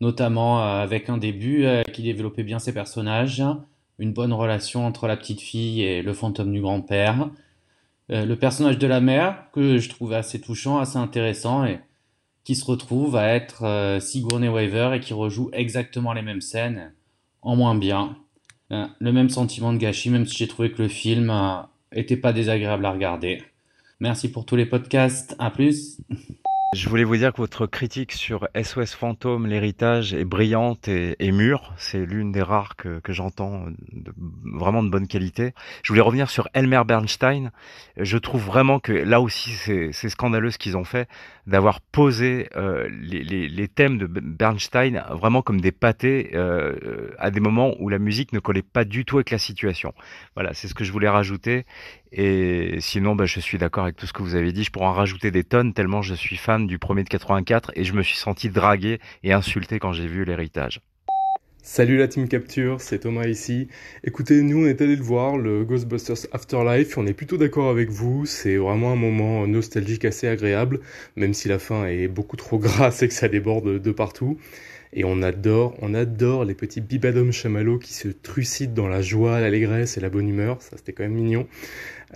notamment 0.00 0.60
avec 0.60 1.08
un 1.08 1.16
début 1.16 1.66
qui 1.92 2.02
développait 2.02 2.44
bien 2.44 2.60
ses 2.60 2.72
personnages, 2.72 3.42
une 3.98 4.12
bonne 4.12 4.32
relation 4.32 4.86
entre 4.86 5.06
la 5.06 5.16
petite 5.16 5.40
fille 5.40 5.82
et 5.82 6.02
le 6.02 6.12
fantôme 6.12 6.52
du 6.52 6.60
grand-père. 6.60 7.30
Euh, 8.10 8.24
le 8.24 8.36
personnage 8.36 8.78
de 8.78 8.86
la 8.86 9.00
mère, 9.00 9.50
que 9.52 9.78
je 9.78 9.88
trouvais 9.88 10.16
assez 10.16 10.40
touchant, 10.40 10.78
assez 10.78 10.96
intéressant, 10.96 11.64
et 11.64 11.80
qui 12.44 12.54
se 12.54 12.64
retrouve 12.64 13.16
à 13.16 13.28
être 13.28 13.64
euh, 13.64 14.00
Sigourney 14.00 14.48
Weaver 14.48 14.92
et 14.94 15.00
qui 15.00 15.12
rejoue 15.12 15.50
exactement 15.52 16.12
les 16.12 16.22
mêmes 16.22 16.40
scènes, 16.40 16.92
en 17.42 17.56
moins 17.56 17.74
bien. 17.74 18.16
Euh, 18.70 18.86
le 18.98 19.12
même 19.12 19.28
sentiment 19.28 19.72
de 19.72 19.78
gâchis, 19.78 20.10
même 20.10 20.26
si 20.26 20.36
j'ai 20.36 20.48
trouvé 20.48 20.70
que 20.70 20.82
le 20.82 20.88
film 20.88 21.32
était 21.92 22.16
pas 22.16 22.32
désagréable 22.32 22.86
à 22.86 22.92
regarder. 22.92 23.42
Merci 24.00 24.30
pour 24.30 24.46
tous 24.46 24.56
les 24.56 24.66
podcasts, 24.66 25.34
à 25.38 25.50
plus 25.50 26.00
Je 26.74 26.86
voulais 26.90 27.04
vous 27.04 27.16
dire 27.16 27.32
que 27.32 27.38
votre 27.38 27.64
critique 27.64 28.12
sur 28.12 28.46
SOS 28.54 28.94
Fantôme, 28.94 29.46
l'héritage, 29.46 30.12
est 30.12 30.26
brillante 30.26 30.86
et, 30.86 31.32
mûre. 31.32 31.72
C'est 31.78 32.04
l'une 32.04 32.30
des 32.30 32.42
rares 32.42 32.76
que, 32.76 32.98
que 32.98 33.14
j'entends 33.14 33.64
de, 33.92 34.12
vraiment 34.44 34.82
de 34.82 34.90
bonne 34.90 35.08
qualité. 35.08 35.54
Je 35.82 35.88
voulais 35.88 36.02
revenir 36.02 36.28
sur 36.28 36.46
Elmer 36.52 36.82
Bernstein. 36.86 37.52
Je 37.96 38.18
trouve 38.18 38.44
vraiment 38.44 38.80
que 38.80 38.92
là 38.92 39.22
aussi, 39.22 39.52
c'est 39.52 40.08
scandaleux 40.10 40.50
ce 40.50 40.58
qu'ils 40.58 40.76
ont 40.76 40.84
fait 40.84 41.08
d'avoir 41.48 41.80
posé 41.80 42.48
euh, 42.56 42.88
les, 42.90 43.68
thèmes 43.68 43.96
de 43.96 44.06
Bernstein 44.06 45.02
vraiment 45.10 45.40
comme 45.40 45.60
des 45.60 45.72
pâtés 45.72 46.30
euh, 46.34 47.10
à 47.18 47.30
des 47.30 47.40
moments 47.40 47.74
où 47.80 47.88
la 47.88 47.98
musique 47.98 48.32
ne 48.32 48.38
collait 48.38 48.62
pas 48.62 48.84
du 48.84 49.06
tout 49.06 49.16
avec 49.16 49.30
la 49.30 49.38
situation. 49.38 49.94
Voilà, 50.34 50.52
c'est 50.52 50.68
ce 50.68 50.74
que 50.74 50.84
je 50.84 50.92
voulais 50.92 51.08
rajouter. 51.08 51.64
Et 52.12 52.76
sinon, 52.80 53.16
bah, 53.16 53.24
je 53.24 53.40
suis 53.40 53.56
d'accord 53.56 53.84
avec 53.84 53.96
tout 53.96 54.06
ce 54.06 54.12
que 54.12 54.22
vous 54.22 54.34
avez 54.34 54.52
dit. 54.52 54.62
Je 54.62 54.70
pourrais 54.70 54.86
en 54.86 54.92
rajouter 54.92 55.30
des 55.30 55.42
tonnes 55.42 55.72
tellement 55.72 56.02
je 56.02 56.14
suis 56.14 56.36
fan 56.36 56.66
du 56.66 56.78
premier 56.78 57.02
de 57.02 57.08
84 57.08 57.72
et 57.74 57.84
je 57.84 57.94
me 57.94 58.02
suis 58.02 58.16
senti 58.16 58.50
dragué 58.50 59.00
et 59.22 59.32
insulté 59.32 59.78
quand 59.78 59.92
j'ai 59.92 60.06
vu 60.06 60.24
l'héritage. 60.24 60.80
Salut 61.70 61.98
la 61.98 62.08
team 62.08 62.28
Capture, 62.28 62.80
c'est 62.80 63.00
Thomas 63.00 63.26
ici. 63.26 63.68
Écoutez, 64.02 64.40
nous 64.40 64.64
on 64.64 64.66
est 64.66 64.80
allé 64.80 64.96
le 64.96 65.02
voir, 65.02 65.36
le 65.36 65.66
Ghostbusters 65.66 66.26
Afterlife, 66.32 66.96
on 66.96 67.06
est 67.06 67.12
plutôt 67.12 67.36
d'accord 67.36 67.68
avec 67.68 67.90
vous, 67.90 68.24
c'est 68.24 68.56
vraiment 68.56 68.90
un 68.90 68.96
moment 68.96 69.46
nostalgique 69.46 70.06
assez 70.06 70.26
agréable, 70.26 70.80
même 71.14 71.34
si 71.34 71.46
la 71.46 71.58
fin 71.58 71.84
est 71.84 72.08
beaucoup 72.08 72.36
trop 72.36 72.58
grasse 72.58 73.02
et 73.02 73.08
que 73.08 73.12
ça 73.12 73.28
déborde 73.28 73.82
de 73.82 73.92
partout. 73.92 74.38
Et 74.94 75.04
on 75.04 75.20
adore, 75.20 75.76
on 75.82 75.92
adore 75.92 76.46
les 76.46 76.54
petits 76.54 76.80
bibadom 76.80 77.32
chamallows 77.32 77.78
qui 77.78 77.92
se 77.92 78.08
trucident 78.08 78.72
dans 78.72 78.88
la 78.88 79.02
joie, 79.02 79.38
l'allégresse 79.38 79.98
et 79.98 80.00
la 80.00 80.08
bonne 80.08 80.26
humeur, 80.26 80.62
ça 80.62 80.78
c'était 80.78 80.94
quand 80.94 81.02
même 81.02 81.12
mignon. 81.12 81.46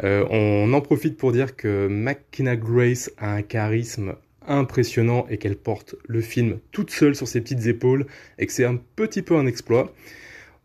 Euh, 0.02 0.24
on 0.30 0.72
en 0.72 0.80
profite 0.80 1.18
pour 1.18 1.30
dire 1.30 1.56
que 1.56 1.88
McKenna 1.88 2.56
Grace 2.56 3.10
a 3.18 3.34
un 3.34 3.42
charisme 3.42 4.14
impressionnant 4.48 5.26
et 5.28 5.38
qu'elle 5.38 5.56
porte 5.56 5.94
le 6.06 6.20
film 6.20 6.58
toute 6.70 6.90
seule 6.90 7.14
sur 7.14 7.28
ses 7.28 7.40
petites 7.40 7.66
épaules 7.66 8.06
et 8.38 8.46
que 8.46 8.52
c'est 8.52 8.64
un 8.64 8.76
petit 8.76 9.22
peu 9.22 9.36
un 9.36 9.46
exploit. 9.46 9.92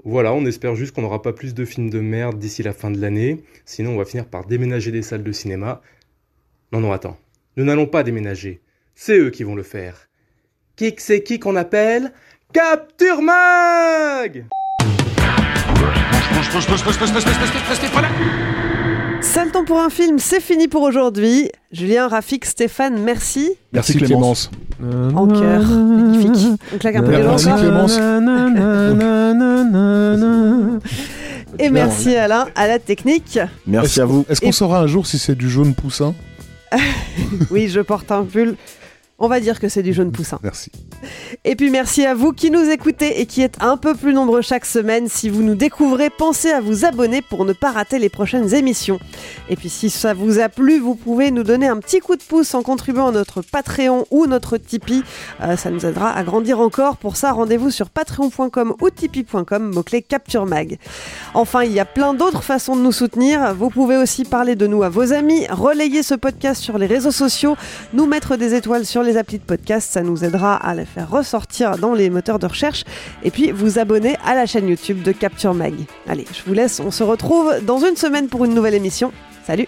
Voilà, 0.04 0.34
on 0.34 0.46
espère 0.46 0.76
juste 0.76 0.94
qu'on 0.94 1.02
n'aura 1.02 1.22
pas 1.22 1.34
plus 1.34 1.54
de 1.54 1.66
films 1.66 1.90
de 1.90 2.00
merde 2.00 2.40
d'ici 2.40 2.64
la 2.64 2.74
fin 2.74 2.92
de 2.92 3.02
l'année, 3.02 3.44
sinon 3.66 3.92
on 3.92 3.98
va 3.98 4.06
finir 4.06 4.26
par 4.26 4.46
déménager 4.46 4.92
des 4.92 5.02
salles 5.02 5.24
de 5.24 5.32
cinéma. 5.32 5.82
Non, 6.72 6.80
non, 6.80 6.92
attends, 6.92 7.18
nous 7.56 7.66
n'allons 7.66 7.88
pas 7.88 8.04
déménager, 8.04 8.62
c'est 8.96 9.18
eux 9.18 9.32
qui 9.32 9.44
vont 9.44 9.56
le 9.56 9.64
faire. 9.64 10.08
Qui 10.76 10.94
c'est 10.98 11.24
qui 11.24 11.40
qu'on 11.40 11.56
appelle 11.56 12.14
Capture 12.54 13.22
Mag 13.22 14.46
temps 19.58 19.66
pour 19.66 19.80
un 19.80 19.90
film, 19.90 20.20
c'est 20.20 20.42
fini 20.42 20.68
pour 20.68 20.84
aujourd'hui. 20.84 21.50
Julien, 21.72 22.08
Rafik, 22.08 22.46
Stéphane, 22.46 23.00
merci. 23.02 23.52
Merci, 23.74 23.98
Clémence. 23.98 24.52
En 25.16 25.28
cœur, 25.28 25.64
magnifique. 25.64 26.60
On 26.74 26.78
claque 26.78 26.96
un 26.98 27.04
peu 27.04 27.12
les 27.12 27.24
Merci 27.24 27.48
Clémence. 27.58 27.98
Et 31.60 31.70
merci 31.70 32.16
Alain 32.16 32.48
à 32.56 32.68
la 32.68 32.78
technique. 32.78 33.40
Merci 33.66 34.02
à 34.02 34.06
vous. 34.06 34.26
Est-ce 34.30 34.42
qu'on 34.42 34.52
saura 34.52 34.82
un 34.82 34.88
jour 34.88 35.08
si 35.08 35.18
c'est 35.18 35.36
du 35.36 35.50
jaune 35.50 35.74
poussin? 35.74 36.14
Oui, 37.50 37.68
je 37.70 37.80
porte 37.80 38.12
un 38.12 38.24
pull 38.24 38.56
on 39.20 39.28
va 39.28 39.40
dire 39.40 39.60
que 39.60 39.70
c'est 39.70 39.84
du 39.84 39.94
jaune 39.94 40.12
poussin. 40.18 40.40
Merci. 40.44 40.72
Et 41.44 41.56
puis 41.56 41.70
merci 41.70 42.06
à 42.06 42.14
vous 42.14 42.34
qui 42.34 42.52
nous 42.52 42.70
écoutez 42.70 43.22
et 43.22 43.26
qui 43.26 43.42
êtes 43.42 43.58
un 43.62 43.78
peu 43.78 43.96
plus 43.96 44.14
nombreux 44.14 44.42
chaque 44.42 44.66
semaine. 44.66 45.08
Si 45.08 45.30
vous 45.30 45.44
nous 45.44 45.56
découvrez, 45.56 46.10
pensez 46.10 46.52
à 46.52 46.62
vous 46.62 46.86
abonner 46.86 47.22
pour 47.22 47.46
ne 47.46 47.54
pas 47.54 47.72
rater 47.72 48.00
les 48.00 48.10
prochaines 48.10 48.54
émissions. 48.54 49.00
Et 49.50 49.56
puis 49.56 49.70
si 49.70 49.90
ça 49.90 50.14
vous 50.14 50.40
a 50.40 50.50
plu, 50.50 50.80
vous 50.80 50.96
pouvez 50.96 51.32
nous 51.32 51.44
donner 51.44 51.68
un 51.68 51.78
petit 51.78 52.00
coup 52.00 52.16
de 52.16 52.24
pouce 52.24 52.54
en 52.54 52.64
contribuant 52.64 53.08
à 53.08 53.12
notre 53.12 53.42
Patreon 53.42 54.06
ou 54.12 54.28
notre 54.28 54.58
Tipeee. 54.58 55.04
Euh, 55.42 55.58
ça 55.58 55.70
nous 55.70 55.86
aidera 55.86 56.12
à 56.12 56.24
grandir 56.24 56.60
encore. 56.60 56.98
Pour 56.98 57.16
ça, 57.16 57.32
rendez-vous 57.32 57.72
sur 57.72 57.90
patreon.com 57.90 58.76
ou 58.82 58.90
tipeee.com, 58.90 59.72
mot-clé 59.74 60.02
Capture 60.02 60.46
Mag. 60.46 60.78
Enfin, 61.34 61.64
il 61.64 61.72
y 61.72 61.80
a 61.80 61.86
plein 61.86 62.14
d'autres 62.14 62.44
façons 62.44 62.76
de 62.76 62.82
nous 62.82 62.92
soutenir. 62.92 63.54
Vous 63.56 63.70
pouvez 63.70 63.98
aussi 63.98 64.26
parler 64.26 64.56
de 64.56 64.68
nous 64.68 64.84
à 64.84 64.90
vos 64.90 65.14
amis, 65.14 65.48
relayer 65.50 66.04
ce 66.04 66.16
podcast 66.16 66.62
sur 66.62 66.78
les 66.78 66.88
réseaux 66.88 67.12
sociaux, 67.12 67.56
nous 67.94 68.06
mettre 68.06 68.38
des 68.38 68.54
étoiles 68.54 68.86
sur 68.86 69.04
les 69.08 69.18
applis 69.18 69.40
de 69.40 69.44
podcast, 69.44 69.92
ça 69.92 70.04
nous 70.04 70.24
aidera 70.24 70.56
à 70.56 70.76
les 70.76 70.86
faire 70.86 71.10
ressortir 71.10 71.78
dans 71.78 71.94
les 71.94 72.10
moteurs 72.10 72.40
de 72.40 72.46
recherche 72.46 72.84
et 73.24 73.32
puis 73.32 73.52
vous 73.52 73.80
abonner 73.80 74.18
à 74.26 74.36
la 74.36 74.46
chaîne 74.46 74.68
YouTube 74.68 75.02
de 75.02 75.12
Capture 75.12 75.54
Mag. 75.54 75.74
Allez, 76.08 76.26
je 76.32 76.44
vous 76.46 76.54
laisse, 76.54 76.80
on 76.80 76.92
se 76.92 77.04
retrouve 77.04 77.54
dans 77.66 77.80
une 77.80 77.96
semaine 77.96 78.28
pour 78.28 78.46
une 78.46 78.54
nouvelle 78.54 78.76
émission. 78.76 79.12
Salut 79.46 79.68